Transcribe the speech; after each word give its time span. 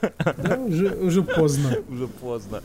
Да, 0.00 0.58
уже, 0.58 0.88
уже 0.96 1.22
поздно. 1.22 1.76
Уже 1.88 2.06
поздно. 2.08 2.62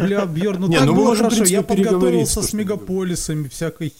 Бля, 0.00 0.26
Бьерн, 0.26 0.60
ну 0.60 0.68
Не, 0.68 0.76
так 0.78 0.86
ну 0.86 0.92
мы 0.92 0.98
было 0.98 1.08
можем, 1.08 1.30
хорошо. 1.30 1.44
Я 1.44 1.62
подготовился 1.62 2.40
то, 2.40 2.42
с 2.42 2.52
мегаполисами, 2.52 3.48
всякой... 3.48 3.92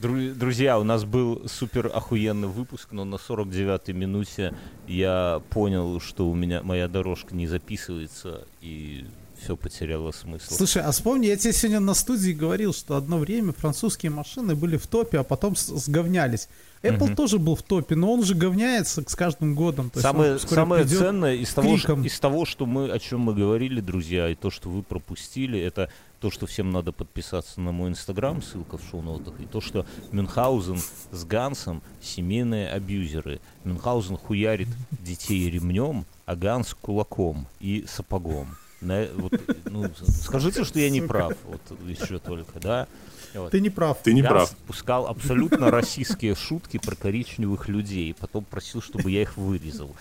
Дру- 0.00 0.34
Друзья, 0.34 0.78
у 0.78 0.84
нас 0.84 1.04
был 1.04 1.42
супер 1.48 1.90
охуенный 1.92 2.48
выпуск, 2.48 2.88
но 2.92 3.04
на 3.04 3.16
49-й 3.16 3.92
минуте 3.94 4.54
я 4.86 5.40
понял, 5.50 6.00
что 6.00 6.28
у 6.28 6.34
меня 6.34 6.62
моя 6.62 6.86
дорожка 6.86 7.34
не 7.34 7.46
записывается, 7.46 8.44
и 8.60 9.04
все 9.42 9.56
потеряло 9.56 10.12
смысл. 10.12 10.54
Слушай, 10.54 10.82
а 10.82 10.90
вспомни, 10.90 11.26
я 11.26 11.36
тебе 11.36 11.52
сегодня 11.52 11.80
на 11.80 11.94
студии 11.94 12.32
говорил, 12.32 12.72
что 12.72 12.96
одно 12.96 13.18
время 13.18 13.52
французские 13.52 14.10
машины 14.10 14.54
были 14.54 14.76
в 14.76 14.86
топе, 14.86 15.18
а 15.18 15.24
потом 15.24 15.54
сговнялись. 15.56 16.48
Apple 16.82 17.14
тоже 17.14 17.38
был 17.38 17.56
в 17.56 17.62
топе, 17.62 17.96
но 17.96 18.12
он 18.12 18.24
же 18.24 18.34
говняется 18.34 19.02
с 19.06 19.14
каждым 19.14 19.54
годом. 19.54 19.90
То 19.90 20.00
Самое, 20.00 20.38
самое 20.38 20.84
ценное 20.84 21.34
из 21.34 21.52
того, 21.52 21.76
что, 21.76 21.94
из 21.94 22.20
того, 22.20 22.44
что 22.44 22.66
мы, 22.66 22.90
о 22.90 22.98
чем 22.98 23.20
мы 23.20 23.34
говорили, 23.34 23.80
друзья, 23.80 24.28
и 24.28 24.34
то, 24.34 24.50
что 24.50 24.68
вы 24.68 24.82
пропустили, 24.82 25.58
это 25.58 25.90
то, 26.20 26.30
что 26.30 26.46
всем 26.46 26.70
надо 26.70 26.92
подписаться 26.92 27.60
на 27.60 27.72
мой 27.72 27.90
инстаграм, 27.90 28.42
ссылка 28.42 28.78
в 28.78 28.82
шоу-нотах, 28.90 29.34
и 29.40 29.46
то, 29.46 29.60
что 29.60 29.86
Мюнхгаузен 30.12 30.80
с 31.10 31.24
Гансом 31.24 31.82
семейные 32.00 32.70
абьюзеры. 32.70 33.40
Мюнхгаузен 33.64 34.16
хуярит 34.16 34.68
детей 34.90 35.50
ремнем, 35.50 36.06
а 36.24 36.36
Ганс 36.36 36.74
кулаком 36.74 37.46
и 37.60 37.84
сапогом. 37.88 38.56
На- 38.80 39.08
вот, 39.16 39.32
ну, 39.70 39.90
скажите, 40.22 40.64
что 40.64 40.78
я 40.78 40.90
не 40.90 41.00
прав, 41.00 41.34
вот 41.46 41.60
еще 41.86 42.18
только, 42.18 42.58
да? 42.60 42.86
Вот. 43.34 43.50
Ты 43.50 43.60
не 43.60 43.70
прав. 43.70 43.98
Ты 44.02 44.14
не 44.14 44.22
Ганс 44.22 44.32
прав. 44.32 44.56
пускал 44.66 45.06
абсолютно 45.06 45.70
российские 45.70 46.34
шутки 46.34 46.78
про 46.78 46.94
коричневых 46.94 47.68
людей, 47.68 48.14
потом 48.18 48.44
просил, 48.44 48.80
чтобы 48.80 49.10
я 49.10 49.22
их 49.22 49.36
вырезал. 49.36 49.94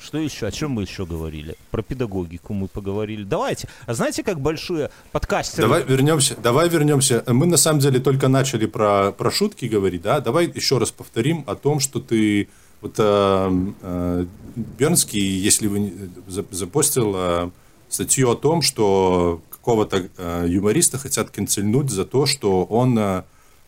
Что 0.00 0.18
еще? 0.18 0.46
О 0.46 0.50
чем 0.50 0.72
мы 0.72 0.82
еще 0.82 1.06
говорили? 1.06 1.54
Про 1.70 1.80
педагогику 1.82 2.52
мы 2.54 2.66
поговорили. 2.66 3.22
Давайте. 3.22 3.68
А 3.86 3.94
знаете, 3.94 4.24
как 4.24 4.40
большие 4.40 4.90
подкастеры... 5.12 5.62
Давай 5.62 5.84
вернемся, 5.84 6.36
давай 6.42 6.68
вернемся. 6.68 7.22
Мы 7.28 7.46
на 7.46 7.56
самом 7.56 7.78
деле 7.78 8.00
только 8.00 8.26
начали 8.26 8.66
про, 8.66 9.12
про 9.12 9.30
шутки 9.30 9.66
говорить, 9.66 10.02
да? 10.02 10.20
Давай 10.20 10.50
еще 10.52 10.78
раз 10.78 10.90
повторим 10.90 11.44
о 11.46 11.54
том, 11.54 11.78
что 11.78 12.00
ты 12.00 12.48
вот 12.80 12.94
э, 12.98 13.50
э, 13.82 14.26
Бернский, 14.56 15.20
если 15.20 15.68
вы 15.68 15.92
за- 16.26 16.44
запостил 16.50 17.12
э, 17.16 17.50
статью 17.96 18.30
о 18.30 18.36
том, 18.36 18.60
что 18.62 19.40
какого-то 19.50 20.08
э, 20.18 20.46
юмориста 20.48 20.98
хотят 20.98 21.30
канцельнуть 21.30 21.90
за 21.90 22.04
то, 22.04 22.26
что 22.26 22.64
он 22.64 22.98
э, 22.98 23.22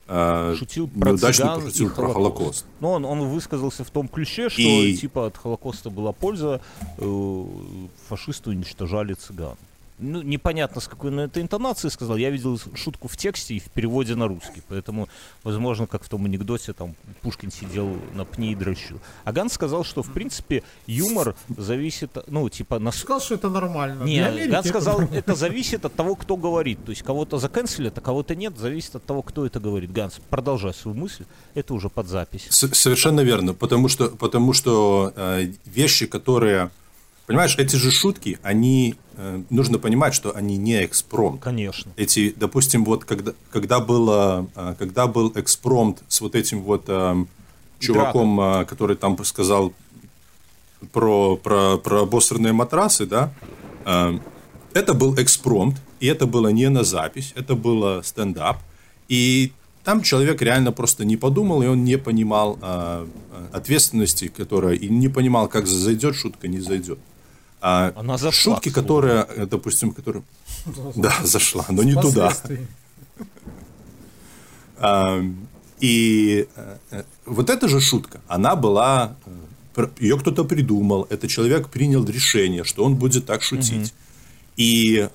э, 0.07 0.55
Шутил 0.59 0.87
про 0.89 1.09
неудачно 1.11 1.45
цыган 1.45 1.61
пошутил 1.63 1.89
и 1.89 1.95
про 1.95 2.13
Холокост. 2.13 2.67
Но 2.81 2.93
он, 2.93 3.05
он 3.07 3.29
высказался 3.29 3.85
в 3.85 3.91
том 3.91 4.07
ключе, 4.07 4.51
что 4.51 4.61
И- 4.61 4.97
типа 4.97 5.27
от 5.27 5.37
Холокоста 5.39 5.89
была 5.91 6.13
польза, 6.13 6.61
э, 6.99 7.45
фашисты 8.09 8.51
уничтожали 8.51 9.15
цыган. 9.15 9.57
Ну, 9.99 10.23
непонятно, 10.23 10.81
с 10.81 10.87
какой 10.89 11.11
на 11.11 11.23
это 11.23 11.41
интонации 11.41 11.89
сказал. 11.89 12.17
Я 12.17 12.31
видел 12.31 12.59
шутку 12.75 13.09
в 13.09 13.17
тексте 13.17 13.55
и 13.55 13.59
в 13.59 13.65
переводе 13.65 14.15
на 14.15 14.29
русский. 14.29 14.63
Поэтому, 14.69 15.09
возможно, 15.43 15.87
как 15.87 16.05
в 16.05 16.09
том 16.09 16.25
анекдоте, 16.25 16.73
там 16.73 16.95
Пушкин 17.23 17.51
сидел 17.51 17.97
на 18.15 18.25
пне 18.25 18.53
и 18.53 18.55
дрочил. 18.55 19.01
А 19.25 19.33
Ганс 19.33 19.53
сказал, 19.55 19.85
что, 19.85 20.03
в 20.03 20.13
принципе, 20.13 20.63
юмор 20.87 21.35
зависит, 21.57 22.11
ну, 22.29 22.49
типа, 22.49 22.79
на, 22.79 22.93
Сказал, 22.93 23.21
что 23.21 23.35
это 23.35 23.49
нормально. 23.51 24.05
не, 24.05 24.21
Ганс 24.21 24.67
это 24.67 24.69
сказал, 24.69 24.99
нормально. 25.01 25.19
это 25.19 25.35
зависит 25.35 25.85
от 25.85 25.95
того, 25.95 26.15
кто 26.15 26.37
говорит. 26.37 26.85
То 26.85 26.91
есть 26.91 27.03
кого-то 27.03 27.39
заканцелят, 27.39 27.99
а 27.99 28.01
кого-то 28.01 28.37
нет. 28.37 28.57
Зависит 28.57 28.95
от 28.97 29.05
того, 29.05 29.23
кто 29.23 29.45
это 29.47 29.59
говорит. 29.59 29.93
Ганс, 29.93 30.21
продолжай 30.31 30.73
свою 30.75 30.97
мысль. 30.97 31.25
Это 31.55 31.75
уже 31.75 31.89
под 31.89 32.07
запись. 32.07 32.47
С- 32.51 32.73
Совершенно 32.75 33.21
верно, 33.23 33.53
потому 33.55 33.89
что, 33.89 34.11
потому 34.11 34.53
что 34.53 35.13
э, 35.17 35.53
вещи, 35.65 36.07
которые... 36.07 36.71
Понимаешь, 37.27 37.57
эти 37.59 37.77
же 37.77 37.91
шутки, 37.91 38.39
они... 38.43 38.95
э, 39.19 39.43
нужно 39.51 39.79
понимать, 39.79 40.15
что 40.15 40.35
они 40.35 40.57
не 40.57 40.85
экспромт. 40.85 41.43
Конечно. 41.43 41.93
Эти, 41.97 42.33
допустим, 42.35 42.85
вот 42.85 43.05
когда, 43.05 43.33
когда, 43.51 43.81
было, 43.81 44.47
э, 44.55 44.75
когда 44.79 45.07
был 45.07 45.33
экспромт 45.35 46.03
с 46.09 46.21
вот 46.21 46.35
этим 46.35 46.63
вот 46.63 46.85
э, 46.89 47.25
чуваком, 47.79 48.41
э, 48.41 48.65
который 48.65 48.97
там 48.97 49.23
сказал 49.25 49.73
про, 50.93 51.37
про, 51.37 51.79
про 51.79 52.03
обосранные 52.03 52.53
матрасы, 52.53 53.07
да, 53.07 53.33
э, 53.85 54.19
это 54.73 54.95
был 54.95 55.15
экспромт, 55.17 55.77
и 56.01 56.07
это 56.07 56.27
было 56.27 56.49
не 56.49 56.69
на 56.69 56.85
запись, 56.85 57.33
это 57.37 57.55
было 57.55 58.03
стендап. 58.03 58.59
И 59.09 59.53
там 59.85 60.03
человек 60.03 60.43
реально 60.43 60.73
просто 60.73 61.05
не 61.05 61.17
подумал, 61.17 61.63
и 61.63 61.67
он 61.67 61.83
не 61.85 61.97
понимал 61.97 62.59
э, 62.61 63.07
э, 63.33 63.47
ответственности, 63.53 64.29
которая, 64.29 64.75
и 64.75 64.89
не 64.89 65.09
понимал, 65.09 65.49
как 65.49 65.67
зайдет 65.67 66.15
шутка, 66.15 66.47
не 66.47 66.61
зайдет. 66.61 66.99
А 67.61 67.93
Она 67.97 68.19
зашла, 68.19 68.55
шутки, 68.55 68.71
которые, 68.71 69.27
э, 69.29 69.47
допустим, 69.47 69.93
которые... 69.93 70.23
Да, 70.95 71.13
зашла, 71.25 71.65
но 71.69 71.83
не 71.83 71.95
туда. 71.95 72.33
А, 74.81 75.21
И 75.81 76.47
э, 76.55 76.77
э, 76.93 77.03
вот 77.27 77.51
эта 77.51 77.67
же 77.67 77.81
шутка, 77.81 78.21
она 78.29 78.55
была, 78.55 79.17
ее 79.99 80.17
кто-то 80.17 80.45
придумал, 80.45 81.09
этот 81.11 81.31
человек 81.31 81.69
принял 81.69 82.05
решение, 82.05 82.63
что 82.63 82.85
он 82.85 82.95
будет 82.95 83.27
так 83.27 83.43
шутить. 83.43 83.93
И, 84.57 85.09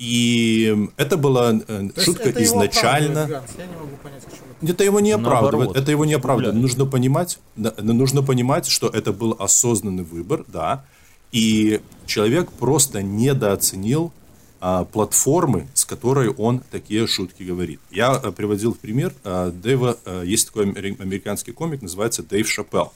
и 0.00 0.88
это 0.96 1.16
была 1.16 1.52
То 1.52 2.00
шутка 2.00 2.30
это 2.30 2.40
его 2.40 2.54
изначально. 2.56 3.26
Ганс. 3.26 3.50
Я 3.58 3.66
не 3.66 3.74
могу 3.74 3.96
понять, 4.02 4.24
к 4.24 4.30
чему 4.30 4.46
это. 4.60 4.72
Это 4.72 4.84
его 4.84 5.00
не 5.00 5.12
оправдывает. 5.12 5.76
Это 5.76 5.90
его 5.92 6.04
не 6.04 6.14
оправдывает. 6.14 6.54
Нужно 6.56 6.86
понимать, 6.86 7.38
нужно 7.56 8.22
понимать, 8.22 8.66
что 8.66 8.88
это 8.88 9.12
был 9.12 9.36
осознанный 9.38 10.04
выбор, 10.04 10.44
да. 10.48 10.84
И 11.32 11.80
человек 12.06 12.50
просто 12.52 13.02
недооценил 13.02 14.12
а, 14.60 14.84
платформы, 14.84 15.68
с 15.74 15.84
которой 15.84 16.30
он 16.30 16.60
такие 16.70 17.06
шутки 17.06 17.42
говорит. 17.42 17.80
Я 17.90 18.12
а, 18.12 18.32
приводил 18.32 18.72
в 18.74 18.78
пример 18.78 19.12
а, 19.24 19.50
Дэйва, 19.50 19.98
а, 20.04 20.22
есть 20.22 20.46
такой 20.46 20.66
амери- 20.66 21.00
американский 21.00 21.52
комик, 21.52 21.82
называется 21.82 22.22
Дэйв 22.22 22.48
Шапелл. 22.48 22.92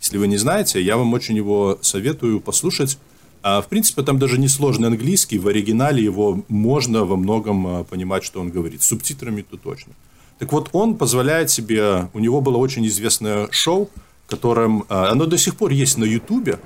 Если 0.00 0.18
вы 0.18 0.26
не 0.26 0.36
знаете, 0.38 0.82
я 0.82 0.96
вам 0.96 1.12
очень 1.12 1.36
его 1.36 1.78
советую 1.82 2.40
послушать. 2.40 2.98
А, 3.42 3.60
В 3.62 3.68
принципе, 3.68 4.02
там 4.02 4.18
даже 4.18 4.38
не 4.38 4.48
сложный 4.48 4.88
английский, 4.88 5.38
в 5.38 5.46
оригинале 5.48 6.02
его 6.02 6.42
можно 6.48 7.04
во 7.04 7.16
многом 7.16 7.66
а, 7.66 7.84
понимать, 7.84 8.24
что 8.24 8.40
он 8.40 8.50
говорит. 8.50 8.82
С 8.82 8.86
субтитрами 8.86 9.42
то 9.42 9.56
точно. 9.56 9.92
Так 10.38 10.52
вот, 10.52 10.70
он 10.72 10.96
позволяет 10.96 11.48
себе... 11.50 12.08
У 12.12 12.18
него 12.18 12.40
было 12.40 12.56
очень 12.56 12.86
известное 12.88 13.48
шоу, 13.52 13.88
которым... 14.26 14.84
а, 14.88 15.10
Оно 15.10 15.26
до 15.26 15.38
сих 15.38 15.54
пор 15.56 15.70
есть 15.70 15.96
на 15.96 16.04
Ютубе. 16.04 16.58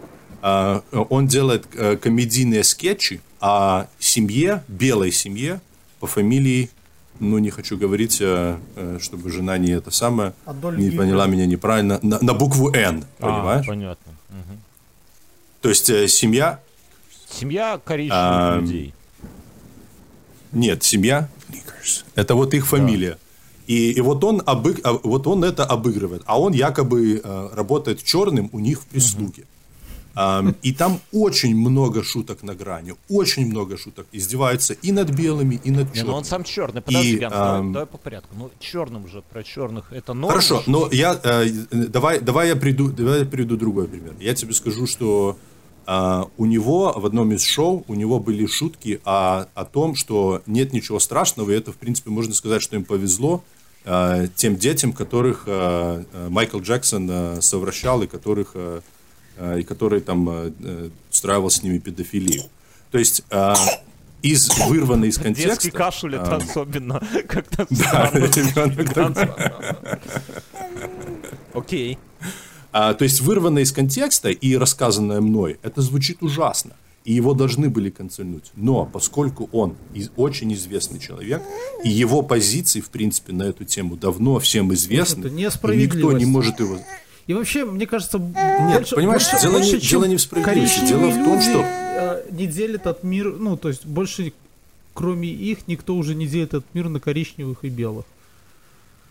А, 0.43 0.83
Он 1.11 1.27
делает 1.27 1.67
э, 1.75 1.97
комедийные 1.97 2.65
скетчи 2.65 3.21
о 3.41 3.87
семье, 3.99 4.63
белой 4.69 5.13
семье 5.13 5.61
по 6.01 6.07
фамилии... 6.07 6.71
Ну, 7.21 7.39
не 7.39 7.51
хочу 7.51 7.77
говорить, 7.77 8.19
э, 8.21 8.57
э, 8.77 8.99
чтобы 9.01 9.31
жена 9.33 9.59
не 9.59 9.73
это 9.73 9.91
самое... 9.91 10.35
Адольф 10.45 10.79
Не 10.79 10.85
Гитлер. 10.87 10.99
поняла 11.01 11.27
меня 11.27 11.47
неправильно. 11.47 11.99
На, 12.03 12.21
на 12.21 12.33
букву 12.35 12.71
«Н», 12.73 13.05
понимаешь? 13.19 13.67
А, 13.67 13.69
понятно. 13.69 14.13
Мгм. 14.31 14.61
То 15.61 15.69
есть 15.69 15.87
семья... 16.11 16.61
Семья 17.29 17.81
коричневых 17.85 18.15
А, 18.17 18.59
людей. 18.61 18.95
Нет, 20.53 20.85
семья. 20.85 21.29
Это 22.15 22.37
вот 22.37 22.55
их 22.55 22.67
фамилия. 22.69 23.19
И, 23.67 23.91
и 23.91 24.01
вот, 24.01 24.23
он 24.23 24.41
обы- 24.41 24.81
а, 24.85 24.93
вот 24.93 25.27
он 25.27 25.43
это 25.43 25.65
обыгрывает. 25.65 26.23
А 26.27 26.41
он 26.41 26.53
якобы 26.53 27.21
работает 27.53 28.03
черным 28.05 28.49
у 28.53 28.61
них 28.61 28.81
в 28.83 28.87
прислуге. 28.87 29.43
Ам, 29.43 29.58
и 30.63 30.73
там 30.73 31.01
очень 31.13 31.57
много 31.57 32.03
шуток 32.03 32.43
на 32.43 32.55
грани. 32.55 32.95
Очень 33.09 33.47
много 33.49 33.77
шуток. 33.77 34.07
Издеваются 34.13 34.75
и 34.75 34.91
над 34.93 35.11
белыми, 35.11 35.61
и 35.63 35.71
над 35.71 35.95
Не, 35.95 36.03
ну 36.03 36.15
он 36.15 36.25
черными. 36.25 36.25
сам 36.25 36.45
черный. 36.45 36.83
Подожди, 36.83 37.17
И, 37.17 37.19
давай, 37.19 37.39
ам, 37.39 37.73
давай 37.73 37.87
по 37.87 37.99
порядку. 37.99 38.35
Ну, 38.37 38.51
черным 38.59 39.07
же, 39.09 39.23
про 39.31 39.43
черных 39.45 39.93
это 39.93 40.15
норма. 40.15 40.31
Хорошо, 40.31 40.63
но 40.67 40.89
я 40.91 41.19
э, 41.23 41.47
давай, 41.71 42.21
давай 42.21 42.49
я 42.49 42.57
приду, 42.57 42.91
давай 42.91 43.21
я 43.21 43.25
приведу 43.27 43.57
другой 43.57 43.87
пример. 43.87 44.15
Я 44.19 44.35
тебе 44.35 44.55
скажу, 44.55 44.87
что 44.87 45.39
а, 45.87 46.29
у 46.37 46.45
него 46.45 46.93
в 46.97 47.07
одном 47.07 47.33
из 47.33 47.45
шоу 47.45 47.85
у 47.89 47.95
него 47.95 48.19
были 48.21 48.45
шутки 48.47 49.01
о, 49.05 49.47
о 49.55 49.65
том, 49.65 49.95
что 49.95 50.43
нет 50.47 50.73
ничего 50.73 50.99
страшного, 50.99 51.51
и 51.51 51.55
это 51.55 51.73
в 51.73 51.77
принципе 51.77 52.11
можно 52.11 52.35
сказать, 52.35 52.61
что 52.61 52.77
им 52.77 52.85
повезло 52.85 53.43
а, 53.85 54.27
тем 54.35 54.57
детям, 54.57 54.93
которых 54.93 55.45
а, 55.47 56.05
а, 56.13 56.29
Майкл 56.29 56.59
Джексон 56.59 57.09
а, 57.11 57.39
совращал 57.41 58.03
и 58.03 58.07
которых 58.07 58.51
а, 58.55 58.83
и 59.59 59.63
которые 59.63 60.01
там 60.01 60.29
а, 60.29 60.53
э, 60.59 60.91
устраивал 61.11 61.51
с 61.51 61.63
ними 61.63 61.79
педофилию. 61.79 62.43
То 62.91 62.99
есть 62.99 63.23
а, 63.31 63.55
из 64.23 64.49
вырванной 64.67 65.09
из 65.09 65.19
контекста. 65.19 65.51
Детский 65.51 65.71
кашель 65.71 66.17
это 66.17 66.37
а, 66.37 66.37
особенно 66.37 67.01
как-то 67.29 67.67
да, 67.71 68.09
странно. 68.09 69.31
Окей. 71.55 71.99
А, 72.73 72.95
то 72.95 73.05
есть 73.05 73.21
вырванное 73.21 73.63
из 73.63 73.73
контекста 73.73 74.29
и 74.31 74.57
рассказанное 74.57 75.21
мной, 75.21 75.59
это 75.63 75.83
звучит 75.83 76.23
ужасно. 76.23 76.73
И 77.05 77.13
его 77.13 77.33
должны 77.33 77.71
были 77.71 77.89
канцельнуть. 77.89 78.53
Но 78.55 78.85
поскольку 78.85 79.49
он 79.53 79.77
из- 79.95 80.11
очень 80.17 80.53
известный 80.53 80.99
человек, 80.99 81.43
и 81.83 81.89
его 81.89 82.23
позиции, 82.23 82.81
в 82.81 82.91
принципе, 82.91 83.33
на 83.33 83.45
эту 83.45 83.65
тему 83.65 83.97
давно 83.97 84.39
всем 84.41 84.75
известны, 84.75 85.27
это 85.27 85.73
и 85.73 85.87
никто 85.87 86.13
не 86.13 86.27
может 86.27 86.61
его... 86.61 86.79
И 87.29 87.35
вообще, 87.35 87.67
мне 87.67 87.87
кажется, 87.87 88.19
Нет, 88.19 88.91
понимаешь, 88.91 89.25
дело, 89.41 89.59
не, 89.59 89.79
дело 89.79 90.05
не 90.07 90.17
в 90.17 90.21
справедливости. 90.21 90.87
Дело 90.87 91.09
в 91.09 91.25
том, 91.25 91.41
что... 91.41 91.63
Э, 91.63 92.23
не 92.31 92.47
делит 92.47 92.81
этот 92.81 93.05
мир, 93.05 93.37
ну, 93.39 93.57
то 93.59 93.69
есть 93.69 93.85
больше, 93.85 94.33
кроме 94.95 95.29
их, 95.29 95.69
никто 95.69 95.95
уже 95.95 96.15
не 96.15 96.27
делит 96.27 96.49
этот 96.49 96.75
мир 96.75 96.89
на 96.89 97.01
коричневых 97.01 97.59
и 97.65 97.69
белых. 97.69 98.07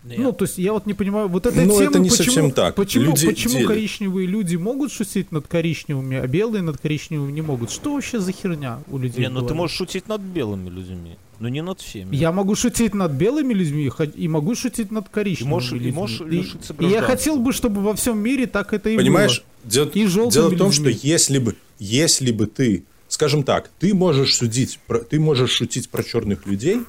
Нет. 0.04 0.18
Ну, 0.18 0.32
то 0.32 0.46
есть 0.46 0.58
я 0.58 0.72
вот 0.72 0.86
не 0.86 0.94
понимаю, 0.94 1.28
вот 1.28 1.46
эта 1.46 1.60
Но 1.60 1.74
тема, 1.74 1.90
это 1.90 1.98
не 1.98 2.08
почему, 2.08 2.24
совсем 2.24 2.50
так. 2.50 2.74
почему, 2.74 3.04
Люди 3.04 3.26
почему 3.26 3.54
делят. 3.54 3.68
коричневые 3.68 4.26
люди 4.26 4.56
могут 4.56 4.92
шутить 4.92 5.30
над 5.32 5.46
коричневыми, 5.46 6.16
а 6.16 6.26
белые 6.26 6.62
над 6.62 6.78
коричневыми 6.78 7.30
не 7.30 7.42
могут? 7.42 7.70
Что 7.70 7.94
вообще 7.94 8.18
за 8.18 8.32
херня 8.32 8.80
у 8.88 8.98
людей? 8.98 9.20
Не, 9.26 9.28
ну 9.28 9.46
ты 9.46 9.54
можешь 9.54 9.76
шутить 9.76 10.08
над 10.08 10.20
белыми 10.20 10.70
людьми, 10.70 11.16
но 11.40 11.48
не 11.48 11.62
над 11.62 11.80
всеми. 11.80 12.14
Я 12.16 12.32
могу 12.32 12.54
шутить 12.54 12.94
над 12.94 13.12
белыми 13.12 13.54
людьми 13.54 13.90
и 14.16 14.28
могу 14.28 14.54
шутить 14.54 14.90
над 14.90 15.08
коричневыми 15.08 15.48
И 15.50 15.54
можешь- 15.54 15.72
и 15.72 15.74
людьми. 15.76 15.92
можешь 15.92 16.20
И- 16.20 16.24
лишиться 16.24 16.74
и 16.78 16.84
я 16.86 17.02
хотел 17.02 17.38
бы, 17.38 17.52
чтобы 17.52 17.80
во 17.82 17.94
всем 17.94 18.18
мире 18.18 18.46
так 18.46 18.72
это 18.72 18.90
и 18.90 18.96
Понимаешь, 18.96 19.42
было. 19.62 19.70
дело, 19.72 19.88
И 19.94 20.06
желтыми 20.06 20.32
дело 20.42 20.48
в 20.50 20.58
том, 20.58 20.72
что 20.72 20.84
людьми. 20.84 21.00
если 21.02 21.38
бы, 21.38 21.56
если 21.78 22.32
бы 22.32 22.46
ты, 22.46 22.84
скажем 23.08 23.42
так, 23.44 23.70
ты 23.78 23.94
можешь 23.94 24.36
судить, 24.36 24.78
про- 24.86 25.00
ты 25.00 25.20
можешь 25.20 25.50
шутить 25.50 25.88
про 25.90 26.02
черных 26.02 26.46
людей, 26.46 26.80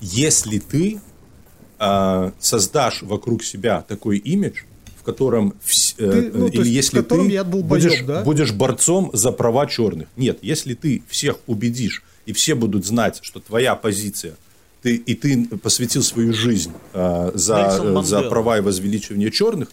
если 0.00 0.58
ты 0.58 1.00
а, 1.78 2.32
создашь 2.38 3.02
вокруг 3.02 3.42
себя 3.44 3.82
такой 3.86 4.16
имидж, 4.16 4.62
в 4.98 5.02
котором 5.02 5.52
вс- 5.62 5.94
э, 5.98 6.10
Ты, 6.10 6.38
ну, 6.38 6.46
то 6.48 6.52
или 6.54 6.56
есть, 6.56 6.70
в 6.70 6.72
если 6.74 6.96
котором 7.02 7.26
ты 7.26 7.32
я 7.32 7.44
долбоёб, 7.44 7.68
будешь, 7.84 8.02
да? 8.02 8.22
будешь 8.22 8.52
борцом 8.52 9.10
за 9.12 9.30
права 9.30 9.66
черных. 9.66 10.08
Нет, 10.16 10.38
если 10.40 10.72
ты 10.72 11.02
всех 11.08 11.36
убедишь 11.46 12.02
и 12.26 12.32
все 12.32 12.54
будут 12.54 12.84
знать, 12.84 13.20
что 13.22 13.40
твоя 13.40 13.74
позиция 13.74 14.36
ты, 14.82 14.94
и 14.94 15.14
ты 15.14 15.46
посвятил 15.58 16.02
свою 16.02 16.32
жизнь 16.32 16.72
а, 16.92 17.32
за, 17.34 17.56
Нельсон 17.56 17.98
э, 17.98 18.02
за 18.04 18.22
права 18.22 18.58
и 18.58 18.60
возвеличивание 18.60 19.32
черных, 19.32 19.68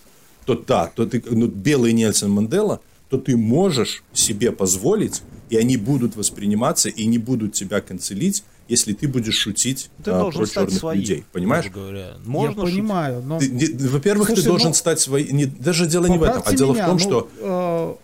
то 0.45 0.55
да, 0.55 0.91
то 0.95 1.05
ты 1.05 1.23
ну, 1.29 1.47
белый 1.47 1.93
Нельсон 1.93 2.31
Мандела, 2.31 2.79
то 3.09 3.19
ты 3.19 3.37
можешь 3.37 4.03
себе 4.13 4.51
позволить, 4.51 5.21
и 5.51 5.57
они 5.57 5.77
будут 5.77 6.15
восприниматься 6.15 6.89
и 6.89 7.05
не 7.05 7.19
будут 7.19 7.53
тебя 7.53 7.79
канцелить, 7.81 8.43
если 8.67 8.93
ты 8.93 9.07
будешь 9.07 9.35
шутить 9.35 9.91
Ты 10.03 10.09
а, 10.09 10.31
про 10.31 10.47
черных 10.47 10.73
своим, 10.73 11.01
людей. 11.01 11.25
Понимаешь? 11.31 11.69
говоря. 11.69 11.99
Я 11.99 12.15
Можно 12.25 12.61
шутить? 12.61 12.75
понимаю, 12.75 13.21
но... 13.21 13.39
Ты- 13.39 13.49
не- 13.49 13.87
во-первых, 13.87 14.29
Слушай, 14.29 14.41
ты 14.41 14.47
должен 14.47 14.69
ну, 14.69 14.73
стать 14.73 14.99
своим. 14.99 15.35
Не, 15.35 15.45
даже 15.45 15.85
дело 15.85 16.07
не 16.07 16.17
в 16.17 16.23
этом, 16.23 16.41
а 16.43 16.53
дело 16.53 16.73
меня, 16.73 16.85
в 16.85 16.87
том, 16.87 16.97
ну, 16.97 16.99
что 16.99 17.29
э, 17.39 17.95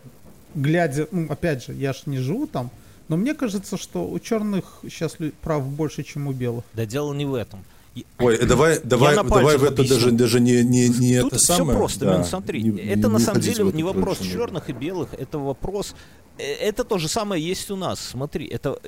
глядя, 0.53 1.07
ну, 1.11 1.25
опять 1.29 1.65
же, 1.65 1.73
я 1.73 1.93
ж 1.93 2.01
не 2.05 2.19
живу 2.19 2.45
там, 2.45 2.69
но 3.09 3.17
мне 3.17 3.33
кажется, 3.33 3.75
что 3.77 4.07
у 4.07 4.17
черных 4.19 4.79
сейчас 4.83 5.17
прав 5.41 5.65
больше, 5.67 6.03
чем 6.03 6.27
у 6.27 6.31
белых. 6.31 6.63
Да 6.73 6.85
дело 6.85 7.13
не 7.13 7.25
в 7.25 7.33
этом. 7.33 7.63
Ой, 8.19 8.37
давай, 8.45 8.79
давай, 8.83 9.15
давай 9.15 9.57
в 9.57 9.63
это 9.63 9.73
объясню. 9.81 9.95
даже, 9.97 10.11
даже 10.11 10.39
не, 10.39 10.63
не, 10.63 10.87
не 10.87 11.19
Тут 11.21 11.33
это 11.33 11.37
все 11.37 11.57
самое. 11.57 11.77
просто, 11.77 12.05
да, 12.05 12.23
смотри. 12.23 12.61
не- 12.63 12.79
это 12.81 13.07
не 13.07 13.13
на 13.13 13.19
самом 13.19 13.41
деле 13.41 13.63
не 13.73 13.83
вопрос 13.83 14.21
не 14.21 14.29
черных 14.31 14.69
и 14.69 14.73
белых, 14.73 15.13
это 15.15 15.37
вопрос... 15.39 15.95
э, 16.37 16.43
Это 16.53 16.85
то 16.85 16.97
же 16.97 17.09
самое 17.09 17.43
есть 17.43 17.69
у 17.71 17.75
нас. 17.75 17.99
Смотри, 17.99 18.47
это... 18.47 18.79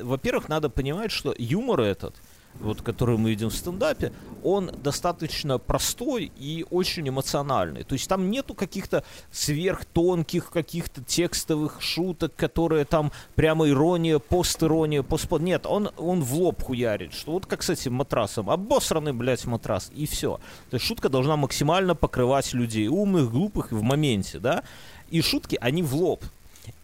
Во-первых, 0.00 0.48
надо 0.48 0.68
понимать, 0.68 1.12
что 1.12 1.32
юмор 1.38 1.82
этот, 1.82 2.16
вот, 2.60 2.82
который 2.82 3.16
мы 3.18 3.30
видим 3.30 3.48
в 3.48 3.54
стендапе, 3.54 4.12
он 4.42 4.70
достаточно 4.82 5.58
простой 5.58 6.30
и 6.38 6.64
очень 6.70 7.08
эмоциональный. 7.08 7.82
То 7.82 7.94
есть 7.94 8.08
там 8.08 8.30
нету 8.30 8.54
каких-то 8.54 9.02
сверхтонких 9.32 10.50
каких-то 10.50 11.02
текстовых 11.02 11.82
шуток, 11.82 12.34
которые 12.36 12.84
там 12.84 13.12
прямо 13.34 13.68
ирония, 13.68 14.18
пост-ирония, 14.18 15.02
постпод. 15.02 15.42
Нет, 15.42 15.66
он, 15.66 15.90
он 15.96 16.22
в 16.22 16.34
лоб 16.34 16.62
хуярит. 16.62 17.12
Что 17.12 17.32
вот 17.32 17.46
как 17.46 17.62
с 17.62 17.70
этим 17.70 17.94
матрасом. 17.94 18.48
Обосранный, 18.48 19.12
блядь, 19.12 19.44
матрас. 19.46 19.90
И 19.94 20.06
все. 20.06 20.38
То 20.70 20.76
есть 20.76 20.86
шутка 20.86 21.08
должна 21.08 21.36
максимально 21.36 21.94
покрывать 21.94 22.52
людей. 22.54 22.88
Умных, 22.88 23.30
глупых 23.30 23.72
в 23.72 23.82
моменте, 23.82 24.38
да? 24.38 24.62
И 25.10 25.20
шутки, 25.22 25.58
они 25.60 25.82
в 25.82 25.94
лоб. 25.94 26.24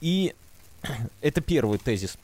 И 0.00 0.34
это 1.20 1.40
первый 1.40 1.78
тезис. 1.78 2.18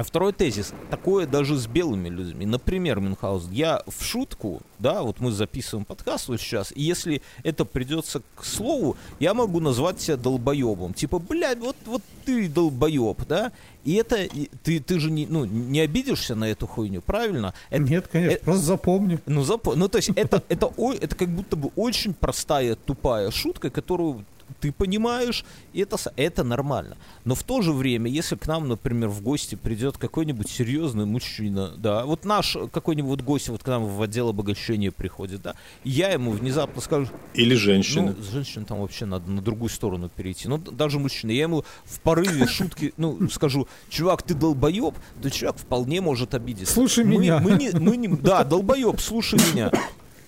А 0.00 0.02
второй 0.02 0.32
тезис. 0.32 0.72
Такое 0.88 1.26
даже 1.26 1.58
с 1.58 1.66
белыми 1.66 2.08
людьми. 2.08 2.46
Например, 2.46 3.00
Мюнхгаузен, 3.00 3.52
я 3.52 3.82
в 3.86 4.02
шутку, 4.02 4.62
да, 4.78 5.02
вот 5.02 5.20
мы 5.20 5.30
записываем 5.30 5.84
подкаст 5.84 6.28
вот 6.28 6.40
сейчас, 6.40 6.72
и 6.74 6.80
если 6.80 7.20
это 7.42 7.66
придется 7.66 8.22
к 8.34 8.42
слову, 8.46 8.96
я 9.18 9.34
могу 9.34 9.60
назвать 9.60 9.98
тебя 9.98 10.16
долбоебом. 10.16 10.94
Типа, 10.94 11.18
блядь, 11.18 11.58
вот, 11.58 11.76
вот 11.84 12.00
ты 12.24 12.48
долбоеб, 12.48 13.26
да? 13.28 13.52
И 13.84 13.92
это, 13.96 14.26
ты, 14.62 14.80
ты 14.80 14.98
же 14.98 15.10
не, 15.10 15.26
ну, 15.26 15.44
не 15.44 15.80
обидишься 15.80 16.34
на 16.34 16.44
эту 16.44 16.66
хуйню, 16.66 17.02
правильно? 17.02 17.52
Это, 17.68 17.82
Нет, 17.82 18.08
конечно, 18.10 18.36
э, 18.36 18.40
просто 18.42 18.64
запомню. 18.64 19.20
ну, 19.26 19.42
запо... 19.42 19.74
ну, 19.74 19.86
то 19.88 19.98
есть 19.98 20.12
это, 20.16 20.42
это, 20.48 20.72
ой- 20.78 20.96
это 20.96 21.14
как 21.14 21.28
будто 21.28 21.56
бы 21.56 21.72
очень 21.76 22.14
простая, 22.14 22.74
тупая 22.74 23.30
шутка, 23.30 23.68
которую 23.68 24.24
ты 24.60 24.72
понимаешь, 24.72 25.44
это, 25.74 25.96
это 26.16 26.44
нормально. 26.44 26.96
Но 27.24 27.34
в 27.34 27.42
то 27.42 27.62
же 27.62 27.72
время, 27.72 28.10
если 28.10 28.36
к 28.36 28.46
нам, 28.46 28.68
например, 28.68 29.08
в 29.08 29.22
гости 29.22 29.54
придет 29.54 29.98
какой-нибудь 29.98 30.50
серьезный 30.50 31.04
мужчина, 31.06 31.72
да, 31.76 32.04
вот 32.04 32.24
наш 32.24 32.56
какой-нибудь 32.72 33.20
гость 33.22 33.48
вот 33.48 33.62
к 33.62 33.66
нам 33.66 33.86
в 33.86 34.02
отдел 34.02 34.28
обогащения 34.30 34.90
приходит, 34.90 35.42
да, 35.42 35.54
и 35.84 35.90
я 35.90 36.08
ему 36.10 36.30
внезапно 36.32 36.80
скажу, 36.80 37.08
Или 37.34 37.54
женщины. 37.54 38.14
ну, 38.16 38.22
с 38.22 38.30
женщин 38.30 38.64
там 38.64 38.80
вообще 38.80 39.04
надо 39.06 39.30
на 39.30 39.42
другую 39.42 39.68
сторону 39.68 40.08
перейти. 40.08 40.48
Ну, 40.48 40.58
д- 40.58 40.70
даже 40.70 40.98
мужчина. 40.98 41.30
Я 41.30 41.42
ему 41.42 41.64
в 41.84 42.00
порыве 42.00 42.46
шутки, 42.46 42.92
ну, 42.96 43.28
скажу, 43.28 43.68
чувак, 43.88 44.22
ты 44.22 44.34
долбоеб, 44.34 44.94
то 45.22 45.30
человек 45.30 45.60
вполне 45.60 46.00
может 46.00 46.34
обидеться. 46.34 46.74
Слушай 46.74 47.04
Мы- 47.04 47.18
меня. 47.18 47.38
Мы 47.38 47.52
не, 47.52 47.70
мы 47.72 47.96
не, 47.96 48.08
да, 48.08 48.44
долбоеб, 48.44 49.00
слушай 49.00 49.38
меня. 49.52 49.70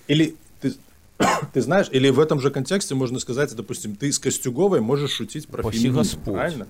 Или 0.08 0.34
ты, 1.52 1.60
знаешь, 1.60 1.88
или 1.90 2.08
в 2.10 2.18
этом 2.20 2.40
же 2.40 2.50
контексте 2.50 2.94
можно 2.94 3.18
сказать, 3.20 3.54
допустим, 3.54 3.96
ты 3.96 4.10
с 4.12 4.18
Костюговой 4.18 4.80
можешь 4.80 5.12
шутить 5.12 5.46
про 5.48 5.60
Упаси 5.62 5.78
феминизм, 5.78 5.98
Господь. 5.98 6.34
правильно? 6.34 6.66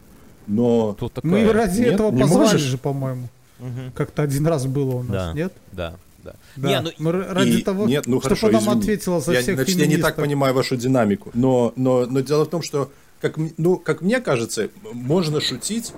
Но 0.46 0.92
Кто 0.94 1.08
такая? 1.08 1.30
Мы 1.30 1.52
ради 1.52 1.80
Нет, 1.80 1.94
этого 1.94 2.10
не 2.10 2.22
позвали 2.22 2.40
можешь? 2.52 2.60
же, 2.62 2.78
по-моему. 2.78 3.28
Мгм. 3.60 3.92
Как-то 3.94 4.22
один 4.22 4.46
раз 4.46 4.66
было 4.66 4.96
у 4.96 5.02
нас, 5.02 5.10
Да. 5.28 5.32
нет? 5.34 5.52
Да, 5.72 5.94
да. 6.24 6.34
Да. 6.56 6.68
Не, 6.68 6.80
ну, 6.80 6.90
Мы 6.98 7.12
ради 7.12 7.48
И- 7.58 7.62
того, 7.62 7.86
нет, 7.86 8.06
ну 8.06 8.20
чтобы 8.20 8.36
хорошо, 8.36 8.48
она 8.48 8.58
извини. 8.58 8.80
ответила 8.80 9.20
за 9.20 9.32
я, 9.34 9.40
всех 9.42 9.54
значит, 9.56 9.76
я 9.76 9.86
не 9.86 9.96
так 9.96 10.14
феминисток. 10.14 10.16
понимаю 10.24 10.54
вашу 10.54 10.76
динамику. 10.76 11.30
Но, 11.34 11.72
но, 11.76 12.06
но 12.06 12.20
дело 12.20 12.44
в 12.44 12.48
том, 12.50 12.62
что, 12.62 12.90
как, 13.20 13.38
ну, 13.56 13.76
как 13.76 14.02
мне 14.02 14.20
кажется, 14.20 14.68
можно 14.92 15.40
шутить, 15.40 15.92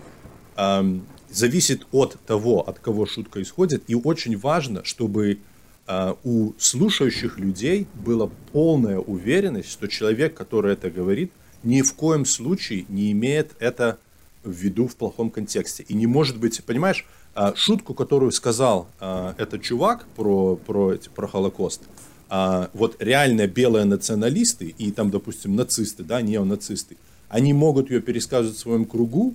ам, 0.57 1.03
зависит 1.31 1.87
от 1.91 2.17
того, 2.27 2.61
от 2.69 2.79
кого 2.79 3.07
шутка 3.07 3.41
исходит. 3.43 3.83
И 3.89 3.95
очень 3.95 4.39
важно, 4.39 4.85
чтобы 4.85 5.39
у 5.87 6.53
слушающих 6.59 7.39
людей 7.39 7.87
была 7.95 8.31
полная 8.53 8.99
уверенность, 8.99 9.71
что 9.71 9.87
человек, 9.87 10.35
который 10.35 10.73
это 10.73 10.91
говорит, 10.91 11.31
ни 11.63 11.83
в 11.83 11.95
коем 11.95 12.25
случае 12.25 12.85
не 12.89 13.13
имеет 13.13 13.53
это 13.59 13.99
в 14.45 14.53
виду 14.53 14.87
в 14.87 14.97
плохом 14.97 15.31
контексте. 15.31 15.85
И 15.89 15.95
не 15.95 16.07
может 16.07 16.39
быть, 16.39 16.63
понимаешь, 16.65 17.05
а, 17.35 17.55
шутку, 17.57 17.95
которую 17.95 18.31
сказал 18.31 18.87
а, 19.01 19.35
этот 19.39 19.63
чувак 19.63 20.07
про, 20.15 20.57
про, 20.57 20.97
про 21.15 21.27
Холокост, 21.27 21.83
вот 22.73 22.97
реально 22.99 23.47
белые 23.47 23.85
националисты 23.85 24.75
и 24.77 24.91
там, 24.91 25.11
допустим, 25.11 25.55
нацисты, 25.55 26.03
да, 26.03 26.21
неонацисты, 26.21 26.97
они 27.29 27.53
могут 27.53 27.91
ее 27.91 28.01
пересказывать 28.01 28.57
в 28.57 28.61
своем 28.61 28.87
кругу 28.87 29.35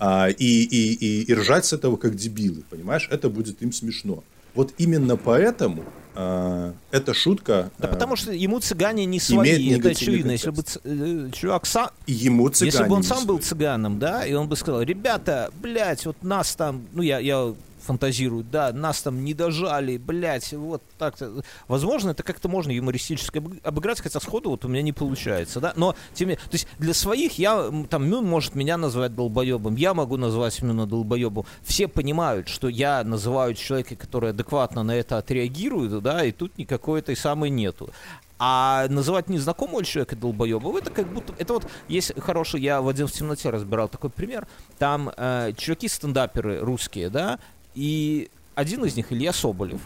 и, 0.00 0.34
и, 0.38 0.92
и, 0.92 1.22
и 1.22 1.34
ржать 1.34 1.64
с 1.64 1.72
этого 1.72 1.96
как 1.96 2.14
дебилы, 2.14 2.62
понимаешь? 2.70 3.08
Это 3.10 3.30
будет 3.30 3.62
им 3.62 3.72
смешно. 3.72 4.22
Вот 4.56 4.72
именно 4.78 5.16
поэтому 5.16 5.84
а, 6.14 6.72
эта 6.90 7.12
шутка 7.12 7.70
да 7.78 7.88
а, 7.88 7.92
потому 7.92 8.16
что 8.16 8.32
ему 8.32 8.58
цыгане 8.58 9.04
не 9.04 9.20
свои, 9.20 9.70
это 9.78 9.90
очевидно. 9.90 10.30
Если 10.32 10.50
бы 10.50 10.62
ц- 10.62 10.80
э, 10.82 11.28
чувак 11.32 11.66
сам, 11.66 11.90
ему 12.06 12.48
цыгане 12.48 12.72
Если 12.72 12.88
бы 12.88 12.94
он 12.94 13.02
сам 13.02 13.26
был 13.26 13.38
цыганом, 13.38 13.98
да, 13.98 14.24
и 14.24 14.32
он 14.32 14.48
бы 14.48 14.56
сказал, 14.56 14.80
ребята, 14.82 15.50
блядь, 15.60 16.06
вот 16.06 16.22
нас 16.22 16.56
там, 16.56 16.86
ну 16.94 17.02
я, 17.02 17.18
я 17.18 17.54
фантазирую, 17.86 18.44
да, 18.44 18.72
нас 18.72 19.02
там 19.02 19.24
не 19.24 19.32
дожали, 19.32 19.96
блядь, 19.96 20.52
вот 20.52 20.82
так-то. 20.98 21.42
Возможно, 21.68 22.10
это 22.10 22.22
как-то 22.22 22.48
можно 22.48 22.72
юмористически 22.72 23.38
обыг- 23.38 23.60
обыграть, 23.62 24.00
хотя 24.00 24.20
сходу 24.20 24.50
вот 24.50 24.64
у 24.64 24.68
меня 24.68 24.82
не 24.82 24.92
получается, 24.92 25.60
да, 25.60 25.72
но 25.76 25.94
тем 26.14 26.28
не- 26.28 26.36
то 26.36 26.52
есть 26.52 26.68
для 26.78 26.92
своих 26.94 27.38
я, 27.38 27.70
там, 27.88 28.08
Мюн 28.08 28.26
может 28.26 28.54
меня 28.54 28.76
назвать 28.76 29.14
долбоебом, 29.14 29.76
я 29.76 29.94
могу 29.94 30.16
назвать 30.16 30.60
Мюна 30.62 30.86
долбоебом, 30.86 31.46
все 31.62 31.88
понимают, 31.88 32.48
что 32.48 32.68
я 32.68 33.02
называю 33.04 33.54
человека, 33.54 33.96
который 33.96 34.30
адекватно 34.30 34.82
на 34.82 34.94
это 34.94 35.18
отреагирует, 35.18 36.02
да, 36.02 36.24
и 36.24 36.32
тут 36.32 36.58
никакой 36.58 37.00
этой 37.00 37.16
самой 37.16 37.50
нету. 37.50 37.90
А 38.38 38.86
называть 38.90 39.30
незнакомого 39.30 39.82
человека 39.82 40.14
долбоебом, 40.14 40.76
это 40.76 40.90
как 40.90 41.10
будто... 41.10 41.32
Это 41.38 41.54
вот 41.54 41.66
есть 41.88 42.12
хороший, 42.20 42.60
я 42.60 42.82
в 42.82 42.88
«Один 42.88 43.06
в 43.06 43.12
темноте» 43.12 43.48
разбирал 43.48 43.88
такой 43.88 44.10
пример. 44.10 44.46
Там 44.78 45.10
э, 45.16 45.52
чуваки-стендаперы 45.56 46.58
русские, 46.58 47.08
да, 47.08 47.38
и 47.76 48.30
один 48.56 48.84
из 48.86 48.96
них, 48.96 49.12
Илья 49.12 49.32
Соболев, 49.32 49.82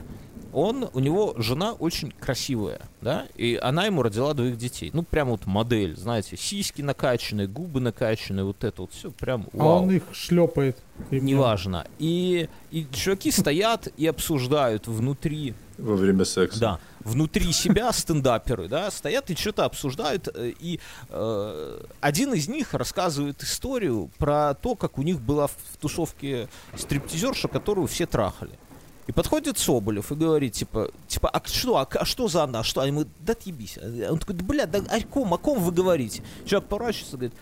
он, 0.53 0.89
у 0.95 1.01
него 1.01 1.35
жена 1.37 1.73
очень 1.73 2.13
красивая, 2.13 2.81
да, 3.01 3.27
и 3.37 3.59
она 3.61 3.87
ему 3.87 4.03
родила 4.03 4.33
двоих 4.35 4.57
детей. 4.57 4.91
Ну, 4.93 5.03
прям 5.03 5.29
вот 5.29 5.47
модель, 5.47 5.97
знаете, 5.97 6.37
сиськи 6.37 6.83
накачанные, 6.83 7.47
губы 7.47 7.81
накачанные, 7.81 8.45
вот 8.45 8.65
это 8.65 8.83
вот 8.83 8.93
все 8.93 9.11
прям 9.11 9.47
А 9.53 9.57
вау. 9.57 9.83
он 9.83 9.91
их 9.91 10.03
шлепает. 10.13 10.79
Неважно. 11.11 11.87
И, 11.99 12.49
и 12.71 12.87
чуваки 12.93 13.31
стоят 13.31 13.89
и 13.97 14.07
обсуждают 14.07 14.87
внутри 14.87 15.55
Во 15.81 15.97
время 15.97 16.25
секса. 16.25 16.61
Да. 16.61 16.81
Внутри 17.01 17.53
себя 17.53 17.93
стендаперы, 17.93 18.69
да, 18.69 18.91
стоят 18.91 19.31
и 19.31 19.35
что-то 19.35 19.65
обсуждают. 19.65 20.29
э, 20.35 20.53
И 20.61 20.81
э, 21.09 21.81
один 22.01 22.35
из 22.35 22.49
них 22.49 22.75
рассказывает 22.75 23.43
историю 23.43 24.11
про 24.19 24.55
то, 24.55 24.75
как 24.75 24.99
у 24.99 25.03
них 25.03 25.21
была 25.21 25.47
в 25.47 25.57
тусовке 25.81 26.49
стриптизерша, 26.77 27.49
которую 27.49 27.87
все 27.87 28.07
трахали. 28.07 28.53
И 29.07 29.13
подходит 29.13 29.59
Соболев 29.59 30.13
и 30.13 30.15
говорит, 30.15 30.53
типа, 30.53 30.91
типа, 31.09 31.29
а 31.31 31.43
что, 31.45 31.79
а, 31.79 31.89
а 31.91 32.05
что 32.05 32.29
за 32.29 32.45
она, 32.45 32.63
что? 32.63 32.83
А 32.83 32.87
ему, 32.87 33.07
да 33.19 33.33
отъебись. 33.33 33.79
Он 34.09 34.19
такой, 34.19 34.37
да, 34.37 34.45
бля, 34.45 34.67
да 34.67 34.79
о 34.79 35.01
ком, 35.03 35.35
о 35.35 35.39
ком 35.39 35.59
вы 35.59 35.73
говорите? 35.73 36.23
Человек 36.45 36.69
поворачивается 36.69 37.17
и 37.17 37.19
говорит, 37.19 37.35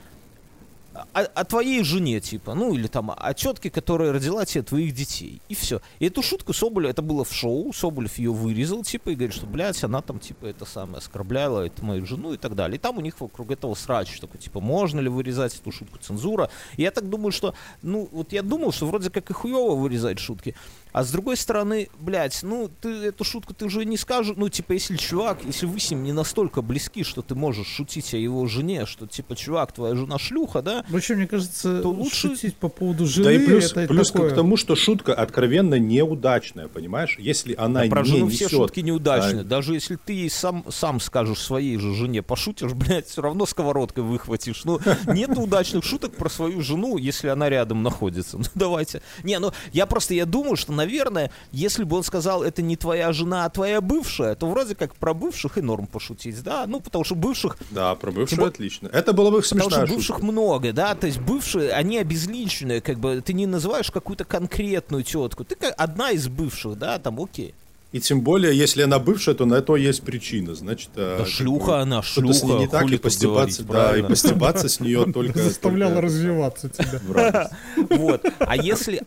о, 1.12 1.20
о 1.20 1.44
твоей 1.44 1.82
жене, 1.84 2.20
типа, 2.20 2.54
ну, 2.54 2.74
или 2.74 2.86
там 2.86 3.12
о 3.16 3.34
тетке, 3.34 3.70
которая 3.70 4.12
родила 4.12 4.44
тебе 4.44 4.62
твоих 4.62 4.94
детей. 4.94 5.40
И 5.48 5.54
все. 5.54 5.80
И 5.98 6.06
эту 6.06 6.22
шутку 6.22 6.52
Соболев, 6.52 6.90
это 6.90 7.02
было 7.02 7.24
в 7.24 7.32
шоу, 7.32 7.72
Соболев 7.72 8.18
ее 8.18 8.32
вырезал, 8.32 8.82
типа, 8.82 9.10
и 9.10 9.14
говорит, 9.14 9.34
что, 9.34 9.46
блядь, 9.46 9.82
она 9.84 10.02
там, 10.02 10.18
типа, 10.18 10.46
это 10.46 10.64
самое, 10.64 10.98
оскорбляла 10.98 11.66
это 11.66 11.84
мою 11.84 12.06
жену 12.06 12.32
и 12.32 12.36
так 12.36 12.54
далее. 12.54 12.76
И 12.76 12.78
там 12.78 12.98
у 12.98 13.00
них 13.00 13.20
вокруг 13.20 13.50
этого 13.50 13.74
срач 13.74 14.18
такой, 14.20 14.40
типа, 14.40 14.60
можно 14.60 15.00
ли 15.00 15.08
вырезать 15.08 15.54
эту 15.56 15.72
шутку, 15.72 15.98
цензура. 15.98 16.50
И 16.76 16.82
я 16.82 16.90
так 16.90 17.08
думаю, 17.08 17.32
что, 17.32 17.54
ну, 17.82 18.08
вот 18.12 18.32
я 18.32 18.42
думал, 18.42 18.72
что 18.72 18.86
вроде 18.86 19.10
как 19.10 19.30
и 19.30 19.32
хуево 19.32 19.74
вырезать 19.74 20.18
шутки. 20.18 20.54
А 20.92 21.04
с 21.04 21.10
другой 21.10 21.36
стороны, 21.36 21.88
блядь, 21.98 22.40
ну, 22.42 22.70
ты 22.80 22.88
эту 22.88 23.24
шутку 23.24 23.54
ты 23.54 23.64
уже 23.66 23.84
не 23.84 23.96
скажешь, 23.96 24.34
ну, 24.36 24.48
типа, 24.48 24.72
если 24.72 24.96
чувак, 24.96 25.38
если 25.44 25.66
вы 25.66 25.78
с 25.80 25.90
ним 25.90 26.02
не 26.02 26.12
настолько 26.12 26.62
близки, 26.62 27.04
что 27.04 27.22
ты 27.22 27.34
можешь 27.34 27.66
шутить 27.66 28.14
о 28.14 28.16
его 28.16 28.46
жене, 28.46 28.86
что, 28.86 29.06
типа, 29.06 29.36
чувак, 29.36 29.72
твоя 29.72 29.94
жена 29.94 30.18
шлюха, 30.18 30.62
да, 30.62 30.84
Вообще, 30.88 31.14
мне 31.14 31.26
кажется, 31.26 31.82
То 31.82 31.90
лучше- 31.90 32.28
шутить 32.28 32.56
по 32.56 32.68
поводу 32.68 33.06
жены, 33.06 33.24
Да 33.24 33.32
и 33.32 33.38
плюс, 33.46 33.72
это 33.72 33.86
плюс 33.86 34.10
такое. 34.10 34.30
к 34.30 34.34
тому, 34.34 34.56
что 34.56 34.74
шутка 34.76 35.14
откровенно 35.14 35.78
неудачная, 35.78 36.68
понимаешь? 36.68 37.16
Если 37.18 37.54
она 37.56 37.82
Да 37.84 37.88
про 37.90 38.02
не 38.02 38.08
жену 38.08 38.26
несет... 38.26 38.48
все 38.48 38.56
шутки 38.56 38.80
неудачные. 38.80 39.42
а, 39.42 39.44
Даже 39.44 39.74
если 39.74 39.96
ты 39.96 40.12
ей 40.12 40.30
сам, 40.30 40.64
сам 40.70 41.00
скажешь 41.00 41.38
своей 41.40 41.78
же 41.78 41.94
жене, 41.94 42.22
пошутишь, 42.22 42.72
блядь, 42.74 43.06
все 43.08 43.22
равно 43.22 43.46
сковородкой 43.46 44.04
выхватишь. 44.04 44.64
Ну, 44.64 44.80
нет 45.06 45.30
удачных 45.36 45.84
шуток 45.84 46.16
про 46.16 46.28
свою 46.28 46.62
жену, 46.62 46.96
если 46.96 47.28
она 47.28 47.48
рядом 47.48 47.82
находится. 47.82 48.38
Ну, 48.38 48.44
давайте. 48.54 49.02
Не, 49.24 49.38
ну, 49.40 49.52
я 49.72 49.84
просто, 49.86 50.14
я 50.14 50.24
думаю, 50.24 50.56
что, 50.56 50.72
наверное, 50.78 51.30
если 51.52 51.84
бы 51.84 51.96
он 51.96 52.02
сказал, 52.02 52.42
это 52.42 52.62
не 52.62 52.76
твоя 52.76 53.12
жена, 53.12 53.44
а 53.44 53.50
твоя 53.50 53.80
бывшая, 53.80 54.34
то 54.34 54.46
вроде 54.48 54.74
как 54.74 54.94
про 54.94 55.12
бывших 55.12 55.58
и 55.58 55.60
норм 55.60 55.86
пошутить, 55.86 56.42
да? 56.42 56.64
Ну, 56.66 56.80
потому 56.80 57.04
что 57.04 57.14
бывших 57.14 57.58
Да, 57.70 57.94
про 57.94 58.10
Тем 58.12 58.38
более- 58.38 58.46
отлично. 58.48 58.88
Это 58.88 59.12
было 59.12 59.30
бы 59.30 59.42
Потому 59.42 59.62
смешная 59.64 59.86
что 59.86 59.94
бывших 59.94 60.16
шутка. 60.16 60.24
много, 60.32 60.72
да, 60.72 60.94
то 60.94 61.06
есть 61.06 61.18
бывшие, 61.20 61.72
они 61.72 61.98
обезличенные, 61.98 62.80
как 62.80 62.98
бы, 62.98 63.20
ты 63.20 63.32
не 63.34 63.46
называешь 63.46 63.90
какую-то 63.90 64.24
конкретную 64.24 65.02
тетку, 65.02 65.44
ты 65.44 65.54
как 65.56 65.74
одна 65.76 66.10
из 66.12 66.28
бывших, 66.28 66.78
да, 66.78 66.98
там, 66.98 67.20
окей. 67.20 67.54
И 67.90 68.00
тем 68.00 68.20
более, 68.20 68.54
если 68.54 68.82
она 68.82 68.98
бывшая, 68.98 69.34
то 69.34 69.46
на 69.46 69.62
то 69.62 69.74
есть 69.74 70.02
причина. 70.02 70.54
Значит, 70.54 70.90
Да 70.94 71.24
шлюха 71.24 71.80
она, 71.80 72.02
что-то 72.02 72.34
с 72.34 72.42
ней 72.42 72.48
шлюха, 72.50 72.60
не 72.60 72.68
так, 72.68 72.90
и 72.90 72.98
постебаться, 72.98 73.64
говорить, 73.64 74.02
да, 74.02 74.06
и 74.06 74.10
постебаться 74.10 74.68
с 74.68 74.80
нее 74.80 75.10
только... 75.10 75.38
Заставляла 75.38 75.94
только 75.94 76.06
развиваться 76.06 76.68
тебя. 76.68 77.00
в 77.06 77.12
радость. 77.12 77.52
Вот. 77.90 78.26
А 78.40 78.56
если... 78.56 79.02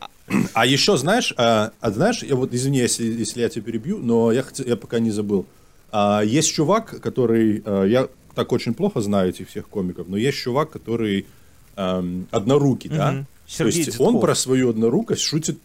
А 0.54 0.66
еще, 0.66 0.96
знаешь, 0.96 1.32
а, 1.36 1.70
а 1.80 1.90
знаешь, 1.92 2.24
я 2.24 2.34
вот, 2.34 2.52
извини, 2.52 2.78
если, 2.78 3.04
если 3.04 3.40
я 3.42 3.48
тебя 3.48 3.64
перебью, 3.64 3.98
но 3.98 4.32
я, 4.32 4.42
хотел, 4.42 4.66
я 4.66 4.76
пока 4.76 4.98
не 4.98 5.12
забыл. 5.12 5.46
А, 5.92 6.22
есть 6.22 6.52
чувак, 6.52 7.00
который, 7.00 7.62
а, 7.64 7.84
я 7.84 8.08
так 8.34 8.50
очень 8.50 8.74
плохо 8.74 9.00
знаю 9.00 9.28
этих 9.28 9.48
всех 9.48 9.68
комиков, 9.68 10.08
но 10.08 10.16
есть 10.16 10.38
чувак, 10.38 10.70
который 10.70 11.26
ам, 11.76 12.26
однорукий, 12.30 12.90
да? 12.90 13.12
Мгм. 13.12 13.24
То 13.24 13.52
Сергей 13.52 13.78
есть 13.78 13.90
Дедков. 13.90 14.06
он 14.06 14.20
про 14.20 14.34
свою 14.34 14.70
однорукость 14.70 15.22
шутит 15.22 15.58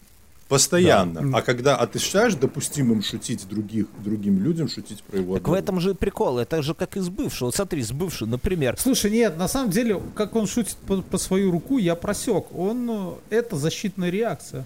постоянно. 0.48 1.36
А 1.36 1.42
когда, 1.42 1.76
а 1.76 1.86
ты 1.86 1.98
считаешь 1.98 2.34
допустимым 2.34 3.02
шутить 3.02 3.46
других, 3.48 3.86
другим 4.04 4.42
людям, 4.42 4.68
шутить 4.68 5.02
про 5.02 5.18
его 5.18 5.34
Так 5.34 5.42
в 5.42 5.52
однорукость? 5.52 5.62
этом 5.64 5.80
же 5.80 5.94
прикол. 5.94 6.38
Это 6.38 6.62
же 6.62 6.74
как 6.74 6.96
из 6.96 7.08
бывшего. 7.08 7.46
Вот 7.48 7.54
смотри, 7.56 7.82
с 7.82 7.92
бывшей, 7.92 8.26
например. 8.26 8.76
Слушай, 8.78 9.10
нет, 9.10 9.36
на 9.38 9.48
самом 9.48 9.70
деле, 9.70 10.00
как 10.14 10.34
он 10.36 10.46
шутит 10.46 10.76
по, 10.86 11.02
по 11.02 11.18
свою 11.18 11.50
руку, 11.50 11.78
я 11.78 11.94
просек. 11.94 12.46
Он, 12.56 12.88
э, 13.30 13.36
это 13.36 13.56
защитная 13.56 14.10
реакция. 14.10 14.64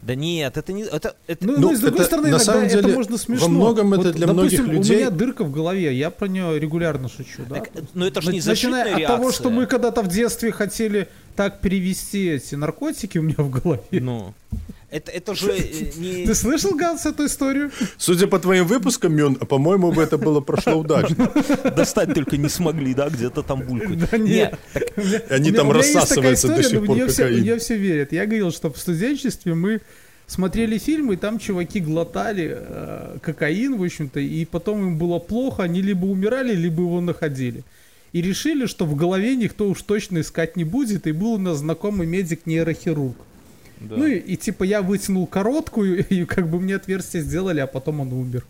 Да 0.00 0.14
нет, 0.14 0.56
это 0.56 0.72
не... 0.72 0.84
Это, 0.84 1.16
это... 1.26 1.44
Ну, 1.44 1.54
Ну, 1.58 1.70
ну, 1.70 1.76
с 1.76 1.80
другой 1.80 1.96
это, 1.98 2.04
стороны, 2.06 2.30
на 2.30 2.38
самом 2.38 2.64
это 2.66 2.80
деле, 2.82 2.94
можно 2.94 3.12
во 3.14 3.18
смешно. 3.18 3.48
многом 3.48 3.94
это 3.94 4.12
для 4.12 4.28
допустим, 4.28 4.62
многих 4.66 4.78
людей- 4.78 4.96
у 4.96 5.00
меня 5.00 5.10
дырка 5.10 5.42
в 5.42 5.50
голове, 5.50 5.92
я 5.92 6.10
про 6.10 6.28
нее 6.28 6.56
регулярно 6.60 7.08
шучу, 7.08 7.42
да? 7.48 7.56
Так, 7.56 7.70
ну 7.94 8.06
это 8.06 8.22
же 8.22 8.32
не 8.32 8.40
Начиная 8.40 8.82
от 8.92 8.98
реакция. 8.98 9.08
того, 9.08 9.32
что 9.32 9.50
мы 9.50 9.66
когда-то 9.66 10.02
в 10.02 10.08
детстве 10.08 10.52
хотели 10.52 11.08
так 11.34 11.60
перевести 11.60 12.28
эти 12.28 12.54
наркотики 12.54 13.18
у 13.18 13.22
меня 13.22 13.34
в 13.38 13.50
голове. 13.50 13.82
Ну... 13.90 14.34
Это, 14.90 15.10
это 15.10 15.34
же 15.34 15.52
э, 15.52 15.90
не... 15.96 16.24
Ты 16.24 16.34
слышал, 16.34 16.74
Ганс, 16.74 17.04
эту 17.04 17.26
историю? 17.26 17.70
Судя 17.98 18.26
по 18.26 18.38
твоим 18.38 18.66
выпускам, 18.66 19.14
Мюн, 19.14 19.34
по-моему, 19.34 19.92
бы 19.92 20.02
это 20.02 20.16
было 20.16 20.40
прошло 20.40 20.76
удачно. 20.76 21.30
Достать 21.76 22.14
только 22.14 22.38
не 22.38 22.48
смогли, 22.48 22.94
да, 22.94 23.10
где-то 23.10 23.42
там 23.42 23.60
булькают. 23.60 24.08
Да 24.10 24.16
нет. 24.16 24.58
Они 25.28 25.52
там 25.52 25.70
рассасываются 25.72 26.48
до 26.48 26.62
сих 26.62 26.86
пор 26.86 26.96
мне 26.96 27.06
все, 27.06 27.24
кокаин. 27.24 27.40
мне 27.40 27.58
все 27.58 27.76
верят. 27.76 28.12
Я 28.12 28.24
говорил, 28.24 28.50
что 28.50 28.72
в 28.72 28.78
студенчестве 28.78 29.54
мы 29.54 29.82
смотрели 30.26 30.78
фильмы, 30.78 31.14
и 31.14 31.16
там 31.16 31.38
чуваки 31.38 31.80
глотали 31.80 32.56
э, 32.58 33.18
кокаин, 33.20 33.76
в 33.76 33.82
общем-то, 33.82 34.20
и 34.20 34.44
потом 34.46 34.80
им 34.86 34.98
было 34.98 35.18
плохо, 35.18 35.64
они 35.64 35.82
либо 35.82 36.06
умирали, 36.06 36.54
либо 36.54 36.82
его 36.82 37.02
находили. 37.02 37.62
И 38.12 38.22
решили, 38.22 38.64
что 38.64 38.86
в 38.86 38.94
голове 38.96 39.36
никто 39.36 39.68
уж 39.68 39.82
точно 39.82 40.20
искать 40.20 40.56
не 40.56 40.64
будет, 40.64 41.06
и 41.06 41.12
был 41.12 41.32
у 41.34 41.38
нас 41.38 41.58
знакомый 41.58 42.06
медик-нейрохирург. 42.06 43.16
Да. 43.80 43.96
Ну 43.96 44.06
и, 44.06 44.16
и 44.16 44.36
типа 44.36 44.64
я 44.64 44.82
вытянул 44.82 45.26
короткую, 45.26 46.06
и 46.08 46.24
как 46.24 46.48
бы 46.48 46.60
мне 46.60 46.76
отверстие 46.76 47.22
сделали, 47.22 47.60
а 47.60 47.66
потом 47.66 48.00
он 48.00 48.12
умер. 48.12 48.44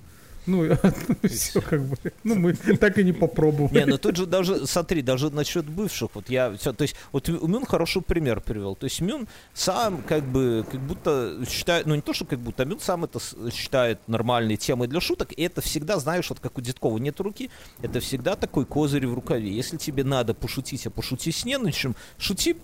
Ну, 0.49 0.67
все 1.29 1.61
как 1.61 1.85
бы. 1.85 1.97
Ну, 2.25 2.35
мы 2.35 2.55
так 2.55 2.99
и 2.99 3.05
не 3.05 3.13
попробовали. 3.13 3.79
Не, 3.79 3.85
ну 3.85 3.99
тут 3.99 4.17
же 4.17 4.25
даже, 4.25 4.67
смотри, 4.67 5.03
даже 5.03 5.29
насчет 5.31 5.67
бывших, 5.67 6.11
вот 6.15 6.31
я, 6.31 6.53
все, 6.57 6.73
то 6.73 6.83
есть, 6.83 6.97
вот 7.13 7.29
Мюн 7.29 7.67
хороший 7.67 8.01
пример 8.01 8.41
привел. 8.41 8.75
То 8.75 8.85
есть 8.85 9.01
Мюн 9.03 9.29
сам 9.53 10.03
как 10.03 10.25
бы, 10.25 10.65
как 10.71 10.81
будто 10.81 11.39
считает, 11.49 11.87
ну 11.87 11.95
не 11.95 12.01
то, 12.01 12.15
что 12.15 12.25
как 12.25 12.39
будто, 12.39 12.63
а 12.63 12.67
Мюн 12.67 12.81
сам 12.81 13.05
это 13.05 13.21
считает 13.53 14.01
нормальной 14.07 14.57
темой 14.57 14.89
для 14.89 15.01
шуток, 15.01 15.33
и 15.37 15.43
это 15.43 15.61
всегда, 15.61 15.99
знаешь, 15.99 16.31
вот 16.31 16.41
как 16.41 16.57
у 16.57 16.63
Дедкова 16.63 16.97
нет 16.97 17.21
руки, 17.21 17.51
это 17.83 18.01
всегда 18.01 18.35
такой 18.35 18.65
козырь 18.65 19.07
в 19.07 19.13
рукаве. 19.13 19.53
Если 19.53 19.77
тебе 19.77 20.03
надо 20.03 20.33
пошутить, 20.33 20.87
а 20.87 20.91
пошути 20.91 21.31
с 21.31 21.45
неначем, 21.45 21.95
шути 22.17 22.57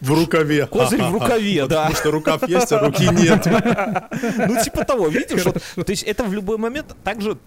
В 0.00 0.12
рукаве. 0.12 0.66
козырь 0.66 1.02
в 1.02 1.12
рукаве, 1.12 1.66
да. 1.68 1.84
Потому 1.84 1.94
что 1.96 2.10
рукав 2.10 2.48
есть, 2.48 2.72
а 2.72 2.78
руки 2.80 3.08
нет. 3.08 3.46
Ну 4.48 4.62
типа 4.62 4.84
того, 4.84 5.08
видишь, 5.08 5.44
вот, 5.44 5.62
то 5.86 5.90
есть 5.90 6.02
это 6.02 6.24
в 6.24 6.32
любой 6.32 6.58
момент 6.58 6.94
также, 7.04 7.38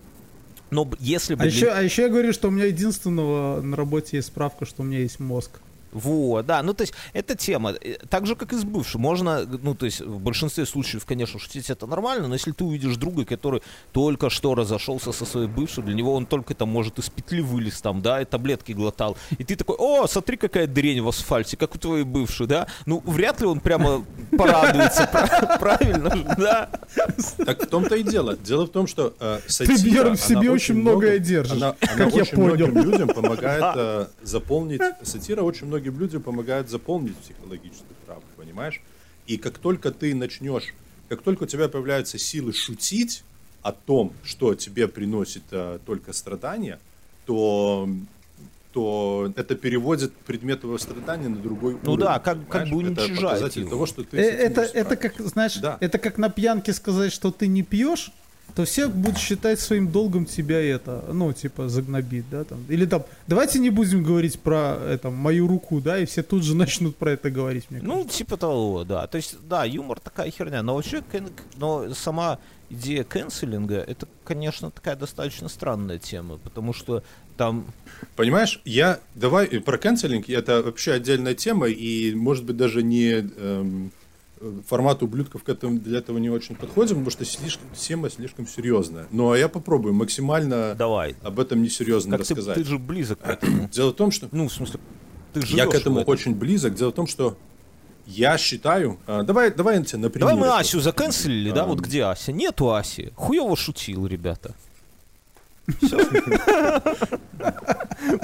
но 0.71 0.89
если 0.99 1.35
бы... 1.35 1.43
А 1.43 1.45
еще, 1.45 1.69
а 1.69 1.81
еще 1.81 2.03
я 2.03 2.09
говорю, 2.09 2.33
что 2.33 2.49
у 2.49 2.51
меня 2.51 2.65
единственного 2.65 3.61
на 3.61 3.75
работе 3.75 4.17
есть 4.17 4.27
справка, 4.27 4.65
что 4.65 4.83
у 4.83 4.85
меня 4.85 4.99
есть 4.99 5.19
мозг. 5.19 5.59
Вот, 5.91 6.45
да, 6.45 6.61
ну 6.63 6.73
то 6.73 6.81
есть 6.81 6.93
эта 7.13 7.35
тема, 7.35 7.71
э, 7.71 7.97
так 8.09 8.25
же 8.27 8.35
как 8.35 8.53
и 8.53 8.55
с 8.55 8.63
бывшим, 8.63 9.01
можно, 9.01 9.45
ну 9.45 9.75
то 9.75 9.85
есть 9.85 10.01
в 10.01 10.19
большинстве 10.19 10.65
случаев, 10.65 11.05
конечно, 11.05 11.39
шутить 11.39 11.69
это 11.69 11.87
нормально, 11.87 12.27
но 12.27 12.35
если 12.35 12.51
ты 12.51 12.63
увидишь 12.63 12.95
друга, 12.97 13.25
который 13.25 13.61
только 13.91 14.29
что 14.29 14.55
разошелся 14.55 15.11
со 15.11 15.25
своей 15.25 15.47
бывшей, 15.47 15.83
для 15.83 15.93
него 15.95 16.13
он 16.13 16.25
только 16.25 16.53
там 16.53 16.69
может 16.69 16.99
из 16.99 17.09
петли 17.09 17.41
вылез 17.41 17.81
там, 17.81 18.01
да, 18.01 18.21
и 18.21 18.25
таблетки 18.25 18.71
глотал, 18.73 19.17
и 19.37 19.43
ты 19.43 19.55
такой, 19.55 19.75
о, 19.79 20.07
смотри, 20.07 20.37
какая 20.37 20.67
дрень 20.67 21.01
в 21.01 21.07
асфальте, 21.07 21.57
как 21.57 21.75
у 21.75 21.77
твоей 21.77 22.03
бывшей, 22.03 22.47
да, 22.47 22.67
ну 22.85 23.01
вряд 23.05 23.41
ли 23.41 23.47
он 23.47 23.59
прямо 23.59 24.05
порадуется, 24.37 25.07
пра- 25.11 25.57
правильно 25.59 26.15
же, 26.15 26.23
да, 26.37 26.69
Так 27.45 27.63
в 27.63 27.67
том-то 27.67 27.95
и 27.95 28.03
дело. 28.03 28.37
Дело 28.37 28.65
в 28.65 28.69
том, 28.69 28.87
что 28.87 29.13
э, 29.19 29.39
Ты, 29.47 29.75
Бьерн, 29.83 30.15
в 30.15 30.21
себе 30.21 30.51
очень 30.51 30.75
многое 30.75 31.11
много- 31.11 31.19
держишь, 31.19 31.61
как 31.97 32.13
я 32.13 32.25
понял. 32.25 32.67
людям 32.67 33.07
помогает 33.09 33.63
э, 33.75 34.05
заполнить... 34.21 34.81
Сатира 35.03 35.41
очень 35.41 35.67
многим 35.79 35.99
людям 35.99 36.21
помогает 36.21 36.69
заполнить 36.69 37.15
психологическую 37.17 37.95
травму, 38.05 38.23
понимаешь? 38.37 38.81
И 39.27 39.37
как 39.37 39.57
только 39.57 39.91
ты 39.91 40.13
начнешь... 40.15 40.73
Как 41.07 41.21
только 41.23 41.43
у 41.43 41.47
тебя 41.47 41.67
появляются 41.69 42.17
силы 42.19 42.53
шутить 42.53 43.23
о 43.63 43.71
том, 43.71 44.13
что 44.23 44.53
тебе 44.55 44.87
приносит 44.87 45.43
э, 45.51 45.79
только 45.85 46.13
страдания, 46.13 46.79
то 47.25 47.89
то 48.71 49.33
это 49.35 49.55
переводит 49.55 50.13
предмет 50.27 50.61
твоего 50.61 50.77
страдания 50.77 51.27
на 51.27 51.37
другой 51.37 51.73
Ну 51.81 51.93
уровень. 51.93 52.05
да, 52.05 52.19
как- 52.19 52.47
как 52.47 52.69
бы 52.69 52.77
уничижает 52.77 53.55
его. 53.55 53.67
того, 53.69 53.85
что 53.87 54.03
ты 54.03 54.17
Э, 54.17 54.21
это, 54.21 54.61
это 54.61 54.95
как, 54.95 55.19
знаешь, 55.21 55.55
Да. 55.57 55.77
это 55.81 55.97
как 55.97 56.19
на 56.19 56.29
пьянке 56.29 56.71
сказать, 56.73 57.11
что 57.11 57.31
ты 57.31 57.47
не 57.47 57.63
пьешь, 57.63 58.11
то 58.59 58.65
все 58.65 58.89
будут 58.89 59.17
считать 59.17 59.57
своим 59.61 59.89
долгом 59.89 60.25
тебя 60.25 60.59
это, 60.59 61.05
ну, 61.13 61.31
типа, 61.31 61.69
загнобить, 61.69 62.29
да, 62.29 62.43
там. 62.43 62.65
Или 62.67 62.85
там, 62.85 63.05
давайте 63.25 63.57
не 63.57 63.69
будем 63.69 64.03
говорить 64.03 64.37
про, 64.37 64.77
это, 64.85 65.09
мою 65.09 65.47
руку, 65.47 65.79
да, 65.79 65.97
и 65.97 66.05
все 66.05 66.23
тут 66.23 66.43
же 66.43 66.55
начнут 66.57 66.97
про 66.97 67.11
это 67.11 67.31
говорить, 67.31 67.67
мне 67.69 67.79
ну 67.81 68.03
типа 68.03 68.35
того, 68.35 68.83
да, 68.83 69.07
то 69.07 69.15
есть, 69.15 69.37
да, 69.47 69.63
юмор 69.63 70.01
такая 70.01 70.29
херня, 70.29 70.61
но 70.61 70.75
вообще, 70.75 71.01
но 71.55 71.93
сама 71.93 72.37
идея 72.69 73.05
канцелинга, 73.05 73.77
это, 73.77 74.09
конечно, 74.25 74.71
такая 74.71 74.97
достаточно 74.97 75.47
странная 75.47 75.97
тема, 75.97 76.37
потому 76.37 76.73
что 76.73 77.01
там 77.37 77.65
Понимаешь, 78.17 78.59
я 78.65 78.99
давай 79.15 79.45
э, 79.45 79.61
про 79.61 79.77
канцелинг, 79.77 80.29
это 80.29 80.61
вообще 80.63 80.91
отдельная 80.91 81.33
тема, 81.33 81.67
и 81.67 82.13
может 82.13 82.43
быть 82.43 82.57
даже 82.57 82.83
не 82.83 83.25
эм, 83.37 83.93
формат 84.67 85.03
ублюдков 85.03 85.43
к 85.43 85.49
этому, 85.49 85.79
для 85.79 85.99
этого 85.99 86.17
не 86.17 86.29
очень 86.29 86.55
подходим, 86.55 86.95
потому 86.97 87.11
что 87.11 87.25
слишком, 87.25 87.67
тема 87.73 88.09
слишком 88.09 88.47
серьезная. 88.47 89.07
Но 89.11 89.35
я 89.35 89.49
попробую 89.49 89.93
максимально 89.93 90.75
Давай. 90.75 91.15
об 91.21 91.39
этом 91.39 91.61
несерьезно 91.61 92.17
Как 92.17 92.25
ты, 92.25 92.33
рассказать. 92.33 92.55
ты 92.55 92.63
же 92.63 92.77
близок 92.79 93.19
к 93.19 93.27
этому. 93.27 93.69
Дело 93.73 93.91
в 93.91 93.95
том, 93.95 94.11
что 94.11 94.29
Ну, 94.31 94.47
в 94.47 94.53
смысле, 94.53 94.79
ты 95.33 95.41
я 95.47 95.65
к 95.67 95.73
этому 95.75 95.99
этом. 95.99 96.11
очень 96.11 96.35
близок. 96.35 96.75
Дело 96.75 96.89
в 96.91 96.95
том, 96.95 97.07
что 97.07 97.37
я 98.05 98.37
считаю... 98.37 98.97
а, 99.05 99.23
давай, 99.23 99.51
давай 99.53 99.77
на 99.79 99.85
Давай 99.85 100.09
мы 100.09 100.09
примере 100.41 100.49
Асю 100.51 100.79
заканцелили, 100.79 101.51
да? 101.51 101.63
А. 101.63 101.67
Вот 101.67 101.79
где 101.79 102.03
Ася? 102.05 102.31
Нету 102.31 102.73
Аси. 102.73 103.11
Хуево 103.15 103.55
шутил, 103.55 104.07
ребята. 104.07 104.55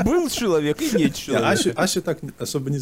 Был 0.04 0.30
человек 0.30 0.82
и 0.82 0.86
нет 0.86 0.94
Не, 0.94 1.12
человека. 1.12 1.50
Асю 1.76 2.02
так 2.02 2.20
особо 2.40 2.70
не 2.70 2.80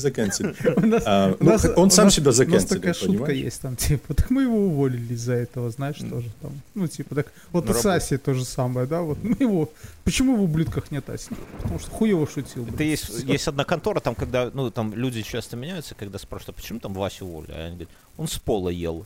нас- 0.88 1.03
А, 1.05 1.36
ну, 1.39 1.58
он 1.75 1.91
сам 1.91 2.10
себя 2.10 2.32
У 2.32 2.46
нас 2.46 2.65
такая 2.65 2.93
шутка 2.93 3.32
есть 3.32 3.62
там, 3.62 3.75
типа, 3.75 4.13
так 4.13 4.29
мы 4.29 4.43
его 4.43 4.58
уволили 4.67 5.13
из-за 5.13 5.34
этого, 5.34 5.70
знаешь, 5.72 5.98
тоже 5.98 6.29
там. 6.41 6.51
Ну, 6.75 6.88
типа, 6.88 7.15
так, 7.15 7.27
вот 7.51 7.65
с. 7.82 7.86
Асей 7.86 8.17
то 8.17 8.34
же 8.34 8.46
самое, 8.46 8.88
да, 8.88 9.01
вот 9.01 9.17
мы 9.24 9.36
его, 9.39 9.70
почему 10.03 10.36
в 10.36 10.43
ублюдках 10.43 10.91
нет 10.91 11.10
Аси? 11.10 11.29
Потому 11.62 11.79
что 11.79 11.91
хуево 11.91 12.27
шутил. 12.27 12.63
Это 12.63 12.74
блин. 12.74 12.89
есть, 12.89 13.05
Всё. 13.05 13.25
есть 13.25 13.48
одна 13.48 13.63
контора, 13.63 14.00
там, 14.00 14.15
когда, 14.15 14.51
ну, 14.53 14.69
там 14.72 14.93
люди 14.93 15.22
часто 15.22 15.55
меняются, 15.57 15.95
когда 15.95 16.17
спрашивают, 16.19 16.57
а 16.57 16.62
почему 16.62 16.79
там 16.79 16.93
Васю 16.93 17.25
уволили? 17.25 17.51
А 17.51 17.65
они 17.65 17.75
говорят, 17.75 17.89
он 18.17 18.27
с 18.27 18.38
пола 18.38 18.69
ел. 18.69 19.05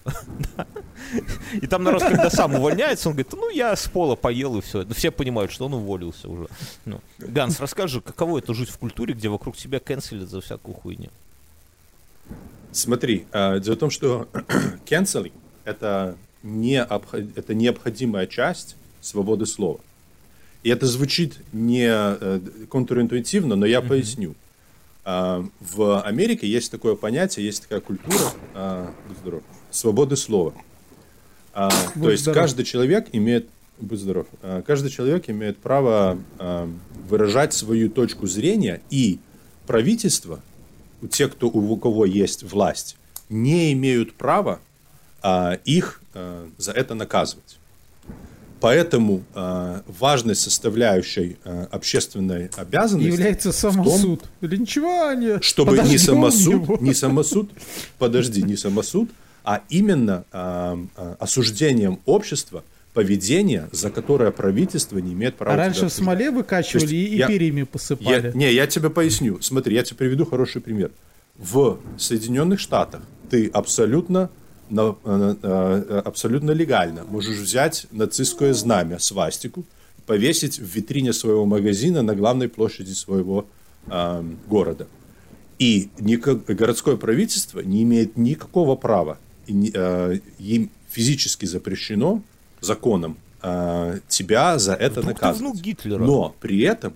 И 1.54 1.68
там 1.68 1.84
народ, 1.84 2.04
когда 2.04 2.30
сам 2.30 2.56
увольняется, 2.56 3.10
он 3.10 3.16
говорит, 3.16 3.34
ну, 3.34 3.50
я 3.50 3.76
с 3.76 3.88
пола 3.88 4.16
поел, 4.16 4.58
и 4.58 4.62
все. 4.62 4.86
Все 4.94 5.12
понимают, 5.12 5.52
что 5.52 5.66
он 5.66 5.74
уволился 5.76 6.28
уже. 6.30 6.48
Ну, 6.86 7.00
Ганс, 7.20 7.60
расскажи, 7.60 8.02
каково 8.02 8.40
это 8.40 8.54
жить 8.54 8.70
в 8.70 8.78
культуре, 8.78 9.14
где 9.14 9.30
вокруг 9.30 9.56
тебя 9.56 9.80
канцелят 9.80 10.30
за 10.30 10.42
всякую 10.42 10.76
хуйню? 10.76 11.10
Смотри, 12.72 13.26
а, 13.32 13.60
дело 13.60 13.76
в 13.76 13.80
том, 13.80 13.90
что 13.90 14.28
canceling 14.86 15.32
это, 15.64 16.16
не 16.44 16.82
обход- 16.82 17.32
это 17.38 17.54
необходимая 17.54 18.28
часть 18.28 18.76
свободы 19.02 19.46
слова. 19.46 19.80
И 20.64 20.70
это 20.70 20.86
звучит 20.86 21.38
не 21.54 21.88
э, 21.90 22.40
контринтуитивно, 22.70 23.56
но 23.56 23.66
я 23.66 23.82
поясню. 23.82 24.36
А, 25.10 25.46
В 25.62 26.02
Америке 26.02 26.48
есть 26.50 26.70
такое 26.70 26.96
понятие, 26.96 27.46
есть 27.46 27.62
такая 27.62 27.80
культура, 27.80 28.34
а, 28.54 28.94
здоров, 29.22 29.42
свободы 29.72 30.18
слова. 30.18 30.54
А, 31.54 31.70
То 31.70 31.76
Будь 31.96 32.12
есть 32.12 32.24
здоров. 32.24 32.42
каждый 32.42 32.66
человек 32.66 33.08
имеет, 33.14 33.48
будь 33.80 34.00
здоров, 34.00 34.28
каждый 34.66 34.90
человек 34.90 35.30
имеет 35.30 35.58
право 35.60 36.18
выражать 37.08 37.54
свою 37.54 37.90
точку 37.90 38.28
зрения, 38.28 38.82
и 38.90 39.20
правительство, 39.66 40.42
у 41.02 41.08
тех, 41.08 41.32
кто, 41.32 41.48
у 41.48 41.78
кого 41.78 42.04
есть 42.04 42.44
власть, 42.44 42.98
не 43.30 43.72
имеют 43.72 44.14
права 44.14 44.60
их 45.64 46.02
а, 46.14 46.50
за 46.58 46.74
это 46.74 46.96
наказывать. 46.96 47.60
Поэтому 48.60 49.24
а, 49.36 49.84
важной 49.88 50.36
составляющей 50.36 51.38
а, 51.44 51.68
общественной 51.72 52.50
обязанности 52.56 53.08
Является 53.12 53.52
самосуд. 53.52 54.24
Ничего 54.42 55.14
не... 55.14 55.42
чтобы 55.42 55.74
не 55.74 55.78
подождем 55.78 56.00
самосуд, 56.00 56.54
его. 56.54 56.78
не 56.82 56.94
самосуд, 56.94 57.52
подожди, 58.00 58.42
не 58.42 58.56
самосуд, 58.56 59.10
а 59.44 59.62
именно 59.70 60.26
а, 60.32 60.80
осуждением 61.20 62.00
общества 62.06 62.64
поведения, 62.94 63.70
за 63.72 63.92
которое 63.92 64.32
правительство 64.32 64.98
не 64.98 65.14
имеет 65.14 65.36
права 65.36 65.54
А 65.54 65.58
раньше 65.58 65.86
в 65.86 65.90
смоле 65.94 66.32
выкачивали 66.32 66.96
и, 66.96 67.00
есть 67.00 67.14
и 67.14 67.18
я- 67.18 67.28
перьями 67.28 67.60
Я, 67.60 67.66
посыпали. 67.68 68.32
не, 68.34 68.52
я 68.52 68.66
тебе 68.66 68.90
поясню. 68.90 69.40
Смотри, 69.42 69.76
я 69.76 69.84
тебе 69.84 69.98
приведу 69.98 70.26
хороший 70.26 70.62
пример. 70.62 70.90
В 71.38 71.78
Соединенных 72.00 72.60
Штатах 72.60 73.02
ты 73.30 73.48
абсолютно, 73.54 74.18
э, 74.18 74.26
э, 74.26 74.47
абсолютно 74.70 76.52
легально 76.52 77.04
можешь 77.06 77.38
взять 77.38 77.88
нацистское 77.92 78.54
знамя, 78.54 79.00
свастику, 79.00 79.64
повесить 80.06 80.60
в 80.60 80.64
витрине 80.64 81.14
своего 81.14 81.46
магазина 81.46 82.02
на 82.02 82.16
главной 82.16 82.48
площади 82.50 82.94
своего 82.94 83.46
э, 83.88 84.24
города. 84.48 84.88
И 85.60 85.90
никак- 86.00 86.46
городское 86.46 86.96
правительство 86.96 87.60
не 87.60 87.84
имеет 87.84 88.16
никакого 88.18 88.76
права, 88.76 89.18
и 89.48 89.72
э, 89.74 90.20
им 90.40 90.70
физически 90.90 91.46
запрещено 91.46 92.22
законом 92.62 93.18
э, 93.42 94.00
тебя 94.08 94.58
за 94.60 94.74
это 94.74 95.02
Вдруг 95.02 95.16
наказывать. 95.16 95.40
внук 95.54 95.56
Гитлера. 95.64 96.00
Но 96.04 96.36
при 96.40 96.62
этом, 96.62 96.94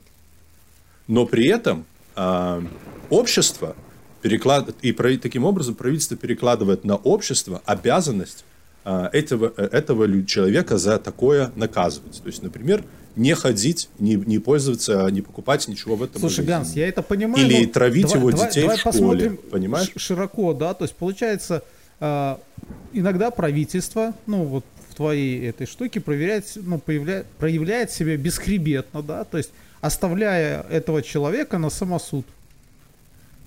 но 1.07 1.25
при 1.25 1.47
этом 1.47 1.85
а, 2.15 2.63
общество 3.09 3.75
переклад... 4.21 4.69
и 4.81 4.93
таким 5.17 5.43
образом 5.45 5.75
правительство 5.75 6.17
перекладывает 6.17 6.83
на 6.85 6.95
общество 6.95 7.61
обязанность 7.65 8.45
а, 8.83 9.09
этого, 9.13 9.53
э, 9.57 9.69
этого 9.71 10.25
человека 10.25 10.77
за 10.77 10.97
такое 10.97 11.51
наказывать. 11.55 12.21
То 12.21 12.27
есть, 12.27 12.41
например, 12.41 12.83
не 13.15 13.35
ходить, 13.35 13.89
не, 13.99 14.15
не 14.15 14.39
пользоваться, 14.39 15.07
не 15.11 15.21
покупать 15.21 15.67
ничего 15.67 15.95
в 15.95 16.03
этом 16.03 16.19
Слушай, 16.19 16.41
магазине. 16.41 16.57
Ганс, 16.57 16.75
я 16.75 16.87
это 16.87 17.01
понимаю. 17.01 17.45
Или 17.45 17.65
травить 17.65 18.07
давай- 18.07 18.19
его 18.19 18.31
давай- 18.31 18.47
детей 18.47 18.61
давай 18.61 18.77
в 18.77 18.79
школе, 18.79 19.31
понимаешь? 19.51 19.91
Широко, 19.97 20.53
да, 20.53 20.73
то 20.73 20.85
есть 20.85 20.95
получается, 20.95 21.63
э, 21.99 22.35
иногда 22.93 23.29
правительство, 23.31 24.13
ну 24.25 24.43
вот 24.45 24.65
в 24.89 24.95
твоей 24.95 25.49
этой 25.49 25.67
штуке 25.67 25.99
проверяет, 25.99 26.51
ну, 26.55 26.77
появля- 26.77 27.25
проявляет 27.37 27.91
себя 27.91 28.17
бесхребетно, 28.17 29.01
да, 29.01 29.23
то 29.25 29.37
есть 29.37 29.51
оставляя 29.81 30.63
этого 30.69 31.01
человека 31.01 31.57
на 31.57 31.69
самосуд. 31.69 32.25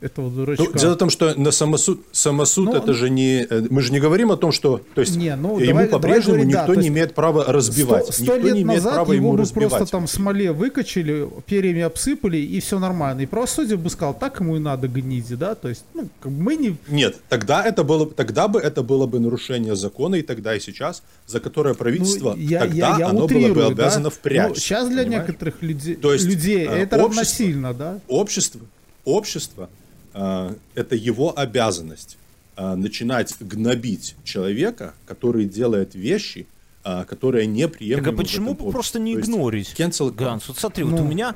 Этого 0.05 0.31
дурачка. 0.31 0.65
Ну, 0.65 0.79
дело 0.79 0.95
в 0.95 0.99
том, 0.99 1.09
что 1.09 1.35
на 1.35 1.51
самосуд, 1.51 2.05
самосуд 2.13 2.67
Ну, 2.67 2.75
это 2.77 2.93
же 2.93 3.09
не... 3.09 3.47
э, 3.49 3.67
Мы 3.71 3.81
же 3.81 3.91
не 3.91 4.01
говорим 4.01 4.31
о 4.31 4.37
том, 4.37 4.53
что... 4.53 4.83
То 4.95 5.01
есть 5.01 5.17
Не, 5.17 5.35
ну, 5.35 5.59
ему 5.59 5.89
по-прежнему 5.89 6.41
да, 6.41 6.45
никто 6.45 6.75
то 6.75 6.81
не 6.81 6.89
имеет 6.89 7.15
права 7.15 7.45
разбивать. 7.49 8.05
Сто, 8.05 8.13
сто 8.13 8.23
никто 8.23 8.37
лет 8.37 8.55
не 8.57 8.63
имеет 8.63 8.83
назад 8.85 8.95
права 8.97 9.13
его 9.15 9.29
ему 9.29 9.33
бы 9.33 9.39
разбивать. 9.39 9.71
просто 9.71 9.91
там 9.93 10.07
смоле 10.07 10.53
выкачали, 10.53 11.27
перьями 11.47 11.81
обсыпали, 11.81 12.37
и 12.37 12.61
все 12.61 12.79
нормально. 12.79 13.23
И 13.23 13.27
правосудие 13.27 13.79
бы 13.79 13.89
сказал, 13.89 14.13
так 14.13 14.41
ему 14.41 14.57
и 14.57 14.59
надо 14.59 14.89
гниди, 14.89 15.37
да, 15.37 15.55
то 15.55 15.71
есть, 15.71 15.85
ну, 15.95 16.03
бы 16.23 16.31
мы 16.31 16.57
не... 16.57 16.77
Нет, 16.89 17.17
тогда 17.31 17.65
это 17.65 17.83
было, 17.83 18.05
тогда 18.07 18.47
бы 18.49 18.61
это 18.61 18.83
было 18.83 19.07
бы 19.07 19.21
нарушение 19.21 19.75
закона 19.75 20.17
и 20.17 20.23
тогда 20.23 20.55
и 20.55 20.61
сейчас, 20.61 21.03
за 21.27 21.41
которое 21.41 21.73
правительство 21.75 22.35
Ну, 22.37 22.43
я, 22.43 22.61
тогда 22.61 22.77
я, 22.77 22.99
я 22.99 23.07
оно 23.09 23.21
было 23.21 23.25
утрирую, 23.25 23.55
бы 23.55 23.61
да. 23.63 23.67
обязано 23.69 24.05
Ну, 24.05 24.11
впрячь. 24.11 24.59
сейчас 24.59 24.89
для 24.89 25.03
понимаешь? 25.05 25.27
некоторых 25.29 25.63
людей, 25.63 25.95
То 25.95 26.13
есть, 26.13 26.27
людей 26.27 26.67
э, 26.67 26.83
это 26.83 26.97
общество- 26.97 26.99
равносильно, 26.99 27.73
да. 27.73 28.01
общество, 28.09 28.61
общество, 29.07 29.71
это 30.15 30.95
его 30.97 31.37
обязанность 31.39 32.17
э, 32.57 32.75
начинать 32.77 33.35
гнобить 33.41 34.15
человека, 34.25 34.95
который 35.07 35.45
делает 35.45 35.95
вещи, 35.95 36.47
э, 36.85 37.05
которые 37.05 37.47
неприемлемы 37.47 38.05
Так 38.05 38.15
а 38.15 38.17
почему 38.17 38.55
просто 38.55 38.99
не 39.01 39.15
игнорить? 39.15 39.75
cancel- 39.77 40.13
Ганс, 40.13 40.49
вот 40.49 40.59
смотри, 40.59 40.85
вот 40.85 40.99
Ну. 41.01 41.05
у 41.05 41.09
меня 41.09 41.35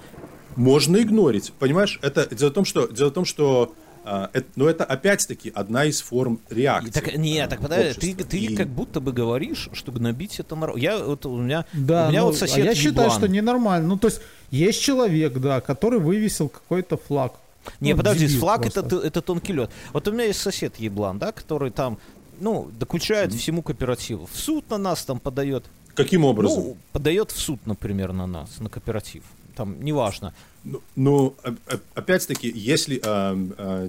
можно 0.56 0.96
игнорить, 0.98 1.52
понимаешь? 1.58 1.98
Это 2.02 2.32
дело 2.34 2.50
в 2.50 2.54
том, 2.54 2.64
что 2.64 2.86
дело 2.86 3.08
в 3.10 3.12
том, 3.14 3.24
что 3.24 3.74
а, 4.04 4.30
это, 4.32 4.46
но 4.56 4.68
это 4.70 4.84
опять-таки 4.84 5.50
одна 5.54 5.84
из 5.84 6.00
форм 6.00 6.40
реакции. 6.48 6.92
Так, 6.92 7.14
не, 7.16 7.46
так 7.46 7.60
подожди, 7.60 8.14
ты, 8.14 8.24
ты 8.24 8.38
И- 8.38 8.56
как 8.56 8.68
будто 8.68 9.00
бы 9.00 9.12
говоришь, 9.12 9.68
что 9.74 9.92
гнобить 9.92 10.40
это 10.40 10.54
нормально. 10.56 10.80
Я, 10.82 10.98
вот, 10.98 11.26
у 11.26 11.36
меня, 11.36 11.66
Да, 11.74 12.06
у 12.06 12.10
меня 12.10 12.20
ну, 12.20 12.26
вот 12.28 12.36
сосед 12.38 12.56
а 12.56 12.60
я 12.60 12.74
считаю, 12.74 13.08
еблан. 13.08 13.10
что 13.18 13.28
ненормально. 13.28 13.86
Ну, 13.88 13.98
то 13.98 14.06
есть, 14.08 14.20
есть 14.50 14.80
человек, 14.80 15.34
да, 15.38 15.60
который 15.60 15.98
вывесил 16.00 16.48
какой-то 16.48 16.96
флаг. 16.96 17.34
Не, 17.80 17.92
Ну, 17.92 17.98
подожди, 17.98 18.26
дебил 18.26 18.40
флаг 18.40 18.66
это, 18.66 18.96
это 18.96 19.20
тонкий 19.22 19.52
лед. 19.52 19.70
Вот 19.92 20.08
у 20.08 20.12
меня 20.12 20.24
есть 20.24 20.40
сосед 20.40 20.76
еблан, 20.80 21.18
да, 21.18 21.32
который 21.32 21.70
там, 21.70 21.98
ну, 22.40 22.70
докучает 22.78 23.32
всему 23.32 23.62
кооперативу. 23.62 24.28
В 24.32 24.36
суд 24.36 24.70
на 24.70 24.78
нас 24.78 25.04
там 25.04 25.18
подает. 25.20 25.64
Каким 25.94 26.24
образом? 26.24 26.62
Ну, 26.62 26.76
подает 26.92 27.30
в 27.32 27.38
суд, 27.40 27.58
например, 27.66 28.12
на 28.12 28.26
нас, 28.26 28.60
на 28.60 28.68
кооператив. 28.68 29.22
Там, 29.56 29.82
неважно. 29.82 30.32
Ну, 30.64 30.80
ну, 30.96 31.26
оп- 31.44 31.58
оп- 31.74 31.82
опять-таки, 31.94 32.48
если 32.54 33.00
а, 33.04 33.36
а, 33.58 33.88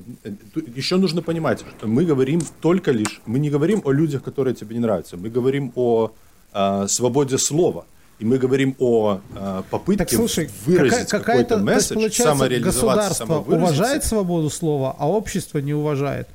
еще 0.76 0.98
нужно 0.98 1.22
понимать, 1.22 1.60
что 1.78 1.88
мы 1.88 2.06
говорим 2.06 2.42
только 2.62 2.92
лишь, 2.92 3.22
мы 3.28 3.38
не 3.40 3.50
говорим 3.52 3.82
о 3.86 3.92
людях, 3.92 4.24
которые 4.24 4.56
тебе 4.56 4.76
не 4.76 4.82
нравятся, 4.82 5.18
мы 5.18 5.30
говорим 5.30 5.72
о 5.76 6.12
а, 6.54 6.88
свободе 6.88 7.38
слова. 7.38 7.86
И 8.20 8.26
мы 8.26 8.38
говорим 8.38 8.76
о 8.80 9.22
а, 9.36 9.64
попытке 9.70 10.04
Так 10.06 10.14
слушай, 10.14 10.50
выразить 10.66 11.08
какая- 11.10 11.44
какой-то 11.44 11.56
какая-то, 11.56 11.66
то 11.66 11.72
есть, 11.72 11.92
месседж, 11.96 12.22
самореализоваться, 12.22 13.10
государство 13.26 13.40
уважает 13.56 14.04
свободу 14.04 14.50
слова, 14.50 14.96
а 15.00 15.08
общество 15.10 15.60
не 15.60 15.74
уважает. 15.74 16.28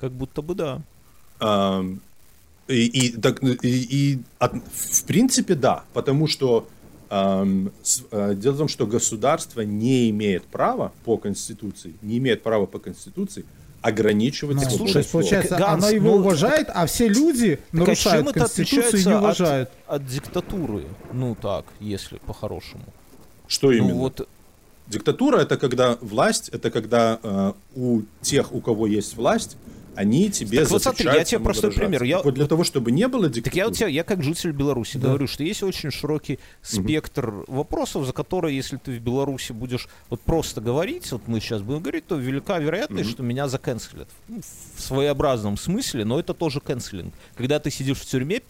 Как 0.00 0.10
будто 0.12 0.42
бы 0.42 0.54
да. 0.54 0.80
Ам, 1.40 2.00
И, 2.66 2.84
и, 2.86 3.16
так, 3.16 3.42
и- 3.42 3.56
и 3.62 4.18
от- 4.38 4.52
в 4.74 5.04
принципе, 5.04 5.54
да, 5.54 5.84
потому 5.94 6.26
что 6.26 6.66
ам, 7.08 7.70
с- 7.82 8.02
а, 8.10 8.34
дело 8.34 8.52
в 8.54 8.58
том, 8.58 8.68
что 8.68 8.86
государство 8.86 9.62
не 9.62 10.10
имеет 10.10 10.44
права 10.44 10.92
по 11.04 11.16
Конституции, 11.16 11.94
не 12.02 12.18
имеет 12.18 12.42
права 12.42 12.66
по 12.66 12.78
Конституции 12.78 13.44
ограничивать 13.82 14.56
Ну, 14.56 14.62
свободу 14.62 14.90
слушай, 14.90 15.08
получается, 15.08 15.50
Так, 15.50 15.58
Ганс, 15.60 15.84
она 15.84 15.92
его 15.94 16.10
ну, 16.10 16.16
уважает, 16.16 16.68
а 16.74 16.86
все 16.86 17.08
люди 17.08 17.56
Так 17.56 17.64
а 17.72 17.76
нарушают 17.76 18.32
Конституцию 18.32 19.00
и 19.00 19.04
не 19.04 19.12
от- 19.12 19.20
уважают. 19.22 19.70
От, 19.86 20.06
диктатуры? 20.06 20.84
Ну 21.12 21.36
так, 21.40 21.64
если 21.80 22.18
по-хорошему. 22.18 22.84
Что 23.46 23.72
именно? 23.72 23.90
Ну 23.90 23.98
вот, 23.98 24.28
Диктатура 24.88 25.40
это 25.40 25.58
когда 25.58 25.98
власть, 26.00 26.48
это 26.48 26.70
когда 26.70 27.18
э, 27.22 27.52
у 27.76 28.02
тех, 28.22 28.52
у 28.52 28.60
кого 28.60 28.86
есть 28.86 29.16
власть, 29.16 29.56
они 29.98 30.30
тебе 30.30 30.60
Так 30.60 30.70
вот 30.70 30.80
смотри, 30.80 31.06
я 31.06 31.24
тебе 31.24 31.40
простой 31.40 31.72
пример. 31.72 32.04
Я- 32.04 32.22
вот 32.22 32.34
для 32.34 32.46
того, 32.46 32.62
чтобы 32.62 32.92
не 32.92 33.08
было 33.08 33.28
Так 33.28 33.34
я 33.36 33.42
диктатуры, 33.42 33.68
у 33.70 33.74
тебя, 33.74 33.88
я 33.88 34.04
как 34.04 34.22
житель 34.22 34.52
Беларуси 34.52 34.96
Да. 34.96 35.08
говорю, 35.08 35.26
что 35.26 35.42
есть 35.42 35.64
очень 35.64 35.90
широкий 35.90 36.38
спектр 36.62 37.44
вопросов, 37.48 38.06
за 38.06 38.12
которые, 38.12 38.56
если 38.56 38.76
ты 38.76 38.92
в 38.92 39.00
Беларуси 39.00 39.50
будешь 39.50 39.88
вот 40.08 40.20
просто 40.20 40.60
говорить, 40.60 41.10
вот 41.10 41.22
мы 41.26 41.40
сейчас 41.40 41.62
будем 41.62 41.80
говорить, 41.82 42.06
то 42.06 42.14
велика 42.14 42.58
вероятность, 42.60 43.10
что 43.10 43.24
меня 43.24 43.48
заканцелят. 43.48 44.08
Ну, 44.28 44.40
в 44.76 44.80
своеобразном 44.80 45.56
смысле, 45.56 46.04
но 46.04 46.20
это 46.20 46.32
тоже 46.32 46.60
канцелинг. 46.60 47.12
Когда 47.34 47.58
ты 47.58 47.70
сидишь 47.70 47.98
в 47.98 48.06
тюрьме, 48.06 48.42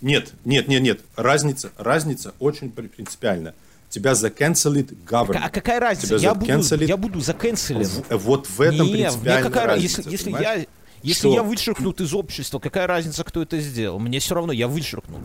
Нет, 0.00 0.32
нет, 0.44 0.68
нет, 0.68 0.82
нет. 0.82 1.00
Разница, 1.16 1.70
разница 1.78 2.34
очень 2.38 2.70
при- 2.70 2.88
принципиальна. 2.88 3.54
Тебя 3.88 4.14
заканцелит 4.16 4.90
government. 5.08 5.40
а 5.42 5.48
какая 5.48 5.78
разница? 5.80 6.18
Тебя 6.18 6.28
Я 6.30 6.34
буду, 6.34 6.84
я 6.84 6.96
буду 6.96 7.20
заканцелен. 7.20 7.84
В- 7.84 8.16
Вот 8.18 8.46
в 8.48 8.60
этом 8.60 8.86
Не, 8.88 8.92
принципиальная 8.92 9.42
какая 9.44 9.66
разница? 9.68 9.98
разница. 9.98 10.10
Если, 10.10 10.10
если 10.10 10.24
понимаешь? 10.36 10.60
я, 10.60 10.66
если 11.02 11.28
Что? 11.28 11.34
я 11.34 11.42
вычеркнут 11.42 12.00
из 12.00 12.14
общества, 12.14 12.58
какая 12.58 12.86
разница, 12.86 13.24
кто 13.24 13.42
это 13.42 13.58
сделал? 13.60 13.98
Мне 13.98 14.18
все 14.18 14.34
равно, 14.34 14.52
я 14.52 14.68
вычеркнут. 14.68 15.20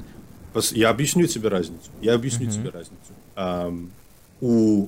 Я 0.72 0.90
объясню 0.90 1.28
тебе 1.28 1.48
разницу. 1.50 1.90
Я 2.02 2.14
объясню 2.16 2.50
тебе 2.52 2.70
разницу. 2.70 3.00
Ам, 3.36 3.90
у, 4.42 4.88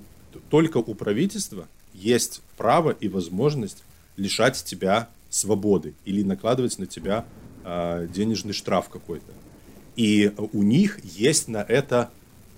только 0.49 0.77
у 0.77 0.93
правительства 0.93 1.67
есть 1.93 2.41
право 2.57 2.91
и 2.91 3.07
возможность 3.07 3.83
лишать 4.17 4.61
тебя 4.63 5.07
свободы 5.29 5.93
или 6.05 6.21
накладывать 6.23 6.77
на 6.79 6.85
тебя 6.85 7.25
а, 7.63 8.05
денежный 8.07 8.53
штраф 8.53 8.89
какой-то. 8.89 9.31
И 9.95 10.31
у 10.53 10.63
них 10.63 10.99
есть 11.03 11.47
на 11.47 11.59
это 11.59 12.09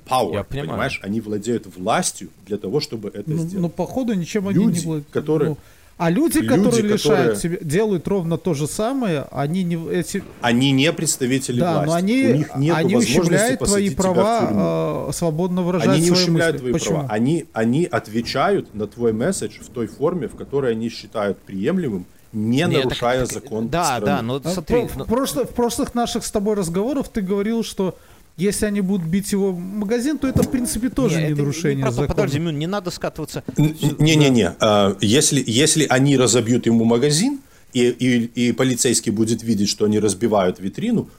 power, 0.08 0.34
Я 0.34 0.44
понимаю. 0.44 0.70
понимаешь? 0.70 1.00
Они 1.04 1.22
владеют 1.22 1.68
властью 1.76 2.30
для 2.48 2.58
того, 2.58 2.80
чтобы 2.80 3.10
это 3.10 3.30
Ну, 3.30 3.38
сделать. 3.38 3.62
ну, 3.62 3.70
походу, 3.70 4.14
ничем 4.14 4.48
они 4.48 4.58
Люди, 4.58 4.80
не 4.80 4.86
владеют. 4.86 5.10
которые- 5.12 5.50
Ну, 5.52 5.58
а 5.98 6.10
люди, 6.10 6.40
люди, 6.40 6.48
которые 6.48 6.82
лишают 6.84 7.34
которые- 7.36 7.38
себя, 7.38 7.58
делают 7.62 8.08
ровно 8.08 8.38
то 8.38 8.54
же 8.54 8.68
самое, 8.68 9.26
они 9.32 9.64
не 9.64 9.76
эти, 9.92 10.24
Они 10.42 10.72
не 10.72 10.92
представители 10.92 11.60
да, 11.60 11.74
власти. 11.84 11.88
но 11.90 11.94
они, 11.96 12.22
у 12.28 12.36
них 12.36 12.56
нет 12.58 12.76
они 12.76 12.96
ущемляют 12.98 13.60
твои 13.62 13.90
права 13.92 15.08
э, 15.10 15.14
свободно 15.14 15.62
выражать 15.62 15.90
Они 15.90 16.02
не 16.02 16.08
свои 16.08 16.22
ущемляют 16.22 16.54
мысли. 16.56 16.60
твои 16.64 16.74
Почему? 16.74 16.96
права. 17.00 17.10
Они, 17.12 17.46
они 17.54 17.86
отвечают 17.86 18.74
на 18.76 18.88
твой 18.88 19.14
месседж 19.14 19.60
в 19.62 19.68
той 19.70 19.88
форме, 19.88 20.28
в 20.28 20.36
которой 20.36 20.72
они 20.74 20.90
считают 20.90 21.38
приемлемым, 21.40 22.06
не 22.34 22.58
Нет, 22.66 22.84
нарушая 22.84 23.26
так- 23.26 23.32
закон 23.34 23.70
Да, 23.70 23.86
страны. 23.86 24.06
да, 24.06 24.22
но 24.22 24.42
А 24.44 24.50
смотри, 24.50 24.88
в, 24.88 24.98
ну- 24.98 25.06
в 25.06 25.08
прошлых, 25.08 25.50
в 25.50 25.54
прошлых 25.54 25.96
наших 25.96 26.26
с 26.26 26.32
тобой 26.32 26.56
разговорах 26.56 27.08
ты 27.08 27.22
говорил, 27.22 27.64
что 27.64 27.98
если 28.38 28.66
они 28.66 28.82
будут 28.82 29.08
бить 29.08 29.32
его 29.32 29.52
в 29.52 29.60
магазин, 29.60 30.18
то 30.18 30.28
это, 30.28 30.44
в 30.44 30.52
принципе, 30.52 30.90
тоже 30.90 31.18
не, 31.18 31.28
это 31.30 31.38
нарушение 31.42 31.84
про 31.84 31.92
то. 31.92 31.96
закона. 31.96 32.16
Подожди, 32.16 32.40
Мюн, 32.40 32.60
не 32.60 32.68
надо 32.68 32.92
скатываться. 32.92 33.44
Не-не-не. 33.58 34.54
а, 34.60 34.96
Если, 35.02 35.44
если 35.46 35.86
они 35.90 36.18
разобьют 36.18 36.66
ему 36.66 36.84
магазин, 36.86 37.40
и, 37.74 37.88
и, 37.90 38.48
и 38.48 38.52
полицейский 38.54 39.12
будет 39.12 39.44
видеть, 39.44 39.70
что 39.70 39.86
они 39.86 40.00
разбивают 40.00 40.60
витрину, 40.60 41.10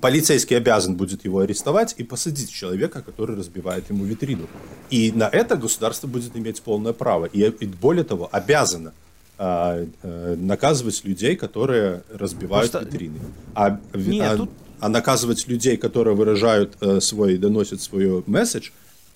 полицейский 0.00 0.56
обязан 0.56 0.94
будет 0.96 1.24
его 1.24 1.40
арестовать 1.40 1.94
и 1.98 2.04
посадить 2.04 2.50
человека, 2.52 3.02
который 3.02 3.36
разбивает 3.36 3.90
ему 3.90 4.04
витрину. 4.04 4.46
И 4.90 5.12
на 5.12 5.28
это 5.28 5.56
государство 5.56 6.06
будет 6.08 6.36
иметь 6.36 6.62
полное 6.62 6.92
право. 6.92 7.26
И, 7.26 7.42
и 7.42 7.66
более 7.66 8.04
того, 8.04 8.28
обязано 8.30 8.92
а, 9.38 9.84
э, 10.02 10.36
наказывать 10.38 11.02
людей, 11.04 11.34
которые 11.34 12.02
разбивают 12.12 12.70
Просто- 12.70 12.88
витрины. 12.88 13.18
А, 13.54 13.80
Нет, 13.94 14.26
а- 14.32 14.36
тут- 14.36 14.50
а 14.80 14.88
наказывать 14.88 15.46
людей, 15.48 15.76
которые 15.76 16.16
выражают 16.16 16.76
э, 16.80 17.00
свой, 17.00 17.36
доносят 17.36 17.80
свой 17.80 18.22
месседж, 18.26 18.70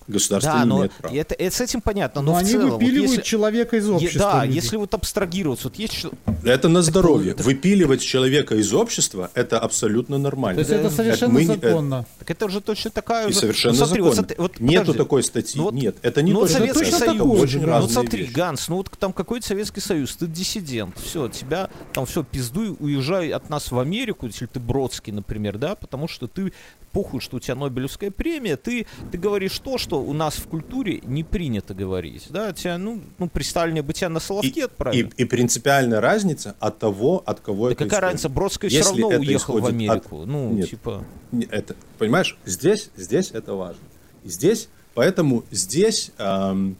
государство 0.07 0.53
Да, 0.53 0.63
не 0.63 0.69
но 0.69 0.77
имеет 0.79 0.91
права. 0.93 1.13
это, 1.15 1.35
это 1.35 1.55
с 1.55 1.61
этим 1.61 1.81
понятно. 1.81 2.21
Но, 2.21 2.31
Но 2.31 2.37
в 2.37 2.39
они 2.41 2.51
целом, 2.51 2.69
вот 2.71 2.79
выпиливают 2.81 3.11
если- 3.11 3.21
человека 3.23 3.77
из 3.77 3.85
Е- 3.87 3.91
общества. 3.93 4.19
да, 4.33 4.45
люди. 4.45 4.55
если 4.55 4.77
вот 4.77 4.93
абстрагироваться, 4.93 5.67
вот 5.69 5.77
есть 5.77 5.93
что- 5.93 6.11
Это 6.43 6.69
на 6.69 6.81
здоровье. 6.81 7.33
Выпиливать 7.35 8.01
человека 8.01 8.55
из 8.55 8.73
общества– 8.73 9.31
это 9.33 9.59
абсолютно 9.59 10.17
нормально. 10.17 10.63
То 10.63 10.69
есть 10.71 10.85
это 10.85 10.93
совершенно 10.95 11.33
мы 11.33 11.41
не- 11.41 11.47
законно. 11.47 12.05
так 12.19 12.31
это 12.31 12.45
уже 12.45 12.61
точно 12.61 12.91
такая 12.91 13.27
И 13.29 13.33
же. 13.33 13.39
совершенно 13.39 13.73
ну, 13.73 13.85
смотри, 13.85 14.03
законно. 14.03 14.21
Вот, 14.21 14.37
вот 14.37 14.59
Нету 14.59 14.79
подожди. 14.81 14.97
такой 14.97 15.23
статьи. 15.23 15.57
Ну 15.57 15.63
вот- 15.65 15.73
Нет, 15.73 15.95
это 16.01 16.21
не 16.21 16.33
ну, 16.33 16.39
вот 16.41 16.47
точно 16.47 16.59
Советский 16.59 16.85
такая. 16.85 16.99
Союз. 16.99 17.15
Это 17.15 17.23
очень 17.23 17.61
Ну, 17.61 17.67
Ну 17.67 17.81
вот 17.81 17.91
смотри, 17.91 18.21
вещи. 18.23 18.33
Ганс, 18.33 18.67
ну 18.69 18.75
вот 18.77 18.89
там 18.99 19.13
какой-то 19.13 19.47
Советский 19.47 19.81
Союз, 19.81 20.15
ты 20.15 20.27
диссидент, 20.27 20.95
все, 21.03 21.27
тебя 21.29 21.69
там 21.93 22.05
все, 22.05 22.23
пиздуй, 22.23 22.75
уезжай 22.79 23.29
от 23.29 23.49
нас 23.49 23.71
в 23.71 23.79
Америку, 23.79 24.27
если 24.27 24.45
ты 24.45 24.59
Бродский, 24.59 25.13
например, 25.13 25.57
да, 25.57 25.75
потому 25.75 26.07
что 26.07 26.27
ты 26.27 26.53
похуй, 26.95 27.19
что 27.19 27.35
у 27.35 27.39
тебя 27.41 27.55
Нобелевская 27.55 28.09
премия, 28.09 28.55
ты, 28.55 28.87
ты 29.11 29.17
говоришь 29.17 29.59
то, 29.59 29.77
что 29.77 30.01
у 30.01 30.13
нас 30.13 30.35
в 30.35 30.47
культуре 30.47 31.01
не 31.03 31.25
принято 31.25 31.73
говорить, 31.73 32.27
да, 32.29 32.53
тебя, 32.53 32.77
ну, 32.77 33.01
ну 33.17 33.27
при 33.27 33.43
Сталине 33.43 33.81
бы 33.81 33.91
тебя 33.91 34.07
на 34.07 34.19
И, 34.19 34.21
Соловке 34.21 34.61
и, 34.61 34.63
отправили. 34.63 35.11
и 35.17 35.25
принципиальная 35.25 35.99
разница 35.99 36.55
от 36.57 36.79
того, 36.79 37.21
от 37.25 37.41
кого 37.41 37.67
да 37.67 37.73
это 37.73 37.83
какая 37.83 37.99
разница, 37.99 38.29
Бродский 38.29 38.69
все 38.69 38.77
Если 38.77 38.91
равно 38.91 39.11
это 39.11 39.19
уехал 39.19 39.53
в 39.55 39.57
исходит 39.57 39.65
от- 39.65 39.73
Америку, 39.73 40.25
ну, 40.25 40.53
Нет. 40.53 40.69
типа... 40.69 41.03
Это, 41.49 41.75
понимаешь, 41.97 42.37
здесь, 42.45 42.89
здесь 42.95 43.31
это 43.31 43.55
важно. 43.55 43.81
И 44.23 44.29
Здесь, 44.29 44.69
поэтому 44.93 45.43
здесь, 45.51 46.11
эм, 46.17 46.77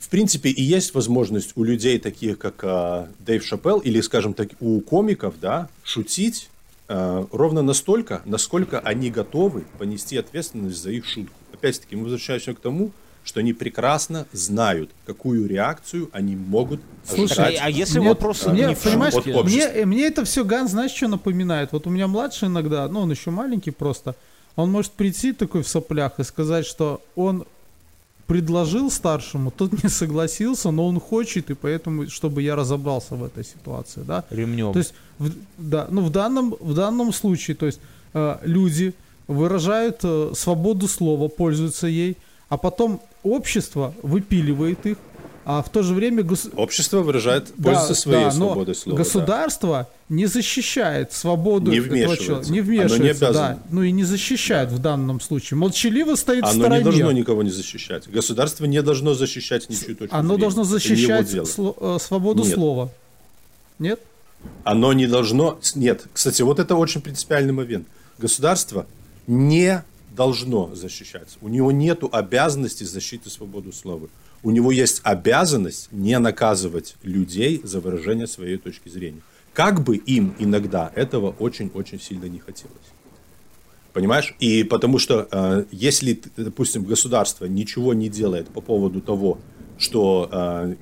в 0.00 0.08
принципе, 0.08 0.50
и 0.50 0.60
есть 0.60 0.92
возможность 0.92 1.52
у 1.54 1.62
людей, 1.62 2.00
таких 2.00 2.36
как 2.36 2.64
э, 2.64 3.06
Дэйв 3.20 3.44
Шапелл, 3.46 3.78
или, 3.78 4.00
скажем 4.00 4.34
так, 4.34 4.48
у 4.58 4.80
комиков, 4.80 5.34
да, 5.40 5.68
шутить 5.84 6.48
ровно 6.88 7.62
настолько, 7.62 8.22
насколько 8.24 8.80
они 8.80 9.10
готовы 9.10 9.64
понести 9.78 10.16
ответственность 10.18 10.82
за 10.82 10.90
их 10.90 11.06
шутку. 11.06 11.34
Опять-таки, 11.52 11.96
мы 11.96 12.04
возвращаемся 12.04 12.54
к 12.54 12.60
тому, 12.60 12.90
что 13.24 13.38
они 13.40 13.52
прекрасно 13.52 14.26
знают, 14.32 14.90
какую 15.06 15.46
реакцию 15.48 16.10
они 16.12 16.34
могут 16.34 16.80
Слушай, 17.06 17.32
ожидать. 17.44 17.58
а, 17.62 17.70
если 17.70 18.00
Мне- 18.00 18.08
вопрос 18.08 18.44
мне, 18.46 18.66
не 18.66 18.74
понимаешь, 18.74 19.14
от 19.14 19.26
общества. 19.28 19.42
мне, 19.44 19.86
мне 19.86 20.06
это 20.08 20.24
все 20.24 20.44
Ган, 20.44 20.68
знаешь, 20.68 20.90
что 20.90 21.06
напоминает? 21.06 21.70
Вот 21.70 21.86
у 21.86 21.90
меня 21.90 22.08
младший 22.08 22.48
иногда, 22.48 22.88
ну, 22.88 23.00
он 23.02 23.10
еще 23.12 23.30
маленький 23.30 23.70
просто, 23.70 24.16
он 24.56 24.72
может 24.72 24.90
прийти 24.92 25.32
такой 25.32 25.62
в 25.62 25.68
соплях 25.68 26.18
и 26.18 26.24
сказать, 26.24 26.66
что 26.66 27.00
он 27.14 27.46
предложил 28.32 28.90
старшему, 28.90 29.50
тот 29.50 29.84
не 29.84 29.90
согласился, 29.90 30.70
но 30.70 30.86
он 30.86 31.00
хочет, 31.00 31.50
и 31.50 31.54
поэтому, 31.54 32.08
чтобы 32.08 32.40
я 32.40 32.56
разобрался 32.56 33.14
в 33.14 33.24
этой 33.24 33.44
ситуации, 33.44 34.02
да? 34.06 34.24
ремнем. 34.30 34.72
То 34.72 34.78
есть, 34.78 34.94
в, 35.18 35.30
да, 35.58 35.86
ну, 35.90 36.00
в 36.00 36.10
данном, 36.10 36.54
в 36.60 36.74
данном 36.74 37.12
случае, 37.12 37.56
то 37.56 37.66
есть, 37.66 37.80
э, 38.14 38.38
люди 38.44 38.94
выражают 39.28 40.00
э, 40.02 40.32
свободу 40.34 40.88
слова, 40.88 41.28
пользуются 41.28 41.86
ей, 41.86 42.16
а 42.48 42.56
потом 42.56 43.02
общество 43.22 43.92
выпиливает 44.02 44.86
их, 44.86 44.96
а 45.44 45.62
в 45.62 45.68
то 45.70 45.82
же 45.82 45.94
время 45.94 46.22
гос- 46.22 46.52
Общество 46.56 47.00
выражает, 47.00 47.48
да, 47.56 47.70
пользуется 47.70 47.94
своей 47.94 48.24
да, 48.24 48.30
свободой 48.30 48.74
слова. 48.74 48.96
да. 48.98 49.04
Государство 49.04 49.88
не 50.08 50.26
защищает 50.26 51.12
свободу 51.12 51.70
Не 51.70 51.78
этого 51.78 51.90
вмешивается. 51.92 52.24
человека, 52.24 52.52
не 52.52 52.58
Оно 52.60 52.70
не 52.70 52.76
вмешивается, 52.78 53.26
обязано. 53.28 53.48
да, 53.48 53.58
ну 53.70 53.82
и 53.82 53.90
не 53.90 54.04
защищает 54.04 54.70
в 54.70 54.78
данном 54.78 55.20
случае. 55.20 55.58
Молчаливо 55.58 56.14
стоит 56.14 56.44
в 56.44 56.48
Оно 56.48 56.54
стороне. 56.60 56.78
не 56.78 56.84
должно 56.84 57.12
никого 57.12 57.42
не 57.42 57.50
защищать. 57.50 58.08
Государство 58.08 58.64
не 58.66 58.82
должно 58.82 59.14
защищать 59.14 59.68
ничью 59.68 59.96
точку 59.96 60.14
Оно 60.14 60.28
зрения. 60.34 60.40
должно 60.40 60.64
защищать 60.64 61.26
сло- 61.30 61.96
э, 61.96 61.98
свободу 62.00 62.44
Нет. 62.44 62.54
слова. 62.54 62.90
Нет? 63.78 64.00
Оно 64.64 64.92
не 64.92 65.06
должно... 65.06 65.58
Нет, 65.74 66.04
кстати, 66.12 66.42
вот 66.42 66.58
это 66.58 66.74
очень 66.76 67.00
принципиальный 67.00 67.52
момент. 67.52 67.86
Государство 68.18 68.86
не 69.26 69.82
должно 70.14 70.74
защищаться. 70.74 71.36
У 71.40 71.48
него 71.48 71.72
нет 71.72 72.02
обязанности 72.12 72.84
защиты 72.84 73.30
свободы 73.30 73.72
слова. 73.72 74.08
У 74.42 74.50
него 74.50 74.72
есть 74.72 75.00
обязанность 75.04 75.88
не 75.92 76.18
наказывать 76.18 76.96
людей 77.02 77.60
за 77.62 77.80
выражение 77.80 78.26
своей 78.26 78.56
точки 78.56 78.88
зрения. 78.88 79.20
Как 79.52 79.82
бы 79.84 79.96
им 79.96 80.34
иногда 80.38 80.90
этого 80.94 81.30
очень-очень 81.38 82.00
сильно 82.00 82.24
не 82.24 82.38
хотелось. 82.38 82.76
Понимаешь? 83.92 84.34
И 84.40 84.64
потому 84.64 84.98
что 84.98 85.28
э, 85.30 85.64
если, 85.70 86.20
допустим, 86.36 86.82
государство 86.84 87.44
ничего 87.44 87.92
не 87.92 88.08
делает 88.08 88.48
по 88.48 88.62
поводу 88.62 89.00
того, 89.02 89.38
что, 89.78 90.28
э, 90.32 90.74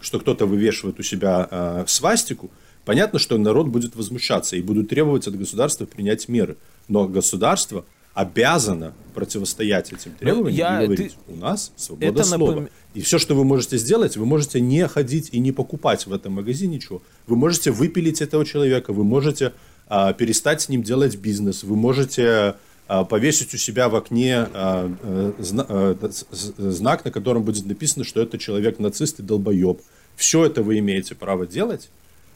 что 0.00 0.20
кто-то 0.20 0.44
вывешивает 0.44 1.00
у 1.00 1.02
себя 1.02 1.48
э, 1.50 1.84
свастику, 1.86 2.50
понятно, 2.84 3.18
что 3.18 3.38
народ 3.38 3.68
будет 3.68 3.96
возмущаться 3.96 4.56
и 4.56 4.62
будут 4.62 4.90
требовать 4.90 5.26
от 5.26 5.38
государства 5.38 5.86
принять 5.86 6.28
меры. 6.28 6.56
Но 6.88 7.08
государство 7.08 7.86
обязано 8.16 8.92
противостоять 9.14 9.92
этим 9.92 10.12
требованиям 10.12 10.44
Ну, 10.52 10.58
я- 10.78 10.82
и 10.82 10.86
говорить, 10.86 11.16
ты- 11.26 11.32
у 11.32 11.36
нас 11.36 11.72
свобода 11.76 12.06
это 12.06 12.24
слова. 12.24 12.50
напом- 12.54 12.68
И 12.94 13.00
все, 13.02 13.18
что 13.18 13.34
вы 13.34 13.44
можете 13.44 13.76
сделать, 13.78 14.16
вы 14.16 14.24
можете 14.26 14.60
не 14.60 14.86
ходить 14.88 15.28
и 15.32 15.38
не 15.38 15.52
покупать 15.52 16.06
в 16.06 16.12
этом 16.12 16.32
магазине 16.32 16.76
ничего. 16.76 17.02
Вы 17.26 17.36
можете 17.36 17.70
выпилить 17.70 18.20
этого 18.22 18.44
человека, 18.44 18.92
вы 18.92 19.04
можете 19.04 19.52
а, 19.88 20.12
перестать 20.14 20.62
с 20.62 20.68
ним 20.68 20.82
делать 20.82 21.14
бизнес, 21.16 21.62
вы 21.62 21.76
можете 21.76 22.54
а, 22.88 23.04
повесить 23.04 23.54
у 23.54 23.56
себя 23.56 23.88
в 23.88 23.94
окне 23.94 24.34
а, 24.38 24.48
а, 24.52 25.34
зна- 25.38 25.66
а, 25.68 26.10
знак, 26.58 27.04
на 27.04 27.10
котором 27.12 27.44
будет 27.44 27.66
написано, 27.66 28.04
что 28.04 28.20
это 28.20 28.36
человек 28.38 28.78
нацист 28.80 29.20
и 29.20 29.22
долбоеб. 29.22 29.80
Все 30.16 30.44
это 30.46 30.62
вы 30.62 30.78
имеете 30.80 31.14
право 31.14 31.46
делать, 31.46 31.88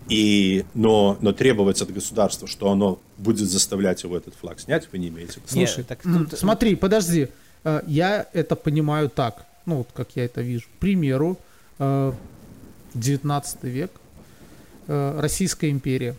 и, 0.08 0.64
но, 0.74 1.16
но 1.20 1.32
требовать 1.32 1.80
от 1.82 1.92
государства, 1.92 2.48
что 2.48 2.70
оно 2.70 2.98
будет 3.18 3.48
заставлять 3.48 4.02
его 4.02 4.16
этот 4.16 4.34
флаг 4.34 4.58
снять, 4.60 4.88
вы 4.92 4.98
не 4.98 5.08
имеете 5.08 5.34
права. 5.40 5.48
Слушай, 5.66 5.84
так 5.84 6.04
м, 6.04 6.26
тут- 6.26 6.38
смотри, 6.38 6.74
подожди. 6.74 7.28
Э, 7.64 7.82
Я 7.86 8.26
это 8.32 8.56
понимаю 8.56 9.08
так, 9.10 9.44
ну 9.66 9.76
вот 9.78 9.88
как 9.94 10.08
я 10.16 10.24
это 10.24 10.40
вижу. 10.40 10.64
К 10.66 10.78
примеру, 10.80 11.38
э, 11.78 12.12
19 12.94 13.64
век. 13.68 13.90
э, 14.88 15.20
Российская 15.20 15.70
империя. 15.70 16.16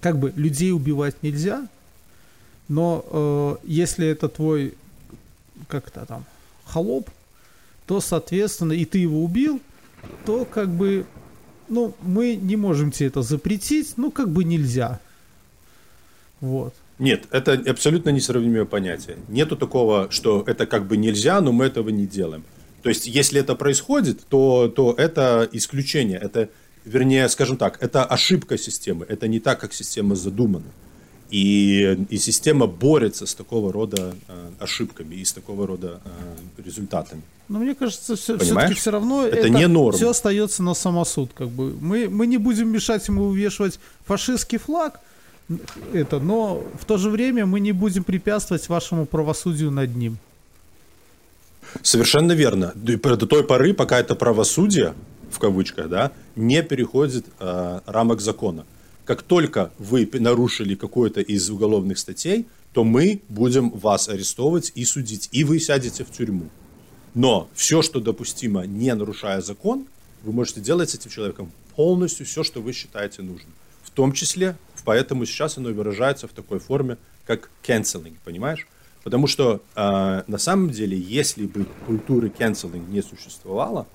Как 0.00 0.18
бы 0.18 0.32
людей 0.36 0.70
убивать 0.72 1.22
нельзя, 1.22 1.66
но 2.68 3.04
э, 3.10 3.56
если 3.66 4.06
это 4.06 4.28
твой 4.28 4.74
как-то 5.68 6.06
там 6.06 6.24
холоп, 6.64 7.10
то, 7.86 8.00
соответственно, 8.00 8.72
и 8.72 8.84
ты 8.84 8.98
его 8.98 9.22
убил, 9.24 9.60
то 10.24 10.44
как 10.44 10.68
бы, 10.70 11.04
ну, 11.70 11.94
мы 12.02 12.36
не 12.36 12.56
можем 12.56 12.90
тебе 12.90 13.08
это 13.08 13.22
запретить, 13.22 13.94
ну, 13.96 14.10
как 14.10 14.28
бы 14.28 14.44
нельзя. 14.44 15.00
Вот. 16.40 16.74
Нет, 16.98 17.24
это 17.30 17.52
абсолютно 17.52 18.10
несравнимое 18.10 18.66
понятие. 18.66 19.16
Нету 19.28 19.56
такого, 19.56 20.10
что 20.10 20.44
это 20.46 20.66
как 20.66 20.86
бы 20.86 20.98
нельзя, 20.98 21.40
но 21.40 21.52
мы 21.52 21.64
этого 21.64 21.88
не 21.88 22.06
делаем. 22.06 22.44
То 22.82 22.88
есть, 22.88 23.06
если 23.06 23.40
это 23.40 23.54
происходит, 23.54 24.20
то, 24.28 24.68
то 24.68 24.94
это 24.96 25.48
исключение. 25.52 26.18
Это, 26.18 26.48
вернее, 26.84 27.28
скажем 27.28 27.56
так, 27.56 27.82
это 27.82 28.04
ошибка 28.04 28.58
системы. 28.58 29.06
Это 29.08 29.28
не 29.28 29.40
так, 29.40 29.60
как 29.60 29.72
система 29.72 30.14
задумана. 30.14 30.66
И, 31.30 32.06
и 32.10 32.18
система 32.18 32.66
борется 32.66 33.24
с 33.24 33.34
такого 33.34 33.72
рода 33.72 34.14
э, 34.28 34.50
ошибками 34.58 35.14
и 35.14 35.24
с 35.24 35.32
такого 35.32 35.66
рода 35.66 36.00
э, 36.04 36.62
результатами. 36.64 37.22
Но 37.48 37.58
мне 37.58 37.74
кажется, 37.74 38.16
все, 38.16 38.36
все-таки 38.38 38.74
все 38.74 38.90
равно 38.90 39.26
это, 39.26 39.36
это 39.36 39.48
не 39.48 39.68
норм. 39.68 39.96
все 39.96 40.10
остается 40.10 40.62
на 40.62 40.74
самосуд. 40.74 41.30
Как 41.34 41.48
бы. 41.48 41.76
мы, 41.80 42.08
мы 42.08 42.26
не 42.26 42.38
будем 42.38 42.68
мешать 42.68 43.06
ему 43.08 43.24
увешивать 43.24 43.78
фашистский 44.06 44.58
флаг, 44.58 45.00
это, 45.92 46.20
но 46.20 46.62
в 46.80 46.84
то 46.84 46.96
же 46.96 47.10
время 47.10 47.46
мы 47.46 47.60
не 47.60 47.72
будем 47.72 48.04
препятствовать 48.04 48.68
вашему 48.68 49.06
правосудию 49.06 49.70
над 49.70 49.96
ним. 49.96 50.18
Совершенно 51.82 52.32
верно. 52.32 52.72
До 52.74 53.26
той 53.26 53.44
поры, 53.44 53.74
пока 53.74 53.98
это 53.98 54.14
правосудие, 54.14 54.94
в 55.30 55.38
кавычках, 55.38 55.88
да, 55.88 56.12
не 56.36 56.62
переходит 56.62 57.26
э, 57.38 57.80
рамок 57.86 58.20
закона. 58.20 58.64
Как 59.10 59.22
только 59.22 59.72
вы 59.76 60.08
нарушили 60.12 60.76
какую-то 60.76 61.20
из 61.20 61.50
уголовных 61.50 61.98
статей, 61.98 62.46
то 62.72 62.84
мы 62.84 63.22
будем 63.28 63.70
вас 63.70 64.08
арестовывать 64.08 64.70
и 64.76 64.84
судить, 64.84 65.28
и 65.32 65.42
вы 65.42 65.58
сядете 65.58 66.04
в 66.04 66.12
тюрьму. 66.12 66.48
Но 67.14 67.48
все, 67.52 67.82
что 67.82 67.98
допустимо, 67.98 68.66
не 68.68 68.94
нарушая 68.94 69.40
закон, 69.40 69.88
вы 70.22 70.30
можете 70.30 70.60
делать 70.60 70.90
с 70.90 70.94
этим 70.94 71.10
человеком 71.10 71.50
полностью 71.74 72.24
все, 72.24 72.44
что 72.44 72.60
вы 72.60 72.72
считаете 72.72 73.22
нужным. 73.22 73.52
В 73.82 73.90
том 73.90 74.12
числе, 74.12 74.56
поэтому 74.84 75.26
сейчас 75.26 75.58
оно 75.58 75.70
выражается 75.70 76.28
в 76.28 76.32
такой 76.32 76.60
форме, 76.60 76.96
как 77.26 77.50
canceling, 77.66 78.14
понимаешь? 78.24 78.68
Потому 79.02 79.26
что 79.26 79.60
э, 79.74 80.22
на 80.24 80.38
самом 80.38 80.70
деле, 80.70 80.96
если 80.96 81.46
бы 81.46 81.66
культуры 81.84 82.28
canceling 82.28 82.88
не 82.88 83.02
существовало, 83.02 83.88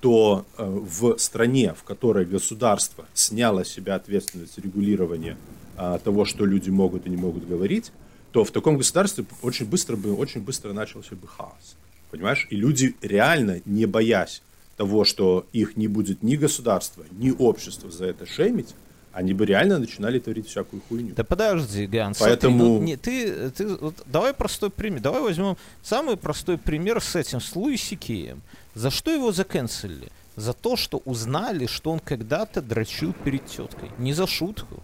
то 0.00 0.46
э, 0.56 0.64
в 0.64 1.18
стране, 1.18 1.74
в 1.74 1.84
которой 1.84 2.24
государство 2.24 3.04
сняло 3.14 3.64
с 3.64 3.68
себя 3.68 3.94
ответственность 3.94 4.58
регулирования 4.58 5.36
э, 5.76 5.98
того, 6.02 6.24
что 6.24 6.44
люди 6.44 6.70
могут 6.70 7.06
и 7.06 7.10
не 7.10 7.16
могут 7.16 7.46
говорить, 7.46 7.92
то 8.32 8.44
в 8.44 8.50
таком 8.50 8.78
государстве 8.78 9.24
очень 9.42 9.66
быстро 9.66 9.96
бы, 9.96 10.14
очень 10.14 10.40
быстро 10.40 10.72
начался 10.72 11.14
бы 11.16 11.26
хаос. 11.28 11.76
Понимаешь? 12.10 12.46
И 12.50 12.56
люди 12.56 12.96
реально, 13.02 13.60
не 13.64 13.86
боясь 13.86 14.42
того, 14.76 15.04
что 15.04 15.46
их 15.52 15.76
не 15.76 15.88
будет 15.88 16.22
ни 16.22 16.36
государства, 16.36 17.04
ни 17.12 17.30
общества 17.30 17.90
за 17.90 18.06
это 18.06 18.26
шеймить, 18.26 18.74
они 19.12 19.34
бы 19.34 19.44
реально 19.44 19.78
начинали 19.78 20.18
творить 20.18 20.48
всякую 20.48 20.82
хуйню. 20.88 21.14
Да 21.14 21.24
подожди, 21.24 21.86
Ганс. 21.86 22.18
Поэтому... 22.18 22.58
Смотри, 22.58 22.78
ну, 22.78 22.82
не, 22.82 22.96
ты, 22.96 23.50
ты, 23.50 23.66
вот, 23.76 23.94
давай 24.06 24.32
простой 24.32 24.70
пример. 24.70 25.00
Давай 25.00 25.20
возьмем 25.20 25.56
самый 25.82 26.16
простой 26.16 26.58
пример 26.58 27.00
с 27.02 27.16
этим, 27.16 27.40
с 27.40 27.52
Кеем. 27.96 28.40
За 28.74 28.90
что 28.90 29.10
его 29.10 29.32
заканцелили? 29.32 30.08
За 30.36 30.52
то, 30.52 30.76
что 30.76 30.98
узнали, 31.04 31.66
что 31.66 31.90
он 31.90 31.98
когда-то 31.98 32.62
дрочил 32.62 33.12
перед 33.12 33.46
теткой. 33.46 33.90
Не 33.98 34.12
за 34.12 34.26
шутку. 34.26 34.82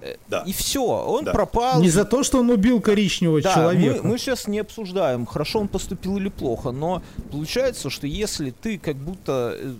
Э, 0.00 0.16
да. 0.28 0.42
И 0.46 0.52
все, 0.52 0.84
он 0.84 1.24
да. 1.24 1.32
пропал. 1.32 1.80
Не 1.80 1.90
за 1.90 2.04
то, 2.04 2.22
что 2.22 2.40
он 2.40 2.50
убил 2.50 2.80
коричневого 2.80 3.40
да, 3.40 3.54
человека. 3.54 4.02
Мы, 4.02 4.10
мы 4.10 4.18
сейчас 4.18 4.46
не 4.46 4.58
обсуждаем, 4.58 5.26
хорошо 5.26 5.60
он 5.60 5.68
поступил 5.68 6.16
или 6.18 6.28
плохо, 6.28 6.70
но 6.72 7.02
получается, 7.30 7.90
что 7.90 8.06
если 8.06 8.50
ты 8.50 8.78
как 8.78 8.96
будто 8.96 9.56
э, 9.58 9.74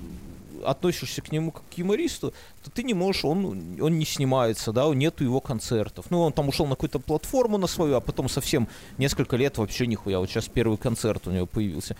относишься 0.64 1.22
к 1.22 1.32
нему 1.32 1.50
как 1.50 1.62
к 1.68 1.74
юмористу, 1.74 2.32
то 2.62 2.70
ты 2.70 2.82
не 2.82 2.94
можешь, 2.94 3.24
он, 3.24 3.78
он 3.80 3.98
не 3.98 4.06
снимается, 4.06 4.72
да, 4.72 4.86
нету 4.94 5.24
его 5.24 5.40
концертов. 5.40 6.06
Ну, 6.10 6.20
он 6.20 6.32
там 6.32 6.48
ушел 6.48 6.66
на 6.66 6.74
какую-то 6.74 6.98
платформу 6.98 7.58
на 7.58 7.66
свою, 7.66 7.96
а 7.96 8.00
потом 8.00 8.28
совсем 8.28 8.68
несколько 8.98 9.36
лет 9.36 9.58
вообще 9.58 9.86
нихуя. 9.86 10.18
Вот 10.18 10.30
сейчас 10.30 10.48
первый 10.48 10.78
концерт 10.78 11.26
у 11.26 11.30
него 11.30 11.46
появился. 11.46 11.96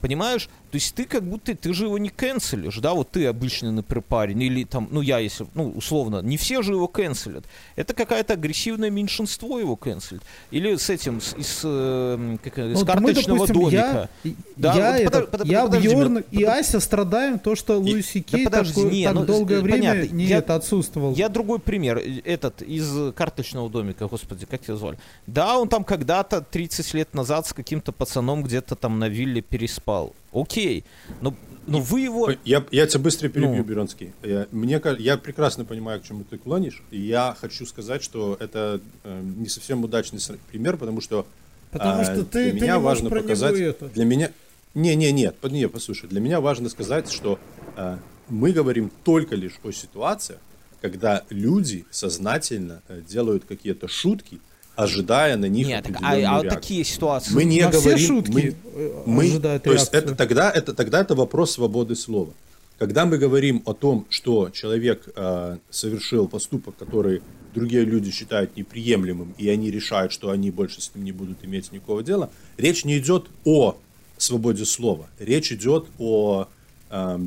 Понимаешь? 0.00 0.48
То 0.70 0.76
есть 0.76 0.94
ты 0.94 1.04
как 1.04 1.22
будто, 1.22 1.54
ты 1.54 1.72
же 1.72 1.84
его 1.84 1.96
не 1.96 2.10
канцелишь, 2.10 2.76
да, 2.78 2.92
вот 2.92 3.10
ты 3.10 3.26
обычный, 3.26 3.70
например, 3.70 4.04
парень, 4.06 4.42
или 4.42 4.64
там, 4.64 4.88
ну 4.90 5.00
я, 5.00 5.18
если, 5.18 5.46
ну, 5.54 5.70
условно, 5.70 6.20
не 6.20 6.36
все 6.36 6.60
же 6.62 6.72
его 6.72 6.88
канцелят. 6.88 7.44
Это 7.74 7.94
какое-то 7.94 8.34
агрессивное 8.34 8.90
меньшинство 8.90 9.58
его 9.58 9.76
канцелит. 9.76 10.22
Или 10.50 10.76
с 10.76 10.90
этим, 10.90 11.22
с, 11.22 11.34
с, 11.38 11.62
э, 11.64 12.36
как, 12.42 12.56
ну, 12.58 12.76
с 12.76 12.84
карточного 12.84 13.38
мы, 13.38 13.46
допустим, 13.46 13.54
домика. 13.54 14.08
Я, 14.24 14.32
да, 14.56 14.74
я, 14.74 15.04
вот, 15.04 15.14
это, 15.14 15.20
под, 15.22 15.44
я 15.46 15.64
подожди, 15.64 15.88
Бьорн 15.88 16.14
под, 16.16 16.32
и 16.32 16.44
Ася 16.44 16.80
страдаем 16.80 17.38
то, 17.38 17.54
что 17.54 17.78
Луиси 17.78 18.20
Кей 18.20 18.44
да, 18.44 18.50
подожди, 18.50 18.74
такой, 18.74 18.90
не, 18.90 19.04
так 19.04 19.14
ну, 19.14 19.24
долгое 19.24 19.60
время 19.62 19.92
понятно, 19.92 20.14
не 20.14 20.24
я, 20.26 20.38
это 20.38 20.54
отсутствовал. 20.54 21.14
Я 21.14 21.30
другой 21.30 21.60
пример, 21.60 21.98
этот, 22.24 22.60
из 22.60 23.14
карточного 23.14 23.70
домика, 23.70 24.06
господи, 24.06 24.44
как 24.44 24.68
его 24.68 24.76
звали. 24.76 24.98
Да, 25.26 25.58
он 25.58 25.68
там 25.68 25.82
когда-то, 25.82 26.42
30 26.42 26.92
лет 26.92 27.14
назад, 27.14 27.46
с 27.46 27.54
каким-то 27.54 27.92
пацаном 27.92 28.42
где-то 28.42 28.76
там 28.76 28.98
на 28.98 29.08
вилле 29.08 29.40
переспал. 29.40 30.14
Окей, 30.32 30.84
но, 31.20 31.34
но 31.66 31.80
вы 31.80 32.00
его... 32.00 32.30
Я, 32.44 32.64
я 32.70 32.86
тебя 32.86 33.00
быстро 33.00 33.28
перебью, 33.28 33.56
ну. 33.56 33.64
Беронский. 33.64 34.12
Я, 34.22 34.46
мне, 34.50 34.80
я 34.98 35.16
прекрасно 35.16 35.64
понимаю, 35.64 36.00
к 36.00 36.04
чему 36.04 36.24
ты 36.24 36.38
клонишь, 36.38 36.82
и 36.90 37.00
я 37.00 37.36
хочу 37.40 37.66
сказать, 37.66 38.02
что 38.02 38.36
это 38.40 38.80
э, 39.04 39.22
не 39.36 39.48
совсем 39.48 39.84
удачный 39.84 40.20
пример, 40.50 40.76
потому 40.76 41.00
что 41.00 41.26
Потому 41.70 42.02
э, 42.02 42.04
что 42.04 42.24
ты, 42.24 42.50
для 42.50 42.52
ты 42.52 42.56
меня 42.56 42.74
не 42.74 42.80
важно 42.80 43.10
показать... 43.10 43.56
Это. 43.56 43.88
Для 43.88 44.04
меня... 44.04 44.32
Не, 44.74 44.94
не, 44.94 45.10
нет, 45.12 45.36
не, 45.42 45.68
послушай, 45.68 46.08
для 46.08 46.20
меня 46.20 46.40
важно 46.40 46.68
сказать, 46.68 47.10
что 47.10 47.38
э, 47.76 47.96
мы 48.28 48.52
говорим 48.52 48.92
только 49.02 49.34
лишь 49.34 49.58
о 49.64 49.72
ситуациях, 49.72 50.38
когда 50.80 51.24
люди 51.30 51.84
сознательно 51.90 52.82
э, 52.88 53.00
делают 53.06 53.44
какие-то 53.44 53.88
шутки, 53.88 54.40
ожидая 54.78 55.36
на 55.36 55.46
них 55.46 55.66
Нет, 55.66 55.86
а, 56.00 56.14
а 56.14 56.38
вот 56.38 56.48
такие 56.48 56.84
ситуации. 56.84 57.34
Мы 57.34 57.44
не 57.44 57.62
на 57.62 57.70
говорим, 57.70 57.96
все 57.96 58.06
шутки 58.06 58.30
мы, 58.30 58.56
э, 58.74 59.02
мы, 59.06 59.40
то 59.40 59.72
есть 59.72 59.88
это 59.92 60.14
тогда 60.14 60.50
это 60.52 60.72
тогда 60.72 61.00
это 61.00 61.16
вопрос 61.16 61.52
свободы 61.52 61.96
слова. 61.96 62.32
Когда 62.78 63.04
мы 63.04 63.18
говорим 63.18 63.60
о 63.66 63.74
том, 63.74 64.06
что 64.08 64.50
человек 64.50 65.08
э, 65.16 65.56
совершил 65.68 66.28
поступок, 66.28 66.76
который 66.76 67.22
другие 67.54 67.84
люди 67.84 68.12
считают 68.12 68.56
неприемлемым, 68.56 69.34
и 69.36 69.48
они 69.48 69.72
решают, 69.72 70.12
что 70.12 70.30
они 70.30 70.52
больше 70.52 70.80
с 70.80 70.94
ним 70.94 71.04
не 71.04 71.12
будут 71.12 71.44
иметь 71.44 71.72
никакого 71.72 72.04
дела, 72.04 72.30
речь 72.56 72.84
не 72.84 72.98
идет 72.98 73.26
о 73.44 73.76
свободе 74.16 74.64
слова, 74.64 75.08
речь 75.18 75.50
идет 75.50 75.86
о, 75.98 76.46
э, 76.90 77.18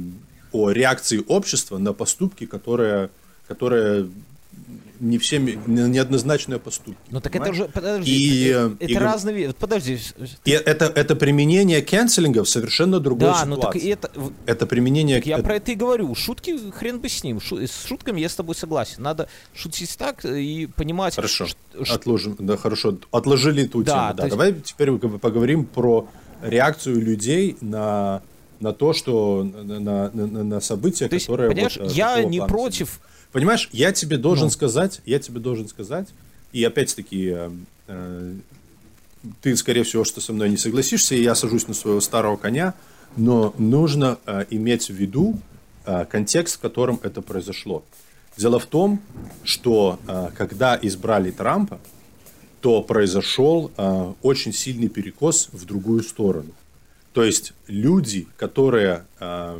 о 0.54 0.70
реакции 0.72 1.22
общества 1.28 1.78
на 1.80 1.92
поступки, 1.92 2.46
которые, 2.46 3.10
которые 3.46 4.08
не 5.00 5.18
всеми 5.18 5.60
неоднозначные 5.68 6.60
поступки. 6.60 7.00
Ну 7.10 7.20
так 7.20 7.34
понимаешь? 7.34 7.56
это 7.56 7.64
уже 7.64 7.72
подожди, 7.72 8.12
и, 8.12 8.48
это, 8.48 8.76
это 8.80 8.92
и, 8.92 8.96
разные 8.96 9.54
подожди. 9.54 10.00
И 10.46 10.52
это 10.52 10.86
это 10.86 11.16
применение 11.16 11.82
канцелинга 11.82 12.44
в 12.44 12.50
совершенно 12.50 13.00
другой 13.00 13.30
да, 13.30 13.44
ситуации. 13.44 13.50
Ну 13.50 13.62
так 13.62 13.76
это 13.76 14.12
это 14.46 14.66
применение. 14.68 15.18
Так 15.18 15.26
я 15.26 15.36
это... 15.36 15.44
про 15.44 15.56
это 15.56 15.72
и 15.72 15.76
говорю. 15.76 16.14
Шутки 16.14 16.72
хрен 16.72 17.00
бы 17.00 17.10
с 17.10 17.24
ним. 17.24 17.40
Шу, 17.42 17.58
с 17.58 17.86
шутками 17.86 18.22
я 18.22 18.30
с 18.30 18.36
тобой 18.36 18.56
согласен. 18.56 19.02
Надо 19.02 19.28
шутить 19.54 19.98
так 19.98 20.24
и 20.24 20.68
понимать. 20.68 21.16
Хорошо. 21.16 21.48
Что, 21.48 21.94
Отложим. 21.94 22.36
Да, 22.40 22.58
хорошо. 22.58 22.98
Отложили 23.12 23.64
эту 23.64 23.84
да, 23.84 23.92
тему. 23.92 24.18
Да. 24.18 24.24
Есть... 24.26 24.38
Давай 24.38 24.54
теперь 24.54 24.92
поговорим 24.92 25.66
про 25.66 26.08
реакцию 26.44 27.02
людей 27.02 27.58
на 27.62 28.22
на 28.60 28.74
то, 28.74 28.94
что 28.94 29.44
на, 29.44 29.80
на, 29.80 30.12
на, 30.12 30.44
на 30.44 30.62
события, 30.62 31.08
то 31.08 31.16
есть, 31.16 31.26
которые. 31.26 31.50
Понимаешь, 31.50 31.78
вот, 31.78 31.92
я 31.92 32.24
не 32.24 32.40
против 32.46 33.02
Понимаешь, 33.32 33.70
я 33.72 33.92
тебе 33.92 34.18
должен 34.18 34.46
ну. 34.46 34.52
сказать, 34.52 35.02
я 35.06 35.20
тебе 35.20 35.40
должен 35.40 35.68
сказать, 35.68 36.10
и 36.52 36.64
опять-таки 36.64 37.32
э, 37.34 37.52
э, 37.88 38.34
ты, 39.42 39.56
скорее 39.56 39.84
всего, 39.84 40.04
что 40.04 40.20
со 40.20 40.34
мной 40.34 40.50
не 40.50 40.58
согласишься, 40.58 41.16
и 41.16 41.24
я 41.24 41.34
сажусь 41.34 41.68
на 41.68 41.74
своего 41.74 42.02
старого 42.02 42.36
коня, 42.36 42.74
но 43.16 43.54
нужно 43.58 44.18
э, 44.26 44.46
иметь 44.50 44.90
в 44.90 44.94
виду 44.94 45.40
э, 45.86 46.06
контекст, 46.06 46.58
в 46.58 46.60
котором 46.60 47.00
это 47.04 47.22
произошло. 47.22 47.84
Дело 48.36 48.60
в 48.60 48.66
том, 48.66 49.02
что 49.44 50.00
э, 50.08 50.30
когда 50.36 50.78
избрали 50.82 51.32
Трампа, 51.32 51.80
то 52.60 52.82
произошел 52.82 53.72
э, 53.78 54.14
очень 54.22 54.54
сильный 54.54 54.90
перекос 54.90 55.50
в 55.54 55.66
другую 55.66 56.04
сторону. 56.04 56.52
То 57.14 57.24
есть 57.24 57.54
люди, 57.68 58.28
которые 58.38 59.06
э, 59.20 59.60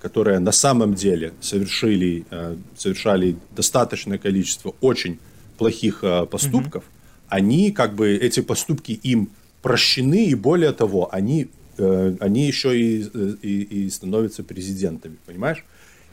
которые 0.00 0.38
на 0.38 0.52
самом 0.52 0.94
деле 0.94 1.32
совершили, 1.40 2.24
э, 2.30 2.56
совершали 2.76 3.36
достаточное 3.56 4.18
количество 4.18 4.74
очень 4.80 5.18
плохих 5.58 6.02
э, 6.02 6.26
поступков, 6.26 6.84
mm-hmm. 6.84 7.26
они 7.28 7.72
как 7.72 7.94
бы 7.94 8.14
эти 8.14 8.40
поступки 8.40 8.92
им 8.92 9.30
прощены, 9.62 10.26
и 10.26 10.34
более 10.34 10.72
того, 10.72 11.08
они, 11.10 11.48
они 11.78 12.46
еще 12.46 12.78
и, 12.78 13.02
и, 13.42 13.62
и 13.86 13.90
становятся 13.90 14.44
президентами, 14.44 15.16
понимаешь? 15.24 15.64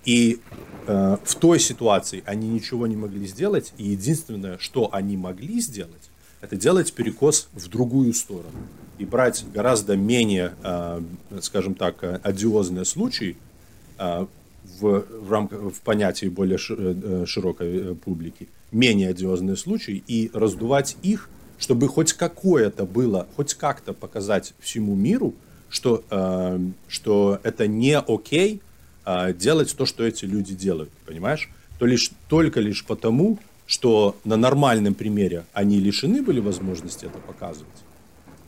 И 0.06 0.39
э, 0.88 1.17
в 1.24 1.36
той 1.36 1.60
ситуации 1.60 2.24
они 2.26 2.50
ничего 2.50 2.88
не 2.88 2.95
могли 2.95 3.28
сделать, 3.28 3.74
и 3.78 3.89
единственное, 3.89 4.58
что 4.58 4.89
они 4.93 5.15
могли 5.15 5.62
сделать, 5.62 6.10
это 6.41 6.56
делать 6.56 6.91
перекос 6.93 7.50
в 7.54 7.67
другую 7.67 8.13
сторону 8.13 8.67
и 8.97 9.06
брать 9.06 9.45
гораздо 9.54 9.95
менее, 9.95 10.54
э, 10.63 11.02
скажем 11.41 11.76
так, 11.76 12.04
одиозные 12.24 12.86
случаи 12.86 13.38
э, 13.38 13.51
в, 14.80 15.06
в 15.22 15.32
рамках 15.32 15.74
в 15.74 15.82
понятии 15.82 16.28
более 16.28 16.58
э, 16.70 17.26
широкой 17.26 17.96
публики, 17.96 18.48
менее 18.72 19.10
одиозные 19.10 19.58
случаи 19.58 20.04
и 20.08 20.32
раздувать 20.34 20.98
их, 21.04 21.30
чтобы 21.58 21.88
хоть 21.88 22.14
какое-то 22.14 22.86
было, 22.86 23.28
хоть 23.36 23.54
как-то 23.54 23.94
показать 23.94 24.54
всему 24.60 24.96
миру, 24.96 25.34
что, 25.70 26.04
что 26.88 27.40
это 27.44 27.68
не 27.68 27.98
окей 27.98 28.62
делать 29.36 29.76
то, 29.78 29.86
что 29.86 30.04
эти 30.04 30.26
люди 30.26 30.54
делают, 30.54 30.90
понимаешь? 31.06 31.50
То 31.80 31.86
лишь, 31.86 32.12
только 32.28 32.60
лишь 32.60 32.84
потому, 32.84 33.40
что 33.72 34.18
на 34.26 34.36
нормальном 34.36 34.94
примере 34.94 35.46
они 35.54 35.80
лишены 35.80 36.22
были 36.22 36.42
возможности 36.42 37.06
это 37.06 37.20
показывать, 37.20 37.70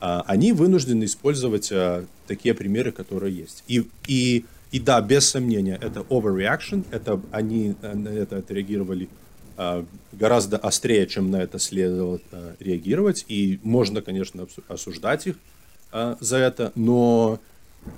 а, 0.02 0.22
они 0.28 0.52
вынуждены 0.52 1.06
использовать 1.06 1.72
а, 1.72 2.06
такие 2.28 2.54
примеры, 2.54 2.92
которые 2.92 3.34
есть. 3.34 3.64
И, 3.70 3.88
и, 4.06 4.44
и 4.74 4.80
да, 4.80 5.00
без 5.00 5.30
сомнения, 5.30 5.80
это 5.82 6.02
overreaction, 6.10 6.84
это 6.92 7.22
они 7.32 7.76
э, 7.82 7.94
на 7.96 8.10
это 8.10 8.38
отреагировали 8.38 9.08
а, 9.56 9.86
гораздо 10.12 10.58
острее, 10.58 11.08
чем 11.08 11.32
на 11.32 11.38
это 11.38 11.60
следовало 11.60 12.20
реагировать. 12.60 13.24
И 13.28 13.60
можно, 13.64 14.02
конечно, 14.02 14.48
осуждать 14.68 15.28
их 15.28 15.36
за 16.20 16.38
это, 16.38 16.72
но, 16.74 17.40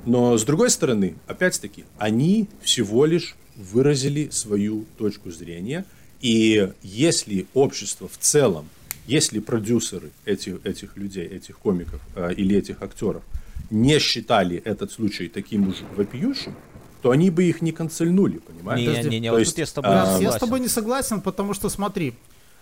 но 0.06 0.38
с 0.38 0.44
другой 0.44 0.70
стороны, 0.70 1.16
опять-таки, 1.28 1.86
они 1.98 2.50
всего 2.62 3.06
лишь 3.06 3.38
выразили 3.56 4.28
свою 4.32 4.84
точку 4.98 5.32
зрения. 5.32 5.86
И 6.20 6.74
если 6.84 7.48
общество 7.54 8.10
в 8.10 8.18
целом 8.18 8.68
если 9.08 9.40
продюсеры 9.40 10.12
этих, 10.26 10.66
этих 10.66 10.98
людей, 10.98 11.26
этих 11.28 11.58
комиков 11.60 12.02
э, 12.16 12.34
или 12.34 12.58
этих 12.58 12.82
актеров 12.82 13.24
не 13.70 14.00
считали 14.00 14.58
этот 14.58 14.92
случай 14.92 15.28
таким 15.28 15.70
уж 15.70 15.76
вопиющим, 15.96 16.56
то 17.02 17.12
они 17.12 17.30
бы 17.30 17.44
их 17.44 17.62
не 17.62 17.72
канцельнули, 17.72 18.38
понимаешь? 18.38 19.04
Не, 19.06 19.10
не, 19.10 19.20
не, 19.20 19.32
вот 19.32 19.40
есть, 19.40 19.58
я 19.58 19.66
с 19.66 19.74
тобой 19.74 19.92
а, 19.92 20.06
согласен. 20.06 20.24
Я 20.24 20.32
с 20.32 20.40
тобой 20.40 20.60
не 20.60 20.68
согласен, 20.68 21.22
потому 21.22 21.54
что 21.54 21.70
смотри, 21.70 22.14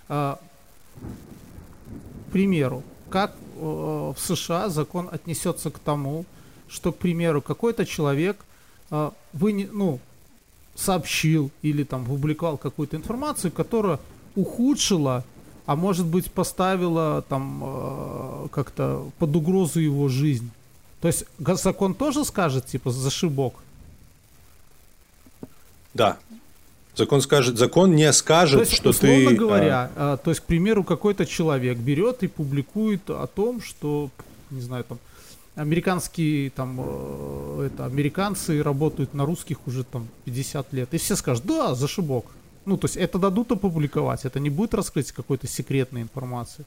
а, 0.10 0.40
к 2.28 2.32
примеру, 2.32 2.84
как 3.10 3.36
э, 3.58 3.60
в 3.60 4.16
США 4.18 4.70
закон 4.70 5.08
отнесется 5.12 5.70
к 5.70 5.80
тому, 5.80 6.26
что, 6.68 6.92
к 6.92 6.98
примеру, 6.98 7.42
какой-то 7.42 7.86
человек 7.86 8.38
э, 8.90 9.12
вы 9.34 9.52
не, 9.52 9.66
ну, 9.72 10.00
сообщил 10.76 11.52
или 11.62 11.84
там 11.84 12.06
публиковал 12.06 12.58
какую-то 12.58 12.98
информацию, 12.98 13.52
которая 13.52 14.00
ухудшила 14.36 15.24
а 15.66 15.76
может 15.76 16.06
быть 16.06 16.32
поставила 16.32 17.22
там 17.22 17.62
э, 17.64 18.48
как-то 18.52 19.10
под 19.18 19.36
угрозу 19.36 19.80
его 19.80 20.10
жизнь. 20.10 20.50
То 21.04 21.08
есть 21.08 21.26
закон 21.38 21.96
тоже 21.96 22.24
скажет, 22.24 22.66
типа, 22.66 22.90
зашибок? 22.90 23.56
Да. 25.94 26.18
Закон 26.96 27.20
скажет, 27.20 27.58
закон 27.58 27.94
не 27.94 28.14
скажет, 28.14 28.60
то 28.60 28.62
есть, 28.62 28.72
что 28.72 28.92
условно 28.92 29.32
ты... 29.32 29.36
говоря, 29.36 29.92
а... 29.98 30.16
то 30.16 30.32
есть, 30.32 30.40
к 30.40 30.46
примеру, 30.46 30.86
какой-то 30.86 31.26
человек 31.26 31.78
берет 31.78 32.24
и 32.24 32.28
публикует 32.28 33.10
о 33.10 33.28
том, 33.28 33.62
что, 33.62 34.12
не 34.50 34.62
знаю, 34.62 34.86
там, 34.86 34.98
американские, 35.56 36.52
там, 36.52 36.80
э, 36.80 37.70
это, 37.74 37.84
американцы 37.84 38.64
работают 38.64 39.14
на 39.14 39.26
русских 39.26 39.58
уже 39.68 39.84
там 39.84 40.08
50 40.24 40.72
лет. 40.72 40.94
И 40.94 40.98
все 40.98 41.18
скажут, 41.18 41.46
да, 41.46 41.76
зашибок. 41.76 42.28
Ну, 42.64 42.78
то 42.78 42.86
есть 42.86 42.96
это 42.96 43.20
дадут 43.20 43.52
опубликовать, 43.52 44.24
это 44.24 44.40
не 44.40 44.50
будет 44.50 44.74
раскрытие 44.74 45.14
какой-то 45.14 45.48
секретной 45.48 46.04
информации. 46.04 46.64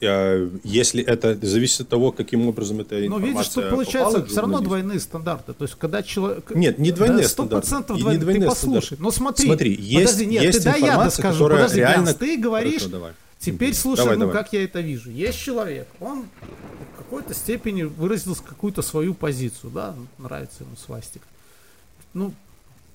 Если 0.00 1.02
это 1.02 1.34
зависит 1.44 1.80
от 1.80 1.88
того, 1.88 2.12
каким 2.12 2.46
образом 2.46 2.80
это 2.80 3.04
информация 3.04 3.32
Но 3.32 3.38
видишь, 3.38 3.50
что 3.50 3.62
получается 3.68 4.24
все 4.26 4.40
равно 4.40 4.60
двойные 4.60 5.00
стандарты. 5.00 5.54
То 5.54 5.64
есть, 5.64 5.74
когда 5.74 6.04
человек... 6.04 6.50
Нет, 6.54 6.78
не 6.78 6.92
двойные 6.92 7.22
да, 7.22 7.28
стандарты. 7.28 7.68
двойные. 7.68 8.12
Не 8.12 8.18
двойные 8.18 8.42
ты 8.42 8.46
послушай. 8.46 8.84
Стандарты. 8.84 9.02
Ну 9.02 9.10
смотри, 9.10 9.46
смотри 9.46 9.74
есть, 9.74 10.04
подожди, 10.04 10.26
нет, 10.26 10.42
есть 10.44 10.58
ты 10.58 10.64
дай 10.64 10.80
я 10.82 10.96
доскажу. 10.96 11.48
Подожди, 11.48 11.78
реально... 11.78 12.04
Ганс, 12.06 12.18
ты 12.18 12.36
говоришь... 12.36 12.82
Хорошо, 12.82 12.88
давай. 12.90 13.12
Теперь 13.40 13.74
слушай, 13.74 13.98
давай, 13.98 14.16
ну 14.16 14.26
давай. 14.26 14.42
как 14.42 14.52
я 14.52 14.64
это 14.64 14.80
вижу. 14.80 15.10
Есть 15.10 15.38
человек, 15.38 15.88
он 16.00 16.26
в 16.94 16.98
какой-то 16.98 17.34
степени 17.34 17.84
выразил 17.84 18.34
какую-то 18.34 18.82
свою 18.82 19.14
позицию, 19.14 19.70
да, 19.70 19.94
нравится 20.18 20.64
ему 20.64 20.76
свастик. 20.76 21.22
Ну, 22.14 22.34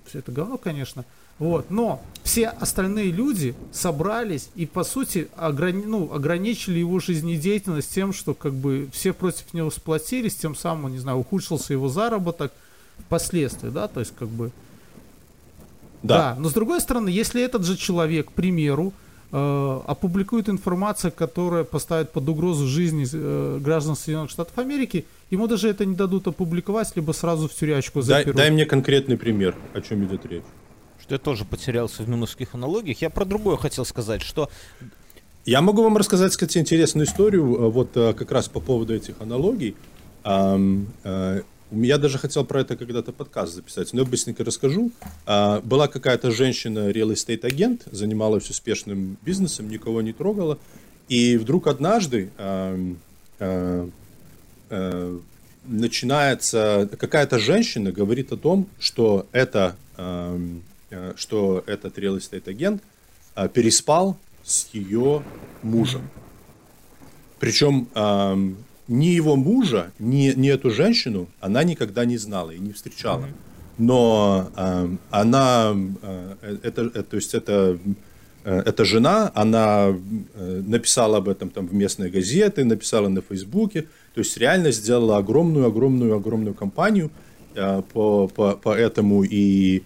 все 0.06 0.20
это 0.20 0.32
говно, 0.32 0.58
конечно. 0.58 1.06
Вот. 1.44 1.70
Но 1.70 2.02
все 2.24 2.48
остальные 2.48 3.12
люди 3.12 3.54
собрались 3.74 4.48
и, 4.56 4.66
по 4.66 4.86
сути, 4.86 5.28
ограни- 5.36 5.86
ну, 5.86 6.14
ограничили 6.14 6.80
его 6.80 7.02
жизнедеятельность 7.02 7.94
тем, 7.94 8.14
что 8.14 8.34
как 8.34 8.54
бы 8.54 8.88
все 8.94 9.12
против 9.12 9.54
него 9.54 9.70
сплотились, 9.70 10.36
тем 10.36 10.56
самым, 10.56 10.94
не 10.94 11.00
знаю, 11.00 11.18
ухудшился 11.18 11.74
его 11.74 11.90
заработок 11.90 12.54
впоследствии, 13.00 13.68
да, 13.68 13.90
то 13.90 14.00
есть 14.00 14.14
как 14.18 14.30
бы... 14.30 14.52
Да. 16.02 16.36
да. 16.36 16.36
Но 16.40 16.48
с 16.48 16.54
другой 16.54 16.80
стороны, 16.80 17.10
если 17.10 17.44
этот 17.44 17.66
же 17.66 17.76
человек, 17.76 18.30
к 18.30 18.32
примеру, 18.32 18.94
э, 19.34 19.82
опубликует 19.86 20.48
информацию, 20.48 21.12
которая 21.12 21.66
поставит 21.66 22.12
под 22.14 22.30
угрозу 22.30 22.68
жизни 22.68 23.06
э, 23.12 23.60
граждан 23.60 23.98
Соединенных 23.98 24.32
Штатов 24.32 24.58
Америки, 24.58 25.04
ему 25.30 25.48
даже 25.48 25.68
это 25.68 25.86
не 25.86 25.96
дадут 25.96 26.26
опубликовать, 26.26 26.96
либо 26.96 27.12
сразу 27.12 27.50
в 27.50 27.54
тюрячку 27.54 28.02
заперут. 28.02 28.38
Дай, 28.38 28.46
дай 28.46 28.52
мне 28.52 28.66
конкретный 28.66 29.18
пример, 29.18 29.58
о 29.74 29.82
чем 29.82 30.06
идет 30.06 30.26
речь 30.26 30.44
что 31.04 31.16
я 31.16 31.20
тоже 31.20 31.44
потерялся 31.44 32.02
в 32.02 32.10
минусских 32.10 32.56
аналогиях. 32.56 33.02
Я 33.02 33.10
про 33.10 33.26
другое 33.26 33.58
хотел 33.58 33.84
сказать, 33.86 34.22
что... 34.22 34.50
Я 35.46 35.62
могу 35.62 35.84
вам 35.84 35.98
рассказать, 35.98 36.32
кстати, 36.32 36.58
интересную 36.58 37.06
историю, 37.06 37.44
э, 37.44 37.70
вот 37.70 37.98
э, 37.98 38.14
как 38.14 38.32
раз 38.32 38.48
по 38.48 38.62
поводу 38.62 38.96
этих 38.96 39.16
аналогий. 39.20 39.76
Э, 40.24 41.42
я 41.72 41.98
даже 41.98 42.18
хотел 42.20 42.46
про 42.46 42.62
это 42.62 42.78
когда-то 42.78 43.12
подкаст 43.12 43.54
записать, 43.54 43.92
но 43.92 44.04
я 44.04 44.06
быстренько 44.06 44.46
расскажу. 44.46 44.92
Была 45.26 45.88
какая-то 45.88 46.30
женщина, 46.30 46.92
real 46.92 47.12
estate 47.12 47.44
агент, 47.46 47.82
занималась 47.92 48.48
успешным 48.50 49.18
бизнесом, 49.24 49.70
никого 49.70 50.04
не 50.04 50.14
трогала. 50.14 50.60
И 51.10 51.36
вдруг 51.36 51.66
однажды 51.66 52.30
начинается, 55.66 56.88
какая-то 56.96 57.40
женщина 57.40 57.92
говорит 57.92 58.32
о 58.32 58.38
том, 58.38 58.68
что 58.78 59.26
это 59.32 59.76
что 61.16 61.64
этот 61.66 61.98
real 61.98 62.18
estate 62.18 62.50
агент 62.50 62.84
э, 63.36 63.48
переспал 63.50 64.18
с 64.44 64.68
ее 64.74 65.24
мужем. 65.62 66.10
Причем 67.40 67.88
ни 68.88 69.06
его 69.06 69.36
мужа, 69.36 69.92
ни, 70.00 70.34
ни 70.36 70.50
эту 70.50 70.70
женщину 70.70 71.28
она 71.40 71.64
никогда 71.64 72.06
не 72.06 72.18
знала 72.18 72.52
и 72.52 72.60
не 72.60 72.74
встречала. 72.74 73.28
Но 73.78 74.50
она, 75.10 75.76
э, 76.02 76.58
это, 76.62 77.04
то 77.04 77.16
есть 77.16 77.34
это, 77.34 77.80
эта 78.44 78.86
жена, 78.86 79.32
она 79.34 79.96
написала 80.36 81.18
об 81.18 81.30
этом 81.30 81.50
там 81.50 81.68
в 81.68 81.74
местной 81.74 82.12
газеты, 82.12 82.66
написала 82.66 83.08
на 83.08 83.22
Фейсбуке, 83.22 83.88
то 84.14 84.20
есть 84.20 84.38
реально 84.38 84.72
сделала 84.72 85.18
огромную, 85.18 85.66
огромную, 85.66 86.16
огромную 86.16 86.54
кампанию 86.54 87.10
по, 87.56 88.28
по, 88.28 88.52
по 88.52 88.70
этому 88.76 89.24
и 89.24 89.84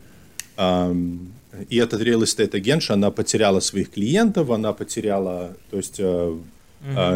и 0.57 1.77
этот 1.77 2.01
real 2.01 2.21
estate 2.21 2.55
агентша, 2.55 2.93
она 2.93 3.11
потеряла 3.11 3.59
своих 3.59 3.91
клиентов, 3.91 4.49
она 4.51 4.73
потеряла, 4.73 5.55
то 5.71 5.77
есть 5.77 5.99
угу. 5.99 6.41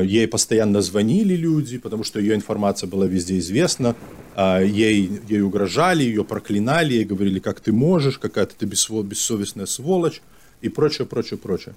ей 0.04 0.28
постоянно 0.28 0.82
звонили 0.82 1.36
люди, 1.36 1.78
потому 1.78 2.04
что 2.04 2.20
ее 2.20 2.36
информация 2.36 2.88
была 2.88 3.06
везде 3.06 3.38
известна, 3.39 3.96
а, 4.36 4.60
ей, 4.60 5.22
ей 5.28 5.42
угрожали, 5.42 6.04
ее 6.04 6.24
проклинали, 6.24 6.94
ей 6.94 7.06
говорили, 7.06 7.39
как 7.39 7.60
ты 7.60 7.72
можешь, 7.72 8.18
какая-то 8.18 8.56
ты 8.56 8.66
бессовестная 8.66 9.66
сволочь 9.66 10.22
и 10.62 10.70
прочее, 10.70 11.06
прочее, 11.06 11.38
прочее. 11.38 11.74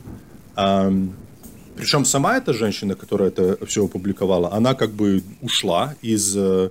Причем 1.77 2.05
сама 2.05 2.37
эта 2.37 2.53
женщина, 2.53 2.95
которая 2.95 3.31
это 3.31 3.67
все 3.67 3.85
опубликовала, 3.85 4.53
она 4.53 4.75
как 4.75 4.93
бы 4.93 5.23
ушла 5.43 5.95
из 6.03 6.37
Э, 6.37 6.71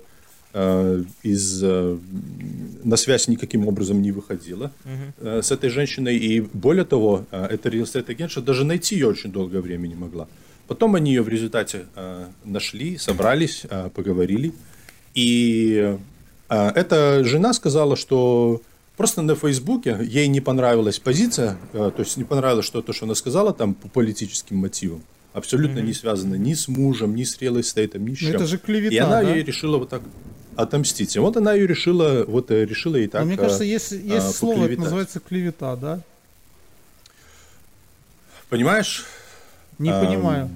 из, 0.54 1.64
э, 1.64 1.97
на 2.84 2.95
связь 2.95 3.28
никаким 3.28 3.68
образом 3.68 4.01
не 4.01 4.12
выходила 4.12 4.72
uh-huh. 4.86 5.41
с 5.41 5.51
этой 5.51 5.70
женщиной. 5.70 6.18
И 6.18 6.41
более 6.41 6.86
того, 6.86 7.26
эта 7.32 7.70
real 7.70 7.84
estate 7.84 8.12
агентша 8.12 8.41
даже 8.41 8.64
найти 8.64 8.95
ее 8.95 9.08
очень 9.08 9.32
долгое 9.32 9.62
время 9.62 9.88
не 9.88 9.95
могла. 9.95 10.28
Потом 10.68 10.93
они 10.95 11.12
ее 11.12 11.24
в 11.24 11.28
результате 11.28 11.86
нашли, 12.45 12.97
собрались, 12.97 13.66
поговорили. 13.95 14.54
И 15.14 15.97
эта 16.49 17.24
жена 17.24 17.54
сказала, 17.54 17.95
что 17.95 18.62
просто 18.95 19.22
на 19.24 19.36
Фейсбуке 19.36 19.97
ей 20.01 20.28
не 20.28 20.39
понравилась 20.39 20.99
позиция, 20.99 21.58
то 21.72 21.95
есть 21.97 22.16
не 22.18 22.24
понравилось 22.24 22.66
что 22.66 22.82
то, 22.82 22.93
что 22.93 23.06
она 23.06 23.16
сказала 23.16 23.54
там 23.54 23.74
по 23.74 23.88
политическим 23.89 24.58
мотивам. 24.58 25.01
Абсолютно 25.34 25.80
mm-hmm. 25.80 25.88
не 25.88 25.93
связано 25.93 26.36
ни 26.36 26.54
с 26.54 26.68
мужем, 26.68 27.16
ни 27.16 27.24
с 27.24 27.38
estate, 27.39 27.97
ни 27.97 28.14
с 28.14 28.20
чем. 28.20 28.36
Это 28.36 28.45
же 28.45 28.60
клевета, 28.60 28.93
И 28.93 28.97
она 28.99 29.24
да? 29.24 29.34
ей 29.34 29.43
решила 29.43 29.80
вот 29.80 29.89
так 29.89 30.04
отомстить. 30.56 31.16
Вот 31.18 31.38
она 31.38 31.54
ее 31.54 31.68
решила, 31.68 32.26
вот 32.26 32.51
э, 32.51 32.66
решила 32.66 32.95
и 32.95 33.08
так. 33.08 33.22
Но 33.22 33.28
мне 33.28 33.38
кажется, 33.38 33.64
есть, 33.64 33.91
а, 33.91 33.95
есть 33.95 34.36
слово, 34.36 34.66
это 34.66 34.82
называется 34.82 35.20
клевета, 35.20 35.76
да? 35.76 35.99
Понимаешь, 38.49 39.06
Не 39.80 39.89
Ам, 39.89 40.06
понимаю. 40.06 40.49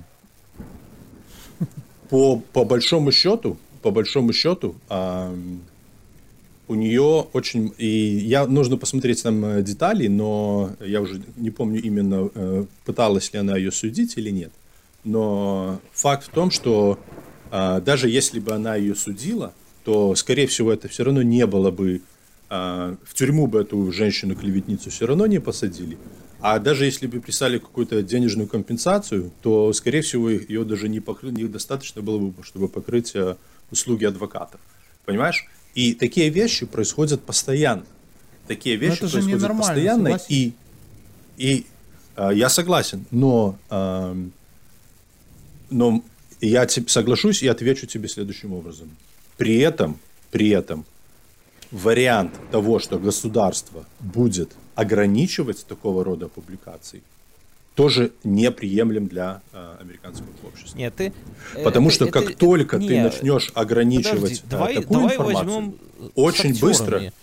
по, 2.10 2.38
по 2.54 2.64
большому 2.64 3.12
счету, 3.12 3.58
по 3.82 3.92
большому 3.92 4.34
счету, 4.34 4.76
ам, 4.90 5.62
у 6.68 6.76
нее 6.76 7.28
очень... 7.34 7.74
И 7.78 7.88
я 7.88 8.46
нужно 8.46 8.78
посмотреть 8.78 9.24
там 9.24 9.44
э, 9.44 9.64
детали, 9.64 10.08
но 10.08 10.72
я 10.80 11.02
уже 11.02 11.22
не 11.38 11.50
помню 11.50 11.82
именно, 11.82 12.30
э, 12.34 12.66
пыталась 12.86 13.34
ли 13.34 13.40
она 13.40 13.58
ее 13.58 13.72
судить 13.72 14.18
или 14.18 14.30
нет. 14.30 14.52
Но 15.04 15.80
факт 15.94 16.28
в 16.28 16.30
том, 16.30 16.52
что 16.52 17.00
а, 17.52 17.80
даже 17.80 18.10
если 18.10 18.40
бы 18.40 18.52
она 18.54 18.76
ее 18.76 18.96
судила, 18.96 19.54
то, 19.88 20.16
скорее 20.16 20.48
всего, 20.48 20.74
это 20.74 20.90
все 20.90 21.06
равно 21.06 21.22
не 21.22 21.46
было 21.46 21.72
бы... 21.72 22.02
а, 22.50 22.98
в 23.06 23.14
тюрьму 23.14 23.48
бы 23.48 23.62
эту 23.62 23.90
женщину-клеветницу 23.90 24.90
все 24.90 25.06
равно 25.08 25.28
не 25.28 25.40
посадили. 25.40 25.98
А 26.42 26.60
даже 26.60 26.84
если 26.84 27.08
бы 27.08 27.22
прислали 27.22 27.58
какую-то 27.58 28.04
денежную 28.04 28.50
компенсацию, 28.50 29.32
то, 29.42 29.72
скорее 29.72 30.02
всего, 30.02 30.30
ее 30.30 30.66
даже 30.66 30.90
не 30.90 31.00
покры... 31.00 31.32
недостаточно 31.32 32.02
было 32.02 32.20
бы, 32.20 32.44
чтобы 32.44 32.68
покрыть 32.68 33.16
э, 33.16 33.38
услуги 33.72 34.04
адвокатов. 34.04 34.60
Понимаешь? 35.06 35.46
И 35.74 35.94
такие 35.94 36.28
вещи 36.28 36.66
происходят 36.66 37.24
постоянно. 37.24 37.86
Такие 38.46 38.76
вещи 38.76 39.00
происходят 39.10 39.58
постоянно. 39.58 40.04
согласен? 40.04 40.26
И, 40.28 40.54
и 41.38 41.66
э, 42.18 42.32
я 42.34 42.50
согласен, 42.50 43.06
но, 43.12 43.58
эм, 43.70 44.34
но 45.70 46.04
я 46.42 46.68
соглашусь 46.68 47.42
и 47.42 47.48
отвечу 47.48 47.88
тебе 47.88 48.10
следующим 48.10 48.52
образом. 48.52 48.90
При 49.38 49.60
этом, 49.60 49.98
при 50.32 50.50
этом 50.50 50.86
вариант 51.72 52.34
того, 52.52 52.80
что 52.80 52.98
государство 53.00 53.86
будет 54.00 54.52
ограничивать 54.76 55.66
такого 55.66 56.04
рода 56.04 56.28
публикации, 56.28 57.02
тоже 57.76 58.12
неприемлем 58.24 59.08
для 59.08 59.42
э, 59.54 59.76
американского 59.82 60.28
общества. 60.44 60.78
Нет, 60.78 60.96
ты... 60.96 61.14
э, 61.56 61.64
Потому 61.64 61.88
это- 61.88 61.96
что 61.96 62.06
это- 62.06 62.14
как 62.14 62.36
только 62.36 62.78
ты 62.80 62.86
не, 62.88 63.04
начнешь 63.04 63.52
ограничивать 63.54 64.16
подожди, 64.22 64.42
э, 64.44 64.50
давай, 64.50 64.76
такую 64.76 65.00
давай 65.02 65.16
информацию, 65.16 65.76
э, 66.00 66.10
очень 66.16 66.60
быстро 66.60 67.14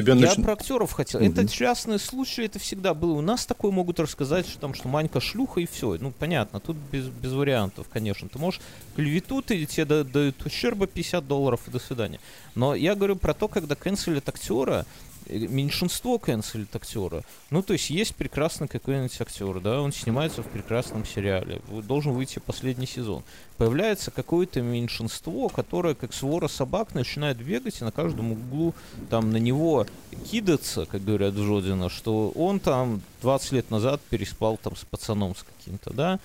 актерами. 0.00 0.20
тебе 0.20 0.28
Я 0.28 0.44
про 0.44 0.52
актеров 0.52 0.92
хотел. 0.92 1.20
Это 1.20 1.46
частные 1.48 1.98
случаи, 1.98 2.44
это 2.44 2.58
всегда 2.58 2.94
было. 2.94 3.12
У 3.12 3.20
нас 3.20 3.46
такое 3.46 3.70
могут 3.70 4.00
рассказать, 4.00 4.46
что 4.48 4.58
там, 4.58 4.74
что 4.74 4.88
Манька 4.88 5.20
шлюха 5.20 5.60
и 5.60 5.66
все. 5.66 5.96
Ну, 6.00 6.12
понятно, 6.12 6.60
тут 6.60 6.76
без, 6.90 7.06
без 7.06 7.32
вариантов, 7.32 7.86
конечно. 7.92 8.28
Ты 8.28 8.38
можешь 8.38 8.60
клевету, 8.96 9.42
ты, 9.42 9.64
тебе 9.66 9.84
да- 9.84 10.04
дают 10.04 10.44
ущерба 10.44 10.86
50 10.86 11.26
долларов 11.26 11.60
и 11.66 11.70
до 11.70 11.78
свидания. 11.78 12.20
Но 12.54 12.74
я 12.74 12.94
говорю 12.94 13.16
про 13.16 13.34
то, 13.34 13.48
когда 13.48 13.74
канцелят 13.74 14.28
актера, 14.28 14.86
меньшинство 15.28 16.18
канцелит 16.18 16.74
актера. 16.74 17.22
Ну, 17.50 17.62
то 17.62 17.72
есть 17.72 17.90
есть 17.90 18.14
прекрасный 18.14 18.68
какой-нибудь 18.68 19.20
актер, 19.20 19.60
да, 19.60 19.80
он 19.80 19.92
снимается 19.92 20.42
в 20.42 20.46
прекрасном 20.46 21.04
сериале, 21.04 21.60
должен 21.68 22.12
выйти 22.12 22.38
последний 22.38 22.86
сезон. 22.86 23.22
Появляется 23.56 24.10
какое-то 24.10 24.60
меньшинство, 24.60 25.48
которое, 25.48 25.94
как 25.94 26.12
свора 26.12 26.48
собак, 26.48 26.94
начинает 26.94 27.38
бегать 27.38 27.80
и 27.80 27.84
на 27.84 27.92
каждом 27.92 28.32
углу 28.32 28.74
там 29.10 29.30
на 29.30 29.36
него 29.36 29.86
кидаться, 30.30 30.86
как 30.86 31.04
говорят 31.04 31.34
Жодина, 31.34 31.88
что 31.88 32.30
он 32.30 32.60
там 32.60 33.00
20 33.22 33.52
лет 33.52 33.70
назад 33.70 34.00
переспал 34.10 34.56
там 34.56 34.76
с 34.76 34.84
пацаном 34.84 35.34
с 35.36 35.42
каким-то, 35.42 35.92
да, 35.92 36.20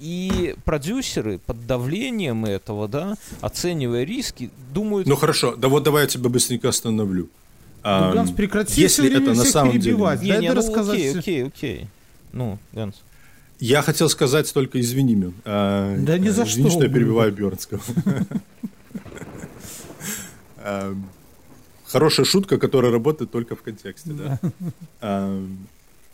и 0.00 0.56
продюсеры 0.64 1.38
под 1.38 1.66
давлением 1.66 2.44
этого, 2.44 2.88
да, 2.88 3.14
оценивая 3.40 4.04
риски, 4.04 4.50
думают, 4.72 5.06
Ну 5.06 5.16
хорошо, 5.16 5.54
да 5.54 5.68
вот 5.68 5.82
давай 5.82 6.02
я 6.02 6.08
тебя 6.08 6.28
быстренько 6.28 6.68
остановлю. 6.68 7.28
А, 7.84 8.08
Ну, 8.08 8.14
Ганс, 8.14 8.30
прекрати 8.30 8.80
если 8.80 9.02
все 9.02 9.10
время 9.10 9.18
это 9.18 9.34
на 9.34 9.42
всех 9.42 9.52
самом 9.52 9.72
деле... 9.72 9.82
перебивать. 9.84 10.22
не, 10.22 10.28
Дай 10.30 10.40
не, 10.40 10.48
ну 10.48 10.54
рассказать 10.54 10.96
окей, 10.98 11.18
окей, 11.18 11.46
окей. 11.46 11.86
Ну, 12.32 12.58
Ганс. 12.72 13.02
Я 13.60 13.82
хотел 13.82 14.08
сказать 14.08 14.52
только 14.52 14.80
извини, 14.80 15.14
Мюн. 15.14 15.34
А, 15.44 15.96
Да 15.98 16.18
ни 16.18 16.30
за 16.30 16.44
извини, 16.44 16.70
что, 16.70 16.78
что 16.78 16.86
я 16.86 16.92
перебиваю 16.92 17.30
Бернского. 17.32 17.80
Эм, 20.64 21.06
Хорошая 21.86 22.24
шутка, 22.26 22.58
которая 22.58 22.90
работает 22.90 23.30
только 23.30 23.54
в 23.54 23.62
контексте, 23.62 24.10
да. 25.00 25.30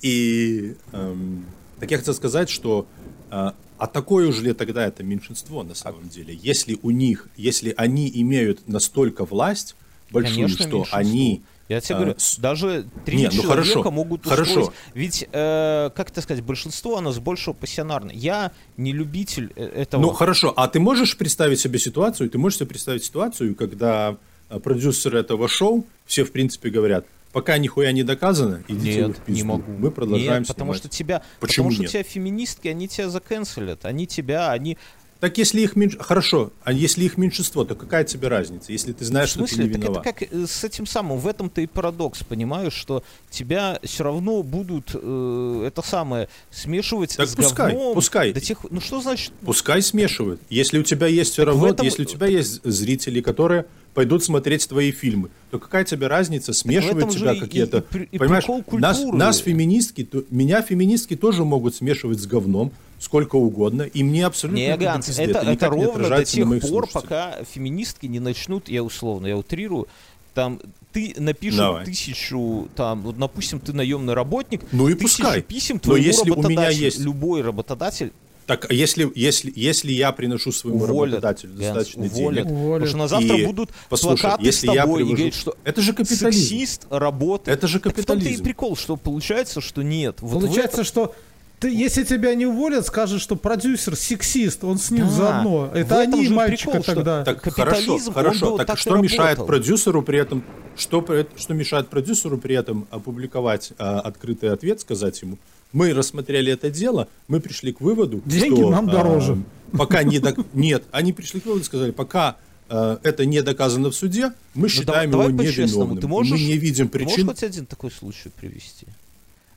И 0.02 0.74
так 0.92 1.90
я 1.90 1.98
хотел 1.98 2.14
сказать, 2.14 2.50
что 2.50 2.86
э, 3.30 3.50
а 3.78 3.86
такое 3.86 4.28
уж 4.28 4.40
ли 4.40 4.52
тогда 4.52 4.86
это 4.86 5.02
меньшинство 5.02 5.62
на 5.62 5.74
самом 5.74 6.10
деле? 6.10 6.38
Если 6.42 6.78
у 6.82 6.90
них, 6.90 7.28
если 7.36 7.72
они 7.78 8.10
имеют 8.12 8.68
настолько 8.68 9.24
власть 9.24 9.74
большую, 10.10 10.48
Конечно, 10.48 10.66
что 10.66 10.86
они 10.90 11.42
Я 11.70 11.80
тебе 11.80 11.94
а, 11.94 11.98
говорю, 11.98 12.14
с- 12.18 12.36
даже 12.36 12.84
три 13.04 13.16
Не, 13.18 13.24
ну 13.26 13.30
человека 13.30 13.48
хорошо, 13.70 13.90
могут 13.92 14.26
хорошо. 14.26 14.50
устроить. 14.50 14.70
Ведь, 14.94 15.28
э, 15.30 15.90
как 15.94 16.10
это 16.10 16.20
сказать, 16.20 16.42
большинство, 16.42 16.98
оно 16.98 17.12
с 17.12 17.20
большего 17.20 17.54
пассионарно. 17.54 18.10
Я 18.10 18.50
не 18.76 18.92
любитель 18.92 19.52
э, 19.54 19.64
этого. 19.66 20.00
Ну 20.02 20.10
хорошо, 20.12 20.52
а 20.56 20.66
ты 20.66 20.80
можешь 20.80 21.16
представить 21.16 21.60
себе 21.60 21.78
ситуацию, 21.78 22.28
ты 22.28 22.38
можешь 22.38 22.58
себе 22.58 22.66
представить 22.68 23.04
ситуацию, 23.04 23.54
когда 23.54 24.16
э, 24.48 24.58
продюсеры 24.58 25.20
этого 25.20 25.46
шоу, 25.46 25.86
все 26.06 26.24
в 26.24 26.32
принципе 26.32 26.70
говорят, 26.70 27.06
пока 27.32 27.56
нихуя 27.58 27.92
не 27.92 28.02
доказано, 28.02 28.64
идите 28.66 29.04
в 29.04 29.08
Нет, 29.08 29.16
пизду. 29.18 29.32
не 29.32 29.42
могу. 29.44 29.70
Мы 29.70 29.92
продолжаем 29.92 30.40
Нет, 30.40 30.48
потому 30.48 30.72
снимать». 30.72 30.78
что 30.78 30.88
тебя, 30.88 31.22
Почему 31.38 31.66
потому 31.68 31.72
что 31.72 31.82
нет? 31.82 31.90
тебя 31.92 32.02
феминистки, 32.02 32.66
они 32.66 32.88
тебя 32.88 33.08
заканцелят, 33.08 33.84
они 33.84 34.08
тебя, 34.08 34.50
они 34.50 34.76
Так 35.20 35.36
если 35.36 35.60
их 35.60 35.76
меньш... 35.76 35.96
Хорошо, 36.00 36.50
а 36.64 36.72
если 36.72 37.04
их 37.04 37.18
меньшинство, 37.18 37.64
то 37.64 37.74
какая 37.74 38.04
тебе 38.04 38.28
разница, 38.28 38.72
если 38.72 38.92
ты 38.92 39.04
знаешь, 39.04 39.28
что 39.30 39.44
ты 39.44 39.56
не 39.56 39.68
так 39.68 39.70
это 39.70 39.78
виноват? 39.78 40.04
как 40.04 40.22
э, 40.22 40.46
с 40.46 40.64
этим 40.64 40.86
самым, 40.86 41.18
в 41.18 41.26
этом-то 41.26 41.60
и 41.60 41.66
парадокс, 41.66 42.24
понимаешь, 42.24 42.72
что 42.72 43.04
тебя 43.28 43.78
все 43.82 44.04
равно 44.04 44.42
будут 44.42 44.90
э, 44.94 45.64
это 45.66 45.82
самое 45.82 46.28
смешивать 46.50 47.16
Так 47.16 47.28
с 47.28 47.34
пускай, 47.36 47.72
говном 47.72 47.94
пускай. 47.94 48.32
до 48.32 48.40
тех, 48.40 48.58
ну 48.70 48.80
что 48.80 49.00
значит 49.02 49.32
Пускай 49.44 49.82
смешивают. 49.82 50.40
Если 50.48 50.78
у 50.78 50.82
тебя 50.82 51.06
есть 51.06 51.32
все 51.32 51.44
равно, 51.44 51.68
этом- 51.68 51.84
если 51.84 52.02
у 52.02 52.06
тебя 52.06 52.26
есть 52.26 52.62
зрители, 52.64 53.20
которые 53.20 53.66
пойдут 53.94 54.22
смотреть 54.24 54.68
твои 54.68 54.92
фильмы, 54.92 55.30
то 55.50 55.58
какая 55.58 55.84
тебе 55.84 56.06
разница, 56.06 56.52
смешивают 56.52 57.08
этом 57.08 57.10
тебя 57.10 57.34
какие-то... 57.34 57.82
Понимаешь, 57.82 58.44
нас, 58.72 59.02
нас 59.04 59.38
феминистки, 59.38 60.04
то- 60.04 60.24
меня 60.30 60.62
феминистки 60.62 61.16
тоже 61.16 61.44
могут 61.44 61.74
смешивать 61.74 62.20
с 62.20 62.26
говном 62.26 62.72
сколько 62.98 63.36
угодно, 63.36 63.82
и 63.82 64.02
мне 64.02 64.26
абсолютно 64.26 64.58
Не, 64.58 64.76
Ганс, 64.76 65.08
это, 65.18 65.38
это 65.38 65.68
не 65.68 65.84
ровно 65.86 66.08
до 66.10 66.24
тех 66.24 66.60
пор, 66.60 66.86
пока 66.86 67.42
феминистки 67.44 68.04
не 68.06 68.20
начнут, 68.20 68.68
я 68.68 68.84
условно, 68.84 69.26
я 69.26 69.38
утрирую, 69.38 69.88
там, 70.34 70.60
ты 70.92 71.14
напишешь 71.16 71.56
Давай. 71.58 71.84
тысячу, 71.86 72.68
там, 72.76 73.00
вот, 73.02 73.16
допустим, 73.18 73.58
ты 73.58 73.72
наемный 73.72 74.12
работник, 74.12 74.60
Ну 74.70 74.88
и 74.88 74.94
тысячу 74.94 75.22
пускай. 75.22 75.40
писем 75.42 75.76
Но 75.76 75.80
твоему 75.80 76.04
если 76.06 76.30
у 76.30 76.34
меня 76.36 76.42
работодателю, 76.48 76.84
есть- 76.84 76.98
любой 77.00 77.40
работодатель 77.42 78.12
Так, 78.50 78.66
а 78.68 78.74
если, 78.74 79.08
если, 79.14 79.52
если 79.54 79.92
я 79.92 80.10
приношу 80.10 80.50
своему 80.50 80.82
уволят, 80.82 81.22
работодателю 81.22 81.52
достаточно 81.52 82.04
уволят. 82.04 82.46
денег, 82.46 82.50
Уволят. 82.50 82.72
Потому 82.82 82.86
что 82.88 82.96
на 82.98 83.08
завтра 83.08 83.36
И, 83.36 83.46
будут 83.46 83.70
послушай, 83.88 84.20
плакаты 84.22 84.44
если 84.44 84.66
с 84.66 84.74
я 84.74 84.82
тобой 84.82 85.02
и 85.02 85.04
привожу- 85.04 85.14
говорить, 85.16 85.34
что 85.34 85.56
это 85.62 85.80
же 85.82 85.92
капитализм. 85.92 86.40
сексист 86.40 86.86
работает. 86.90 87.56
Это 87.58 87.68
же 87.68 87.78
Так 87.78 87.92
в 87.92 87.94
том-то 87.94 88.12
и 88.12 88.16
капитализм. 88.16 88.42
прикол, 88.42 88.76
что 88.76 88.96
получается, 88.96 89.60
что 89.60 89.82
нет. 89.82 90.16
Вот 90.20 90.42
Получается, 90.42 90.82
что 90.82 91.14
ты, 91.60 91.70
если 91.70 92.02
тебя 92.02 92.34
не 92.34 92.46
уволят, 92.46 92.86
скажешь, 92.86 93.22
что 93.22 93.36
продюсер 93.36 93.94
сексист, 93.94 94.64
он 94.64 94.78
с 94.78 94.90
ним 94.90 95.06
Да. 95.06 95.10
заодно. 95.12 95.70
Это 95.72 96.00
этом 96.00 96.14
они 96.18 96.28
мальчика 96.30 96.70
прикол, 96.72 96.82
что- 96.82 96.94
тогда. 96.96 97.24
Так 97.24 97.42
Капитализм, 97.42 98.12
хорошо, 98.12 98.12
хорошо. 98.12 98.56
Так, 98.58 98.66
так 98.66 98.76
и 98.78 98.80
что 98.80 98.96
мешает 98.96 99.20
работал. 99.38 99.46
продюсеру 99.46 100.02
при 100.02 100.18
этом, 100.18 100.42
что, 100.76 101.06
что 101.36 101.54
мешает 101.54 101.86
продюсеру 101.88 102.36
при 102.38 102.56
этом 102.56 102.88
опубликовать 102.90 103.72
а, 103.78 104.00
открытый 104.00 104.50
ответ, 104.52 104.80
сказать 104.80 105.22
ему, 105.22 105.38
мы 105.72 105.92
рассмотрели 105.94 106.52
это 106.52 106.70
дело, 106.70 107.08
мы 107.28 107.40
пришли 107.40 107.72
к 107.72 107.80
выводу, 107.80 108.22
Деньги 108.24 108.54
что, 108.56 108.70
нам 108.70 108.88
а, 108.88 108.92
дороже. 108.92 109.42
пока 109.72 110.02
не 110.02 110.18
док- 110.18 110.46
нет, 110.52 110.84
они 110.90 111.12
пришли 111.12 111.40
к 111.40 111.46
выводу, 111.46 111.64
сказали, 111.64 111.90
пока 111.92 112.36
а, 112.68 112.98
это 113.02 113.24
не 113.26 113.42
доказано 113.42 113.90
в 113.90 113.94
суде, 113.94 114.32
мы 114.54 114.62
Ну, 114.62 114.68
считаем 114.68 115.10
давай 115.10 115.28
его 115.28 115.38
по-честному, 115.38 115.66
невиновным. 115.66 115.98
ты 116.00 116.06
можешь, 116.08 116.32
мы 116.40 116.46
не 116.46 116.56
видим 116.56 116.88
ты 116.88 116.98
можешь 116.98 117.14
причин. 117.14 117.28
хоть 117.28 117.42
один 117.42 117.66
такой 117.66 117.90
случай 117.90 118.30
привести? 118.30 118.86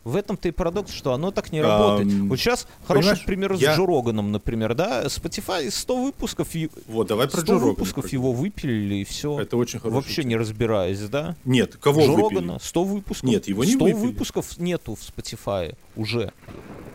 В 0.03 0.17
этом-то 0.17 0.49
и 0.49 0.51
парадокс, 0.51 0.91
что 0.91 1.13
оно 1.13 1.31
так 1.31 1.51
не 1.53 1.61
работает. 1.61 2.11
Вот 2.27 2.37
сейчас 2.37 2.67
хороший 2.85 3.17
пример 3.25 3.55
с 3.55 3.61
я- 3.61 3.75
Джо 3.75 3.85
Роганом, 3.85 4.31
например, 4.33 4.75
да? 4.75 5.05
Spotify 5.05 5.71
100 5.71 6.03
выпусков, 6.03 6.49
Вот, 6.87 7.07
давай 7.07 7.27
про 7.29 7.37
100 7.37 7.45
Джо 7.45 7.53
Рогана 7.53 7.69
выпусков 7.71 8.03
поговорим. 8.03 8.19
его 8.21 8.31
выпилили, 8.33 8.95
и 8.95 9.03
все. 9.05 9.39
Это 9.39 9.55
очень 9.55 9.79
хорошо. 9.79 9.95
Вообще 9.95 10.23
не 10.25 10.35
разбираясь, 10.35 10.99
да? 11.01 11.35
Нет, 11.45 11.77
кого 11.77 12.01
Джо 12.01 12.11
выпили? 12.11 12.39
Рогана, 12.39 12.59
100 12.61 12.83
выпусков. 12.83 13.29
Нет, 13.29 13.47
его 13.47 13.63
не 13.63 13.71
100 13.75 13.85
выпили. 13.85 13.99
выпусков 14.01 14.57
нету 14.57 14.95
в 14.95 14.99
Spotify 14.99 15.75
уже. 15.95 16.33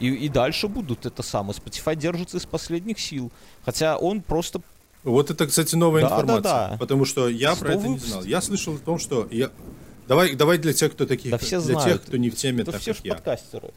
И, 0.00 0.08
и 0.08 0.28
дальше 0.28 0.68
будут 0.68 1.06
это 1.06 1.22
самое. 1.22 1.54
Spotify 1.58 1.96
держится 1.96 2.36
из 2.36 2.44
последних 2.46 3.00
сил. 3.00 3.32
Хотя 3.64 3.96
он 3.96 4.20
просто... 4.20 4.60
Вот 5.02 5.30
это, 5.30 5.46
кстати, 5.46 5.74
новая 5.76 6.02
Да, 6.02 6.08
информация. 6.08 6.42
да, 6.42 6.68
да. 6.72 6.76
Потому 6.78 7.04
что 7.04 7.28
я 7.28 7.54
про 7.56 7.70
это 7.72 7.82
не 7.84 7.88
выпусков. 7.94 8.10
знал. 8.10 8.24
Я 8.24 8.40
слышал 8.42 8.74
о 8.74 8.78
том, 8.78 8.98
что 8.98 9.26
я. 9.30 9.50
Давай, 10.08 10.34
давай 10.34 10.58
для 10.58 10.72
тех, 10.72 10.92
кто 10.92 11.06
таких, 11.06 11.30
Да 11.30 11.38
все 11.38 11.60
для 11.60 11.74
знают. 11.74 12.00
тех, 12.00 12.02
кто 12.08 12.16
не 12.16 12.30
в 12.30 12.34
теме, 12.34 12.62
Это 12.62 12.72
так 12.72 12.80
все 12.80 12.92
как 12.94 13.02
ж 13.02 13.06
я. 13.06 13.14
подкастеры. 13.14 13.68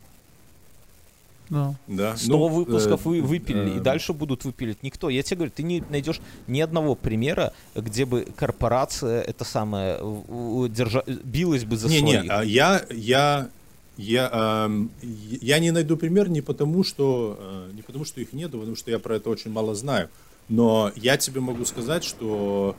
Да. 1.49 1.75
Да. 1.87 2.15
100 2.15 2.31
Ну, 2.31 2.47
выпусков 2.47 3.05
э, 3.05 3.09
вы 3.09 3.21
выпилили, 3.21 3.71
и 3.75 3.77
э, 3.79 3.81
дальше 3.81 4.13
будут 4.13 4.45
выпилить 4.45 4.81
никто. 4.83 5.09
Я 5.09 5.21
тебе 5.21 5.35
говорю, 5.37 5.51
ты 5.53 5.63
не 5.63 5.83
найдешь 5.89 6.21
ни 6.47 6.61
одного 6.61 6.95
примера, 6.95 7.51
где 7.75 8.05
бы 8.05 8.25
корпорация 8.37 9.21
это 9.21 9.43
самое 9.43 9.97
держа- 9.99 11.03
билась 11.25 11.65
бы 11.65 11.75
за 11.75 11.89
Не, 11.89 12.01
не, 12.01 12.13
своих. 12.13 12.31
а 12.31 12.45
я, 12.45 12.85
я, 12.89 13.49
я, 13.97 14.29
ам, 14.31 14.91
я 15.01 15.59
не 15.59 15.71
найду 15.71 15.97
пример 15.97 16.29
не 16.29 16.39
потому, 16.39 16.85
что, 16.85 17.37
э, 17.37 17.71
не 17.75 17.81
потому, 17.81 18.05
что 18.05 18.21
их 18.21 18.31
нету, 18.31 18.57
потому 18.57 18.77
что 18.77 18.89
я 18.89 18.99
про 18.99 19.17
это 19.17 19.29
очень 19.29 19.51
мало 19.51 19.75
знаю. 19.75 20.07
Но 20.47 20.91
я 20.95 21.17
тебе 21.17 21.41
могу 21.41 21.65
сказать, 21.65 22.05
что 22.05 22.77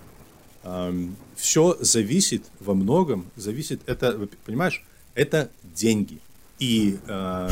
все 1.37 1.77
зависит 1.81 2.45
во 2.61 2.75
многом, 2.75 3.27
зависит, 3.37 3.81
это, 3.87 4.29
понимаешь, 4.45 4.85
это 5.15 5.51
деньги. 5.75 6.19
И, 6.59 6.99
э, 7.07 7.49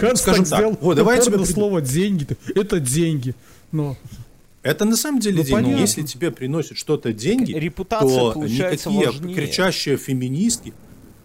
Ганс 0.00 0.22
скажем 0.22 0.44
так 0.44 0.80
вот 0.80 0.96
давай 0.96 1.16
я 1.16 1.22
тебе 1.22 1.44
слово 1.44 1.80
деньги. 1.82 2.26
Это 2.54 2.80
деньги. 2.80 3.34
Но 3.70 3.96
это 4.62 4.84
на 4.84 4.96
самом 4.96 5.20
деле 5.20 5.38
Ну, 5.38 5.42
деньги. 5.42 5.52
понятно. 5.62 5.80
Если 5.80 6.02
тебе 6.02 6.30
приносит 6.30 6.78
что-то 6.78 7.12
деньги, 7.12 7.52
Репутация, 7.52 8.32
то 8.32 8.44
никакие 8.44 9.06
важнее. 9.06 9.34
кричащие 9.34 9.96
феминистки. 9.96 10.72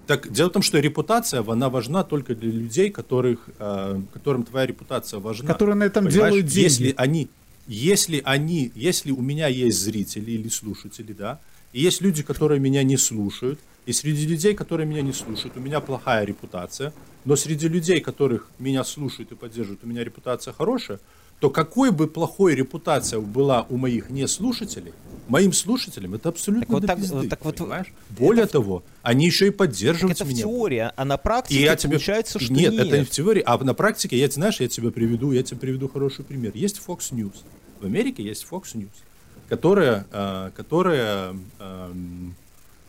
Так, 0.08 0.32
дело 0.32 0.49
в 0.49 0.53
том, 0.53 0.62
что 0.62 0.80
репутация, 0.80 1.43
она 1.45 1.70
важна 1.70 2.03
только 2.03 2.34
для 2.34 2.49
людей, 2.49 2.89
которых, 2.89 3.49
э, 3.60 4.01
которым 4.14 4.43
твоя 4.43 4.66
репутация 4.66 5.20
важна. 5.20 5.47
Которые 5.47 5.76
на 5.76 5.84
этом 5.84 6.05
Понимаешь? 6.05 6.30
делают 6.32 6.45
деньги. 6.45 6.64
Если 6.64 6.93
они, 6.97 7.28
если 7.68 8.22
они, 8.24 8.72
если 8.76 9.11
у 9.11 9.22
меня 9.22 9.47
есть 9.47 9.80
зрители 9.80 10.32
или 10.32 10.47
слушатели, 10.49 11.13
да, 11.13 11.39
и 11.74 11.82
есть 11.82 12.01
люди, 12.01 12.24
которые 12.24 12.59
меня 12.59 12.84
не 12.84 12.97
слушают, 12.97 13.59
и 13.86 13.93
среди 13.93 14.26
людей, 14.26 14.53
которые 14.53 14.86
меня 14.86 15.01
не 15.01 15.13
слушают, 15.13 15.55
у 15.57 15.59
меня 15.59 15.80
плохая 15.80 16.26
репутация, 16.26 16.93
но 17.26 17.36
среди 17.36 17.68
людей, 17.68 17.99
которых 18.01 18.49
меня 18.59 18.84
слушают 18.84 19.32
и 19.32 19.36
поддерживают, 19.36 19.84
у 19.84 19.88
меня 19.88 20.03
репутация 20.03 20.53
хорошая, 20.53 20.99
то 21.40 21.50
какой 21.50 21.92
бы 21.92 22.08
плохой 22.08 22.56
репутация 22.56 23.20
была 23.20 23.66
у 23.70 23.78
моих 23.78 24.10
неслушателей, 24.10 24.94
моим 25.28 25.54
слушателям 25.54 26.16
это 26.16 26.30
абсолютно 26.30 26.62
Так 26.66 26.70
вот 26.72 26.82
до 26.82 26.88
так- 26.88 26.98
пизды, 26.98 27.30
так 27.30 27.46
вот 27.46 27.58
понимаешь? 27.58 27.88
Более 28.10 28.48
того, 28.48 28.84
они 29.04 29.26
еще 29.28 29.48
и 29.48 29.52
поддерживают 29.52 30.18
это 30.18 30.26
в 30.26 30.30
меня. 30.30 30.44
теории, 30.44 30.90
а 30.96 31.06
на 31.06 31.18
практике 31.18 31.60
И 31.60 31.64
я 31.64 31.76
тебе... 31.76 31.92
получается, 31.92 32.40
что 32.40 32.52
нет, 32.54 32.74
нет. 32.74 32.88
это 32.88 32.98
не 33.00 33.04
в 33.06 33.10
теории, 33.12 33.44
а 33.46 33.58
на 33.64 33.74
практике, 33.76 34.18
я, 34.18 34.28
знаешь, 34.30 34.60
я 34.60 34.68
тебе 34.68 34.90
приведу, 34.90 35.32
я 35.32 35.44
тебе 35.44 35.60
приведу 35.60 35.88
хороший 35.90 36.26
пример. 36.26 36.52
Есть 36.56 36.82
Fox 36.86 37.12
News. 37.12 37.36
В 37.82 37.86
Америке 37.86 38.24
есть 38.24 38.48
Fox 38.50 38.74
News, 38.74 38.90
которая, 39.48 40.08
э, 40.12 40.50
которая 40.56 41.36
эм, 41.60 42.36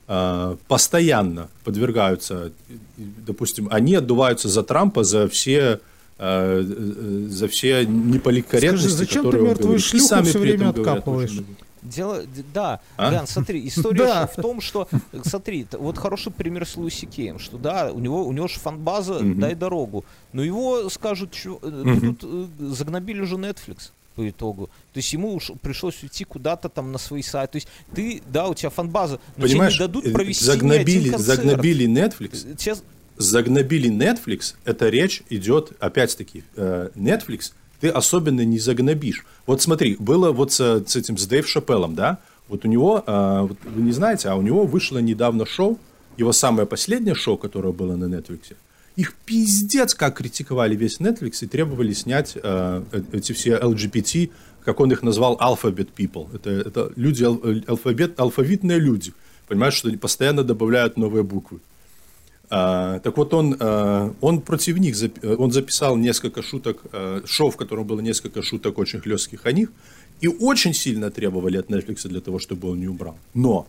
э, 0.07 0.57
постоянно 0.69 1.51
подвергаются, 1.65 2.53
допустим, 2.97 3.69
они 3.71 3.95
отдуваются 3.97 4.49
за 4.49 4.63
Трампа 4.63 5.05
за 5.05 5.29
все 5.29 5.81
за 6.19 7.49
все 7.49 7.85
неполиткорректности, 7.87 8.89
Скажи, 8.89 8.97
зачем 8.97 9.23
ты 9.23 9.29
которые 9.29 9.43
он 9.43 9.49
мертвую 9.49 9.79
шлюху 9.79 10.07
сами 10.09 10.29
этом 10.29 10.41
время 10.41 10.73
говорят 10.73 10.79
откапываешь? 10.89 11.33
много. 11.33 11.47
Дело, 11.81 12.23
да, 12.53 12.81
А? 12.97 13.11
Ган, 13.13 13.27
смотри, 13.29 13.67
история 13.69 13.99
Да. 14.05 14.27
в 14.27 14.35
том, 14.35 14.61
что, 14.61 14.89
смотри, 15.25 15.65
вот 15.73 15.97
хороший 15.97 16.33
пример 16.33 16.67
с 16.67 16.77
Луиси 16.77 17.07
Кеем, 17.07 17.39
что 17.39 17.57
да, 17.57 17.93
у 17.93 18.01
него, 18.01 18.27
у 18.27 18.33
него 18.33 18.49
же 18.49 18.59
фанбаза, 18.59 19.15
Мгм. 19.15 19.41
дай 19.41 19.55
дорогу, 19.55 20.05
но 20.33 20.43
его 20.43 20.91
скажут, 20.91 21.31
чё, 21.31 21.61
э, 21.63 22.13
э, 22.23 22.47
загнобили 22.75 23.23
же 23.23 23.37
Netflix 23.37 23.91
по 24.17 24.29
итогу. 24.29 24.67
То 24.93 24.99
есть 24.99 25.13
ему 25.13 25.33
уж 25.33 25.53
пришлось 25.63 26.03
уйти 26.03 26.25
куда-то 26.25 26.69
там 26.69 26.91
на 26.91 26.99
свой 26.99 27.23
сайт. 27.23 27.53
То 27.53 27.57
есть 27.57 27.69
ты, 27.95 28.21
да, 28.29 28.49
у 28.49 28.55
тебя 28.55 28.71
фанбаза, 28.71 29.21
но 29.37 29.45
Понимаешь, 29.47 29.75
тебе 29.75 29.85
не 29.85 29.89
дадут 29.89 30.07
э, 30.07 30.11
провести 30.13 30.45
загнобили, 30.45 31.11
загнобили 31.17 31.87
Netflix, 31.87 32.45
Э, 32.53 32.57
тебе- 32.57 32.75
загнобили 33.19 33.91
Netflix, 33.91 34.55
эта 34.65 34.89
речь 34.89 35.23
идет, 35.29 35.73
опять-таки, 35.81 36.45
э, 36.57 36.91
Netflix 36.95 37.53
ты 37.81 37.89
особенно 37.89 38.45
не 38.45 38.59
загнобишь. 38.59 39.25
Вот 39.47 39.63
смотри, 39.63 39.97
было 39.99 40.33
вот 40.33 40.53
с, 40.53 40.85
с 40.87 40.97
этим, 40.97 41.17
с 41.17 41.27
Дэйв 41.27 41.47
Шапеллом, 41.47 41.95
да, 41.95 42.19
вот 42.49 42.65
у 42.65 42.69
него, 42.69 43.03
э, 43.07 43.41
вот 43.43 43.59
вы 43.65 43.83
не 43.83 43.93
знаете, 43.93 44.29
а 44.29 44.37
у 44.37 44.43
него 44.43 44.67
вышло 44.67 44.99
недавно 44.99 45.47
шоу, 45.47 45.79
его 46.17 46.33
самое 46.33 46.67
последнее 46.67 47.15
шоу, 47.15 47.37
которое 47.37 47.73
было 47.73 47.97
на 47.97 48.07
Netflix, 48.07 48.55
их 48.97 49.15
пиздец 49.15 49.95
как 49.95 50.17
критиковали 50.17 50.75
весь 50.75 50.99
Netflix 50.99 51.39
и 51.43 51.47
требовали 51.47 51.93
снять 51.93 52.37
э, 52.43 52.83
эти 53.13 53.33
все 53.33 53.57
LGBT, 53.57 54.31
как 54.65 54.81
он 54.81 54.91
их 54.91 55.03
назвал, 55.03 55.37
alphabet 55.37 55.89
people. 55.97 56.35
Это, 56.35 56.51
это 56.51 56.93
люди, 56.97 57.23
ал- 57.23 57.41
алфавит, 57.69 58.19
алфавитные 58.19 58.81
люди. 58.81 59.13
Понимаешь, 59.47 59.75
что 59.75 59.89
они 59.89 59.97
постоянно 59.97 60.43
добавляют 60.43 60.97
новые 60.97 61.23
буквы. 61.23 61.61
А, 62.51 62.99
так 63.01 63.17
вот, 63.17 63.35
он, 63.35 63.57
а, 63.61 64.15
он 64.21 64.41
против 64.41 64.79
них, 64.79 64.97
э, 65.03 65.35
он 65.37 65.53
записал 65.53 65.97
несколько 65.97 66.43
шуток, 66.43 66.83
э, 66.93 67.21
шоу, 67.27 67.51
в 67.51 67.57
котором 67.57 67.87
было 67.87 68.01
несколько 68.01 68.43
шуток 68.43 68.79
очень 68.79 69.01
хлестких 69.01 69.45
о 69.45 69.53
них, 69.53 69.71
и 70.21 70.29
очень 70.29 70.73
сильно 70.75 71.11
требовали 71.11 71.59
от 71.59 71.71
Netflix 71.71 72.09
для 72.09 72.21
того, 72.21 72.39
чтобы 72.39 72.71
он 72.71 72.81
не 72.81 72.89
убрал. 72.89 73.19
Но, 73.35 73.67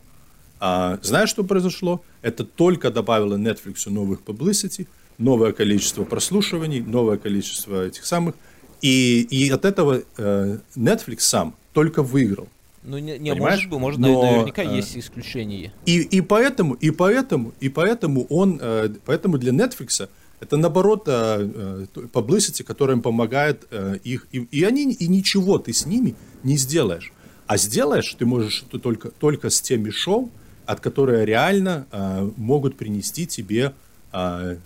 а, 0.59 0.97
знаешь, 1.01 1.29
что 1.29 1.43
произошло? 1.43 2.01
Это 2.21 2.45
только 2.45 2.89
добавило 2.89 3.35
Netflix 3.35 3.89
новых 3.89 4.21
publicity, 4.25 4.87
новое 5.17 5.51
количество 5.51 6.05
прослушиваний, 6.05 6.81
новое 6.81 7.17
количество 7.17 7.85
этих 7.85 8.05
самых, 8.05 8.35
и, 8.81 9.27
и 9.29 9.49
от 9.49 9.65
этого 9.65 10.03
э, 10.17 10.57
Netflix 10.75 11.19
сам 11.19 11.53
только 11.73 12.01
выиграл. 12.01 12.47
Ну, 12.83 12.97
не, 12.97 13.17
не, 13.17 13.31
Понимаешь? 13.31 13.67
может 13.67 13.69
быть, 13.69 13.79
может, 13.79 13.99
Но, 13.99 14.21
наверняка 14.23 14.63
э, 14.63 14.75
есть 14.75 14.97
исключения. 14.97 15.73
И, 15.85 15.99
и 15.99 16.21
поэтому, 16.21 16.75
и 16.75 16.91
поэтому, 16.91 17.53
и 17.59 17.69
поэтому 17.69 18.25
он, 18.29 18.59
э, 18.61 18.89
поэтому 19.05 19.37
для 19.37 19.51
Netflix 19.51 20.07
это 20.39 20.57
наоборот 20.57 21.03
э, 21.07 21.85
э, 21.93 22.07
publicity, 22.13 22.63
которая 22.63 22.95
им 22.95 23.01
помогает 23.01 23.67
э, 23.71 23.97
их, 24.03 24.27
и, 24.31 24.47
и 24.51 24.63
они, 24.63 24.93
и 24.93 25.07
ничего 25.07 25.57
ты 25.57 25.73
с 25.73 25.85
ними 25.85 26.15
не 26.43 26.57
сделаешь. 26.57 27.11
А 27.47 27.57
сделаешь 27.57 28.13
ты 28.17 28.25
можешь 28.25 28.63
это 28.67 28.79
только, 28.79 29.09
только 29.11 29.49
с 29.49 29.59
теми 29.59 29.89
шоу, 29.89 30.31
от 30.65 30.79
которые 30.79 31.25
реально 31.25 31.87
э, 31.91 32.31
могут 32.37 32.77
принести 32.77 33.25
тебе 33.25 33.73
э, 34.13 34.57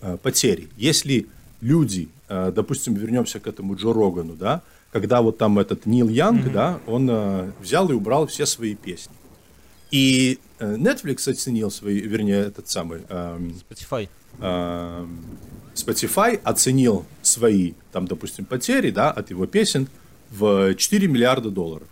э, 0.00 0.16
потери. 0.22 0.68
Если 0.76 1.26
люди, 1.60 2.08
э, 2.28 2.50
допустим, 2.54 2.94
вернемся 2.94 3.38
к 3.38 3.46
этому 3.46 3.76
Джо 3.76 3.92
Рогану, 3.92 4.34
да, 4.34 4.62
когда 4.92 5.22
вот 5.22 5.38
там 5.38 5.58
этот 5.58 5.86
Нил 5.86 6.08
Янг, 6.08 6.52
да, 6.52 6.78
он 6.86 7.08
э, 7.10 7.50
взял 7.60 7.90
и 7.90 7.94
убрал 7.94 8.26
все 8.26 8.44
свои 8.44 8.74
песни. 8.74 9.14
И 9.90 10.38
э, 10.58 10.76
Netflix 10.76 11.28
оценил 11.30 11.70
свои, 11.70 12.00
вернее, 12.00 12.40
этот 12.40 12.68
самый 12.68 13.00
эм, 13.08 13.54
Spotify. 13.68 14.08
эм, 14.40 15.24
Spotify 15.74 16.38
оценил 16.44 17.06
свои, 17.22 17.72
там, 17.90 18.06
допустим, 18.06 18.44
потери, 18.44 18.90
да, 18.90 19.10
от 19.10 19.30
его 19.30 19.46
песен 19.46 19.88
в 20.30 20.74
4 20.74 21.08
миллиарда 21.08 21.50
долларов. 21.50 21.88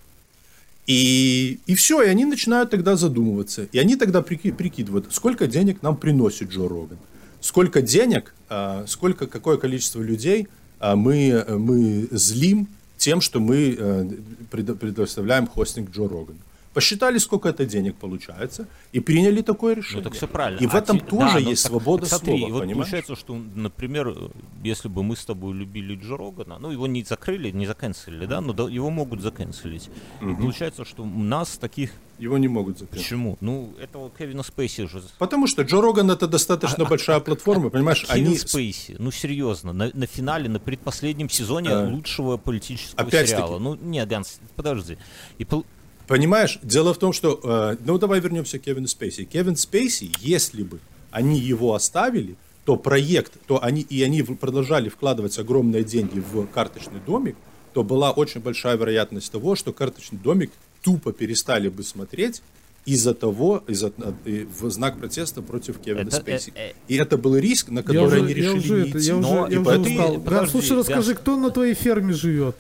И, 0.87 1.59
и 1.67 1.75
все, 1.75 2.03
и 2.03 2.09
они 2.09 2.27
начинают 2.27 2.71
тогда 2.71 2.97
задумываться. 2.97 3.67
И 3.73 3.79
они 3.79 3.97
тогда 3.97 4.21
прики- 4.21 4.53
прикидывают, 4.53 5.07
сколько 5.11 5.47
денег 5.47 5.83
нам 5.83 5.97
приносит 5.97 6.51
Джо 6.51 6.69
Роган. 6.69 6.99
Сколько 7.41 7.81
денег, 7.81 8.35
э, 8.51 8.85
сколько, 8.87 9.27
какое 9.27 9.57
количество 9.57 10.03
людей 10.03 10.49
э, 10.81 10.95
мы, 10.95 11.29
э, 11.29 11.57
мы 11.57 12.09
злим 12.11 12.69
тем, 13.01 13.21
что 13.21 13.41
мы 13.41 13.75
э, 13.79 14.05
предо- 14.53 14.77
предоставляем 14.77 15.47
хостинг 15.47 15.91
Джо 15.91 16.07
Рогану. 16.09 16.39
Посчитали, 16.75 17.19
сколько 17.19 17.49
это 17.49 17.67
денег 17.67 17.97
получается, 17.97 18.67
и 18.93 19.01
приняли 19.01 19.43
такое 19.43 19.75
решение. 19.75 20.05
Ну 20.05 20.11
так 20.11 20.13
все 20.17 20.29
правильно. 20.29 20.61
И 20.61 20.67
в 20.69 20.75
А 20.75 20.79
этом 20.79 21.01
те- 21.01 21.07
тоже 21.07 21.35
да, 21.35 21.41
ну 21.41 21.51
есть 21.51 21.63
так- 21.65 21.71
свобода 21.73 22.03
так 22.07 22.21
смотри, 22.21 22.39
слова, 22.39 22.53
вот 22.53 22.61
понимаешь? 22.61 22.77
получается, 22.91 23.17
что, 23.17 23.41
например, 23.57 24.15
если 24.63 24.89
бы 24.89 25.03
мы 25.03 25.17
с 25.17 25.25
тобой 25.25 25.55
любили 25.55 25.97
Джо 25.97 26.17
Рогана, 26.17 26.59
ну 26.61 26.71
его 26.71 26.87
не 26.87 27.03
закрыли, 27.03 27.51
не 27.51 27.67
заканцелили, 27.67 28.27
да, 28.27 28.41
но 28.41 28.69
его 28.69 28.91
могут 28.91 29.21
заканцелить. 29.21 29.89
И 30.23 30.35
получается, 30.35 30.85
что 30.85 31.03
у 31.03 31.07
нас 31.07 31.57
таких... 31.59 31.91
Его 32.21 32.37
не 32.39 32.49
могут 32.49 32.79
закрыть. 32.79 33.01
Почему? 33.03 33.39
Ну, 33.41 33.75
этого 33.81 34.11
Кевина 34.11 34.43
Спейси 34.43 34.87
же... 34.87 35.03
Потому 35.19 35.47
что 35.47 35.63
Джо 35.63 35.81
Роган 35.81 36.11
это 36.11 36.29
достаточно 36.29 36.85
большая 36.85 37.19
платформа, 37.21 37.71
понимаешь? 37.71 38.05
Кевин 38.07 38.27
Они 38.27 38.39
Спейси, 38.39 38.97
ну 38.99 39.11
серьезно, 39.11 39.73
на, 39.73 39.91
на 39.95 40.07
финале, 40.07 40.49
на 40.49 40.59
предпоследнем 40.61 41.31
сезоне 41.31 41.71
Э, 41.71 41.89
лучшего 41.89 42.37
политического 42.37 43.01
опять-таки. 43.09 43.29
сериала. 43.43 43.59
Ну, 43.59 43.75
нет, 43.75 44.07
Ганс, 44.09 44.39
подожди. 44.55 44.99
И 45.39 45.45
пол- 45.45 45.65
Понимаешь, 46.07 46.59
дело 46.63 46.93
в 46.93 46.99
том, 46.99 47.13
что... 47.13 47.41
э, 47.43 47.77
ну, 47.87 47.99
давай 47.99 48.21
вернемся 48.21 48.59
к 48.59 48.63
Кевину 48.63 48.87
Спейси. 48.89 49.25
Кевин 49.25 49.57
Спейси, 49.57 50.11
если 50.21 50.63
бы 50.63 50.79
они 51.11 51.39
его 51.39 51.75
оставили, 51.75 52.37
то 52.67 52.77
проект, 52.77 53.33
то 53.47 53.63
они, 53.65 53.81
и 53.81 54.03
они 54.03 54.23
продолжали 54.23 54.89
вкладывать 54.91 55.39
огромные 55.39 55.85
деньги 55.85 56.19
в 56.21 56.47
карточный 56.49 57.01
домик, 57.07 57.37
то 57.73 57.83
была 57.83 58.11
очень 58.11 58.41
большая 58.43 58.77
вероятность 58.77 59.33
того, 59.33 59.57
что 59.57 59.73
карточный 59.73 60.19
домик 60.19 60.51
тупо 60.83 61.13
перестали 61.13 61.69
бы 61.69 61.83
смотреть 61.83 62.43
из-за 62.87 63.13
того, 63.15 63.63
из-за, 63.69 63.93
э, 64.25 64.47
в 64.59 64.71
знак 64.71 64.99
протеста 64.99 65.43
против 65.43 65.79
Кевина 65.79 66.09
Это, 66.09 66.17
Спейси. 66.17 66.53
э, 66.57 66.71
э, 66.71 66.73
И 66.89 66.97
это 66.97 67.19
был 67.19 67.37
риск, 67.37 67.69
на 67.69 67.83
который 67.83 68.07
уже, 68.07 68.17
они 68.17 68.29
я 68.29 68.35
решили 68.35 68.59
уже, 68.59 68.75
не 68.85 68.89
это, 68.89 68.99
идти. 68.99 69.07
я 69.09 69.17
уже, 69.17 69.29
Но 69.29 69.47
я 69.49 69.53
и 69.55 69.57
уже 69.59 69.65
поэтому- 69.65 69.91
устал. 69.97 70.21
Подожди, 70.21 70.51
слушай, 70.51 70.77
расскажи, 70.79 71.15
кто 71.15 71.37
на 71.37 71.51
твоей 71.51 71.75
ферме 71.75 72.13
живет? 72.15 72.57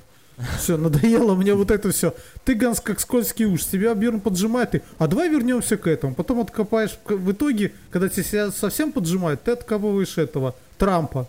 Все, 0.59 0.79
надоело 0.79 1.35
мне 1.35 1.53
вот 1.55 1.71
это 1.71 1.91
все. 1.91 2.15
Ты, 2.47 2.55
Ганс, 2.55 2.81
как 2.81 2.99
скользкий 3.01 3.45
уж, 3.45 3.65
тебя 3.67 3.95
Бьерн 3.95 4.21
поджимает, 4.21 4.71
ты, 4.71 4.83
а 4.97 5.07
давай 5.07 5.29
вернемся 5.29 5.77
к 5.77 5.87
этому. 5.87 6.15
Потом 6.15 6.41
откопаешь, 6.41 6.99
в 7.07 7.33
итоге, 7.33 7.73
когда 7.91 8.09
тебя 8.09 8.51
совсем 8.51 8.93
поджимает, 8.93 9.43
ты 9.43 9.51
откапываешь 9.51 10.17
этого, 10.17 10.55
Трампа. 10.79 11.29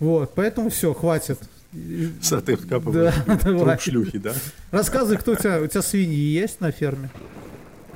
Вот, 0.00 0.32
поэтому 0.34 0.70
все, 0.70 0.92
хватит. 0.94 1.38
Са, 2.20 2.40
ты 2.40 2.56
вкапываешь 2.56 3.14
Да, 3.26 3.36
труп 3.36 3.58
давай. 3.58 3.78
шлюхи, 3.78 4.18
да? 4.18 4.32
Рассказывай, 4.70 5.18
кто 5.18 5.32
у 5.32 5.36
тебя, 5.36 5.60
у 5.60 5.66
тебя 5.66 5.82
свиньи 5.82 6.16
есть 6.16 6.60
на 6.60 6.70
ферме? 6.70 7.10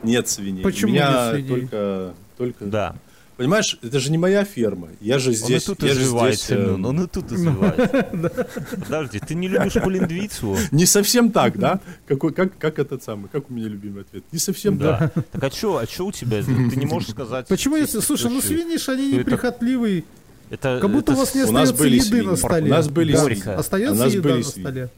Нет 0.02 0.28
свиней. 0.28 0.62
Почему 0.62 0.90
У 0.90 0.94
меня 0.94 1.32
нет 1.32 1.46
свиней? 1.46 1.48
только, 1.60 2.14
только... 2.36 2.64
Да. 2.66 2.96
Понимаешь, 3.38 3.78
это 3.82 4.00
же 4.00 4.10
не 4.10 4.18
моя 4.18 4.44
ферма. 4.44 4.88
Я 5.00 5.20
же 5.20 5.28
Он 5.28 5.34
и 5.34 5.36
здесь... 5.36 5.62
тут 5.62 5.84
я 5.84 5.94
же 5.94 6.02
извивается, 6.02 6.44
здесь, 6.44 6.58
э, 6.58 6.70
Мюн, 6.70 6.86
он 6.86 7.04
и 7.04 7.06
тут 7.06 7.30
извивается. 7.30 8.08
Подожди, 8.80 9.20
ты 9.20 9.36
не 9.36 9.46
любишь 9.46 9.74
полиндвицу? 9.74 10.56
Не 10.72 10.86
совсем 10.86 11.30
так, 11.30 11.56
да? 11.56 11.78
Какой, 12.08 12.32
как, 12.32 12.58
как 12.58 12.80
этот 12.80 13.04
самый, 13.04 13.28
как 13.28 13.48
у 13.48 13.54
меня 13.54 13.68
любимый 13.68 14.02
ответ? 14.02 14.24
Не 14.32 14.40
совсем 14.40 14.76
так. 14.76 15.12
Да. 15.14 15.22
Так 15.30 15.44
а 15.44 15.50
что, 15.52 15.76
а 15.78 15.86
что 15.86 16.06
у 16.06 16.12
тебя? 16.12 16.42
Ты 16.42 16.50
не 16.50 16.86
можешь 16.86 17.10
сказать... 17.10 17.46
Почему, 17.46 17.76
если, 17.76 18.00
слушай, 18.00 18.28
ну 18.28 18.42
ж, 18.42 18.88
они 18.88 19.12
неприхотливые. 19.12 20.02
Это, 20.50 20.78
Как 20.80 20.90
будто 20.90 21.12
это 21.12 21.20
у 21.20 21.24
вас 21.24 21.34
не 21.34 21.42
у 21.42 21.52
нас 21.52 21.70
остается 21.70 21.82
были 21.82 21.94
еды 21.96 22.04
свиньи. 22.06 22.26
на 22.26 22.36
столе. 22.36 22.66
У 22.66 22.74
нас 22.74 22.88
были 22.88 23.12
Да. 23.12 23.24
свиньи. 23.24 23.48
Остается 23.48 23.94
У 23.94 23.98
нас 23.98 24.12
еда 24.12 24.22
были 24.28 24.38
на 24.38 24.42
свиньи. 24.44 24.64
столе? 24.66 24.90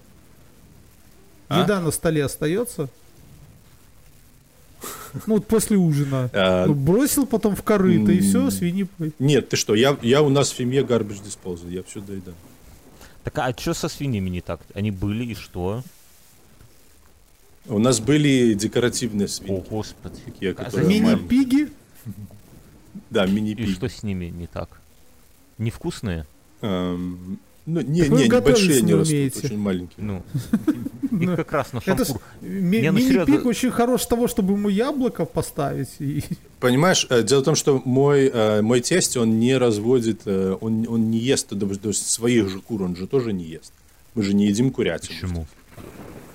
А? 1.49 1.63
Еда 1.63 1.81
на 1.81 1.91
столе 1.91 2.25
остается? 2.25 2.89
Ну, 5.27 5.35
вот 5.35 5.47
после 5.49 5.77
ужина. 5.77 6.31
А, 6.33 6.67
Ну, 6.67 6.75
бросил 6.75 7.27
потом 7.27 7.57
в 7.57 7.63
корыто, 7.65 8.13
и 8.13 8.21
все, 8.21 8.49
свиньи... 8.51 8.87
Нет, 9.19 9.49
ты 9.49 9.57
что, 9.57 9.75
я, 9.75 9.97
я 10.03 10.23
у 10.23 10.29
нас 10.29 10.53
в 10.53 10.57
семье 10.57 10.83
garbage 10.83 11.21
disposal, 11.25 11.69
я 11.71 11.83
все 11.83 12.01
доедаю. 12.01 12.37
Так 13.25 13.37
а 13.39 13.53
что 13.59 13.75
со 13.75 13.89
свиньями 13.89 14.31
не 14.31 14.41
так? 14.41 14.61
Они 14.73 14.91
были 14.93 15.25
и 15.25 15.35
что? 15.35 15.83
У 17.67 17.79
нас 17.79 17.99
были 18.01 18.55
декоративные 18.55 19.27
О, 19.27 19.29
свиньи. 19.29 19.65
господи. 19.69 20.21
Такие, 20.25 20.55
А. 20.57 20.81
Мини-пиги? 20.81 21.71
Да, 23.11 23.27
И 23.27 23.31
мини-пиг. 23.31 23.69
что 23.77 23.89
с 23.89 24.03
ними 24.05 24.27
не 24.27 24.47
так? 24.47 24.81
Невкусные? 25.61 26.27
Эм, 26.63 27.39
ну, 27.67 27.81
не, 27.83 28.03
Вы 28.03 28.23
не, 28.23 28.29
небольшие 28.29 28.83
не 28.83 28.95
растут, 28.95 29.15
умеете. 29.15 29.41
очень 29.45 29.59
маленькие. 29.59 29.97
Ну, 29.99 30.23
их 31.11 31.37
как 31.37 31.53
раз 31.53 31.73
на 31.73 31.81
шампур. 31.81 32.21
ну, 32.41 32.49
мини-пик 32.49 33.45
очень 33.45 33.71
хорош 33.71 34.07
того, 34.07 34.27
чтобы 34.27 34.55
ему 34.55 34.71
яблоко 34.71 35.27
поставить. 35.27 35.91
Понимаешь, 36.61 37.07
э, 37.11 37.23
дело 37.23 37.41
в 37.43 37.45
том, 37.45 37.55
что 37.55 37.81
мой, 37.85 38.31
э, 38.33 38.63
мой 38.63 38.81
тесть, 38.81 39.17
он 39.17 39.39
не 39.39 39.57
разводит, 39.57 40.23
э, 40.25 40.57
он, 40.61 40.87
он 40.89 41.11
не 41.11 41.19
ест 41.19 41.49
то 41.51 41.89
есть, 41.89 42.09
своих 42.09 42.49
же 42.49 42.61
кур, 42.61 42.83
он 42.83 42.97
же 42.97 43.07
тоже 43.07 43.33
не 43.35 43.45
ест. 43.45 43.73
Мы 44.15 44.23
же 44.23 44.35
не 44.35 44.47
едим 44.47 44.71
курятину. 44.71 45.15
Почему? 45.15 45.47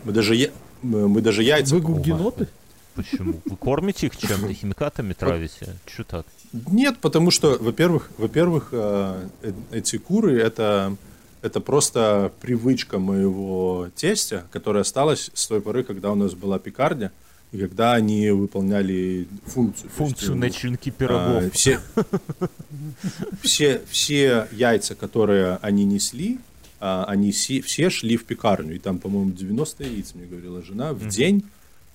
Мы 0.04 0.12
даже, 0.12 0.36
я- 0.36 0.52
мы 0.84 1.10
мы 1.10 1.22
даже 1.22 1.42
яйца... 1.42 1.74
Вы 1.74 1.82
гугеноты? 1.82 2.48
Почему? 2.94 3.42
Вы 3.44 3.58
кормите 3.58 4.08
их 4.08 4.16
чем-то, 4.18 4.54
химикатами 4.54 5.14
травите? 5.14 5.76
Че 5.86 6.04
так? 6.04 6.26
Нет, 6.72 6.98
потому 7.00 7.32
что, 7.32 7.58
во-первых, 7.60 8.10
во-первых, 8.18 8.70
э, 8.72 9.28
э, 9.42 9.54
эти 9.72 9.98
куры 9.98 10.40
это 10.40 10.96
это 11.42 11.60
просто 11.62 12.32
привычка 12.42 12.98
моего 12.98 13.90
тестя, 13.96 14.46
которая 14.52 14.82
осталась 14.82 15.30
с 15.36 15.46
той 15.46 15.62
поры, 15.62 15.84
когда 15.84 16.12
у 16.12 16.16
нас 16.16 16.34
была 16.34 16.58
пекарня 16.58 17.12
и 17.52 17.60
когда 17.60 17.94
они 17.94 18.32
выполняли 18.32 19.28
функцию. 19.46 19.84
То 19.84 19.88
есть, 19.88 19.96
Функцию 19.96 20.32
э, 20.32 20.36
начинки 20.36 20.90
а, 20.90 20.92
пирогов. 20.92 21.54
все, 21.54 21.80
все, 23.42 23.82
все 23.90 24.48
яйца, 24.52 24.96
которые 24.96 25.58
они 25.62 25.86
несли, 25.86 26.40
а, 26.80 27.06
они 27.08 27.32
си- 27.32 27.62
все 27.62 27.90
шли 27.92 28.18
в 28.18 28.26
пекарню. 28.26 28.76
И 28.76 28.80
там, 28.80 28.98
по-моему, 28.98 29.32
90 29.32 29.84
яиц, 29.84 30.16
мне 30.16 30.26
говорила 30.26 30.64
жена, 30.64 30.94
в 30.94 31.08
день. 31.08 31.44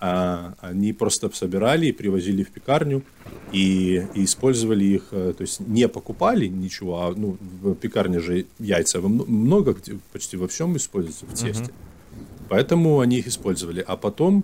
А, 0.00 0.54
они 0.60 0.92
просто 0.92 1.30
собирали 1.34 1.86
и 1.86 1.92
привозили 1.92 2.42
в 2.42 2.50
пекарню 2.50 3.02
и, 3.52 4.06
и 4.14 4.24
использовали 4.24 4.84
их, 4.84 5.08
э, 5.12 5.34
то 5.36 5.42
есть 5.42 5.60
не 5.60 5.88
покупали 5.88 6.46
ничего, 6.46 7.02
а 7.02 7.14
ну, 7.14 7.36
в 7.62 7.74
пекарне 7.74 8.18
же 8.20 8.46
яйца 8.58 9.00
много, 9.00 9.76
почти 10.12 10.36
во 10.38 10.48
всем 10.48 10.76
используются 10.76 11.26
в 11.26 11.34
тесте. 11.34 11.70
Поэтому 12.48 13.00
они 13.00 13.18
их 13.18 13.26
использовали. 13.28 13.84
А 13.86 13.96
потом, 13.96 14.42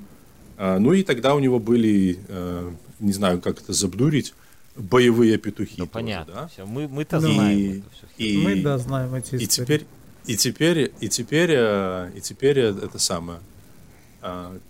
а, 0.58 0.78
ну 0.78 0.92
и 0.92 1.02
тогда 1.02 1.34
у 1.34 1.38
него 1.40 1.58
были, 1.58 2.18
э, 2.28 2.70
не 3.00 3.12
знаю, 3.12 3.40
как 3.40 3.60
это 3.62 3.72
забдурить, 3.72 4.34
боевые 4.76 5.38
петухи. 5.38 5.74
Ну, 5.78 5.86
тоже, 5.86 5.90
понятно. 5.90 6.34
да? 6.34 6.46
Всё, 6.48 6.66
Мы, 6.66 6.86
мы-то 6.86 7.16
И- 7.16 7.20
знаем. 7.20 7.70
это 7.78 7.90
всё. 7.96 8.06
И, 8.24 8.36
Мы, 8.38 8.62
да, 8.62 8.78
знаем 8.78 9.14
эти 9.14 9.34
и 9.36 9.44
истории. 9.44 9.46
теперь, 9.46 9.86
и 10.26 10.36
теперь, 10.36 10.92
и 11.00 11.08
теперь, 11.08 11.50
э, 11.54 12.10
и 12.14 12.20
теперь 12.20 12.58
э, 12.58 12.74
это 12.82 12.98
самое, 12.98 13.40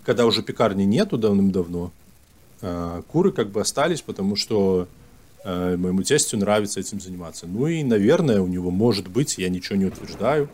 когда 0.03 0.25
уже 0.25 0.43
пекарни 0.43 0.83
нету 0.83 1.17
давным-давно, 1.17 1.91
а, 2.61 3.01
куры 3.03 3.31
как 3.31 3.49
бы 3.49 3.61
остались, 3.61 4.01
потому 4.01 4.35
что 4.35 4.87
э, 5.43 5.77
моему 5.77 6.03
тестю 6.03 6.37
нравится 6.37 6.79
этим 6.79 6.99
заниматься. 6.99 7.47
Ну 7.47 7.67
и, 7.67 7.83
наверное, 7.83 8.41
у 8.41 8.47
него 8.47 8.71
может 8.71 9.07
быть, 9.07 9.37
я 9.37 9.49
ничего 9.49 9.77
не 9.77 9.85
утверждаю, 9.85 10.49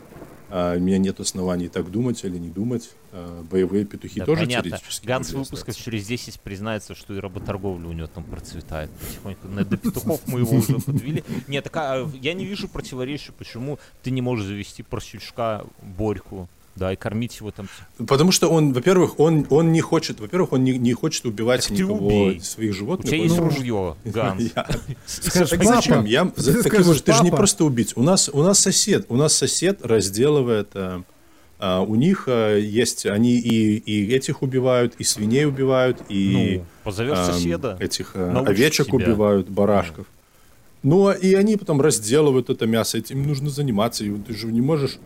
а, 0.49 0.76
у 0.76 0.80
меня 0.80 0.99
нет 0.99 1.20
оснований 1.20 1.68
так 1.68 1.89
думать 1.89 2.24
или 2.26 2.38
не 2.38 2.49
думать, 2.49 2.91
а, 3.12 3.41
боевые 3.43 3.86
петухи 3.86 4.20
Да, 4.20 4.26
тоже 4.26 4.41
понятно. 4.41 4.70
теоретически 4.70 5.08
Ганс 5.08 5.32
выпусков 5.32 5.70
остаться. 5.70 5.84
через 5.84 6.06
10 6.06 6.39
признается, 6.41 6.93
что 6.93 7.16
и 7.16 7.20
работорговля 7.20 7.88
у 7.88 7.93
него 7.93 8.08
там 8.08 8.24
процветает 8.24 8.91
потихоньку. 8.91 9.47
До 9.47 9.78
петухов 9.78 10.22
мы 10.28 10.41
его 10.41 10.58
уже 10.58 10.80
подвели. 10.80 11.24
Нет, 11.47 11.68
а, 11.74 12.08
я 12.22 12.34
не 12.34 12.45
вижу 12.45 12.68
противоречия, 12.68 13.32
почему 13.32 13.80
ты 14.04 14.12
не 14.12 14.22
можешь 14.22 14.45
завести 14.45 14.84
поросючка 14.84 15.66
Борьку, 15.82 16.47
да, 16.76 16.91
и 16.93 16.95
кормить 16.95 17.38
его 17.39 17.51
там. 17.51 17.67
Потому 18.07 18.32
что 18.32 18.49
он, 18.49 18.74
во-первых, 18.74 19.19
он, 19.19 19.45
он 19.49 19.71
не 19.71 19.82
хочет, 19.82 20.19
во-первых, 20.19 20.53
он 20.53 20.63
не, 20.63 20.78
не 20.78 20.93
хочет 20.93 21.26
убивать 21.26 21.67
Так 21.67 21.78
никого 21.78 22.07
убей. 22.07 22.39
своих 22.41 22.71
У 22.71 22.74
животных. 22.74 23.07
тебя 23.09 23.17
он- 23.19 23.24
есть 23.26 23.38
Ну, 23.38 23.43
ружье, 23.43 23.95
папа, 24.13 25.63
зачем? 25.65 26.05
Я, 26.05 26.26
ты 26.26 26.41
же- 26.43 27.24
не 27.24 27.32
просто 27.32 27.65
убить. 27.65 27.93
У 27.95 28.01
нас, 28.03 28.30
у 28.32 28.41
нас 28.43 28.59
сосед, 28.59 29.05
у 29.09 29.15
нас 29.15 29.34
сосед 29.34 29.86
разделывает. 29.86 30.69
а, 30.74 31.03
а, 31.59 31.82
у 31.82 31.95
них 31.95 32.26
а, 32.28 32.57
есть, 32.57 33.05
они 33.05 33.38
и, 33.39 33.78
и 33.78 34.13
этих 34.13 34.41
убивают, 34.41 34.95
и 34.97 35.03
свиней 35.03 35.45
убивают, 35.45 36.01
и 36.09 36.57
Ну, 36.59 36.65
позовешь 36.84 37.17
соседа. 37.19 37.78
этих 37.80 38.15
научит 38.15 38.49
овечек 38.49 38.88
тебя. 38.88 38.95
убивают, 38.97 39.47
барашков. 39.49 40.05
Ну, 40.82 41.07
а- 41.07 41.13
и 41.13 41.34
они 41.36 41.55
потом 41.55 41.80
разделывают 41.80 42.49
это 42.49 42.65
мясо, 42.67 42.97
этим 42.97 43.24
нужно 43.24 43.49
заниматься, 43.49 44.03
и 44.03 44.11
ты 44.17 44.34
же 44.36 44.47
не 44.47 44.59
можешь, 44.59 44.95
э, 44.95 44.97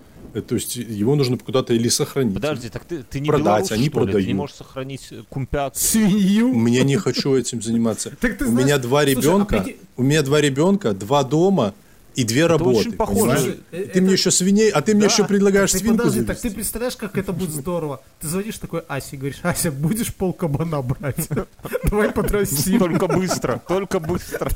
то 0.41 0.55
есть 0.55 0.75
его 0.75 1.15
нужно 1.15 1.37
куда-то 1.37 1.73
или 1.73 1.89
сохранить. 1.89 2.33
Подожди, 2.33 2.69
так 2.69 2.85
ты, 2.85 3.03
ты 3.03 3.19
не 3.19 3.27
Продать, 3.27 3.45
белорус, 3.45 3.71
они 3.71 3.89
что 3.89 3.99
ли? 3.99 4.05
Ты 4.05 4.11
не 4.11 4.11
продают. 4.13 4.37
можешь 4.37 4.55
сохранить 4.55 5.07
э, 5.11 5.23
кумпят? 5.29 5.75
Свинью? 5.77 6.53
Мне 6.53 6.83
не 6.83 6.97
хочу 6.97 7.35
этим 7.35 7.61
заниматься. 7.61 8.11
У 8.41 8.51
меня 8.51 8.77
два 8.77 9.01
а 9.01 9.05
ребенка, 9.05 9.65
у 9.95 10.03
меня 10.03 10.21
два 10.21 10.41
ребенка, 10.41 10.93
два 10.93 11.23
дома 11.23 11.73
и 12.17 12.23
две 12.23 12.47
работы. 12.47 12.79
очень 12.79 12.91
похоже. 12.93 13.19
понимаешь? 13.19 13.39
Слушай, 13.41 13.59
э, 13.71 13.83
Ты 13.93 14.01
мне 14.01 14.09
это- 14.09 14.17
еще 14.19 14.31
свиней, 14.31 14.69
а 14.71 14.81
ты 14.81 14.93
мне 14.95 15.05
Да. 15.07 15.13
еще 15.13 15.23
предлагаешь 15.25 15.71
Так 15.71 15.81
свинку 15.81 15.97
подожди, 15.99 16.19
завести. 16.21 16.33
так 16.33 16.41
ты 16.41 16.51
представляешь, 16.55 16.95
как 16.97 17.17
это 17.17 17.31
будет 17.31 17.51
здорово? 17.51 18.01
Ты 18.19 18.27
звонишь 18.27 18.57
такой 18.57 18.81
Асе 18.89 19.15
и 19.15 19.17
говоришь, 19.19 19.39
Ася, 19.43 19.71
будешь 19.71 20.13
пол 20.13 20.33
кабана 20.33 20.81
брать? 20.81 21.27
Давай 21.89 22.11
подрастим. 22.11 22.79
Только 22.79 23.07
быстро, 23.07 23.61
только 23.67 23.99
быстро. 23.99 24.49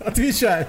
Отвечай. 0.00 0.66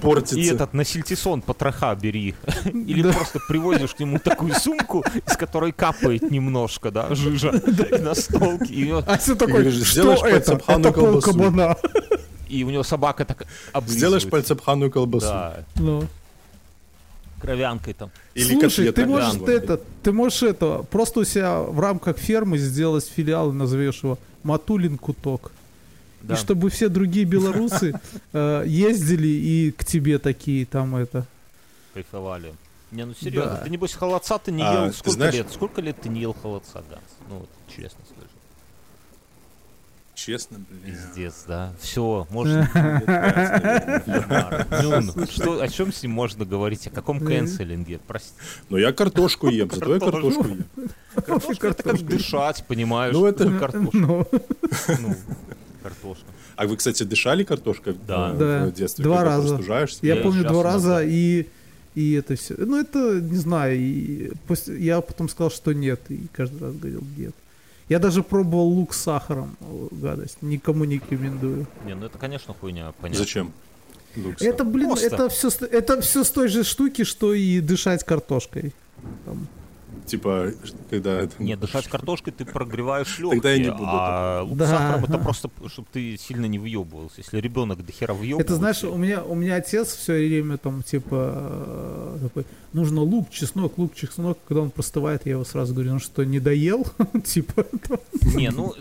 портится. 0.00 0.38
И 0.38 0.46
этот 0.46 0.72
на 0.74 0.84
сельтисон 0.84 1.42
потроха 1.42 1.94
бери. 1.94 2.34
Или 2.64 3.10
просто 3.10 3.40
привозишь 3.48 3.94
к 3.94 4.00
нему 4.00 4.18
такую 4.18 4.54
сумку, 4.54 5.04
из 5.26 5.36
которой 5.36 5.72
капает 5.72 6.30
немножко, 6.30 6.90
да, 6.90 7.14
жижа, 7.14 7.50
и 7.90 7.98
на 7.98 8.14
столке. 8.14 9.02
Ася 9.06 9.34
такой, 9.34 9.62
говоришь, 9.64 9.86
что 9.86 10.12
это? 10.24 10.52
Это 10.68 10.92
пол 10.92 10.92
колбасу». 10.92 11.32
кабана. 11.32 11.76
И 12.48 12.64
у 12.64 12.70
него 12.70 12.82
собака 12.82 13.24
так 13.24 13.38
Сделаешь 13.40 13.70
облизывается. 13.72 14.28
пальцепханую 14.28 14.90
колбасу. 14.90 15.26
Да, 15.26 15.64
Ну. 15.76 16.06
кровянкой 17.40 17.94
там. 17.94 18.10
Или 18.34 18.58
Слушай, 18.58 18.92
ты 18.92 19.06
можешь 19.06 19.34
это, 19.46 19.80
ты 20.02 20.12
можешь 20.12 20.42
это, 20.42 20.82
просто 20.90 21.20
у 21.20 21.24
себя 21.24 21.60
в 21.60 21.78
рамках 21.78 22.18
фермы 22.18 22.58
сделать 22.58 23.06
филиал, 23.06 23.50
и 23.50 23.54
назовешь 23.54 24.02
его 24.02 24.18
Матулин 24.42 24.96
Куток. 24.98 25.52
Да. 26.22 26.34
И 26.34 26.36
чтобы 26.38 26.70
все 26.70 26.88
другие 26.88 27.26
белорусы 27.26 28.00
э, 28.32 28.64
ездили 28.66 29.28
и 29.28 29.72
к 29.72 29.84
тебе 29.84 30.18
такие 30.18 30.64
там 30.64 30.96
это. 30.96 31.26
Кайфовали. 31.92 32.54
Не, 32.90 33.04
ну 33.04 33.14
серьезно, 33.20 33.50
Да. 33.52 33.56
ты 33.58 33.70
небось 33.70 33.92
холодца 33.92 34.38
ты 34.38 34.50
не 34.52 34.62
А, 34.62 34.84
ел. 34.86 34.92
Сколько 34.92 35.10
знаешь- 35.10 35.34
лет? 35.34 35.46
Сколько 35.52 35.80
лет 35.82 35.96
ты 36.00 36.08
не 36.08 36.20
ел 36.22 36.32
холодца, 36.40 36.82
Ганс? 36.88 37.02
Ну 37.28 37.38
вот, 37.40 37.48
честно 37.68 37.98
скажи. 38.10 38.28
Честно, 40.24 40.58
блин. 40.70 40.96
Пиздец, 40.96 41.44
да. 41.46 41.72
Все, 41.80 42.26
можно. 42.30 42.68
Ну, 44.80 45.26
что, 45.30 45.60
о 45.60 45.68
чем 45.68 45.92
с 45.92 46.02
ним 46.02 46.12
можно 46.12 46.44
говорить? 46.44 46.86
О 46.86 46.90
каком 46.90 47.20
кэнселинге? 47.20 48.00
Прости. 48.06 48.32
Но 48.70 48.78
я 48.78 48.92
картошку 48.92 49.48
ем, 49.48 49.70
зато 49.70 49.94
я 49.94 50.00
картошку 50.00 50.46
ем. 50.46 50.64
Картошка 51.14 51.68
это 51.68 51.82
как 51.82 52.02
дышать, 52.02 52.64
понимаешь? 52.66 53.12
Ну, 53.14 53.26
это- 53.26 53.50
картошка. 53.58 53.96
Ну, 53.96 54.26
Ну, 55.00 55.14
картошка. 55.82 56.24
А 56.56 56.66
вы, 56.66 56.76
кстати, 56.76 57.02
дышали 57.02 57.44
картошкой 57.44 57.96
Да. 58.06 58.32
Да. 58.32 58.66
в 58.66 58.72
детстве? 58.72 59.04
Два 59.04 59.24
раза. 59.24 59.60
я 60.02 60.14
Я 60.14 60.22
помню 60.22 60.44
два 60.48 60.62
раза 60.62 61.02
и 61.04 61.46
и 61.94 62.14
это 62.14 62.34
все. 62.34 62.54
Ну 62.58 62.80
это 62.80 63.20
не 63.20 63.36
знаю. 63.36 63.78
И 63.78 64.32
после- 64.48 64.80
я 64.80 65.00
потом 65.00 65.28
сказал, 65.28 65.50
что 65.50 65.72
нет, 65.72 66.00
и 66.08 66.26
каждый 66.32 66.60
раз 66.62 66.74
говорил 66.74 67.04
нет. 67.16 67.34
Я 67.88 67.98
даже 67.98 68.22
пробовал 68.22 68.68
лук 68.68 68.94
с 68.94 69.00
сахаром, 69.02 69.56
гадость. 69.90 70.38
Никому 70.40 70.84
не 70.84 70.94
рекомендую. 70.94 71.66
Не, 71.84 71.94
ну 71.94 72.06
это, 72.06 72.16
конечно, 72.18 72.54
хуйня, 72.54 72.92
понятно. 73.00 73.24
Зачем? 73.24 73.52
Люкса. 74.16 74.44
Это, 74.46 74.64
блин, 74.64 74.88
Просто. 74.88 75.06
это 75.06 75.28
все, 75.28 75.48
это 75.48 76.00
все 76.00 76.24
с 76.24 76.30
той 76.30 76.48
же 76.48 76.64
штуки, 76.64 77.04
что 77.04 77.34
и 77.34 77.60
дышать 77.60 78.04
картошкой. 78.04 78.72
Там. 79.24 79.46
Типа, 80.06 80.50
когда 80.90 81.20
это... 81.20 81.42
Не, 81.42 81.56
дышать 81.56 81.88
картошкой 81.88 82.32
ты 82.32 82.44
прогреваешь 82.44 83.18
легкие, 83.18 83.30
Тогда 83.40 83.52
я 83.52 83.58
не 83.58 83.70
буду 83.70 83.84
а 83.86 84.42
лук 84.42 84.58
Да. 84.58 84.66
с 84.66 84.70
сахаром 84.70 85.04
это 85.04 85.18
просто, 85.18 85.50
чтобы 85.68 85.88
ты 85.92 86.16
сильно 86.18 86.46
не 86.46 86.58
выебывался. 86.58 87.16
Если 87.18 87.38
ребенок 87.40 87.84
до 87.84 87.92
хера 87.92 88.12
выебывается... 88.12 88.52
Это 88.52 88.56
знаешь, 88.56 88.84
у 88.84 88.96
меня, 88.96 89.22
у 89.22 89.34
меня 89.34 89.56
отец 89.56 89.94
все 89.94 90.14
время 90.14 90.58
там 90.58 90.82
типа 90.82 91.32
э, 91.36 92.18
такой, 92.22 92.44
нужно 92.74 93.00
лук, 93.00 93.30
чеснок, 93.30 93.78
лук, 93.78 93.94
чеснок. 93.94 94.38
Когда 94.46 94.62
он 94.62 94.70
простывает, 94.70 95.24
я 95.24 95.32
его 95.32 95.44
сразу 95.44 95.72
говорю, 95.72 95.94
ну 95.94 95.98
что, 96.00 96.24
не 96.24 96.40
доел? 96.40 96.86
Типа, 97.24 97.64
Не, 98.34 98.50
ну, 98.50 98.74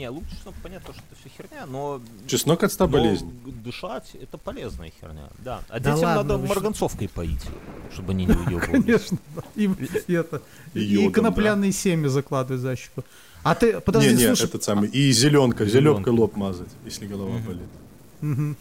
не, 0.00 0.08
лук, 0.08 0.24
чеснок, 0.30 0.54
понятно, 0.62 0.94
что 0.94 1.02
это 1.10 1.20
все 1.20 1.28
херня, 1.36 1.66
но... 1.66 2.00
Чеснок 2.26 2.62
от 2.62 2.72
ста 2.72 2.86
г- 2.86 3.18
дышать 3.64 4.10
это 4.22 4.38
полезная 4.38 4.90
херня, 5.00 5.28
да. 5.38 5.60
А 5.68 5.78
Да 5.78 5.92
детям 5.94 6.08
ладно, 6.08 6.22
надо 6.22 6.36
вы 6.38 6.46
что? 6.46 6.54
марганцовкой 6.54 7.08
поить, 7.08 7.44
чтобы 7.92 8.12
они 8.12 8.24
не 8.24 8.32
выебывались. 8.40 8.70
конечно. 8.84 9.18
да. 9.36 9.42
И, 9.56 9.64
и 10.08 10.12
это, 10.14 10.40
И 10.74 10.80
и, 10.80 10.84
йодом, 10.84 11.12
конопляные 11.12 11.72
семя 11.72 12.08
закладывать 12.08 12.62
за 12.62 12.76
щеку. 12.76 13.04
А 13.42 13.54
ты, 13.54 13.80
подожди, 13.80 14.10
Не, 14.10 14.16
не, 14.16 14.26
слушай, 14.26 14.46
этот 14.46 14.62
самый. 14.64 14.88
И 14.88 15.12
зеленка, 15.12 15.66
зеленкой 15.66 16.12
лоб 16.12 16.36
мазать, 16.36 16.68
если 16.84 17.06
голова 17.06 17.38
болит. 17.38 18.56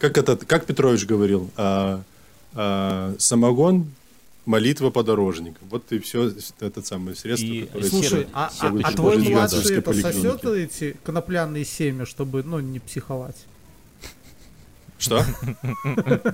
Как 0.00 0.16
этот, 0.18 0.44
как 0.44 0.64
Петрович 0.66 1.04
говорил, 1.06 1.50
а, 1.56 2.02
а, 2.54 3.14
самогон, 3.18 3.86
молитва 4.44 4.90
подорожник. 4.90 5.56
Вот 5.70 5.90
и 5.92 5.98
все 5.98 6.32
это 6.60 6.82
самое 6.82 7.14
средство, 7.16 7.46
И 7.46 7.62
которое 7.66 7.88
Слушай, 7.88 8.26
а, 8.32 8.50
а- 8.60 8.72
а 8.84 8.92
твой 8.92 9.18
младший 9.18 9.76
это 9.78 9.92
сосет 9.92 10.44
эти 10.44 10.96
конопляные 11.04 11.64
семя, 11.64 12.06
чтобы, 12.06 12.42
ну, 12.42 12.58
не 12.60 12.78
психовать? 12.80 13.36
Что? 14.98 15.24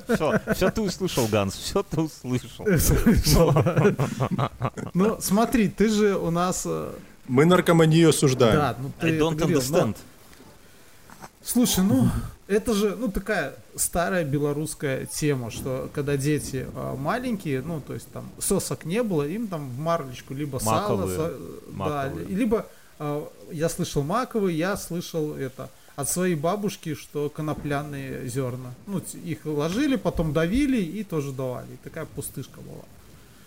Все, 0.08 0.40
все 0.54 0.70
ты 0.70 0.80
услышал, 0.82 1.26
Ганс, 1.26 1.54
все 1.56 1.82
ты 1.82 2.02
услышал. 2.02 2.66
Ну, 4.94 5.16
смотри, 5.20 5.68
ты 5.68 5.88
же 5.88 6.16
у 6.16 6.30
нас... 6.30 6.62
э, 6.66 6.92
Мы 7.28 7.46
наркоманию 7.46 8.10
осуждаем. 8.10 8.56
Да, 8.56 8.76
ну 8.78 8.92
ты 9.00 9.08
I 9.08 9.18
don't 9.18 9.38
understand. 9.38 9.96
Слушай, 11.42 11.82
ну, 11.84 12.10
это 12.48 12.72
же, 12.74 12.96
ну, 12.96 13.08
такая 13.12 13.54
старая 13.76 14.24
белорусская 14.24 15.06
тема, 15.06 15.50
что 15.50 15.90
когда 15.94 16.16
дети 16.16 16.66
а, 16.74 16.96
маленькие, 16.96 17.60
ну, 17.62 17.80
то 17.80 17.94
есть 17.94 18.08
там 18.10 18.28
сосок 18.38 18.84
не 18.86 19.02
было, 19.02 19.22
им 19.28 19.46
там 19.48 19.68
в 19.68 19.78
марлечку 19.78 20.34
либо 20.34 20.58
сало, 20.58 20.96
Маковые. 21.06 21.18
да, 21.18 21.30
Маковые. 21.72 22.26
либо 22.26 22.66
а, 22.98 23.28
я 23.52 23.68
слышал 23.68 24.02
маковые, 24.02 24.56
я 24.56 24.76
слышал 24.76 25.34
это 25.34 25.68
от 25.94 26.08
своей 26.08 26.36
бабушки, 26.36 26.94
что 26.94 27.28
конопляные 27.28 28.26
зерна. 28.28 28.72
Ну, 28.86 29.02
их 29.24 29.44
ложили, 29.44 29.96
потом 29.96 30.32
давили 30.32 30.80
и 30.80 31.04
тоже 31.04 31.32
давали. 31.32 31.66
И 31.74 31.76
такая 31.84 32.06
пустышка 32.06 32.60
была. 32.60 32.84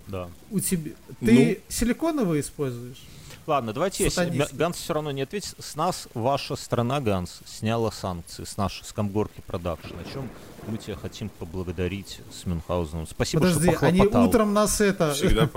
Да. 0.07 0.29
У 0.51 0.59
тебя... 0.59 0.91
Ты 1.21 1.61
Ну. 1.65 1.73
силиконовые 1.73 2.41
используешь? 2.41 3.01
Ладно, 3.47 3.73
давайте. 3.73 4.09
Га- 4.09 4.47
Ганс 4.53 4.77
все 4.77 4.93
равно 4.93 5.11
не 5.11 5.21
ответит. 5.23 5.55
С 5.59 5.75
нас 5.75 6.07
ваша 6.13 6.55
страна, 6.55 6.99
Ганс, 7.01 7.39
сняла 7.45 7.91
санкции 7.91 8.43
с 8.43 8.55
нашей 8.57 8.83
Скамгорки 8.85 9.41
Продакшн, 9.47 9.93
о 9.99 10.13
чем 10.13 10.29
мы 10.67 10.77
тебя 10.77 10.95
хотим 10.95 11.29
поблагодарить 11.29 12.19
с 12.31 12.45
Мюнхгаузеном. 12.45 13.07
Спасибо, 13.07 13.41
Подожди, 13.43 13.71
что 13.75 13.85
они 13.87 13.99
похлопотал. 13.99 14.27
утром 14.29 14.53
нас 14.53 14.79
это... 14.79 15.13
Всегда, 15.13 15.49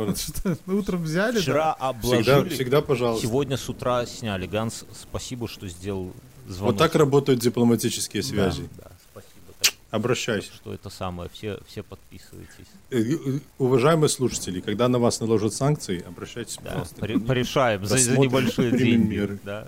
утром 0.66 1.02
взяли, 1.02 1.38
Вчера 1.40 1.76
да? 1.78 1.88
обложили, 1.88 2.22
Всегда, 2.22 2.54
всегда, 2.54 2.80
пожалуйста. 2.80 3.26
сегодня 3.26 3.56
с 3.58 3.68
утра 3.68 4.06
сняли. 4.06 4.46
Ганс, 4.46 4.84
спасибо, 4.98 5.46
что 5.46 5.68
сделал 5.68 6.12
звонок. 6.48 6.72
Вот 6.74 6.78
так 6.78 6.94
работают 6.94 7.40
дипломатические 7.40 8.22
связи. 8.22 8.68
Да, 8.78 8.90
спасибо. 9.98 10.02
Так 10.04 10.04
Обращайся. 10.04 10.52
что 10.54 10.72
это 10.74 10.90
самое, 10.90 11.30
все, 11.32 11.58
все 11.66 11.82
подписывайтесь. 11.82 12.66
Э, 12.90 12.98
э, 12.98 13.40
Уважаемые 13.58 14.08
слушатели, 14.08 14.60
когда 14.60 14.88
на 14.88 14.98
вас 14.98 15.20
наложат 15.20 15.54
санкции, 15.54 16.02
обращайтесь, 16.06 16.56
Да, 16.56 16.70
пожалуйста. 16.70 17.00
поре- 17.00 17.18
порешаем 17.20 17.84
за, 17.86 17.96
за 17.98 18.18
небольшие 18.18 18.70
деньги. 18.78 19.06
меры. 19.14 19.38
Да, 19.44 19.66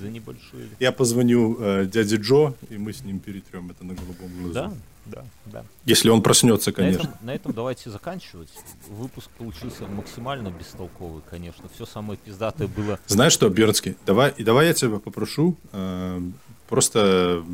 за 0.00 0.08
небольшие. 0.08 0.68
Я 0.80 0.92
позвоню 0.92 1.56
э, 1.60 1.86
дяде 1.86 2.16
Джо, 2.16 2.54
и 2.70 2.78
мы 2.78 2.92
с 2.92 3.02
ним 3.04 3.18
перетрем 3.18 3.70
это 3.70 3.84
на 3.84 3.94
голубом 3.94 4.30
глазу. 4.42 4.52
Да, 4.54 4.72
да, 5.06 5.24
да. 5.46 5.64
Если 5.84 6.08
он 6.10 6.22
проснется, 6.22 6.70
На 6.70 6.74
конечно. 6.74 7.00
этом, 7.00 7.14
на 7.22 7.34
этом 7.34 7.52
давайте 7.52 7.90
заканчивать. 7.90 8.50
Выпуск 8.88 9.28
получился 9.38 9.86
максимально 9.86 10.48
бестолковый, 10.50 11.22
конечно. 11.28 11.64
Все 11.74 11.86
самое 11.86 12.18
пиздатое 12.18 12.68
было. 12.68 12.98
Знаешь 13.06 13.32
что, 13.32 13.48
Бернский, 13.48 13.96
давай, 14.06 14.32
давай 14.38 14.66
я 14.68 14.74
тебя 14.74 14.98
попрошу, 14.98 15.56
э, 15.72 16.20
просто 16.68 17.44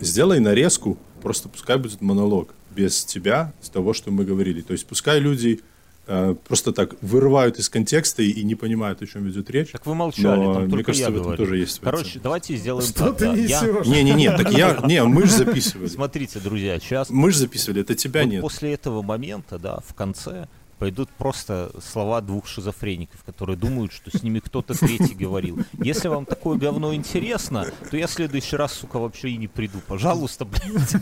сделай 0.00 0.40
нарезку, 0.40 0.98
просто 1.22 1.48
пускай 1.48 1.76
будет 1.78 2.00
монолог 2.00 2.54
без 2.74 3.04
тебя, 3.04 3.52
с 3.60 3.68
того, 3.68 3.92
что 3.92 4.10
мы 4.10 4.24
говорили. 4.24 4.60
То 4.60 4.72
есть 4.72 4.86
пускай 4.86 5.18
люди 5.18 5.60
э, 6.06 6.36
просто 6.46 6.72
так 6.72 6.94
вырывают 7.02 7.58
из 7.58 7.68
контекста 7.68 8.22
и, 8.22 8.30
и 8.30 8.44
не 8.44 8.54
понимают, 8.54 9.02
о 9.02 9.06
чем 9.06 9.28
идет 9.28 9.50
речь. 9.50 9.70
Так 9.72 9.84
вы 9.84 9.94
молчали, 9.96 10.38
Но 10.40 10.52
там 10.54 10.62
мне 10.62 10.70
только 10.70 10.86
кажется, 10.92 11.04
я 11.04 11.10
в 11.10 11.14
этом 11.14 11.24
говорю. 11.24 11.38
тоже 11.44 11.56
есть 11.58 11.80
Короче, 11.80 12.04
ценность. 12.04 12.22
давайте 12.22 12.56
сделаем 12.56 12.86
Что 12.88 13.06
так. 13.08 13.16
ты 13.18 13.24
да. 13.26 13.34
Я- 13.34 13.42
несешь? 13.62 13.86
Не-не-не, 13.86 14.30
так 14.36 14.52
я, 14.52 14.80
не, 14.84 15.02
мы 15.04 15.26
же 15.26 15.32
записывали. 15.32 15.88
Смотрите, 15.88 16.38
друзья, 16.38 16.78
сейчас 16.78 17.10
Мы 17.10 17.32
же 17.32 17.38
записывали, 17.40 17.80
это 17.80 17.96
тебя 17.96 18.22
вот 18.22 18.30
нет. 18.30 18.40
после 18.42 18.72
этого 18.74 19.02
момента, 19.02 19.58
да, 19.58 19.80
в 19.84 19.92
конце 19.94 20.46
пойдут 20.78 21.10
просто 21.10 21.70
слова 21.82 22.20
двух 22.20 22.46
шизофреников, 22.46 23.22
которые 23.24 23.56
думают, 23.56 23.92
что 23.92 24.16
с 24.16 24.22
ними 24.22 24.38
кто-то 24.38 24.78
третий 24.78 25.14
говорил. 25.14 25.58
Если 25.74 26.08
вам 26.08 26.24
такое 26.24 26.58
говно 26.58 26.94
интересно, 26.94 27.66
то 27.90 27.96
я 27.96 28.06
в 28.06 28.10
следующий 28.10 28.56
раз, 28.56 28.72
сука, 28.72 28.98
вообще 28.98 29.30
и 29.30 29.36
не 29.36 29.48
приду. 29.48 29.80
Пожалуйста, 29.86 30.44
блядь, 30.44 30.92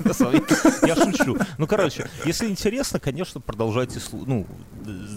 я 0.86 0.96
шучу. 0.96 1.36
Ну, 1.58 1.66
короче, 1.66 2.08
если 2.24 2.48
интересно, 2.48 2.98
конечно, 3.00 3.40
продолжайте 3.40 4.00
слушать. 4.00 4.28
Ну, 4.28 4.46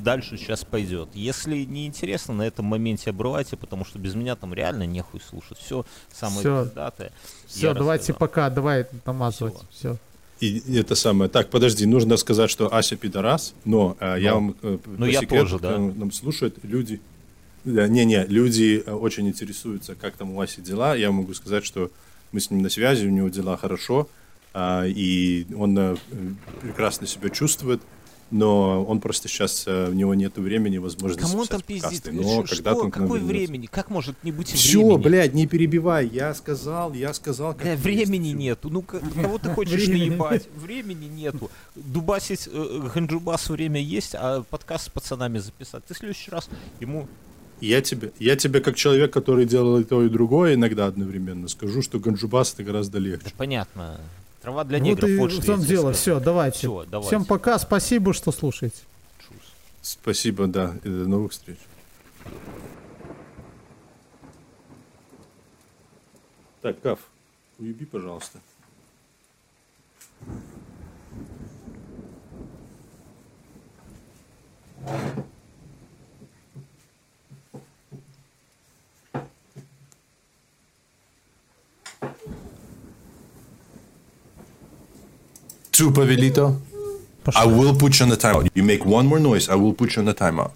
дальше 0.02 0.38
сейчас 0.38 0.64
пойдет. 0.64 1.10
Если 1.14 1.64
не 1.64 1.88
интересно, 1.88 2.34
на 2.34 2.44
этом 2.44 2.66
моменте 2.66 3.10
обрывайте, 3.10 3.58
потому 3.58 3.86
что 3.86 4.00
без 4.00 4.16
меня 4.16 4.36
там 4.36 4.54
реально 4.54 4.86
нехуй 4.86 5.22
слушать. 5.22 5.58
Все 5.58 5.86
самое 6.12 6.44
пиздатое. 6.66 7.12
Все, 7.48 7.74
давайте 7.74 8.12
рассказал. 8.12 8.20
пока, 8.20 8.50
давай 8.50 8.88
намазывать. 9.06 9.56
Все. 9.72 9.98
И 10.40 10.64
это 10.78 10.96
самое. 10.96 11.30
Так, 11.30 11.50
подожди, 11.50 11.86
нужно 11.86 12.18
сказать, 12.18 12.50
что 12.50 12.74
Ася 12.74 12.96
пидорас, 12.96 13.54
но 13.66 13.98
э, 14.00 14.18
я 14.20 14.36
вам 14.36 14.56
э, 14.62 14.78
по 14.78 14.90
Ну, 14.92 15.06
я 15.06 15.20
секрету, 15.20 15.60
тоже, 15.60 15.60
да. 15.60 15.78
нам 15.78 16.12
слушают, 16.12 16.58
люди... 16.64 17.02
Не-не, 17.66 18.26
люди 18.26 18.82
э, 18.86 18.92
очень 18.92 19.28
интересуются, 19.28 19.96
как 19.96 20.16
там 20.16 20.32
у 20.32 20.40
Аси 20.40 20.62
дела. 20.62 20.96
Я 20.96 21.12
могу 21.12 21.34
сказать, 21.34 21.66
что 21.66 21.92
мы 22.32 22.40
с 22.40 22.50
ним 22.52 22.62
на 22.62 22.70
связи, 22.70 23.06
у 23.06 23.10
него 23.10 23.28
дела 23.28 23.58
хорошо, 23.58 24.08
а, 24.54 24.86
и 24.88 25.46
он 25.56 25.78
э, 25.78 25.96
прекрасно 26.62 27.06
себя 27.06 27.30
чувствует, 27.30 27.82
но 28.32 28.84
он 28.86 29.00
просто 29.00 29.28
сейчас, 29.28 29.64
э, 29.68 29.90
у 29.90 29.94
него 29.94 30.14
нет 30.14 30.38
времени, 30.38 30.78
возможности 30.78 31.24
Кому 31.24 31.42
он 31.42 31.48
там 31.48 31.60
записать 31.60 31.82
подкасты. 31.82 32.12
пиздит? 32.12 32.26
Но 32.26 32.46
Что- 32.46 32.56
когда-то 32.56 32.80
что? 32.82 32.90
Какое 32.92 33.22
времени? 33.22 33.66
Как 33.68 33.90
может 33.90 34.16
не 34.24 34.32
быть 34.32 34.50
Все, 34.50 34.80
времени? 34.86 35.02
блядь, 35.04 35.34
не 35.34 35.48
перебивай. 35.48 36.08
Я 36.08 36.34
сказал, 36.34 36.94
я 36.94 37.14
сказал. 37.14 37.54
как 37.54 37.66
есть. 37.66 37.84
времени 37.84 38.30
нету. 38.30 38.70
Ну, 38.70 38.82
кого 38.82 39.38
ты 39.38 39.50
хочешь 39.50 39.88
наебать? 39.88 40.48
Времени 40.56 41.06
нету. 41.06 41.50
Дубасить 41.76 42.48
э, 42.52 42.90
Ганджубас 42.94 43.50
время 43.50 43.82
есть, 43.82 44.16
а 44.16 44.44
подкаст 44.50 44.86
с 44.86 44.90
пацанами 44.90 45.40
записать. 45.40 45.84
Ты 45.86 45.94
в 45.94 45.98
следующий 45.98 46.32
раз 46.32 46.50
ему... 46.80 47.08
Я 47.62 47.82
тебе, 47.82 48.14
я 48.20 48.38
тебе 48.38 48.62
как 48.62 48.78
человек, 48.78 49.12
который 49.12 49.46
делал 49.46 49.80
и 49.80 49.84
то, 49.84 50.02
и 50.06 50.08
другое 50.08 50.54
иногда 50.54 50.86
одновременно, 50.88 51.50
скажу, 51.50 51.82
что 51.82 52.00
ганджубас 52.00 52.54
это 52.54 52.64
гораздо 52.64 53.00
Да 53.00 53.06
легче. 53.06 53.34
понятно. 53.38 54.00
Трава 54.42 54.64
для 54.64 54.80
Вот 54.80 54.86
негров. 54.86 55.10
и 55.10 55.18
вот 55.18 55.32
в 55.32 55.36
что 55.36 55.46
том 55.46 55.62
дело. 55.62 55.94
Все, 55.94 56.20
давайте. 56.20 56.60
Всё, 56.60 56.86
давайте. 56.86 57.08
Всем 57.08 57.26
пока, 57.26 57.60
спасибо, 57.60 58.14
что 58.14 58.32
слушаете. 58.32 58.78
Чус. 59.20 59.54
Спасибо, 59.82 60.48
да, 60.48 60.76
и 60.84 60.88
до 60.90 61.08
новых 61.08 61.34
встреч. 61.34 61.58
Так, 66.62 66.82
Каф, 66.82 67.00
уеби, 67.58 67.86
пожалуйста. 67.86 68.40
Two, 85.80 85.92
Pavelito. 85.92 86.60
I 87.36 87.46
will 87.46 87.74
put 87.74 87.98
you 88.00 88.04
on 88.06 88.10
the 88.10 88.18
timeout. 88.18 88.50
You 88.54 88.64
make 88.64 88.86
one 88.86 89.06
more 89.08 89.20
noise, 89.20 89.48
I 89.48 89.56
will 89.56 89.74
put 89.74 89.96
you 89.96 90.02
on 90.02 90.06
the 90.08 90.14
timeout. 90.14 90.52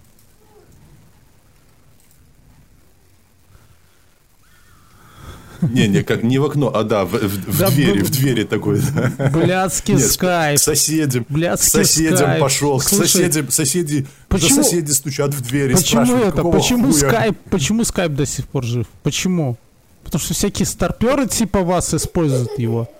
Не, 5.62 5.88
не, 5.88 6.02
как 6.02 6.22
не 6.24 6.38
в 6.38 6.44
окно, 6.44 6.70
а 6.74 6.82
да, 6.82 7.04
в, 7.06 7.12
в- 7.12 7.46
в 7.52 7.58
Да 7.58 7.70
двери, 7.70 8.00
б- 8.00 8.04
в 8.04 8.10
двери 8.10 8.44
такой. 8.44 8.80
да. 8.82 9.30
Блядский 9.30 9.94
Нет, 9.94 10.12
скайп. 10.12 10.58
К 10.58 10.62
соседям, 10.62 11.24
к 11.24 11.30
Блядский 11.30 11.70
соседям 11.70 12.16
скайп. 12.18 12.40
пошел, 12.40 12.78
к 12.78 12.82
Слушай, 12.82 13.08
соседям, 13.08 13.50
соседи, 13.50 14.06
почему- 14.28 14.56
да 14.56 14.62
соседи 14.64 14.90
стучат 14.90 15.32
в 15.32 15.40
двери, 15.40 15.72
Почему 15.74 16.16
это? 16.18 16.42
Почему 16.42 16.92
хуя? 16.92 17.08
скайп? 17.08 17.38
Почему 17.50 17.84
скайп 17.84 18.12
до 18.12 18.26
сих 18.26 18.46
пор 18.48 18.64
жив? 18.64 18.86
Почему? 19.02 19.56
Потому 20.02 20.20
что 20.22 20.34
всякие 20.34 20.66
старперы 20.66 21.26
типа 21.26 21.60
вас 21.62 21.94
используют 21.94 22.58
его. 22.58 22.90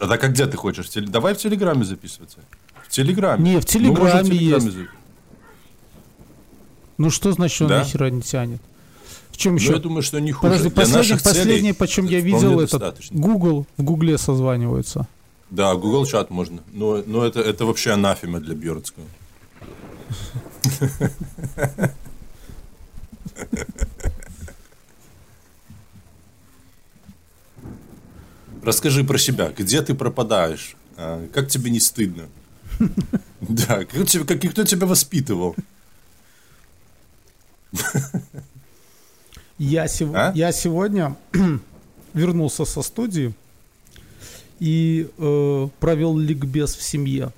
А 0.00 0.06
так 0.06 0.22
а 0.24 0.28
где 0.28 0.46
ты 0.46 0.56
хочешь? 0.56 0.86
Теле- 0.86 1.08
Давай 1.08 1.34
в 1.34 1.38
Телеграме 1.38 1.84
записываться. 1.84 2.38
В 2.86 2.90
Телеграме. 2.90 3.54
Не, 3.54 3.60
в 3.60 3.64
Телеграме 3.64 4.22
в 4.22 4.26
Телеграме 4.28 4.66
есть. 4.76 4.88
Ну 6.98 7.10
что 7.10 7.32
значит, 7.32 7.62
он 7.62 7.68
Да? 7.68 7.80
ни 7.80 7.84
хера 7.88 8.10
не 8.10 8.22
тянет? 8.22 8.60
В 9.30 9.36
чем 9.36 9.52
Ну, 9.54 9.58
еще? 9.58 9.72
я 9.72 9.78
думаю, 9.78 10.02
что 10.02 10.20
не 10.20 10.32
хуже. 10.32 10.52
Подожди, 10.52 10.70
последний, 10.70 11.18
последний, 11.22 11.72
почем 11.72 12.06
я 12.06 12.20
видел, 12.20 12.58
достаточно. 12.58 13.18
Google, 13.20 13.66
в 13.76 13.82
Гугле 13.82 14.18
созваниваются. 14.18 15.06
Да, 15.50 15.74
Google 15.74 16.06
чат 16.06 16.30
можно. 16.30 16.60
Но, 16.72 17.02
но 17.06 17.24
это, 17.24 17.40
это 17.40 17.64
вообще 17.64 17.92
анафема 17.92 18.40
для 18.40 18.54
Бьернского. 18.54 19.04
Расскажи 28.62 29.04
про 29.04 29.18
себя. 29.18 29.52
Где 29.56 29.82
ты 29.82 29.94
пропадаешь? 29.94 30.76
А, 30.96 31.26
Как 31.32 31.48
тебе 31.48 31.70
не 31.70 31.80
стыдно? 31.80 32.24
Да, 33.40 33.84
как 33.84 33.88
кто 34.50 34.64
тебя 34.64 34.86
воспитывал? 34.86 35.54
Я, 39.58 39.88
сев- 39.88 40.14
А? 40.14 40.32
я 40.34 40.52
сегодня 40.52 41.16
вернулся 42.14 42.64
со 42.64 42.82
студии 42.82 43.32
и 44.60 45.08
э, 45.18 45.68
провел 45.80 46.16
ликбез 46.18 46.74
в 46.76 46.82
семье. 46.82 47.32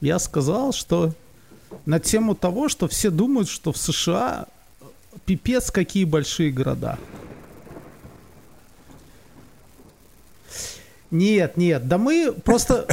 Я 0.00 0.18
сказал, 0.18 0.72
что 0.72 1.14
на 1.86 2.00
тему 2.00 2.34
того, 2.34 2.68
что 2.68 2.88
все 2.88 3.10
думают, 3.10 3.48
что 3.48 3.72
в 3.72 3.76
США 3.76 4.46
пипец 5.26 5.70
какие 5.70 6.04
большие 6.04 6.50
города. 6.50 6.98
Нет, 11.10 11.56
нет, 11.56 11.88
да 11.88 11.98
мы 11.98 12.32
просто... 12.32 12.86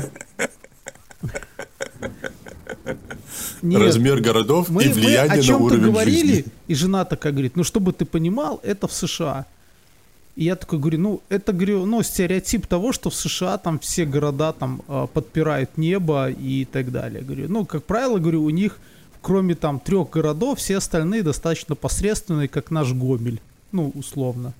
Нет. 3.61 3.81
Размер 3.81 4.21
городов 4.21 4.69
Мы, 4.69 4.83
и 4.83 4.87
мы 4.87 4.93
влияние 4.93 5.41
о 5.41 5.51
на 5.51 5.57
уровень 5.57 5.83
говорили, 5.85 6.35
жизни. 6.35 6.51
и 6.67 6.75
жена 6.75 7.05
такая 7.05 7.33
говорит, 7.33 7.55
ну, 7.55 7.63
чтобы 7.63 7.91
ты 7.91 8.05
понимал, 8.05 8.59
это 8.63 8.87
в 8.87 8.93
США. 8.93 9.45
И 10.35 10.43
я 10.43 10.55
такой 10.55 10.77
говорю, 10.77 10.99
ну, 10.99 11.21
это, 11.29 11.51
говорю, 11.51 11.85
ну, 11.85 12.03
стереотип 12.03 12.67
того, 12.67 12.93
что 12.93 13.09
в 13.09 13.15
США 13.15 13.57
там 13.57 13.79
все 13.79 14.05
города 14.05 14.53
там 14.53 14.83
э, 14.87 15.07
подпирают 15.11 15.77
небо 15.77 16.29
и 16.29 16.65
так 16.65 16.91
далее. 16.91 17.23
Говорю, 17.23 17.47
ну, 17.49 17.65
как 17.65 17.83
правило, 17.83 18.19
говорю, 18.19 18.43
у 18.43 18.51
них, 18.51 18.77
кроме 19.21 19.55
там 19.55 19.79
трех 19.79 20.11
городов, 20.11 20.59
все 20.59 20.77
остальные 20.77 21.23
достаточно 21.23 21.73
посредственные, 21.73 22.47
как 22.47 22.69
наш 22.69 22.93
Гомель. 22.93 23.41
Ну, 23.71 23.91
условно. 23.95 24.53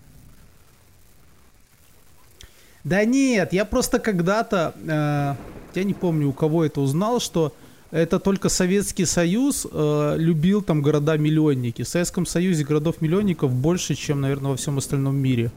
Да 2.87 3.03
нет, 3.03 3.51
я 3.51 3.65
просто 3.65 3.99
когда-то, 3.99 4.73
э, 4.77 5.35
я 5.77 5.83
не 5.83 5.93
помню, 5.93 6.29
у 6.29 6.31
кого 6.31 6.63
это 6.63 6.79
узнал, 6.79 7.19
что 7.19 7.53
это 7.91 8.17
только 8.17 8.47
Советский 8.47 9.03
Союз 9.03 9.67
э, 9.69 10.15
любил 10.17 10.61
там 10.61 10.81
города-миллионники. 10.81 11.81
В 11.81 11.87
Советском 11.87 12.25
Союзе 12.25 12.63
городов-миллионников 12.63 13.51
больше, 13.51 13.93
чем, 13.95 14.21
наверное, 14.21 14.51
во 14.51 14.55
всем 14.55 14.77
остальном 14.77 15.17
мире. 15.17 15.51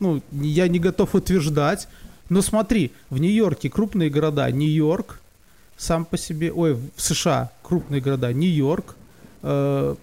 Ну, 0.00 0.22
я 0.32 0.66
не 0.66 0.78
готов 0.78 1.14
утверждать. 1.14 1.88
Но 2.30 2.40
смотри, 2.40 2.92
в 3.10 3.18
Нью-Йорке 3.18 3.68
крупные 3.68 4.08
города. 4.08 4.50
Нью-Йорк 4.50 5.20
сам 5.76 6.06
по 6.06 6.16
себе... 6.16 6.54
Ой, 6.54 6.72
в 6.72 7.02
США 7.02 7.52
крупные 7.62 8.00
города. 8.00 8.32
Нью-Йорк. 8.32 8.96
э, 9.42 9.94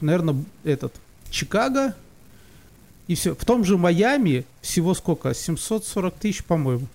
наверное, 0.00 0.36
этот... 0.64 0.94
Чикаго. 1.30 1.94
И 3.08 3.14
все. 3.14 3.34
В 3.34 3.44
том 3.44 3.64
же 3.64 3.76
Майами 3.76 4.44
всего 4.62 4.94
сколько? 4.94 5.34
740 5.34 6.14
тысяч, 6.14 6.42
по-моему. 6.44 6.86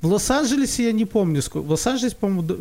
В 0.00 0.06
Лос-Анджелесе 0.06 0.84
я 0.86 0.92
не 0.92 1.04
помню 1.04 1.42
сколько. 1.42 1.66
В 1.66 1.70
Лос-Анджелесе, 1.70 2.16
по-моему, 2.16 2.42
д- 2.42 2.56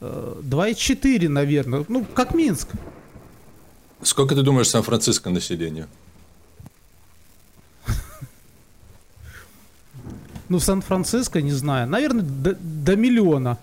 э, 0.00 0.40
2,4, 0.42 1.28
наверное. 1.28 1.84
Ну, 1.88 2.04
как 2.04 2.34
Минск. 2.34 2.68
Сколько 4.02 4.34
ты 4.34 4.42
думаешь 4.42 4.68
Сан-Франциско 4.68 5.30
населения? 5.30 5.86
Ну, 10.48 10.58
в 10.58 10.62
Сан-Франциско, 10.64 11.40
не 11.40 11.52
знаю. 11.52 11.88
Наверное, 11.88 12.22
до, 12.22 12.54
до 12.54 12.96
миллиона. 12.96 13.56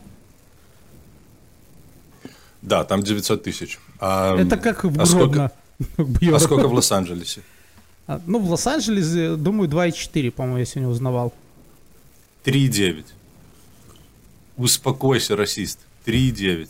Да, 2.61 2.83
там 2.83 3.03
900 3.03 3.43
тысяч. 3.43 3.79
А, 3.99 4.35
Это 4.37 4.57
как 4.57 4.83
в 4.83 4.99
а 4.99 5.05
сколько, 5.05 5.25
Гродно. 5.27 5.51
а 5.97 6.01
Бьёр. 6.03 6.39
сколько 6.39 6.67
в 6.69 6.73
Лос-Анджелесе? 6.73 7.41
А, 8.11 8.21
Ну, 8.25 8.39
в 8.39 8.49
Лос-Анджелесе, 8.51 9.35
думаю, 9.37 9.69
2,4, 9.69 10.31
по-моему, 10.31 10.57
я 10.57 10.65
сегодня 10.65 10.89
узнавал. 10.89 11.33
3,9. 12.43 13.05
Успокойся, 14.57 15.37
расист. 15.37 15.79
3,9. 16.05 16.69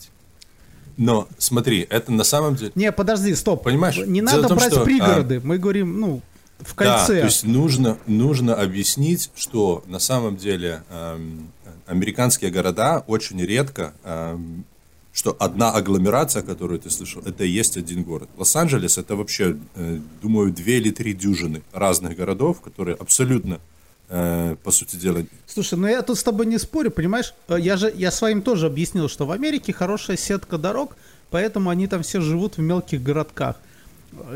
Но 0.96 1.26
смотри, 1.38 1.84
это 1.90 2.12
на 2.12 2.22
самом 2.22 2.54
деле... 2.54 2.70
Не, 2.76 2.92
подожди, 2.92 3.34
стоп. 3.34 3.64
Понимаешь, 3.64 3.96
Не 3.96 4.20
надо 4.20 4.46
том, 4.46 4.56
брать 4.56 4.72
что, 4.72 4.82
а, 4.82 4.84
пригороды. 4.84 5.40
Мы 5.42 5.58
говорим, 5.58 5.98
ну, 5.98 6.22
в 6.60 6.76
Да, 6.76 6.98
кольце. 6.98 7.20
то 7.20 7.26
есть 7.26 7.44
нужно, 7.44 7.98
нужно 8.06 8.54
объяснить, 8.54 9.30
что 9.34 9.82
на 9.86 9.98
самом 9.98 10.36
деле 10.36 10.84
эм, 10.90 11.50
американские 11.86 12.52
города 12.52 13.02
очень 13.08 13.40
редко, 13.42 13.94
эм, 14.04 14.64
что 15.12 15.36
одна 15.38 15.70
агломерация, 15.72 16.42
которую 16.42 16.80
ты 16.80 16.90
слышал, 16.90 17.22
это 17.24 17.44
и 17.44 17.48
есть 17.48 17.76
один 17.76 18.02
город. 18.02 18.28
Лос-Анджелес 18.38 18.96
это 18.98 19.14
вообще, 19.14 19.56
э, 19.74 19.98
думаю, 20.22 20.52
две 20.52 20.78
или 20.78 20.90
три 20.90 21.12
дюжины 21.12 21.62
разных 21.72 22.16
городов, 22.16 22.62
которые 22.62 22.96
абсолютно, 22.96 23.60
э, 24.08 24.56
по 24.62 24.70
сути 24.70 24.96
дела, 24.96 25.24
Слушай, 25.46 25.78
ну 25.78 25.86
я 25.86 26.02
тут 26.02 26.18
с 26.18 26.22
тобой 26.22 26.46
не 26.46 26.58
спорю, 26.58 26.90
понимаешь? 26.90 27.34
Э, 27.48 27.58
Я 27.60 27.76
же 27.76 27.92
я 27.94 28.10
своим 28.10 28.40
тоже 28.40 28.66
объяснил, 28.66 29.08
что 29.08 29.26
в 29.26 29.32
Америке 29.32 29.72
хорошая 29.72 30.16
сетка 30.16 30.56
дорог, 30.56 30.96
поэтому 31.30 31.68
они 31.68 31.86
там 31.86 32.02
все 32.02 32.20
живут 32.22 32.56
в 32.56 32.60
мелких 32.62 33.02
городках. 33.02 33.56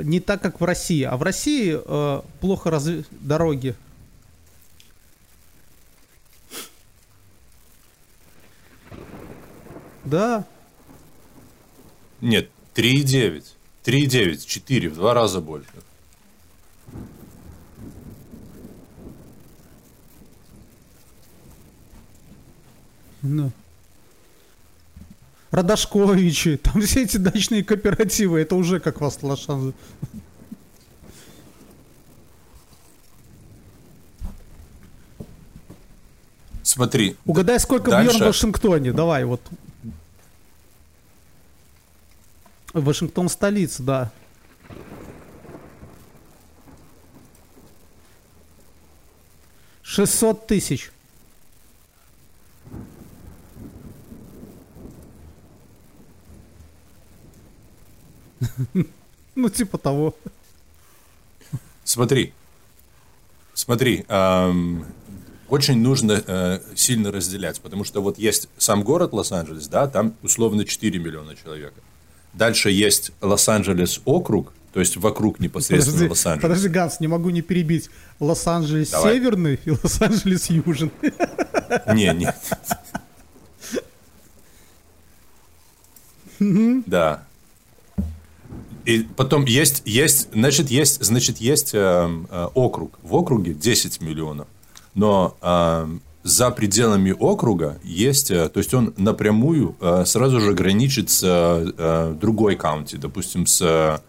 Не 0.03 0.21
так, 0.21 0.43
как 0.43 0.61
в 0.61 0.65
России. 0.65 1.03
А 1.03 1.17
в 1.17 1.23
России 1.23 1.79
э, 1.83 2.23
плохо 2.41 2.71
разве 2.71 3.05
дороги. 3.11 3.75
Да. 10.05 10.45
Нет, 12.21 12.51
3,9. 12.75 13.45
3,9, 13.85 14.47
4, 14.47 14.89
в 14.89 14.95
два 14.95 15.15
раза 15.15 15.41
больше. 15.41 15.69
Ну. 23.23 23.53
Родошковичи, 25.51 26.57
там 26.57 26.83
все 26.83 27.05
эти 27.05 27.17
дачные 27.17 27.65
кооперативы, 27.65 28.41
это 28.41 28.57
уже 28.57 28.81
как 28.81 29.01
вас 29.01 29.23
Лошан. 29.23 29.75
Смотри, 36.63 37.17
Угадай, 37.25 37.59
сколько 37.59 37.91
Дальше. 37.91 38.11
Бьерн 38.11 38.25
в 38.25 38.27
Вашингтоне. 38.27 38.93
Давай, 38.93 39.25
вот. 39.25 39.41
Вашингтон 42.81 43.29
столица, 43.29 43.83
да. 43.83 44.13
Шестьсот 49.83 50.47
тысяч. 50.47 50.91
Ну, 59.35 59.51
типа 59.51 59.77
того. 59.77 60.15
Смотри, 61.85 62.33
смотри, 63.53 64.07
эм, 64.09 64.87
очень 65.51 65.79
нужно 65.79 66.25
э, 66.27 66.61
сильно 66.75 67.13
разделять, 67.13 67.61
потому 67.61 67.85
что 67.85 68.01
вот 68.01 68.19
есть 68.19 68.49
сам 68.57 68.83
город 68.83 69.13
Лос-Анджелес, 69.13 69.69
да, 69.69 69.89
там 69.89 70.15
условно 70.23 70.65
4 70.65 70.99
миллиона 70.99 71.37
человек. 71.37 71.75
Дальше 72.37 72.71
есть 72.71 73.13
Лос-Анджелес 73.23 74.03
округ, 74.05 74.53
то 74.75 74.81
есть 74.81 74.99
вокруг 74.99 75.41
непосредственно 75.41 75.95
Подожди, 75.95 76.11
Лос-Анджелес. 76.11 76.43
подожди, 76.43 76.69
Ганс, 76.69 77.01
не 77.01 77.07
могу 77.07 77.31
не 77.31 77.41
перебить. 77.41 77.89
Лос-Анджелес 78.21 78.91
Давай. 78.91 79.15
северный 79.15 79.59
и 79.65 79.71
Лос-Анджелес 79.71 80.51
южный. 80.51 80.91
Не, 81.95 82.13
не. 82.15 82.35
Да. 86.87 87.23
И 88.85 89.07
потом 89.17 89.47
есть, 89.47 89.83
есть, 89.87 90.29
значит, 90.33 90.71
есть, 90.71 91.03
значит, 91.03 91.39
есть 91.39 91.71
эм, 91.73 92.29
э, 92.31 92.49
округ. 92.55 92.99
В 93.03 93.15
округе 93.17 93.55
10 93.55 94.01
миллионов. 94.01 94.47
Но 94.95 95.37
эм, 95.41 96.03
за 96.27 96.51
пределами 96.51 97.15
округа 97.17 97.79
есть, 97.85 98.33
э, 98.33 98.49
то 98.49 98.59
есть 98.59 98.75
он 98.75 98.93
напрямую 98.97 99.77
э, 99.81 100.05
сразу 100.07 100.41
же 100.41 100.55
граничит 100.55 101.09
с 101.09 101.23
э, 101.23 102.17
другой 102.21 102.57
каунти, 102.57 102.97
допустим, 102.97 103.47
с, 103.47 104.01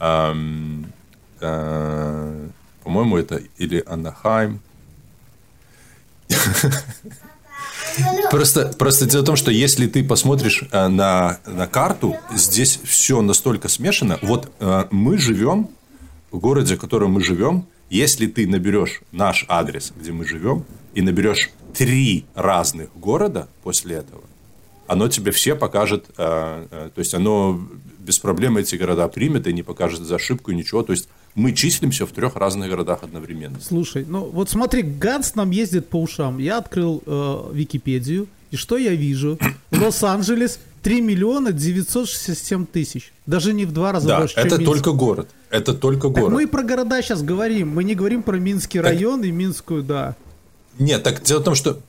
эм, 0.00 0.92
по-моему, 1.38 3.16
это 3.18 3.40
или 3.56 3.84
Анахайм, 3.86 4.60
Просто, 8.30 8.72
просто 8.76 9.06
дело 9.06 9.22
в 9.22 9.26
том, 9.26 9.36
что 9.36 9.52
если 9.52 9.86
ты 9.86 10.02
посмотришь 10.02 10.64
на, 10.72 11.38
на 11.46 11.66
карту, 11.68 12.16
здесь 12.34 12.80
все 12.82 13.22
настолько 13.22 13.68
смешано. 13.68 14.18
Вот 14.20 14.50
мы 14.90 15.16
живем 15.16 15.68
в 16.32 16.38
городе, 16.38 16.74
в 16.74 16.80
котором 16.80 17.12
мы 17.12 17.22
живем. 17.22 17.66
Если 17.90 18.26
ты 18.26 18.48
наберешь 18.48 19.02
наш 19.12 19.44
адрес, 19.48 19.92
где 19.96 20.10
мы 20.10 20.24
живем, 20.24 20.64
и 20.94 21.02
наберешь 21.02 21.50
три 21.74 22.24
разных 22.34 22.88
города 22.96 23.48
после 23.62 23.96
этого, 23.96 24.22
оно 24.86 25.08
тебе 25.08 25.32
все 25.32 25.54
покажет, 25.54 26.06
э, 26.16 26.66
э, 26.70 26.90
то 26.94 26.98
есть 26.98 27.14
оно 27.14 27.60
без 27.98 28.18
проблем 28.18 28.58
эти 28.58 28.76
города 28.76 29.08
примет 29.08 29.46
и 29.46 29.52
не 29.52 29.62
покажет 29.62 30.00
за 30.00 30.16
ошибку 30.16 30.52
ничего. 30.52 30.82
То 30.82 30.92
есть 30.92 31.08
мы 31.34 31.52
числимся 31.52 32.06
в 32.06 32.12
трех 32.12 32.36
разных 32.36 32.68
городах 32.68 33.02
одновременно. 33.02 33.58
Слушай, 33.60 34.04
ну 34.06 34.24
вот 34.24 34.50
смотри, 34.50 34.82
Ганс 34.82 35.34
нам 35.34 35.50
ездит 35.50 35.88
по 35.88 36.00
ушам. 36.00 36.38
Я 36.38 36.58
открыл 36.58 37.02
э, 37.06 37.50
Википедию, 37.52 38.28
и 38.50 38.56
что 38.56 38.76
я 38.76 38.94
вижу? 38.94 39.38
Лос-Анджелес 39.72 40.60
3 40.82 41.00
миллиона 41.00 41.50
967 41.50 42.66
тысяч. 42.66 43.12
Даже 43.26 43.54
не 43.54 43.64
в 43.64 43.72
два 43.72 43.90
раза 43.90 44.06
да, 44.06 44.18
больше, 44.20 44.38
это 44.38 44.56
чем 44.56 44.66
только 44.66 44.92
город. 44.92 45.28
Это 45.50 45.72
только 45.72 46.08
так 46.08 46.22
город. 46.24 46.34
мы 46.34 46.46
про 46.46 46.62
города 46.62 47.00
сейчас 47.00 47.22
говорим. 47.22 47.70
Мы 47.70 47.84
не 47.84 47.94
говорим 47.94 48.22
про 48.22 48.36
Минский 48.36 48.80
так... 48.80 48.88
район 48.88 49.24
и 49.24 49.30
Минскую, 49.30 49.82
да. 49.82 50.14
Нет, 50.78 51.02
так 51.02 51.22
дело 51.22 51.40
в 51.40 51.44
том, 51.44 51.54
что 51.54 51.80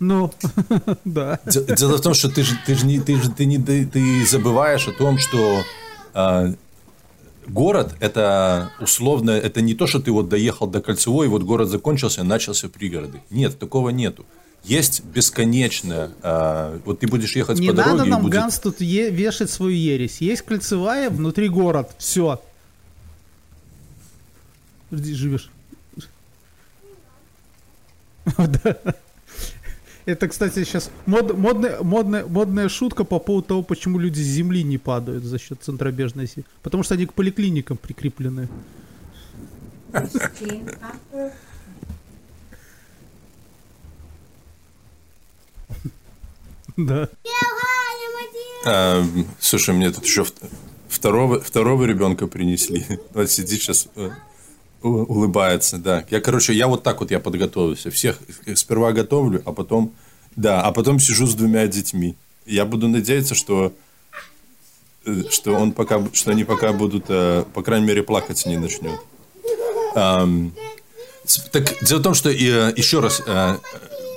ну, 0.00 0.32
да. 1.04 1.38
Дело 1.44 1.98
в 1.98 2.00
том, 2.00 2.14
что 2.14 2.30
ты 2.30 2.42
же, 2.42 2.58
ты 2.66 2.74
же 2.74 2.86
не, 2.86 3.00
ты 3.00 3.20
же, 3.20 3.30
ты 3.30 3.44
не, 3.44 3.58
ты 3.58 4.26
забываешь 4.26 4.88
о 4.88 4.92
том, 4.92 5.18
что 5.18 5.62
э, 6.14 6.54
город 7.46 7.94
это 8.00 8.72
условно, 8.80 9.32
это 9.32 9.60
не 9.60 9.74
то, 9.74 9.86
что 9.86 10.00
ты 10.00 10.10
вот 10.10 10.30
доехал 10.30 10.66
до 10.66 10.80
Кольцевой, 10.80 11.26
и 11.26 11.28
вот 11.28 11.42
город 11.42 11.68
закончился, 11.68 12.24
начался 12.24 12.70
пригороды. 12.70 13.20
Нет, 13.28 13.58
такого 13.58 13.90
нету. 13.90 14.24
Есть 14.64 15.04
бесконечное, 15.04 16.12
э, 16.22 16.78
вот 16.86 17.00
ты 17.00 17.06
будешь 17.06 17.36
ехать 17.36 17.58
не 17.58 17.68
по 17.68 17.74
дороге. 17.74 17.92
Не 17.92 17.98
надо 17.98 18.10
нам, 18.10 18.22
будет... 18.22 18.32
Ганс, 18.32 18.58
тут 18.58 18.80
е- 18.80 19.10
вешать 19.10 19.50
свою 19.50 19.76
ересь. 19.76 20.22
Есть 20.22 20.42
Кольцевая, 20.42 21.10
внутри 21.10 21.50
город, 21.50 21.90
все. 21.98 22.40
Где 24.90 25.14
живешь? 25.14 25.50
Это, 30.06 30.28
кстати, 30.28 30.64
сейчас 30.64 30.90
мод, 31.06 31.36
модная, 31.36 31.82
модная, 31.82 32.26
модная 32.26 32.68
шутка 32.68 33.04
по 33.04 33.18
поводу 33.18 33.46
того, 33.46 33.62
почему 33.62 33.98
люди 33.98 34.20
с 34.20 34.26
земли 34.26 34.62
не 34.62 34.78
падают 34.78 35.24
за 35.24 35.38
счет 35.38 35.62
центробежной 35.62 36.26
силы. 36.26 36.46
Потому 36.62 36.82
что 36.82 36.94
они 36.94 37.06
к 37.06 37.12
поликлиникам 37.12 37.76
прикреплены. 37.76 38.48
Да. 46.76 47.08
А, 48.64 49.04
слушай, 49.38 49.74
мне 49.74 49.90
тут 49.90 50.04
еще 50.04 50.24
второго, 50.88 51.40
второго 51.40 51.84
ребенка 51.84 52.26
принесли. 52.26 52.86
Он 53.14 53.26
сидит 53.26 53.60
сейчас, 53.60 53.88
э, 53.96 54.10
улыбается, 54.82 55.78
да. 55.78 56.04
Я, 56.10 56.20
короче, 56.20 56.52
я 56.52 56.68
вот 56.68 56.82
так 56.82 57.00
вот 57.00 57.10
я 57.10 57.20
подготовился. 57.20 57.90
Всех 57.90 58.18
сперва 58.54 58.92
готовлю, 58.92 59.42
а 59.44 59.52
потом, 59.52 59.92
да, 60.36 60.62
а 60.62 60.72
потом 60.72 60.98
сижу 60.98 61.26
с 61.26 61.34
двумя 61.34 61.66
детьми. 61.66 62.16
Я 62.46 62.64
буду 62.64 62.88
надеяться, 62.88 63.34
что 63.34 63.72
э, 65.04 65.22
что 65.30 65.52
он 65.52 65.72
пока, 65.72 66.02
что 66.12 66.30
они 66.30 66.44
пока 66.44 66.72
будут, 66.72 67.06
э, 67.08 67.44
по 67.54 67.62
крайней 67.62 67.86
мере, 67.86 68.02
плакать 68.02 68.44
не 68.46 68.58
начнет. 68.58 69.00
Так 69.94 71.84
дело 71.84 71.98
в 71.98 72.02
том, 72.02 72.14
что 72.14 72.30
еще 72.30 73.00
раз, 73.00 73.22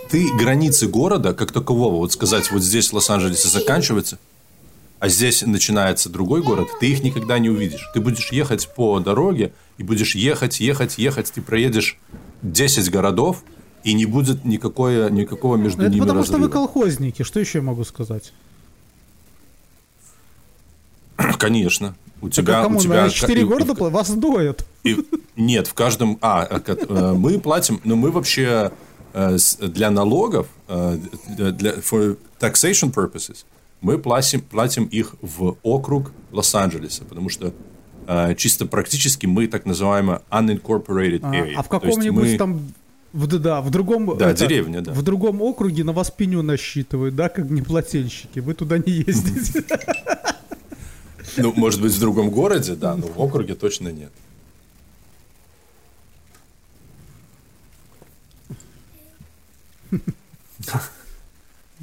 ты 0.10 0.28
границы 0.38 0.88
города 0.88 1.34
как 1.34 1.52
такового, 1.52 1.96
вот 1.96 2.14
сказать, 2.14 2.52
вот 2.52 2.62
здесь 2.62 2.90
в 2.90 2.94
Лос-Анджелесе 2.94 3.50
заканчивается, 3.50 4.20
а 5.04 5.10
здесь 5.10 5.42
начинается 5.42 6.08
другой 6.08 6.42
город, 6.42 6.70
ты 6.80 6.90
их 6.90 7.04
никогда 7.04 7.38
не 7.38 7.50
увидишь. 7.50 7.90
Ты 7.94 8.00
будешь 8.00 8.32
ехать 8.32 8.70
по 8.74 9.02
дороге, 9.02 9.52
и 9.78 9.84
будешь 9.84 10.16
ехать, 10.16 10.62
ехать, 10.62 10.98
ехать, 10.98 11.30
ты 11.30 11.42
проедешь 11.42 12.00
10 12.42 12.90
городов, 12.90 13.44
и 13.84 13.94
не 13.96 14.06
будет 14.06 14.46
никакой, 14.46 15.12
никакого 15.12 15.58
между 15.58 15.82
Это 15.82 15.92
ними 15.92 16.00
потому 16.00 16.20
разрыва. 16.20 16.38
что 16.38 16.48
вы 16.48 16.50
колхозники, 16.50 17.24
что 17.24 17.42
еще 17.42 17.58
я 17.58 17.64
могу 17.66 17.84
сказать? 17.84 18.32
Конечно. 21.38 21.96
У 22.22 22.30
тебя, 22.30 22.62
а 22.62 22.64
кому, 22.64 22.78
у 22.78 22.82
тебя 22.82 23.04
на 23.04 23.10
4 23.10 23.42
и, 23.42 23.44
города 23.44 23.74
и, 23.74 23.90
вас 23.92 24.10
доят. 24.10 24.66
И, 24.86 25.06
нет, 25.36 25.68
в 25.68 25.74
каждом... 25.74 26.18
А, 26.22 26.44
а 26.44 26.62
э, 26.66 27.14
мы 27.14 27.42
платим... 27.42 27.82
Но 27.84 27.98
мы 27.98 28.10
вообще 28.10 28.72
э, 29.12 29.38
для 29.60 29.92
налогов, 29.92 30.48
э, 30.70 30.98
для 31.28 31.72
for 31.72 32.18
taxation 32.40 32.94
purposes, 32.94 33.44
мы 33.84 34.00
платим, 34.00 34.42
платим 34.42 34.86
их 34.86 35.16
в 35.22 35.58
округ 35.62 36.14
Лос-Анджелеса, 36.32 37.04
потому 37.04 37.30
что 37.30 37.54
чисто 38.36 38.66
практически 38.66 39.26
мы 39.28 39.48
так 39.48 39.66
называемая 39.66 40.22
unincorporated 40.32 41.22
area. 41.22 41.54
А, 41.56 41.60
а 41.60 41.64
в 41.64 41.70
каком-нибудь 41.70 42.32
мы... 42.32 42.38
там 42.38 42.74
в, 43.12 43.28
да, 43.28 43.62
в 43.62 43.70
другом, 43.70 44.18
да, 44.18 44.32
это, 44.32 44.48
деревня, 44.48 44.82
да. 44.82 44.92
в 44.92 45.04
другом 45.04 45.42
округе 45.42 45.84
на 45.84 45.92
вас 45.92 46.10
пеню 46.10 46.42
насчитывают, 46.42 47.16
да, 47.16 47.30
как 47.30 47.50
неплательщики. 47.50 48.40
Вы 48.40 48.56
туда 48.56 48.80
не 48.80 48.92
ездите. 48.92 49.64
Ну, 51.36 51.52
может 51.56 51.82
быть, 51.82 51.92
в 51.92 52.00
другом 52.00 52.30
городе, 52.30 52.76
да, 52.76 52.96
но 52.96 53.08
в 53.08 53.20
округе 53.20 53.56
точно 53.56 53.88
нет. 53.90 54.12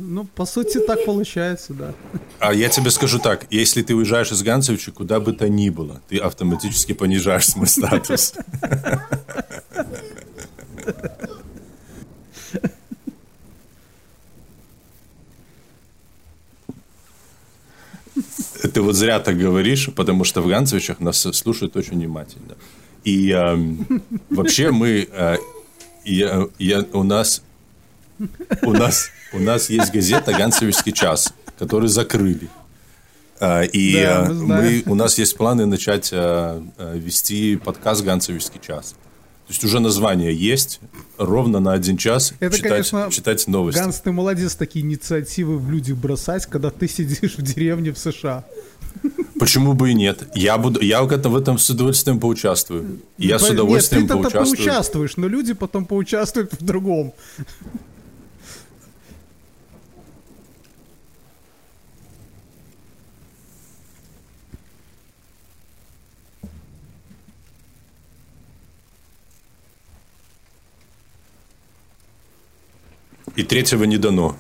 Ну, 0.03 0.25
по 0.25 0.47
сути, 0.47 0.79
так 0.81 1.05
получается, 1.05 1.75
да. 1.75 1.93
А 2.39 2.55
я 2.55 2.71
тебе 2.71 2.91
скажу 2.91 3.19
так, 3.19 3.47
если 3.51 3.83
ты 3.83 3.95
уезжаешь 3.95 4.33
из 4.33 4.43
Ганцевича, 4.43 4.93
куда 4.93 5.21
бы 5.21 5.35
то 5.35 5.47
ни 5.49 5.69
было, 5.69 6.01
ты 6.09 6.17
автоматически 6.17 6.95
понижаешь 6.95 7.47
свой 7.47 7.67
статус. 7.67 8.33
Ты 18.73 18.81
вот 18.81 18.95
зря 18.95 19.21
так 19.21 19.37
говоришь, 19.37 19.91
потому 19.95 20.25
что 20.25 20.41
в 20.41 20.49
Ганцевичах 20.49 21.01
нас 21.01 21.19
слушают 21.21 21.77
очень 21.77 21.95
внимательно. 21.95 22.57
И 23.05 23.31
э, 23.31 23.57
вообще 24.31 24.71
мы... 24.71 25.09
Э, 25.13 25.37
я, 26.05 26.47
я, 26.59 26.87
у 26.95 27.03
нас... 27.03 27.43
У 28.63 28.73
нас 28.73 29.11
у 29.33 29.39
нас 29.39 29.71
есть 29.71 29.93
газета 29.93 30.33
«Ганцевичский 30.33 30.93
час», 30.93 31.33
которую 31.59 31.89
закрыли. 31.89 32.49
А, 33.39 33.63
и 33.63 33.95
да, 33.95 34.27
мы, 34.29 34.45
мы, 34.47 34.83
у 34.87 34.95
нас 34.95 35.19
есть 35.19 35.37
планы 35.37 35.65
начать 35.67 36.11
а, 36.13 36.63
а, 36.77 36.97
вести 36.97 37.57
подкаст 37.57 38.05
«Ганцевичский 38.05 38.61
час». 38.61 38.95
То 39.47 39.53
есть 39.53 39.65
уже 39.65 39.81
название 39.81 40.33
есть, 40.33 40.79
ровно 41.19 41.59
на 41.59 41.73
один 41.73 41.97
час 41.97 42.35
Это, 42.39 42.57
читать, 42.57 42.71
конечно, 42.71 43.09
читать 43.11 43.49
новости. 43.49 43.81
Ганс, 43.81 44.01
ты 44.01 44.13
молодец 44.13 44.55
такие 44.55 44.85
инициативы 44.85 45.59
в 45.59 45.71
люди 45.71 45.93
бросать, 45.93 46.47
когда 46.47 46.71
ты 46.71 46.87
сидишь 46.87 47.37
в 47.37 47.43
деревне 47.43 47.93
в 47.93 47.99
США. 47.99 48.45
Почему 49.41 49.73
бы 49.73 49.91
и 49.91 49.95
нет? 49.95 50.29
Я 50.35 50.59
буду, 50.59 50.81
я 50.81 51.03
в 51.03 51.11
этом, 51.11 51.33
в 51.33 51.37
этом 51.37 51.59
с 51.59 51.69
удовольствием 51.71 52.21
поучаствую. 52.21 53.01
Я 53.17 53.39
По, 53.39 53.47
с 53.47 53.51
удовольствием 53.51 54.03
нет, 54.03 54.11
ты 54.11 54.15
поучаствую. 54.15 54.57
Ты 54.57 54.57
поучаствуешь, 54.57 55.17
но 55.17 55.27
люди 55.27 55.55
потом 55.55 55.87
поучаствуют 55.87 56.53
в 56.53 56.65
другом. 56.65 57.15
И 73.41 73.43
третьего 73.43 73.85
не 73.85 73.97
дано. 73.97 74.37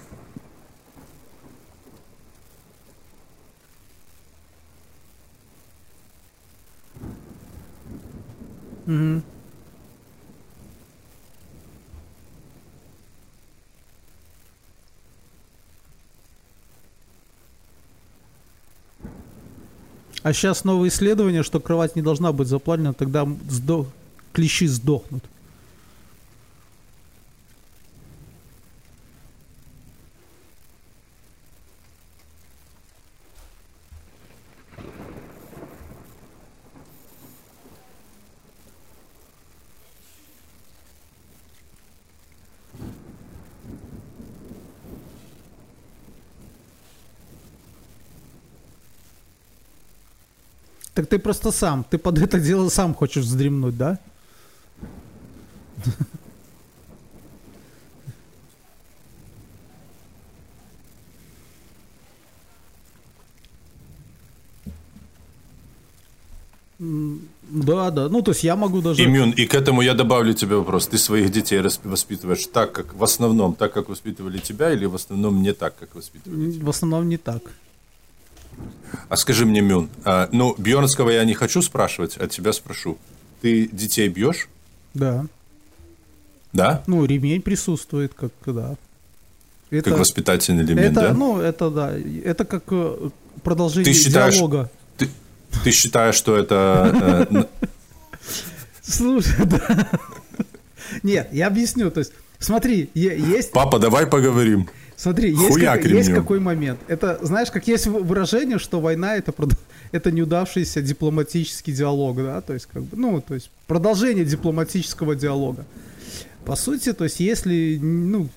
Угу. 8.87 9.23
А 20.23 20.33
сейчас 20.35 20.65
новое 20.65 20.91
исследование, 20.91 21.43
что 21.43 21.59
кровать 21.59 21.97
не 21.97 22.03
должна 22.03 22.33
быть 22.33 22.49
запланена, 22.49 22.93
тогда 22.93 23.27
сдох... 23.49 23.87
клещи 24.35 24.67
сдохнут. 24.67 25.25
Так 51.01 51.09
ты 51.09 51.19
просто 51.19 51.51
сам, 51.51 51.83
ты 51.91 51.97
под 51.97 52.19
это 52.19 52.39
дело 52.39 52.69
сам 52.69 52.95
хочешь 52.95 53.25
вздремнуть, 53.25 53.75
да? 53.79 53.99
Да, 66.79 67.91
да. 67.91 68.09
Ну, 68.11 68.21
то 68.21 68.33
есть 68.33 68.45
я 68.45 68.57
могу 68.57 68.83
даже... 68.83 69.03
Имюн, 69.03 69.31
и 69.31 69.47
к 69.47 69.55
этому 69.55 69.81
я 69.81 69.95
добавлю 69.95 70.35
тебе 70.35 70.57
вопрос. 70.57 70.87
Ты 70.87 70.99
своих 70.99 71.33
детей 71.33 71.63
воспитываешь 71.85 72.47
так, 72.53 72.73
как 72.73 72.95
в 72.95 73.03
основном, 73.03 73.55
так, 73.55 73.73
как 73.73 73.89
воспитывали 73.89 74.37
тебя, 74.37 74.71
или 74.71 74.85
в 74.85 74.95
основном 74.95 75.41
не 75.41 75.55
так, 75.55 75.79
как 75.79 75.95
воспитывали 75.95 76.53
тебя? 76.53 76.67
В 76.67 76.69
основном 76.69 77.09
не 77.09 77.17
так. 77.17 77.43
А 79.09 79.17
скажи 79.17 79.47
мне, 79.47 79.61
Мюн, 79.61 79.89
а, 80.05 80.29
ну, 80.33 80.55
Бьернского 80.59 81.11
я 81.11 81.25
не 81.25 81.35
хочу 81.35 81.63
спрашивать, 81.63 82.17
а 82.19 82.27
тебя 82.29 82.53
спрошу. 82.53 82.99
Ты 83.41 83.69
детей 83.73 84.09
бьешь? 84.09 84.49
Да. 84.95 85.27
Да? 86.53 86.83
Ну, 86.87 87.05
ремень 87.05 87.43
присутствует, 87.43 88.13
как, 88.15 88.33
да. 88.47 88.77
Это, 89.71 89.91
Как 89.91 90.01
воспитательный 90.01 90.65
элемент, 90.65 90.97
это, 90.97 91.09
да? 91.09 91.15
ну, 91.15 91.39
это, 91.41 91.71
да. 91.71 91.93
Это 92.25 92.45
как 92.45 92.65
э, 92.71 93.11
продолжение 93.45 93.93
Ты 93.93 93.99
считаешь- 93.99 94.35
диалога. 94.35 94.69
Ты, 94.97 95.09
ты 95.63 95.71
считаешь, 95.71 96.17
что 96.17 96.37
это... 96.37 97.27
э, 97.31 97.45
Слушай, 98.83 99.37
да. 99.47 99.89
Нет, 101.05 101.29
я 101.33 101.47
объясню. 101.47 101.91
То 101.93 102.01
есть, 102.01 102.13
смотри, 102.41 102.91
есть, 102.95 103.53
Папа, 103.53 103.79
давай 103.79 104.07
поговорим. 104.09 104.69
Смотри, 105.01 105.31
есть, 105.31 105.49
как- 105.67 105.85
есть 105.99 106.09
какой 106.17 106.41
момент. 106.41 106.79
Это, 106.89 107.19
знаешь, 107.23 107.51
как 107.51 107.67
есть 107.69 107.87
выражение, 107.87 108.59
что 108.59 108.81
война 108.81 109.17
это, 109.17 109.33
это 109.93 110.11
неудавшийся 110.13 110.83
дипломатический 110.83 111.73
диалог, 111.73 112.17
да, 112.17 112.41
то 112.41 112.53
есть, 112.55 112.67
как 112.67 112.83
бы, 112.83 112.97
ну, 112.97 113.21
то 113.21 113.35
есть, 113.35 113.51
продолжение 113.67 114.25
дипломатического 114.25 115.15
диалога. 115.15 115.65
По 116.45 116.57
сути, 116.57 116.93
то 116.93 117.05
есть, 117.05 117.21
если, 117.21 117.79
ну, 117.81 118.29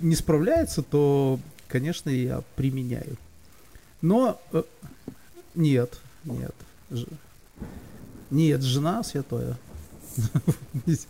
не 0.00 0.14
справляется, 0.16 0.82
то, 0.82 1.38
конечно, 1.68 2.10
я 2.10 2.42
применяю. 2.56 3.16
Но 4.02 4.40
э, 4.52 4.62
нет, 5.54 5.90
нет. 6.24 6.54
Ж- 6.90 7.06
Нет, 8.30 8.62
жена 8.62 9.02
святое. 9.04 9.56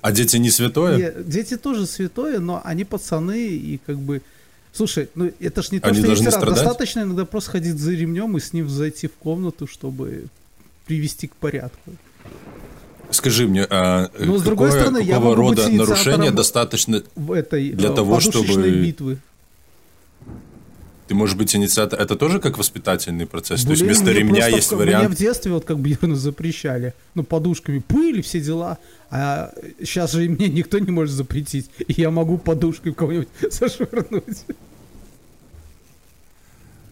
А 0.01 0.13
дети 0.13 0.37
не 0.37 0.51
святое? 0.51 0.97
Не, 0.97 1.25
дети 1.25 1.57
тоже 1.57 1.87
святое, 1.87 2.39
но 2.39 2.61
они 2.65 2.85
пацаны 2.85 3.47
и 3.49 3.79
как 3.87 3.99
бы... 3.99 4.21
Слушай, 4.73 5.09
ну 5.15 5.31
это 5.39 5.63
ж 5.63 5.71
не 5.73 5.81
то, 5.81 5.89
Они 5.89 5.99
что 5.99 6.09
есть 6.09 6.23
страдать? 6.31 6.55
Достаточно 6.55 7.01
иногда 7.01 7.25
просто 7.27 7.51
ходить 7.53 7.79
за 7.79 7.93
ремнем 7.93 8.37
и 8.37 8.41
с 8.41 8.53
ним 8.53 8.69
зайти 8.69 9.07
в 9.07 9.13
комнату, 9.13 9.67
чтобы 9.67 10.25
привести 10.87 11.27
к 11.27 11.35
порядку. 11.37 11.93
Скажи 13.11 13.47
мне, 13.47 13.67
а 13.69 14.11
Но, 14.19 14.39
с 14.39 14.43
другой 14.43 14.69
какое- 14.69 14.81
стороны, 14.81 15.03
я 15.05 15.17
какого 15.17 15.31
быть 15.51 15.59
рода 15.59 15.69
нарушения 15.69 16.31
достаточно... 16.31 17.03
В 17.15 17.33
этой 17.33 17.71
Для 17.73 17.91
э, 17.91 17.95
того, 17.95 18.21
чтобы- 18.21 18.71
битвы. 18.71 19.19
Ты 21.13 21.17
можешь 21.19 21.37
быть 21.37 21.55
инициатор... 21.55 22.01
Это 22.01 22.17
тоже 22.17 22.41
как 22.41 22.57
воспитательный 22.57 23.27
процесс? 23.27 23.65
То 23.65 23.73
есть 23.73 23.83
Блин, 23.83 23.95
вместо 23.95 24.13
ремня 24.13 24.33
просто 24.41 24.57
есть 24.57 24.73
в- 24.73 24.77
вариант... 24.79 25.09
Мне 25.09 25.15
в 25.15 25.19
детстве 25.19 25.53
вот 25.53 25.67
как 25.67 25.79
Бьерну 25.79 26.15
запрещали. 26.15 26.95
Ну, 27.15 27.23
подушками 27.23 27.81
пыли, 27.81 28.23
все 28.23 28.41
дела. 28.41 28.79
А 29.11 29.53
сейчас 29.79 30.13
же 30.13 30.21
мне 30.23 30.49
никто 30.49 30.79
не 30.79 30.91
может 30.91 31.15
запретить. 31.15 31.69
И 31.87 32.01
я 32.01 32.11
могу 32.11 32.39
подушкой 32.39 32.95
кого-нибудь 32.95 33.29
зашвырнуть. 33.51 34.47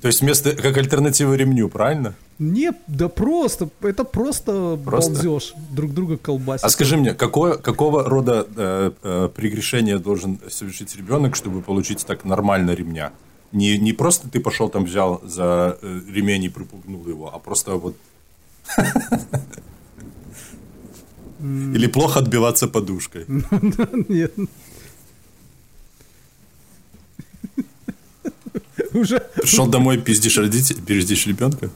То 0.03 0.09
есть 0.09 0.21
вместо... 0.21 0.55
Как 0.55 0.77
альтернатива 0.77 1.33
ремню, 1.33 1.71
правильно? 1.71 2.15
Не, 2.39 2.73
да 2.89 3.09
просто, 3.09 3.71
это 3.81 4.05
просто, 4.05 4.79
Просто? 4.85 5.13
балдеж. 5.13 5.55
Друг 5.71 5.95
друга 5.95 6.19
колбасит. 6.19 6.65
А 6.67 6.69
скажи 6.69 6.99
мне, 6.99 7.15
какое, 7.15 7.57
какого 7.57 8.05
рода 8.05 8.47
э, 8.55 8.91
э, 9.03 9.31
прегрешение 9.35 9.99
должен 9.99 10.39
совершить 10.51 10.95
ребенок, 10.95 11.37
чтобы 11.37 11.63
получить 11.63 12.05
так 12.05 12.27
нормально 12.27 12.73
ремня? 12.73 13.13
Не, 13.53 13.79
не 13.79 13.93
просто 13.93 14.29
ты 14.29 14.41
пошел 14.41 14.69
там 14.69 14.85
взял 14.85 15.21
за 15.25 15.79
э, 15.83 16.01
ремень 16.09 16.45
и 16.45 16.49
припугнул 16.49 17.07
его, 17.09 17.35
а 17.35 17.39
просто 17.39 17.75
вот... 17.75 17.97
Или 21.41 21.87
плохо 21.87 22.21
отбиваться 22.21 22.69
подушкой. 22.69 23.25
Нет. 24.09 24.35
Уже 28.93 29.21
Пришел 29.35 29.67
домой, 29.67 29.99
пиздишь 29.99 30.39
родителей, 30.39 30.81
пиздишь 30.81 31.27
ребенка? 31.27 31.71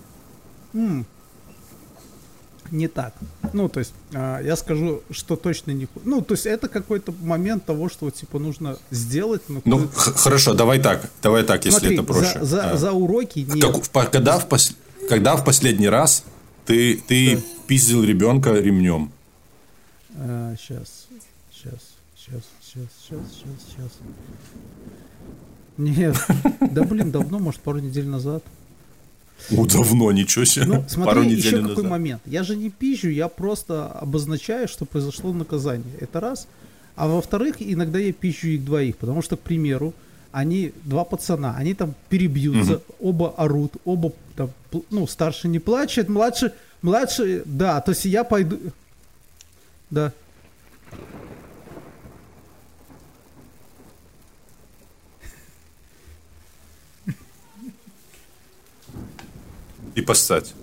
Не 2.74 2.88
так. 2.88 3.14
Ну, 3.52 3.68
то 3.68 3.78
есть, 3.80 3.94
а, 4.12 4.40
я 4.42 4.56
скажу, 4.56 5.02
что 5.10 5.36
точно 5.36 5.70
не... 5.72 5.86
Ну, 6.04 6.20
то 6.22 6.34
есть, 6.34 6.44
это 6.46 6.68
какой-то 6.68 7.14
момент 7.22 7.64
того, 7.64 7.88
что, 7.88 8.10
типа, 8.10 8.38
нужно 8.38 8.76
сделать. 8.90 9.42
но 9.48 9.62
Ну, 9.64 9.88
х- 9.94 10.12
хорошо, 10.12 10.54
давай 10.54 10.80
так, 10.80 11.08
давай 11.22 11.44
так, 11.44 11.64
если 11.64 11.78
смотри, 11.78 11.94
это 11.96 12.02
проще. 12.02 12.38
За, 12.40 12.46
за- 12.46 12.70
А. 12.72 12.76
за 12.76 12.92
уроки 12.92 13.38
нет. 13.40 13.64
Как- 13.64 13.82
в 13.84 14.10
когда, 14.10 14.38
в 14.38 14.48
пос- 14.48 14.74
когда 15.08 15.36
в 15.36 15.44
последний 15.44 15.88
раз 15.88 16.24
ты, 16.66 16.96
ты 16.96 17.40
пиздил 17.68 18.02
ребенка 18.04 18.52
ремнем? 18.52 19.12
сейчас, 20.16 21.06
сейчас, 21.52 21.80
сейчас, 22.16 22.42
сейчас, 22.60 22.88
сейчас, 23.02 23.20
сейчас, 23.32 23.58
сейчас. 23.68 23.92
Нет, 25.76 26.16
да 26.72 26.82
блин, 26.84 27.10
давно, 27.10 27.38
может, 27.38 27.60
пару 27.60 27.78
недель 27.78 28.06
назад. 28.06 28.42
Ну, 29.50 29.66
давно, 29.66 30.12
ничего 30.12 30.44
себе. 30.44 30.66
Ну, 30.66 30.74
Пару 30.74 30.88
смотри, 30.88 31.26
недель 31.26 31.38
еще 31.38 31.56
какой 31.56 31.68
назад. 31.76 31.90
момент. 31.90 32.22
Я 32.26 32.42
же 32.42 32.56
не 32.56 32.70
пизжу, 32.70 33.08
я 33.08 33.28
просто 33.28 33.86
обозначаю, 33.88 34.68
что 34.68 34.84
произошло 34.84 35.32
наказание. 35.32 35.94
Это 36.00 36.20
раз. 36.20 36.48
А 36.96 37.08
во-вторых, 37.08 37.56
иногда 37.58 37.98
я 37.98 38.12
пищу 38.12 38.48
их 38.48 38.64
двоих, 38.64 38.96
потому 38.96 39.22
что, 39.22 39.36
к 39.36 39.40
примеру, 39.40 39.92
они, 40.32 40.72
два 40.84 41.04
пацана, 41.04 41.54
они 41.56 41.74
там 41.74 41.94
перебьются, 42.08 42.80
оба 43.00 43.30
орут, 43.36 43.74
оба 43.84 44.12
там, 44.36 44.50
ну, 44.90 45.06
старший 45.06 45.50
не 45.50 45.58
плачет, 45.58 46.08
младший, 46.08 46.50
младший, 46.82 47.42
да, 47.44 47.80
то 47.80 47.92
есть 47.92 48.04
я 48.04 48.24
пойду... 48.24 48.58
Да. 49.90 50.12
И 59.94 60.02
поссать. 60.02 60.54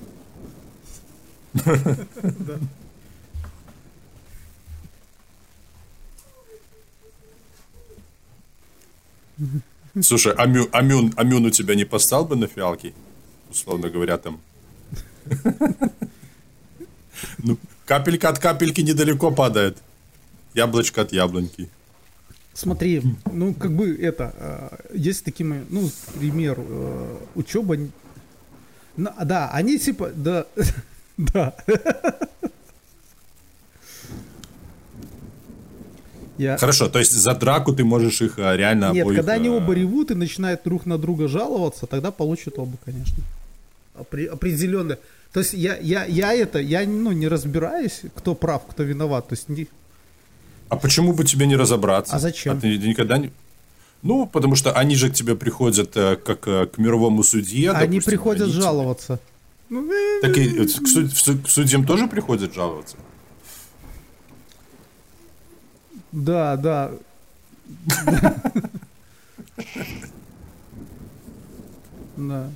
Слушай, 10.02 10.34
Амю, 10.34 10.68
Амюн, 10.72 11.14
Амюн 11.18 11.46
у 11.46 11.50
тебя 11.50 11.76
не 11.76 11.86
постал 11.86 12.26
бы 12.26 12.36
на 12.36 12.48
фиалке? 12.48 12.94
Условно 13.50 13.90
говоря, 13.90 14.18
там. 14.18 14.40
Ну, 17.38 17.58
капелька 17.86 18.30
от 18.30 18.40
капельки 18.40 18.82
недалеко 18.82 19.32
падает. 19.32 19.78
Яблочко 20.54 21.02
от 21.02 21.14
яблоньки. 21.14 21.70
Смотри, 22.54 23.02
ну, 23.32 23.54
как 23.54 23.72
бы 23.76 23.96
это, 23.96 24.34
э, 24.38 24.98
есть 24.98 25.24
такие, 25.24 25.66
ну, 25.70 25.90
к 25.90 26.14
примеру, 26.20 26.66
э, 26.68 27.18
учеба, 27.36 27.78
н- 28.98 29.04
на- 29.04 29.26
да, 29.26 29.50
они 29.52 29.78
типа, 29.80 30.12
да, 30.16 30.46
да. 31.18 31.54
Я... 36.38 36.58
Хорошо, 36.58 36.90
то 36.90 36.98
есть 37.00 37.12
за 37.12 37.36
драку 37.36 37.74
ты 37.74 37.84
можешь 37.84 38.22
их 38.22 38.40
а, 38.40 38.56
реально 38.56 38.92
Нет, 38.94 39.04
обоих, 39.04 39.18
когда 39.20 39.34
они 39.34 39.50
а, 39.50 39.52
оба 39.54 39.74
ревут 39.74 40.10
и 40.12 40.16
начинают 40.16 40.62
друг 40.64 40.86
на 40.88 40.98
друга 40.98 41.28
жаловаться, 41.28 41.86
тогда 41.86 42.10
получат 42.10 42.58
оба, 42.58 42.78
конечно. 42.84 43.24
Опре- 43.96 44.26
определенно. 44.28 44.98
То 45.34 45.42
есть 45.42 45.54
я, 45.54 45.78
я, 45.78 46.06
я 46.06 46.34
это, 46.34 46.60
я 46.60 46.86
ну, 46.88 47.12
не 47.12 47.28
разбираюсь, 47.28 48.02
кто 48.16 48.34
прав, 48.34 48.64
кто 48.68 48.82
виноват. 48.84 49.28
То 49.28 49.34
есть 49.36 49.50
не- 49.50 49.68
А 50.70 50.78
почему 50.78 51.14
бы 51.14 51.24
тебе 51.26 51.46
не 51.46 51.56
разобраться? 51.56 52.16
А 52.16 52.20
зачем? 52.20 52.60
ты 52.60 52.78
никогда 52.78 53.18
не... 53.20 53.32
Ну, 54.02 54.26
потому 54.26 54.56
что 54.56 54.72
они 54.72 54.96
же 54.96 55.10
к 55.10 55.14
тебе 55.14 55.36
приходят 55.36 55.96
э, 55.96 56.16
как 56.16 56.48
э, 56.48 56.66
к 56.66 56.78
мировому 56.80 57.24
судье. 57.24 57.72
они 57.72 57.98
допустим, 58.00 58.12
приходят 58.12 58.44
они 58.50 58.54
жаловаться. 58.54 59.20
Ну, 59.70 59.92
э, 59.92 60.22
Так 60.22 60.38
и 60.38 60.66
к, 60.66 60.70
суд- 60.88 61.44
к 61.46 61.48
судьям 61.50 61.86
тоже 61.86 62.08
приходят 62.08 62.54
жаловаться? 62.54 62.98
Да, 66.12 66.58
да. 66.58 66.92
Да. 72.18 72.50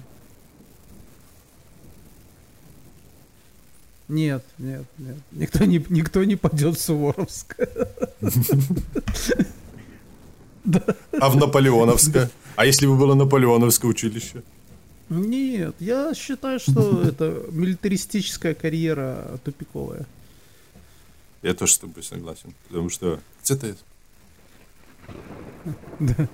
Нет, 4.07 4.43
нет, 4.59 4.83
нет. 4.99 5.15
Никто 5.31 5.65
не, 5.65 5.83
никто 5.89 6.23
не 6.23 6.35
пойдет 6.35 6.77
в 6.77 6.81
Суворовск. 6.81 7.55
А 11.19 11.29
в 11.29 11.37
Наполеоновское? 11.37 12.29
А 12.55 12.65
если 12.65 12.87
бы 12.87 12.95
было 12.97 13.15
Наполеоновское 13.15 13.89
училище? 13.89 14.43
Нет, 15.09 15.75
я 15.79 16.13
считаю, 16.15 16.59
что 16.59 17.01
это 17.07 17.45
милитаристическая 17.51 18.53
карьера 18.53 19.39
тупиковая. 19.43 20.05
Я 21.41 21.53
тоже 21.53 21.73
с 21.73 21.77
тобой 21.77 22.03
согласен. 22.03 22.53
Потому 22.67 22.89
что... 22.89 23.19
Где 23.43 23.55
ты? 23.55 23.75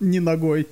Не 0.00 0.20
ногой. 0.20 0.68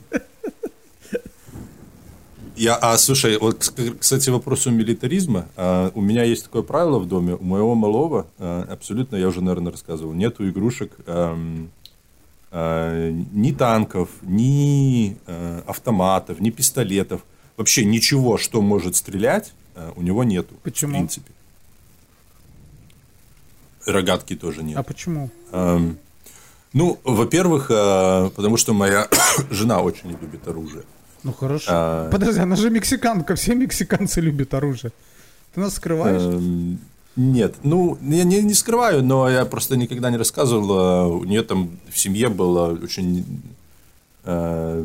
Я, 2.59 2.75
а 2.75 2.99
слушай, 2.99 3.39
вот, 3.39 3.73
кстати, 4.01 4.31
вопросу 4.31 4.73
милитаризма. 4.73 5.47
А, 5.57 5.93
у 5.95 6.01
меня 6.01 6.25
есть 6.25 6.43
такое 6.45 6.63
правило 6.63 6.99
в 6.99 7.07
доме. 7.07 7.37
У 7.37 7.45
моего 7.45 7.77
малого 7.77 8.27
а, 8.39 8.67
абсолютно, 8.69 9.15
я 9.15 9.29
уже, 9.29 9.41
наверное, 9.41 9.71
рассказывал, 9.71 10.13
нету 10.13 10.49
игрушек 10.49 10.93
а, 11.07 11.39
а, 12.51 13.11
ни 13.11 13.53
танков, 13.53 14.09
ни 14.23 15.17
а, 15.27 15.63
автоматов, 15.69 16.41
ни 16.41 16.51
пистолетов. 16.51 17.23
Вообще 17.57 17.85
ничего, 17.85 18.39
что 18.39 18.61
может 18.61 18.97
стрелять, 18.97 19.53
а, 19.77 19.93
у 19.95 20.03
него 20.03 20.25
нету. 20.25 20.57
Почему? 20.65 20.95
В 20.95 20.95
принципе. 20.97 21.31
Рогатки 23.87 24.35
тоже 24.35 24.65
нет. 24.65 24.79
А 24.79 24.83
почему? 24.83 25.31
А, 25.53 25.81
ну, 26.73 26.99
во-первых, 27.05 27.71
а, 27.71 28.31
потому 28.31 28.57
что 28.57 28.73
моя 28.73 29.09
жена 29.51 29.81
очень 29.81 30.11
любит 30.11 30.49
оружие. 30.49 30.83
Ну 31.25 31.33
хорошо. 31.33 31.67
А... 31.69 32.11
Подожди, 32.11 32.41
она 32.41 32.57
же 32.57 32.71
мексиканка, 32.71 33.35
все 33.35 33.55
мексиканцы 33.55 34.21
любят 34.21 34.55
оружие. 34.55 34.93
Ты 35.55 35.61
нас 35.61 35.75
скрываешь? 35.75 36.23
Эм, 36.23 36.79
нет, 37.17 37.57
ну, 37.65 37.99
я 38.03 38.25
не, 38.25 38.43
не 38.43 38.55
скрываю, 38.55 39.03
но 39.03 39.29
я 39.29 39.45
просто 39.45 39.77
никогда 39.77 40.11
не 40.11 40.17
рассказывал. 40.17 41.13
У 41.13 41.25
нее 41.25 41.43
там 41.43 41.79
в 41.91 41.99
семье 41.99 42.29
было 42.29 42.79
очень... 42.81 43.43
Э, 44.25 44.85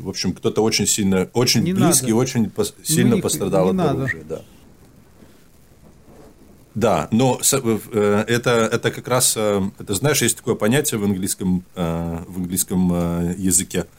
в 0.00 0.08
общем, 0.08 0.32
кто-то 0.32 0.62
очень 0.62 0.86
сильно, 0.86 1.28
очень 1.34 1.62
не 1.62 1.74
близкий, 1.74 2.12
надо. 2.12 2.16
очень 2.16 2.50
пос, 2.50 2.74
сильно 2.82 3.16
ну, 3.16 3.22
пострадал 3.22 3.64
не 3.64 3.70
от 3.70 3.76
надо. 3.76 3.90
оружия. 3.90 4.24
Да. 4.28 4.42
Да, 6.74 7.08
но 7.10 7.40
э, 7.52 8.24
это, 8.26 8.50
это 8.50 8.90
как 8.90 9.08
раз, 9.08 9.34
э, 9.36 9.60
это 9.78 9.94
знаешь, 9.94 10.22
есть 10.22 10.36
такое 10.36 10.54
понятие 10.54 10.98
в 11.00 11.04
английском, 11.04 11.64
в 11.74 12.36
английском 12.36 13.34
языке– 13.36 13.86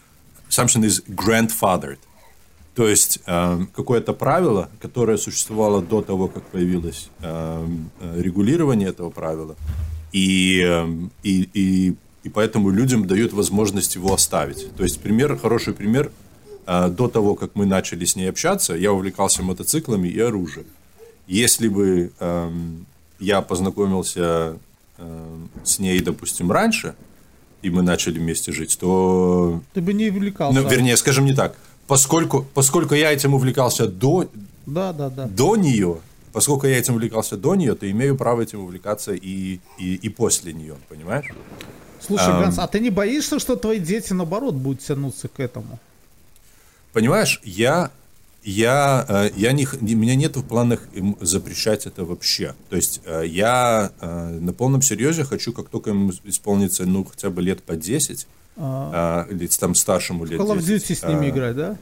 assumption 0.52 0.84
is 0.84 1.02
grandfathered. 1.08 1.98
То 2.76 2.88
есть 2.88 3.20
э, 3.26 3.66
какое-то 3.76 4.14
правило, 4.14 4.70
которое 4.80 5.18
существовало 5.18 5.82
до 5.82 6.02
того, 6.02 6.28
как 6.28 6.44
появилось 6.44 7.10
э, 7.20 7.68
э 8.00 8.22
регулирование 8.22 8.90
этого 8.90 9.10
правила, 9.10 9.56
и, 10.14 10.64
э, 10.66 10.88
и, 11.24 11.50
и, 11.54 11.96
и 12.24 12.30
поэтому 12.30 12.70
людям 12.70 13.08
дают 13.08 13.34
возможность 13.34 13.96
его 13.96 14.14
оставить. 14.14 14.74
То 14.76 14.84
есть 14.84 15.02
пример, 15.02 15.38
хороший 15.38 15.74
пример, 15.74 16.12
э, 16.66 16.88
до 16.88 17.10
того, 17.10 17.36
как 17.36 17.56
мы 17.56 17.66
начали 17.66 18.06
с 18.06 18.16
ней 18.16 18.30
общаться, 18.30 18.74
я 18.74 18.94
увлекался 18.94 19.44
мотоциклами 19.44 20.08
и 20.08 20.20
оружием. 20.20 20.68
Если 21.28 21.68
бы 21.68 22.12
э, 22.20 22.52
я 23.20 23.42
познакомился 23.42 24.58
э, 24.98 25.38
с 25.64 25.80
ней, 25.80 26.00
допустим, 26.00 26.52
раньше, 26.52 26.96
и 27.62 27.70
мы 27.70 27.82
начали 27.82 28.20
вместе 28.20 28.52
жить, 28.52 28.78
то... 28.80 29.62
Ты 29.74 29.82
бы 29.82 29.94
не 29.94 30.10
увлекался. 30.10 30.60
Ну, 30.60 30.68
вернее, 30.68 30.98
скажем 30.98 31.26
не 31.26 31.34
так. 31.34 31.56
Поскольку, 31.88 32.46
поскольку 32.54 32.96
я 32.96 33.12
этим 33.12 33.34
увлекался 33.34 33.88
до, 33.88 34.30
да, 34.66 34.94
да, 34.94 35.10
да. 35.10 35.26
до 35.28 35.56
нее, 35.56 36.00
поскольку 36.34 36.68
я 36.68 36.78
этим 36.78 36.96
увлекался 36.96 37.38
до 37.38 37.56
нее, 37.56 37.76
то 37.76 37.90
имею 37.90 38.16
право 38.16 38.42
этим 38.42 38.62
увлекаться 38.62 39.14
и, 39.14 39.60
и, 39.78 39.96
и 39.96 40.10
после 40.10 40.54
нее, 40.54 40.76
понимаешь? 40.90 41.26
Слушай, 42.00 42.34
um, 42.34 42.40
Ганс, 42.42 42.60
а 42.60 42.68
ты 42.68 42.80
не 42.80 42.90
боишься, 42.90 43.40
что 43.40 43.56
твои 43.56 43.80
дети, 43.80 44.14
наоборот, 44.14 44.56
будут 44.56 44.82
тянуться 44.82 45.28
к 45.28 45.40
этому? 45.40 45.80
Понимаешь, 46.94 47.42
я 47.44 47.92
я, 48.44 49.06
э, 49.08 49.30
я 49.36 49.52
не, 49.52 49.68
у 49.68 49.98
меня 49.98 50.16
нет 50.16 50.36
в 50.36 50.44
планах 50.44 50.88
им 50.94 51.18
запрещать 51.22 51.86
это 51.86 52.06
вообще. 52.06 52.56
То 52.70 52.76
есть 52.76 53.02
э, 53.06 53.24
я 53.28 53.92
э, 54.00 54.40
на 54.40 54.54
полном 54.54 54.82
серьезе 54.82 55.24
хочу, 55.24 55.54
как 55.54 55.70
только 55.70 55.92
ему 55.92 56.12
исполнится, 56.24 56.86
ну, 56.86 57.04
хотя 57.04 57.30
бы 57.30 57.42
лет 57.42 57.62
по 57.64 57.76
10, 57.76 58.28
а, 58.58 59.28
или 59.30 59.48
там 59.48 59.76
старшему 59.76 60.26
лет 60.26 60.40
Call 60.40 60.58
of 60.58 60.60
Duty 60.60 60.96
с 60.96 61.04
ними 61.04 61.28
а, 61.28 61.30
играть, 61.30 61.56
да? 61.56 61.78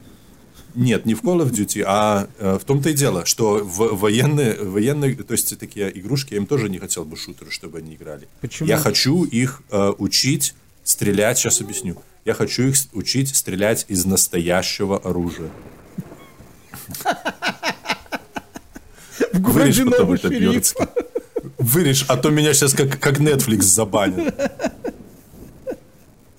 Нет, 0.74 1.04
не 1.04 1.14
в 1.14 1.22
Call 1.22 1.42
of 1.44 1.50
Duty, 1.50 1.82
а 1.84 2.28
в 2.38 2.64
том-то 2.64 2.90
и 2.90 2.94
дело, 2.94 3.26
что 3.26 3.58
в 3.58 3.98
военные, 3.98 4.54
военные, 4.54 5.16
то 5.16 5.32
есть 5.32 5.58
такие 5.58 5.90
игрушки, 5.98 6.34
я 6.34 6.38
им 6.38 6.46
тоже 6.46 6.68
не 6.68 6.78
хотел 6.78 7.04
бы 7.04 7.16
шутеры, 7.16 7.50
чтобы 7.50 7.78
они 7.78 7.96
играли. 7.96 8.28
Почему? 8.40 8.68
Я 8.68 8.76
хочу 8.76 9.24
их 9.24 9.62
учить 9.98 10.54
стрелять, 10.84 11.38
сейчас 11.38 11.60
объясню. 11.60 12.00
Я 12.24 12.34
хочу 12.34 12.62
их 12.62 12.76
учить 12.92 13.34
стрелять 13.34 13.84
из 13.88 14.04
настоящего 14.04 14.98
оружия. 14.98 15.50
В 19.32 19.40
городе 19.40 19.84
Новошериф. 19.84 20.74
Вырежь, 21.58 22.04
а 22.08 22.16
то 22.16 22.30
меня 22.30 22.52
сейчас 22.54 22.74
как, 22.74 22.98
как 22.98 23.20
Netflix 23.20 23.62
забанят. 23.62 24.34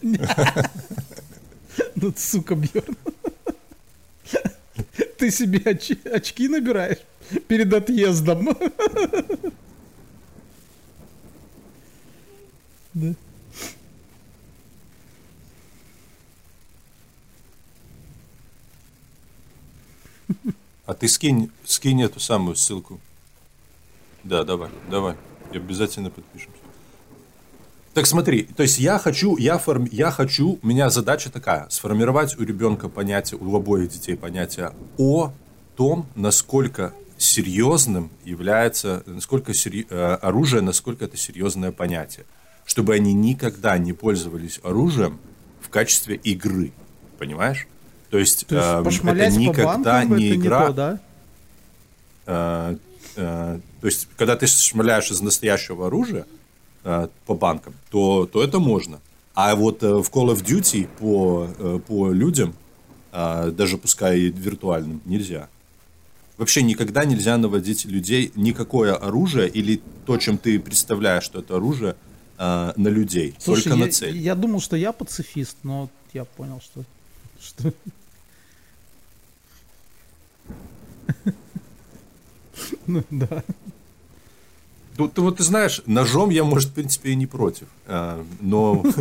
Ну, 0.01 0.13
сука, 2.17 2.55
Бьерн. 2.55 2.95
Ты 5.17 5.29
себе 5.29 5.59
оч- 5.59 6.09
очки 6.09 6.47
набираешь 6.47 6.97
перед 7.47 7.71
отъездом. 7.73 8.49
Да. 12.93 13.13
А 20.85 20.93
ты 20.93 21.07
скинь, 21.07 21.51
скинь 21.65 22.01
эту 22.01 22.19
самую 22.19 22.55
ссылку. 22.55 22.99
Да, 24.23 24.43
давай, 24.43 24.69
давай. 24.89 25.15
И 25.51 25.57
обязательно 25.57 26.09
подпишемся. 26.09 26.57
Так 27.93 28.05
смотри, 28.07 28.43
то 28.43 28.63
есть 28.63 28.79
я 28.79 28.97
хочу, 28.97 29.35
я, 29.35 29.57
форм, 29.57 29.85
я 29.91 30.11
хочу, 30.11 30.59
у 30.61 30.67
меня 30.67 30.89
задача 30.89 31.29
такая, 31.29 31.67
сформировать 31.69 32.39
у 32.39 32.43
ребенка 32.43 32.87
понятие, 32.87 33.37
у 33.39 33.53
обоих 33.53 33.89
детей 33.89 34.15
понятие 34.15 34.73
о 34.97 35.33
том, 35.75 36.07
насколько 36.15 36.93
серьезным 37.17 38.09
является, 38.23 39.03
насколько 39.05 39.53
сери, 39.53 39.85
э, 39.89 40.13
оружие, 40.21 40.61
насколько 40.61 41.03
это 41.03 41.17
серьезное 41.17 41.71
понятие. 41.71 42.25
Чтобы 42.65 42.93
они 42.93 43.13
никогда 43.13 43.77
не 43.77 43.91
пользовались 43.91 44.61
оружием 44.63 45.19
в 45.59 45.69
качестве 45.69 46.15
игры. 46.15 46.71
Понимаешь? 47.19 47.67
То 48.11 48.17
есть, 48.19 48.45
то 48.45 48.83
есть 48.85 49.03
э, 49.03 49.09
это 49.09 49.37
никогда 49.37 50.01
по 50.01 50.13
не 50.13 50.35
игра. 50.35 50.59
Не 50.59 50.67
то, 50.67 50.73
да? 50.73 50.99
э, 52.25 52.77
э, 53.15 53.59
то 53.79 53.87
есть, 53.87 54.07
когда 54.17 54.35
ты 54.35 54.47
шмаляешь 54.47 55.09
из 55.11 55.21
настоящего 55.21 55.87
оружия 55.87 56.25
э, 56.83 57.07
по 57.25 57.33
банкам, 57.35 57.73
то, 57.89 58.29
то 58.31 58.43
это 58.43 58.59
можно. 58.59 58.99
А 59.33 59.55
вот 59.55 59.81
э, 59.81 59.87
в 59.87 60.09
Call 60.11 60.33
of 60.33 60.43
Duty 60.43 60.89
по, 60.99 61.47
э, 61.57 61.79
по 61.87 62.11
людям, 62.11 62.53
э, 63.13 63.51
даже 63.51 63.77
пускай 63.77 64.19
и 64.19 64.29
виртуальным, 64.29 65.01
нельзя. 65.05 65.47
Вообще 66.37 66.63
никогда 66.63 67.05
нельзя 67.05 67.37
наводить 67.37 67.85
людей 67.85 68.33
никакое 68.35 68.93
оружие 68.93 69.47
или 69.47 69.81
то, 70.05 70.17
чем 70.17 70.37
ты 70.37 70.59
представляешь, 70.59 71.23
что 71.23 71.39
это 71.39 71.55
оружие, 71.55 71.95
э, 72.37 72.73
на 72.75 72.87
людей, 72.89 73.35
Слушай, 73.39 73.63
только 73.63 73.79
я, 73.79 73.85
на 73.85 73.91
цель. 73.91 74.17
Я 74.17 74.35
думал, 74.35 74.59
что 74.59 74.75
я 74.75 74.91
пацифист, 74.91 75.55
но 75.63 75.89
я 76.13 76.25
понял, 76.25 76.59
что, 76.59 76.83
что 77.39 77.73
Ну, 82.87 83.03
да. 83.09 83.43
Тут, 84.97 85.17
вот 85.19 85.37
ты 85.37 85.43
знаешь, 85.43 85.81
ножом 85.85 86.29
я, 86.29 86.43
может, 86.43 86.69
в 86.69 86.73
принципе, 86.73 87.11
и 87.11 87.15
не 87.15 87.25
против. 87.25 87.67
А, 87.87 88.23
но... 88.39 88.83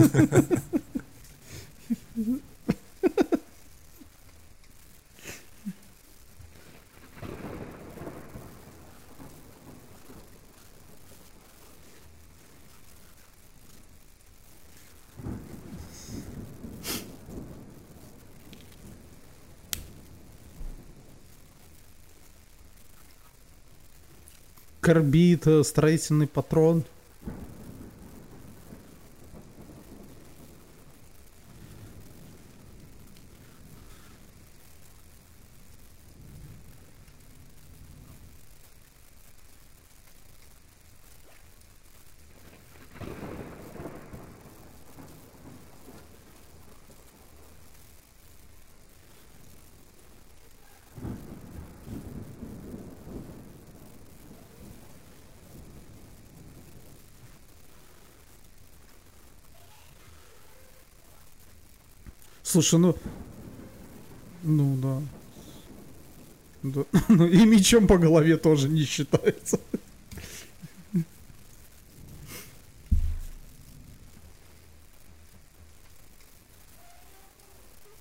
Карбид, 24.81 25.47
э, 25.47 25.63
строительный 25.63 26.27
патрон. 26.27 26.85
Слушай, 62.51 62.81
ну... 62.81 62.97
Ну, 64.43 64.77
да. 64.83 65.03
да. 66.65 67.01
Ну, 67.09 67.29
и 67.29 67.47
мечом 67.47 67.87
по 67.87 67.97
голове 67.97 68.37
тоже 68.39 68.69
не 68.69 68.83
считается. 68.83 69.61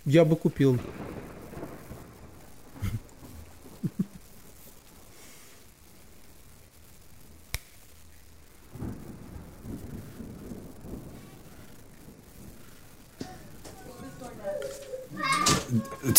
Я 0.04 0.26
бы 0.26 0.36
купил. 0.36 0.80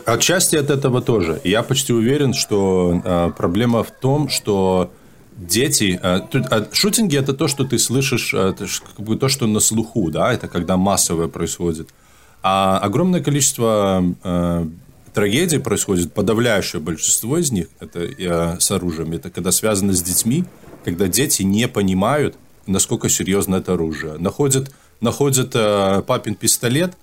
отчасти 0.05 0.55
от 0.55 0.69
этого 0.69 1.01
тоже. 1.01 1.39
Я 1.43 1.63
почти 1.63 1.93
уверен, 1.93 2.33
что 2.33 3.01
э, 3.03 3.31
проблема 3.37 3.83
в 3.83 3.91
том, 3.91 4.29
что 4.29 4.91
дети... 5.37 5.99
Э 6.01 6.65
шутинги– 6.71 7.17
это 7.19 7.33
то, 7.33 7.47
что 7.47 7.63
ты 7.63 7.79
слышишь, 7.79 8.31
как 8.33 9.05
бы 9.05 9.15
то, 9.15 9.29
что 9.29 9.47
на 9.47 9.59
слуху, 9.59 10.11
да, 10.11 10.33
это 10.33 10.47
когда 10.47 10.77
массовое 10.77 11.27
происходит. 11.27 11.89
А 12.43 12.79
огромное 12.79 13.21
количество 13.21 14.03
трагедий 15.13 15.59
происходит, 15.59 16.13
подавляющее 16.13 16.81
большинство 16.81 17.37
из 17.37 17.51
них, 17.51 17.67
это 17.79 18.57
с 18.59 18.71
оружием, 18.71 19.11
это 19.13 19.29
когда 19.29 19.51
связано 19.51 19.93
с 19.93 20.01
детьми, 20.01 20.45
когда 20.83 21.07
дети 21.07 21.43
не 21.43 21.67
понимают, 21.67 22.35
насколько 22.65 23.09
серьезно 23.09 23.57
это 23.57 23.73
оружие. 23.73 24.17
Находят, 24.17 24.71
находят 25.01 25.51
э, 25.53 26.01
папин 26.05 26.35
пистолет– 26.35 26.93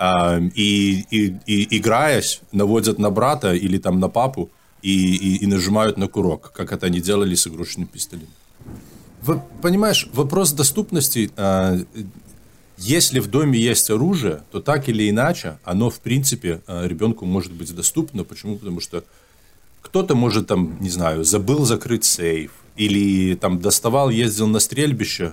и, 0.00 1.04
и, 1.10 1.36
и 1.46 1.78
играясь, 1.78 2.40
наводят 2.52 2.98
на 2.98 3.10
брата 3.10 3.54
или 3.54 3.78
там 3.78 4.00
на 4.00 4.08
папу 4.08 4.50
и, 4.82 5.14
и, 5.16 5.36
и 5.44 5.46
нажимают 5.46 5.98
на 5.98 6.08
курок, 6.08 6.52
как 6.54 6.72
это 6.72 6.86
они 6.86 7.00
делали 7.00 7.34
с 7.34 7.46
игрушечным 7.46 7.86
пистолетом. 7.86 8.34
Понимаешь, 9.60 10.08
вопрос 10.14 10.52
доступности, 10.52 11.30
а, 11.36 11.78
если 12.78 13.20
в 13.20 13.26
доме 13.26 13.58
есть 13.58 13.90
оружие, 13.90 14.42
то 14.50 14.60
так 14.60 14.88
или 14.88 15.10
иначе, 15.10 15.58
оно 15.64 15.90
в 15.90 16.00
принципе 16.00 16.62
а, 16.66 16.86
ребенку 16.86 17.26
может 17.26 17.52
быть 17.52 17.74
доступно. 17.74 18.24
Почему? 18.24 18.56
Потому 18.56 18.80
что 18.80 19.04
кто-то 19.82 20.14
может 20.14 20.46
там, 20.46 20.78
не 20.80 20.88
знаю, 20.88 21.24
забыл 21.24 21.66
закрыть 21.66 22.04
сейф, 22.04 22.52
или 22.76 23.34
там 23.34 23.60
доставал, 23.60 24.08
ездил 24.08 24.46
на 24.46 24.60
стрельбище, 24.60 25.32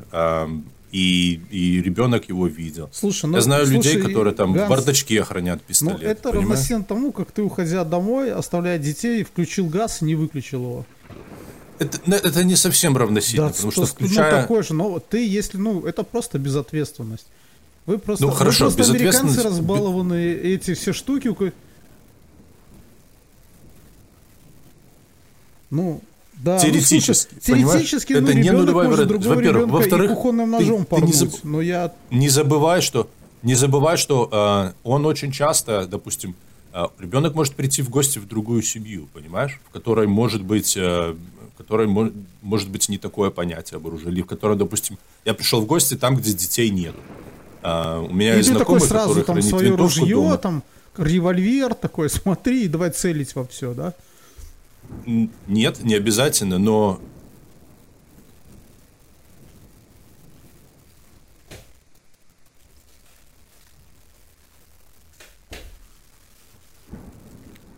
и, 0.97 1.41
и 1.51 1.81
ребенок 1.81 2.27
его 2.27 2.47
видел. 2.47 2.89
Слушай, 2.91 3.27
ну, 3.27 3.35
Я 3.35 3.41
знаю 3.41 3.67
слушай, 3.67 3.77
людей, 3.77 4.01
которые 4.01 4.33
там 4.33 4.53
Ганс, 4.53 4.65
в 4.65 4.69
бардачке 4.69 5.23
хранят 5.23 5.61
пистолет. 5.61 6.01
Ну, 6.01 6.07
это 6.07 6.23
понимаешь? 6.23 6.49
равносильно 6.49 6.83
тому, 6.83 7.11
как 7.11 7.31
ты, 7.31 7.43
уходя 7.43 7.83
домой, 7.83 8.31
оставляя 8.31 8.79
детей, 8.79 9.23
включил 9.23 9.67
газ 9.67 10.01
и 10.01 10.05
не 10.05 10.15
выключил 10.15 10.63
его. 10.63 10.85
Это, 11.77 11.99
ну, 12.07 12.15
это 12.15 12.43
не 12.43 12.55
совсем 12.55 12.97
равносильно, 12.97 13.47
да, 13.47 13.53
потому 13.53 13.71
что, 13.71 13.85
что 13.85 13.95
включая... 13.95 14.31
Ну, 14.31 14.41
такое 14.41 14.63
же, 14.63 14.73
но 14.73 14.99
ты, 14.99 15.27
если, 15.27 15.59
ну, 15.59 15.85
это 15.85 16.01
просто 16.01 16.39
безответственность. 16.39 17.27
Вы 17.85 17.99
просто, 17.99 18.25
ну, 18.25 18.31
хорошо, 18.31 18.69
вы 18.69 18.75
просто 18.75 18.93
американцы 18.93 19.43
разбалованные, 19.43 20.35
эти 20.35 20.73
все 20.73 20.93
штуки... 20.93 21.31
Ну, 25.69 26.01
да, 26.37 26.59
теоретически, 26.59 27.33
ну, 27.33 27.41
слушай, 27.41 27.63
теоретически, 27.63 28.13
это 28.13 28.21
ну, 28.21 28.33
не 28.33 28.51
нулевая 28.51 28.87
вероятность. 28.89 29.25
Во-первых, 29.25 29.69
во-вторых, 29.69 30.11
кухонным 30.11 30.51
ножом 30.51 30.85
ты, 30.85 30.95
ты 30.95 31.01
не, 31.01 31.13
заб... 31.13 31.31
но 31.43 31.61
я... 31.61 31.93
не 32.11 32.29
забывай, 32.29 32.81
что 32.81 33.09
не 33.43 33.55
забывай, 33.55 33.97
что 33.97 34.29
э, 34.31 34.73
он 34.83 35.05
очень 35.05 35.31
часто, 35.31 35.87
допустим, 35.87 36.35
э, 36.73 36.85
ребенок 36.99 37.35
может 37.35 37.55
прийти 37.55 37.81
в 37.81 37.89
гости 37.89 38.19
в 38.19 38.27
другую 38.27 38.61
семью, 38.61 39.07
понимаешь, 39.13 39.59
в 39.69 39.71
которой 39.71 40.07
может 40.07 40.43
быть, 40.43 40.75
э, 40.75 41.15
в 41.53 41.57
которой 41.57 41.87
мо- 41.87 42.11
может 42.41 42.69
быть 42.69 42.89
не 42.89 42.97
такое 42.97 43.29
понятие 43.29 43.77
об 43.77 43.87
оружии, 43.87 44.09
или 44.09 44.21
в 44.21 44.25
которой, 44.25 44.57
допустим, 44.57 44.97
я 45.25 45.33
пришел 45.33 45.61
в 45.61 45.65
гости 45.65 45.95
там, 45.95 46.15
где 46.15 46.33
детей 46.33 46.69
нет. 46.69 46.95
Э, 47.63 47.99
у 47.99 48.13
меня 48.13 48.33
и 48.33 48.37
есть 48.37 48.49
ты 48.49 48.57
такой 48.57 48.79
знакомый, 48.79 48.89
сразу 48.89 49.09
который 49.09 49.23
там 49.25 49.35
хранит 49.35 49.49
свое 49.49 49.75
ружье, 49.75 50.15
дома. 50.15 50.37
там 50.37 50.63
револьвер 50.97 51.73
такой, 51.73 52.09
смотри, 52.09 52.67
давай 52.67 52.89
целить 52.91 53.35
во 53.35 53.45
все, 53.45 53.73
да? 53.73 53.93
Нет, 55.05 55.83
не 55.83 55.95
обязательно, 55.95 56.57
но 56.57 56.99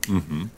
Угу. 0.09 0.49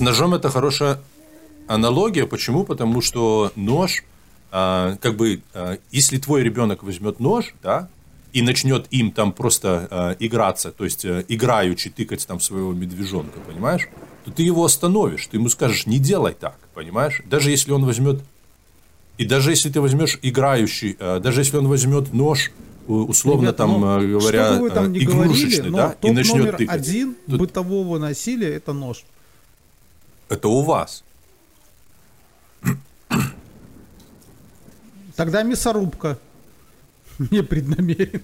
С 0.00 0.02
ножом 0.02 0.32
это 0.32 0.48
хорошая 0.48 0.98
аналогия. 1.66 2.24
Почему? 2.24 2.64
Потому 2.64 3.02
что 3.02 3.52
нож, 3.54 4.02
а, 4.50 4.96
как 4.96 5.14
бы, 5.16 5.42
а, 5.52 5.76
если 5.90 6.16
твой 6.16 6.42
ребенок 6.42 6.82
возьмет 6.82 7.20
нож, 7.20 7.52
да, 7.62 7.90
и 8.32 8.40
начнет 8.40 8.86
им 8.90 9.10
там 9.12 9.34
просто 9.34 9.88
а, 9.90 10.16
играться, 10.18 10.72
то 10.72 10.84
есть 10.84 11.04
а, 11.04 11.22
играючи 11.28 11.90
тыкать 11.90 12.26
там 12.26 12.40
своего 12.40 12.72
медвежонка, 12.72 13.40
понимаешь, 13.40 13.90
то 14.24 14.30
ты 14.30 14.42
его 14.42 14.64
остановишь, 14.64 15.26
ты 15.26 15.36
ему 15.36 15.50
скажешь, 15.50 15.84
не 15.84 15.98
делай 15.98 16.32
так, 16.32 16.56
понимаешь? 16.72 17.20
Даже 17.26 17.50
если 17.50 17.72
он 17.72 17.84
возьмет, 17.84 18.22
и 19.18 19.26
даже 19.26 19.50
если 19.50 19.68
ты 19.68 19.82
возьмешь 19.82 20.18
играющий, 20.22 20.96
а, 20.98 21.20
даже 21.20 21.42
если 21.42 21.58
он 21.58 21.68
возьмет 21.68 22.14
нож, 22.14 22.52
условно 22.88 23.48
Ребята, 23.48 23.58
там 23.58 23.72
ну, 23.72 24.18
говоря, 24.18 24.52
бы 24.54 24.60
вы 24.60 24.70
там 24.70 24.96
игрушечный, 24.96 25.70
говорили, 25.70 25.96
да, 26.00 26.08
и 26.08 26.10
начнет 26.10 26.36
номер 26.38 26.56
тыкать. 26.56 26.74
один 26.74 27.16
бытового 27.26 27.98
насилия 27.98 28.54
это 28.54 28.72
нож. 28.72 29.04
Это 30.30 30.48
у 30.48 30.62
вас. 30.62 31.04
Тогда 35.16 35.42
мясорубка. 35.42 36.18
Непреднамеренно. 37.18 38.22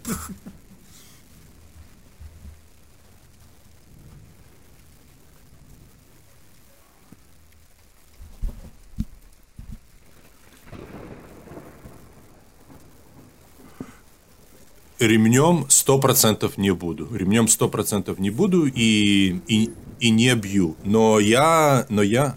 Ремнем 14.99 15.67
сто 15.69 15.99
процентов 15.99 16.57
не 16.57 16.73
буду. 16.73 17.15
Ремнем 17.15 17.49
сто 17.49 17.69
процентов 17.69 18.19
не 18.19 18.31
буду 18.31 18.65
и, 18.67 19.41
и, 19.47 19.75
и 20.01 20.11
не 20.11 20.35
бью. 20.35 20.77
Но 20.85 21.19
я, 21.21 21.87
но 21.89 22.03
я, 22.03 22.37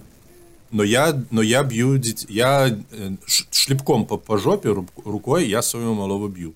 но 0.72 0.84
я, 0.84 1.23
но 1.31 1.41
я 1.41 1.64
бью, 1.64 1.98
дит- 1.98 2.30
я 2.30 2.68
э, 2.91 3.11
шлепком 3.52 4.06
по, 4.06 4.18
по 4.18 4.38
жопе 4.38 4.69
ру- 4.69 4.88
рукой 5.06 5.48
я 5.48 5.61
своего 5.61 5.94
малого 5.94 6.27
бью. 6.27 6.53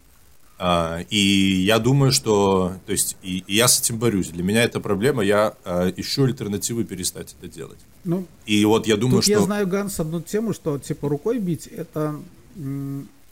А, 0.60 1.00
и 1.10 1.18
я 1.66 1.80
думаю, 1.80 2.12
что, 2.12 2.74
то 2.86 2.92
есть, 2.92 3.18
и, 3.24 3.44
и 3.48 3.56
я 3.56 3.68
с 3.68 3.80
этим 3.82 3.98
борюсь. 3.98 4.28
Для 4.30 4.44
меня 4.44 4.64
это 4.64 4.80
проблема. 4.80 5.24
Я 5.24 5.56
а, 5.66 5.90
ищу 5.98 6.24
альтернативы 6.24 6.84
перестать 6.86 7.36
это 7.38 7.52
делать. 7.54 7.80
Ну, 8.06 8.26
И 8.46 8.64
вот 8.66 8.88
я 8.88 8.96
думаю, 8.96 9.22
тут 9.22 9.28
я 9.30 9.38
что 9.38 9.46
знаю, 9.46 9.68
Ганс, 9.68 10.00
одну 10.00 10.22
тему, 10.22 10.54
что 10.54 10.78
типа 10.78 11.10
рукой 11.10 11.40
бить 11.40 11.68
это 11.68 12.16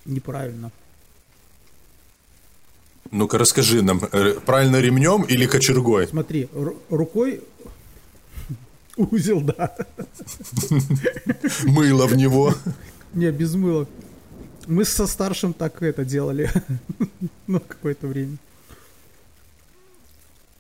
неправильно. 0.06 0.72
Ну-ка, 3.11 3.38
расскажи 3.38 3.81
нам, 3.81 4.02
э, 4.11 4.39
правильно 4.45 4.80
ремнем 4.80 5.23
или 5.23 5.45
кочергой? 5.45 6.07
Смотри, 6.07 6.48
ру- 6.53 6.77
рукой 6.89 7.41
узел, 8.97 9.41
да. 9.41 9.76
Мыло 11.65 12.07
в 12.07 12.15
него. 12.15 12.53
Не, 13.13 13.31
без 13.31 13.55
мыла. 13.55 13.88
Мы 14.68 14.85
со 14.85 15.07
старшим 15.07 15.53
так 15.53 15.81
это 15.81 16.05
делали. 16.05 16.49
Ну, 17.47 17.59
какое-то 17.59 18.07
время. 18.07 18.38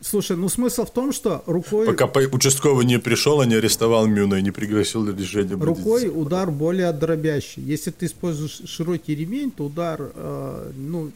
Слушай, 0.03 0.35
ну 0.35 0.49
смысл 0.49 0.83
в 0.85 0.91
том, 0.91 1.13
что 1.13 1.43
рукой... 1.45 1.85
Пока 1.85 2.07
по- 2.07 2.19
участковый 2.19 2.85
не 2.85 2.97
пришел, 2.99 3.39
а 3.39 3.45
не 3.45 3.53
арестовал 3.55 4.07
Мюна 4.07 4.35
и 4.35 4.41
не 4.41 4.49
пригласил 4.49 5.03
на 5.03 5.11
решение 5.15 5.55
Рукой 5.55 6.09
удар 6.09 6.49
более 6.49 6.91
дробящий. 6.91 7.61
Если 7.61 7.91
ты 7.91 8.07
используешь 8.07 8.61
широкий 8.65 9.13
ремень, 9.15 9.51
то 9.51 9.65
удар, 9.65 10.11
э, 10.15 10.71
ну, 10.75 11.11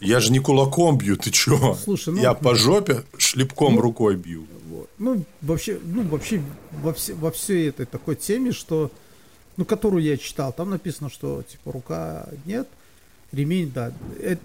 Я 0.00 0.20
же 0.20 0.32
не 0.32 0.38
кулаком 0.40 0.96
бью, 0.96 1.16
ты 1.18 1.30
чё? 1.30 1.74
Слушай, 1.84 2.14
ну- 2.14 2.22
Я 2.22 2.32
по 2.32 2.54
жопе 2.54 3.04
шлепком 3.18 3.74
Ну- 3.74 3.80
рукой 3.82 4.16
бью. 4.16 4.46
Ну, 4.98 5.24
вообще, 5.42 5.78
ну, 5.84 6.02
вообще 6.02 6.42
во, 6.82 6.92
все, 6.94 7.14
во 7.14 7.30
всей 7.30 7.68
этой 7.68 7.86
такой 7.86 8.16
теме, 8.16 8.52
что, 8.52 8.90
ну, 9.56 9.64
которую 9.64 10.02
я 10.02 10.16
читал, 10.16 10.52
там 10.52 10.70
написано, 10.70 11.10
что, 11.10 11.42
типа, 11.42 11.72
рука 11.72 12.28
нет, 12.46 12.66
ремень, 13.32 13.70
да. 13.72 13.92
Эт- 14.20 14.38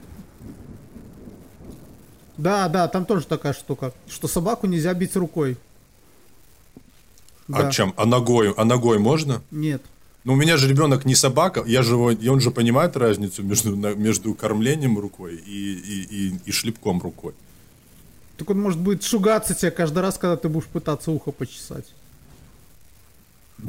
Да, 2.37 2.67
да, 2.69 2.87
там 2.87 3.05
тоже 3.05 3.25
такая 3.27 3.53
штука, 3.53 3.93
что 4.09 4.27
собаку 4.27 4.67
нельзя 4.67 4.93
бить 4.93 5.15
рукой. 5.15 5.57
А 7.51 7.63
Да. 7.63 7.71
чем? 7.71 7.93
А 7.97 8.05
ногой? 8.05 8.53
А 8.57 8.65
ногой 8.65 8.97
можно? 8.99 9.41
Нет. 9.51 9.81
Ну, 10.23 10.33
у 10.33 10.35
меня 10.35 10.55
же 10.57 10.67
ребенок 10.69 11.05
не 11.05 11.15
собака, 11.15 11.63
я 11.65 11.81
же 11.81 11.93
его, 11.95 12.11
и 12.11 12.27
он 12.27 12.39
же 12.39 12.51
понимает 12.51 12.95
разницу 12.95 13.43
между, 13.43 13.75
между 13.75 14.33
кормлением 14.35 14.99
рукой 14.99 15.35
и, 15.35 15.73
и, 15.73 16.03
и, 16.29 16.33
и 16.45 16.51
шлепком 16.51 17.01
рукой. 17.01 17.33
Так 18.41 18.49
он 18.49 18.59
может 18.59 18.79
будет 18.79 19.03
шугаться 19.03 19.53
тебе 19.53 19.69
каждый 19.69 19.99
раз, 19.99 20.17
когда 20.17 20.35
ты 20.35 20.49
будешь 20.49 20.65
пытаться 20.65 21.11
ухо 21.11 21.31
почесать. 21.31 21.85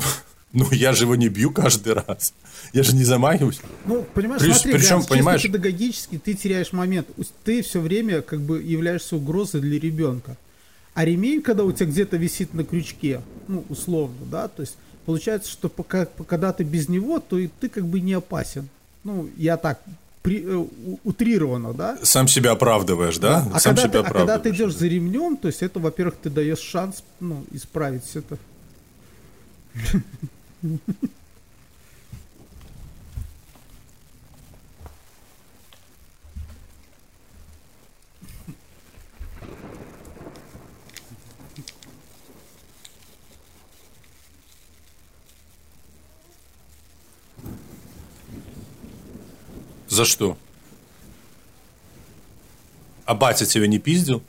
Ну, 0.54 0.70
я 0.70 0.92
же 0.92 1.04
его 1.04 1.16
не 1.16 1.30
бью 1.30 1.50
каждый 1.50 1.94
раз. 1.94 2.34
Я 2.74 2.82
же 2.82 2.94
не 2.94 3.04
замахиваюсь. 3.04 3.58
Ну, 3.86 4.04
понимаешь, 4.12 4.42
Причем- 4.42 4.54
смотри, 4.54 4.72
причем, 4.72 4.96
Ганс, 4.96 5.06
понимаешь- 5.06 5.42
педагогически 5.42 6.18
ты 6.18 6.34
теряешь 6.34 6.72
момент. 6.72 7.08
Ты 7.42 7.62
все 7.62 7.80
время 7.80 8.20
как 8.20 8.40
бы 8.42 8.60
являешься 8.62 9.16
угрозой 9.16 9.62
для 9.62 9.80
ребенка. 9.80 10.36
А 10.92 11.06
ремень, 11.06 11.40
когда 11.40 11.64
у 11.64 11.72
тебя 11.72 11.86
где-то 11.86 12.18
висит 12.18 12.52
на 12.52 12.64
крючке, 12.64 13.22
ну, 13.48 13.64
условно, 13.70 14.26
да, 14.30 14.48
то 14.48 14.60
есть 14.60 14.76
получается, 15.06 15.50
что 15.50 15.70
пока, 15.70 16.04
когда 16.04 16.52
ты 16.52 16.64
без 16.64 16.86
него, 16.86 17.18
то 17.18 17.38
и 17.38 17.48
ты 17.48 17.70
как 17.70 17.86
бы 17.86 18.00
не 18.00 18.12
опасен. 18.12 18.68
Ну, 19.04 19.30
я 19.38 19.56
так 19.56 19.80
при- 20.22 20.44
э, 20.44 20.64
утрированно, 21.04 21.72
да? 21.74 21.98
Сам 22.02 22.28
себя 22.28 22.52
оправдываешь, 22.52 23.18
да? 23.18 23.46
А, 23.52 23.60
Сам 23.60 23.74
когда 23.74 23.82
ты, 23.82 23.98
себя 23.98 24.08
а 24.08 24.12
когда 24.12 24.38
ты 24.38 24.50
идешь 24.50 24.74
за 24.74 24.86
ремнем, 24.86 25.36
то 25.36 25.48
есть 25.48 25.62
это, 25.62 25.80
во-первых, 25.80 26.14
ты 26.22 26.30
даешь 26.30 26.60
шанс, 26.60 27.02
ну, 27.20 27.44
исправить 27.52 28.04
это. 28.14 28.38
За 49.92 50.06
что? 50.06 50.38
А 53.04 53.14
батя 53.14 53.44
тебя 53.44 53.66
не 53.66 53.78
пиздил? 53.78 54.22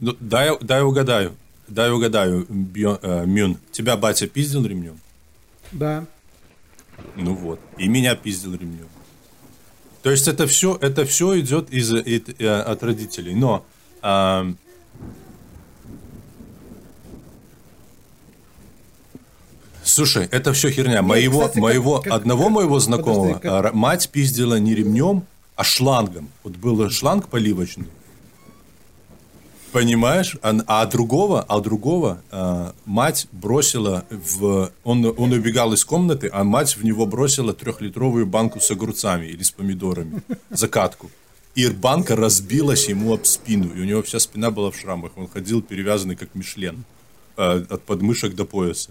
Ну, 0.00 0.16
дай, 0.18 0.58
дай 0.60 0.82
угадаю. 0.82 1.36
Дай 1.68 1.92
угадаю, 1.92 2.46
Бьё- 2.48 2.98
э, 3.00 3.26
Мюн. 3.26 3.58
Тебя 3.70 3.96
батя 3.96 4.26
пиздил 4.26 4.66
ремнем? 4.66 4.98
Да. 5.70 6.04
Ну 7.14 7.34
вот. 7.34 7.60
И 7.78 7.86
меня 7.86 8.16
пиздил 8.16 8.54
ремнем. 8.54 8.88
То 10.02 10.10
есть 10.10 10.28
это 10.28 10.46
все, 10.46 10.76
это 10.80 11.04
все 11.04 11.38
идет 11.40 11.70
из, 11.70 11.92
из- 11.92 12.22
э, 12.38 12.60
от 12.60 12.82
родителей. 12.82 13.34
Но 13.34 13.64
ам, 14.02 14.56
Слушай, 19.82 20.28
это 20.30 20.52
все 20.52 20.70
херня. 20.70 21.02
Моего, 21.02 21.40
кстати, 21.40 21.54
как- 21.54 21.62
моего 21.62 22.00
как- 22.00 22.12
одного 22.12 22.44
как- 22.44 22.52
моего 22.52 22.68
подожди, 22.74 22.86
знакомого 22.86 23.32
как- 23.34 23.44
а, 23.46 23.62
ра- 23.62 23.72
мать 23.72 24.08
пиздила 24.10 24.58
не 24.58 24.74
ремнем, 24.74 25.24
а 25.56 25.64
шлангом. 25.64 26.28
Вот 26.44 26.56
был 26.56 26.88
шланг 26.90 27.28
поливочный. 27.28 27.86
Понимаешь? 29.72 30.36
А, 30.42 30.52
а 30.66 30.86
другого, 30.86 31.42
а 31.42 31.60
другого 31.60 32.22
а, 32.30 32.74
мать 32.84 33.28
бросила 33.32 34.04
в... 34.10 34.70
Он, 34.84 35.04
он 35.16 35.32
убегал 35.32 35.72
из 35.72 35.84
комнаты, 35.84 36.28
а 36.32 36.44
мать 36.44 36.76
в 36.76 36.84
него 36.84 37.06
бросила 37.06 37.52
трехлитровую 37.52 38.26
банку 38.26 38.60
с 38.60 38.70
огурцами 38.70 39.26
или 39.26 39.42
с 39.42 39.50
помидорами. 39.50 40.22
Закатку. 40.50 41.10
И 41.54 41.68
банка 41.68 42.16
разбилась 42.16 42.88
ему 42.88 43.12
об 43.12 43.24
спину. 43.24 43.72
И 43.74 43.80
у 43.80 43.84
него 43.84 44.02
вся 44.02 44.18
спина 44.18 44.50
была 44.50 44.70
в 44.70 44.76
шрамах. 44.76 45.12
Он 45.16 45.28
ходил 45.28 45.62
перевязанный 45.62 46.16
как 46.16 46.34
Мишлен. 46.34 46.84
а, 47.36 47.64
от 47.68 47.82
подмышек 47.82 48.34
до 48.34 48.44
пояса. 48.44 48.90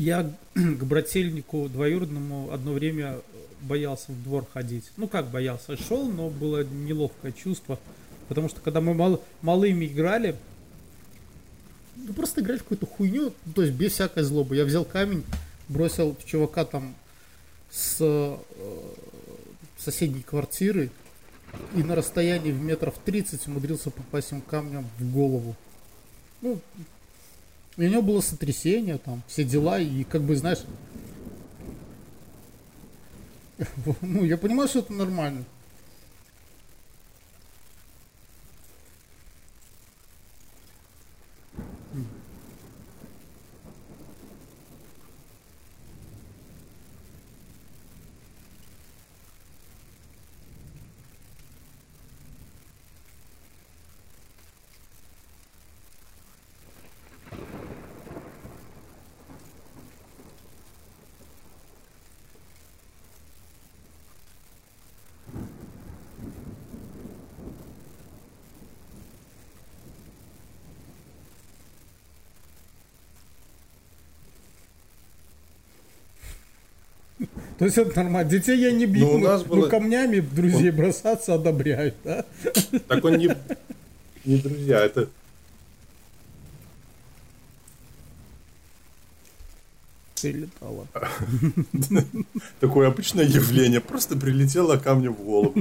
Я 0.00 0.32
к 0.54 0.82
брательнику 0.84 1.68
двоюродному 1.68 2.50
одно 2.50 2.72
время 2.72 3.18
боялся 3.60 4.12
в 4.12 4.22
двор 4.22 4.46
ходить. 4.50 4.90
Ну 4.96 5.06
как 5.08 5.28
боялся, 5.28 5.76
шел, 5.76 6.08
но 6.08 6.30
было 6.30 6.64
неловкое 6.64 7.32
чувство. 7.32 7.78
Потому 8.26 8.48
что 8.48 8.62
когда 8.62 8.80
мы 8.80 8.94
мал- 8.94 9.22
малыми 9.42 9.84
играли, 9.84 10.36
ну 11.96 12.14
просто 12.14 12.40
играли 12.40 12.56
в 12.56 12.62
какую-то 12.62 12.86
хуйню, 12.86 13.34
ну, 13.44 13.52
то 13.52 13.60
есть 13.60 13.74
без 13.74 13.92
всякой 13.92 14.22
злобы. 14.22 14.56
Я 14.56 14.64
взял 14.64 14.86
камень, 14.86 15.22
бросил 15.68 16.16
в 16.18 16.24
чувака 16.24 16.64
там 16.64 16.94
с 17.70 17.98
э, 18.00 18.36
соседней 19.76 20.22
квартиры 20.22 20.90
и 21.74 21.82
на 21.82 21.94
расстоянии 21.94 22.52
в 22.52 22.62
метров 22.62 22.94
30 23.04 23.48
умудрился 23.48 23.90
попасть 23.90 24.30
ему 24.30 24.40
камнем 24.40 24.86
в 24.98 25.12
голову. 25.12 25.56
Ну, 26.40 26.58
и 27.76 27.86
у 27.86 27.88
него 27.88 28.02
было 28.02 28.20
сотрясение, 28.20 28.98
там, 28.98 29.22
все 29.26 29.44
дела, 29.44 29.78
и 29.78 30.04
как 30.04 30.22
бы, 30.22 30.36
знаешь... 30.36 30.60
Ну, 34.00 34.24
я 34.24 34.36
понимаю, 34.36 34.68
что 34.68 34.78
это 34.80 34.92
нормально. 34.92 35.44
То 77.60 77.66
есть 77.66 77.76
это 77.76 77.94
нормально. 78.02 78.30
Детей 78.30 78.58
я 78.58 78.72
не 78.72 78.86
бью, 78.86 79.06
но, 79.06 79.12
ну, 79.12 79.18
но 79.18 79.36
ну, 79.36 79.44
ну, 79.44 79.44
было... 79.44 79.68
камнями 79.68 80.20
друзей 80.20 80.70
он... 80.70 80.76
бросаться 80.76 81.34
одобряют, 81.34 81.94
да? 82.02 82.24
Так 82.88 83.04
он 83.04 83.18
не, 83.18 83.36
не 84.24 84.38
друзья, 84.38 84.80
это... 84.80 85.10
Прилетало. 90.22 90.86
Такое 92.60 92.88
обычное 92.88 93.26
явление. 93.26 93.82
Просто 93.82 94.16
прилетело 94.16 94.78
камнем 94.78 95.12
в 95.12 95.22
голову. 95.22 95.54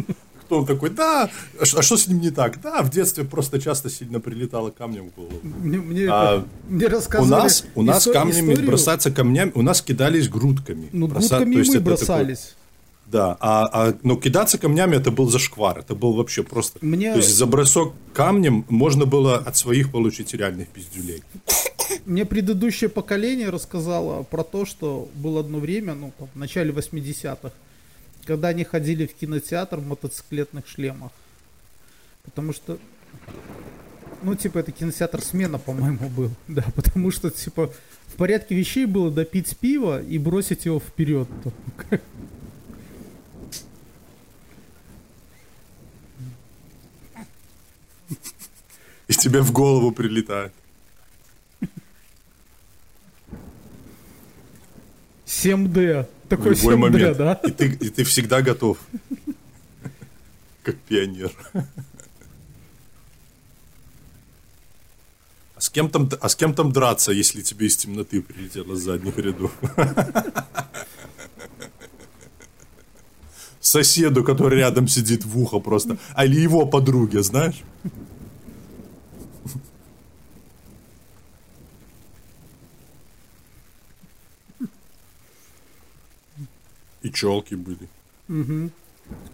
Кто 0.49 0.57
он 0.61 0.65
такой? 0.65 0.89
Да, 0.89 1.29
а 1.61 1.65
что 1.83 1.95
с 1.95 2.07
ним 2.07 2.21
не 2.21 2.31
так? 2.31 2.59
Да, 2.59 2.81
в 2.81 2.89
детстве 2.89 3.23
просто 3.23 3.61
часто 3.61 3.87
сильно 3.91 4.19
прилетало 4.19 4.71
камнем 4.71 5.11
в 5.11 5.15
голову. 5.15 5.39
Мне, 5.43 5.77
мне, 5.77 6.07
А, 6.09 6.43
мне 6.67 6.87
У 6.87 6.89
рассказывали 6.89 7.29
нас, 7.43 7.63
у 7.75 7.83
нас 7.83 8.07
исто- 8.07 8.13
камнями 8.13 8.49
историю. 8.53 8.65
бросаться 8.67 9.11
камнями, 9.11 9.51
у 9.53 9.61
нас 9.61 9.83
кидались 9.83 10.27
грудками. 10.27 10.89
Ну, 10.91 11.07
Броса- 11.07 11.29
грудками 11.37 11.53
то 11.53 11.59
есть 11.59 11.69
мы 11.69 11.75
это 11.75 11.83
такой- 11.83 11.97
бросались. 11.97 12.55
да, 13.05 13.37
а, 13.39 13.69
а 13.71 13.93
но 14.01 14.15
кидаться 14.15 14.57
камнями 14.57 14.95
это 14.95 15.11
был 15.11 15.29
зашквар, 15.29 15.77
это 15.77 15.93
был 15.93 16.13
вообще 16.13 16.41
просто. 16.41 16.79
Мне- 16.81 17.11
То 17.11 17.17
есть 17.19 17.35
за 17.35 17.45
бросок 17.45 17.93
камнем 18.13 18.65
можно 18.69 19.05
было 19.05 19.37
от 19.37 19.55
своих 19.55 19.91
получить 19.91 20.33
реальных 20.33 20.69
пиздюлей. 20.69 21.21
Мне 22.05 22.25
предыдущее 22.25 22.89
поколение 22.89 23.49
рассказало 23.51 24.23
про 24.23 24.43
то, 24.43 24.65
что 24.65 25.09
было 25.13 25.41
одно 25.41 25.59
время, 25.59 25.93
ну, 25.93 26.11
в 26.33 26.39
начале 26.39 26.71
80-х, 26.71 27.53
когда 28.25 28.49
они 28.49 28.63
ходили 28.63 29.05
в 29.05 29.13
кинотеатр 29.13 29.77
в 29.77 29.87
мотоциклетных 29.87 30.67
шлемах. 30.67 31.11
Потому 32.23 32.53
что, 32.53 32.77
ну, 34.21 34.35
типа, 34.35 34.59
это 34.59 34.71
кинотеатр 34.71 35.21
смена, 35.21 35.57
по-моему, 35.57 36.09
был. 36.09 36.31
Да, 36.47 36.65
потому 36.75 37.11
что, 37.11 37.29
типа, 37.29 37.71
в 38.07 38.15
порядке 38.15 38.55
вещей 38.55 38.85
было 38.85 39.11
допить 39.11 39.57
пиво 39.57 40.01
и 40.01 40.17
бросить 40.17 40.65
его 40.65 40.79
вперед. 40.79 41.27
И 49.07 49.13
тебе 49.13 49.41
в 49.41 49.51
голову 49.51 49.91
прилетает. 49.91 50.53
7D. 55.29 56.07
В 56.25 56.27
Такой 56.27 56.55
любой 56.55 56.73
7D, 56.73 56.77
момент. 56.77 57.17
да? 57.17 57.33
И 57.33 57.51
ты, 57.51 57.67
и 57.67 57.89
ты 57.89 58.03
всегда 58.03 58.41
готов. 58.41 58.79
Как 60.63 60.75
пионер. 60.77 61.31
А 65.55 65.61
с, 65.61 65.69
кем 65.69 65.89
там, 65.89 66.09
а 66.19 66.29
с 66.29 66.35
кем 66.35 66.53
там 66.53 66.71
драться, 66.71 67.11
если 67.11 67.41
тебе 67.41 67.67
из 67.67 67.77
темноты 67.77 68.21
прилетело 68.21 68.75
с 68.75 68.79
задних 68.81 69.17
рядов? 69.17 69.51
Соседу, 73.59 74.23
который 74.23 74.59
рядом 74.59 74.87
сидит 74.87 75.25
в 75.25 75.37
ухо 75.37 75.59
просто. 75.59 75.97
А 76.13 76.25
или 76.25 76.39
его 76.39 76.65
подруге, 76.65 77.21
знаешь? 77.21 77.61
И 87.09 87.11
челки 87.11 87.55
были. 87.55 87.89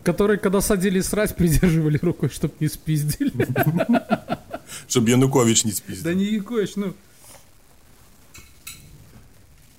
Которые, 0.04 0.40
когда 0.40 0.62
садились 0.62 1.06
срать, 1.06 1.36
придерживали 1.38 1.98
рукой, 1.98 2.30
чтобы 2.30 2.54
не 2.60 2.68
спиздили. 2.70 3.34
Чтобы 4.88 5.10
Янукович 5.12 5.64
не 5.66 5.72
спиздил. 5.72 6.04
Да 6.04 6.14
не 6.14 6.26
Якович, 6.26 6.76
ну... 6.76 6.94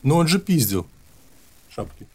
Но 0.02 0.16
он 0.16 0.28
же 0.28 0.39
пиздил. 0.39 0.86
Шапки. 1.68 2.06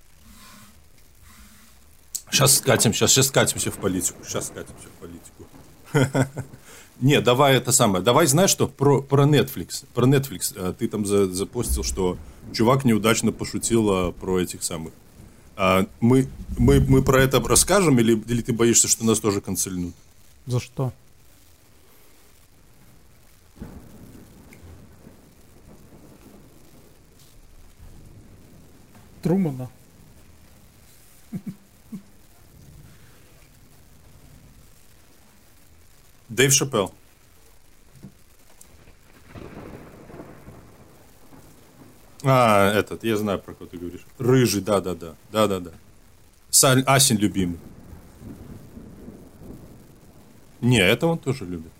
Сейчас 2.31 2.57
скатим, 2.57 2.93
сейчас, 2.93 3.11
сейчас 3.11 3.27
скатимся 3.27 3.71
в 3.71 3.77
политику. 3.77 4.23
Сейчас 4.23 4.47
скатимся 4.47 4.87
в 4.87 5.01
политику. 5.01 6.31
Не, 7.01 7.19
давай 7.19 7.55
это 7.57 7.71
самое. 7.71 8.03
Давай, 8.03 8.27
знаешь 8.27 8.51
что, 8.51 8.67
про, 8.67 9.01
про 9.01 9.25
Netflix. 9.25 9.83
Про 9.93 10.05
Netflix. 10.05 10.53
Э, 10.55 10.73
Ты 10.77 10.87
там 10.87 11.05
за- 11.05 11.31
запостил, 11.31 11.83
что 11.83 12.17
чувак 12.53 12.85
неудачно 12.85 13.31
пошутил 13.31 13.89
а, 13.89 14.11
про 14.11 14.39
этих 14.39 14.63
самых. 14.63 14.93
А, 15.63 15.85
мы, 15.99 16.27
мы, 16.57 16.79
мы 16.79 17.03
про 17.03 17.21
это 17.21 17.39
расскажем, 17.39 17.99
или, 17.99 18.19
или 18.19 18.41
ты 18.41 18.51
боишься, 18.51 18.87
что 18.87 19.05
нас 19.05 19.19
тоже 19.19 19.41
канцельнут? 19.41 19.93
За 20.47 20.59
что? 20.59 20.91
Трумана. 29.21 29.69
Дэйв 36.29 36.51
Шапел. 36.53 36.91
А, 42.23 42.71
этот, 42.73 43.03
я 43.03 43.17
знаю, 43.17 43.39
про 43.39 43.53
кого 43.53 43.69
ты 43.69 43.77
говоришь. 43.77 44.01
Рыжий, 44.19 44.61
да-да-да. 44.61 45.15
Да-да-да. 45.31 45.71
Саль, 46.49 46.83
Асин 46.85 47.17
любимый. 47.17 47.59
Не, 50.59 50.79
это 50.79 51.07
он 51.07 51.17
тоже 51.17 51.45
любит. 51.45 51.71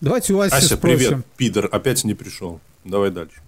Давайте 0.00 0.32
у 0.32 0.40
Аси 0.40 0.54
Ася, 0.54 0.76
спросим. 0.76 0.98
привет, 0.98 1.26
пидор, 1.36 1.68
опять 1.70 2.04
не 2.04 2.14
пришел. 2.14 2.60
Давай 2.84 3.10
дальше. 3.10 3.40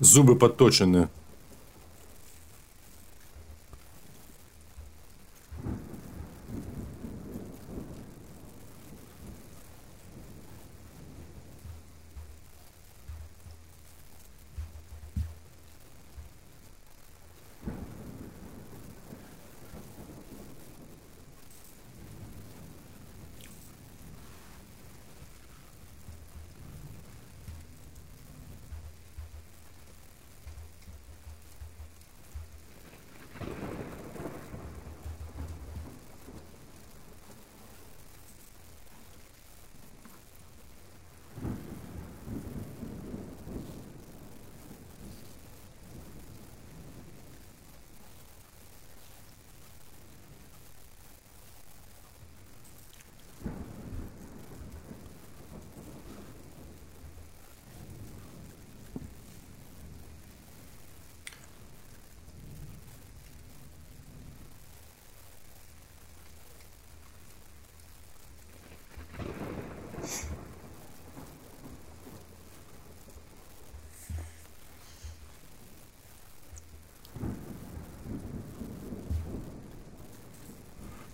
Зубы 0.00 0.34
подточены. 0.36 1.08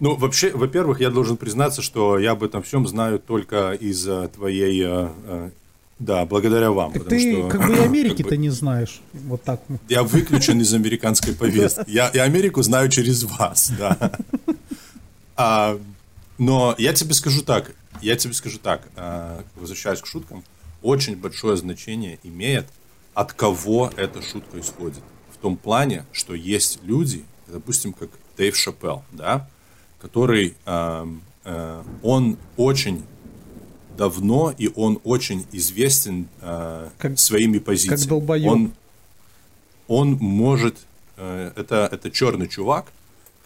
Ну, 0.06 0.14
вообще, 0.14 0.52
во-первых, 0.52 1.00
я 1.00 1.10
должен 1.10 1.36
признаться, 1.36 1.82
что 1.82 2.16
я 2.16 2.30
об 2.30 2.44
этом 2.44 2.62
всем 2.62 2.86
знаю 2.86 3.18
только 3.18 3.72
из 3.72 4.06
э, 4.06 4.28
твоей... 4.28 4.80
э, 4.80 5.08
э, 5.24 5.50
да, 5.98 6.24
благодаря 6.26 6.70
вам. 6.70 6.92
Так 6.92 7.08
ты 7.08 7.18
что, 7.18 7.48
как 7.48 7.66
бы 7.66 7.72
и 7.72 7.76
как 7.78 7.86
Америки-то 7.86 8.28
бы, 8.28 8.36
не 8.36 8.50
знаешь. 8.50 9.00
Вот 9.12 9.42
так. 9.42 9.60
Я 9.88 10.04
выключен 10.04 10.60
из 10.60 10.72
американской 10.72 11.34
повестки. 11.40 11.82
Я 11.88 12.08
и 12.10 12.18
Америку 12.18 12.62
знаю 12.62 12.88
через 12.88 13.24
вас, 13.24 13.72
да. 13.78 14.12
А, 15.34 15.76
но 16.38 16.76
я 16.78 16.92
тебе 16.92 17.12
скажу 17.12 17.42
так, 17.42 17.74
я 18.00 18.14
тебе 18.14 18.32
скажу 18.32 18.60
так, 18.60 18.88
возвращаясь 19.56 20.00
к 20.00 20.06
шуткам, 20.06 20.44
очень 20.82 21.16
большое 21.16 21.56
значение 21.56 22.20
имеет, 22.22 22.68
от 23.12 23.32
кого 23.32 23.90
эта 23.96 24.22
шутка 24.22 24.60
исходит. 24.60 25.02
В 25.32 25.38
том 25.38 25.56
плане, 25.56 26.04
что 26.12 26.32
есть 26.32 26.78
люди, 26.84 27.24
допустим, 27.48 27.92
как 27.92 28.10
Дэйв 28.36 28.56
Шапел, 28.56 29.02
да, 29.10 29.48
который, 30.00 30.54
а, 30.64 31.08
а, 31.44 31.84
он 32.02 32.36
очень 32.56 33.02
давно, 33.96 34.52
и 34.56 34.70
он 34.74 35.00
очень 35.04 35.46
известен 35.52 36.28
э, 36.42 36.88
Как- 36.98 37.18
своими 37.18 37.58
позициями. 37.58 37.96
как 37.98 38.08
долбоёб. 38.08 38.52
Он, 38.52 38.72
он 39.88 40.10
может... 40.20 40.76
э, 41.16 41.52
это, 41.56 41.88
это 41.90 42.10
черный 42.10 42.46
чувак, 42.46 42.92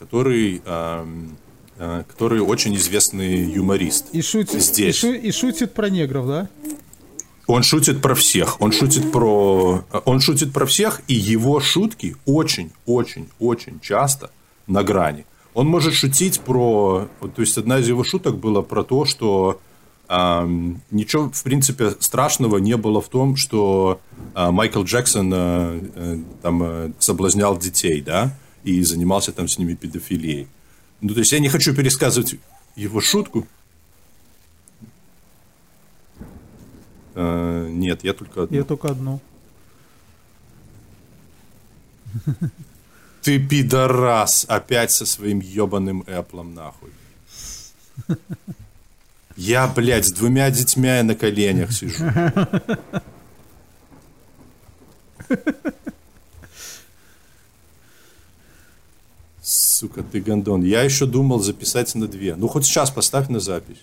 который, 0.00 0.60
эм, 0.64 1.36
э, 1.78 2.02
который 2.08 2.40
очень 2.40 2.74
известный 2.74 3.44
юморист. 3.44 4.06
И 4.12 4.22
шутит, 4.22 4.56
и, 4.56 4.58
Здесь. 4.58 4.96
шу- 4.96 5.12
и 5.14 5.30
шутит 5.30 5.72
про 5.72 5.88
негров, 5.88 6.26
да? 6.26 6.48
Он 7.46 7.62
шутит 7.62 8.02
про 8.02 8.16
всех. 8.16 8.60
Он 8.60 8.72
шутит 8.72 9.12
про... 9.12 9.84
Он 10.04 10.18
шутит 10.20 10.52
про 10.52 10.66
всех, 10.66 11.00
и 11.06 11.14
его 11.14 11.60
шутки 11.60 12.16
очень, 12.26 12.72
очень, 12.86 13.28
очень 13.38 13.78
часто 13.78 14.30
на 14.66 14.82
грани. 14.82 15.26
Он 15.54 15.66
может 15.66 15.94
шутить 15.94 16.40
про... 16.40 17.08
То 17.34 17.42
есть, 17.42 17.58
одна 17.58 17.78
из 17.78 17.88
его 17.88 18.04
шуток 18.04 18.38
была 18.38 18.62
про 18.62 18.84
то, 18.84 19.04
что 19.04 19.60
ам, 20.06 20.80
ничего, 20.90 21.30
в 21.30 21.42
принципе, 21.42 21.90
страшного 21.98 22.58
не 22.58 22.76
было 22.76 23.00
в 23.00 23.08
том, 23.08 23.36
что 23.36 24.00
а, 24.34 24.52
Майкл 24.52 24.82
Джексон 24.82 25.32
а, 25.34 25.80
э, 25.94 26.18
там 26.42 26.62
э, 26.62 26.92
соблазнял 26.98 27.58
детей, 27.58 28.00
да, 28.00 28.36
и 28.62 28.82
занимался 28.82 29.32
там 29.32 29.48
с 29.48 29.58
ними 29.58 29.74
педофилией. 29.74 30.46
Ну, 31.00 31.14
то 31.14 31.20
есть, 31.20 31.32
я 31.32 31.40
не 31.40 31.48
хочу 31.48 31.74
пересказывать 31.74 32.36
его 32.76 33.00
шутку. 33.00 33.46
Нет, 37.16 38.04
я 38.04 38.14
только 38.14 38.44
одну. 38.44 38.56
Я 38.56 38.64
только 38.64 38.88
одну. 38.88 39.20
Ты 43.22 43.38
пидорас 43.38 44.46
опять 44.48 44.90
со 44.90 45.04
своим 45.04 45.40
ебаным 45.40 46.04
эплом 46.06 46.54
нахуй. 46.54 46.90
Я, 49.36 49.66
блядь, 49.68 50.06
с 50.06 50.12
двумя 50.12 50.50
детьми 50.50 51.02
на 51.02 51.14
коленях 51.14 51.72
сижу. 51.72 52.04
Сука, 59.42 60.02
ты 60.02 60.20
гондон. 60.20 60.62
Я 60.62 60.82
еще 60.82 61.06
думал 61.06 61.40
записать 61.40 61.94
на 61.94 62.06
две. 62.06 62.36
Ну, 62.36 62.48
хоть 62.48 62.66
сейчас 62.66 62.90
поставь 62.90 63.28
на 63.28 63.40
запись. 63.40 63.78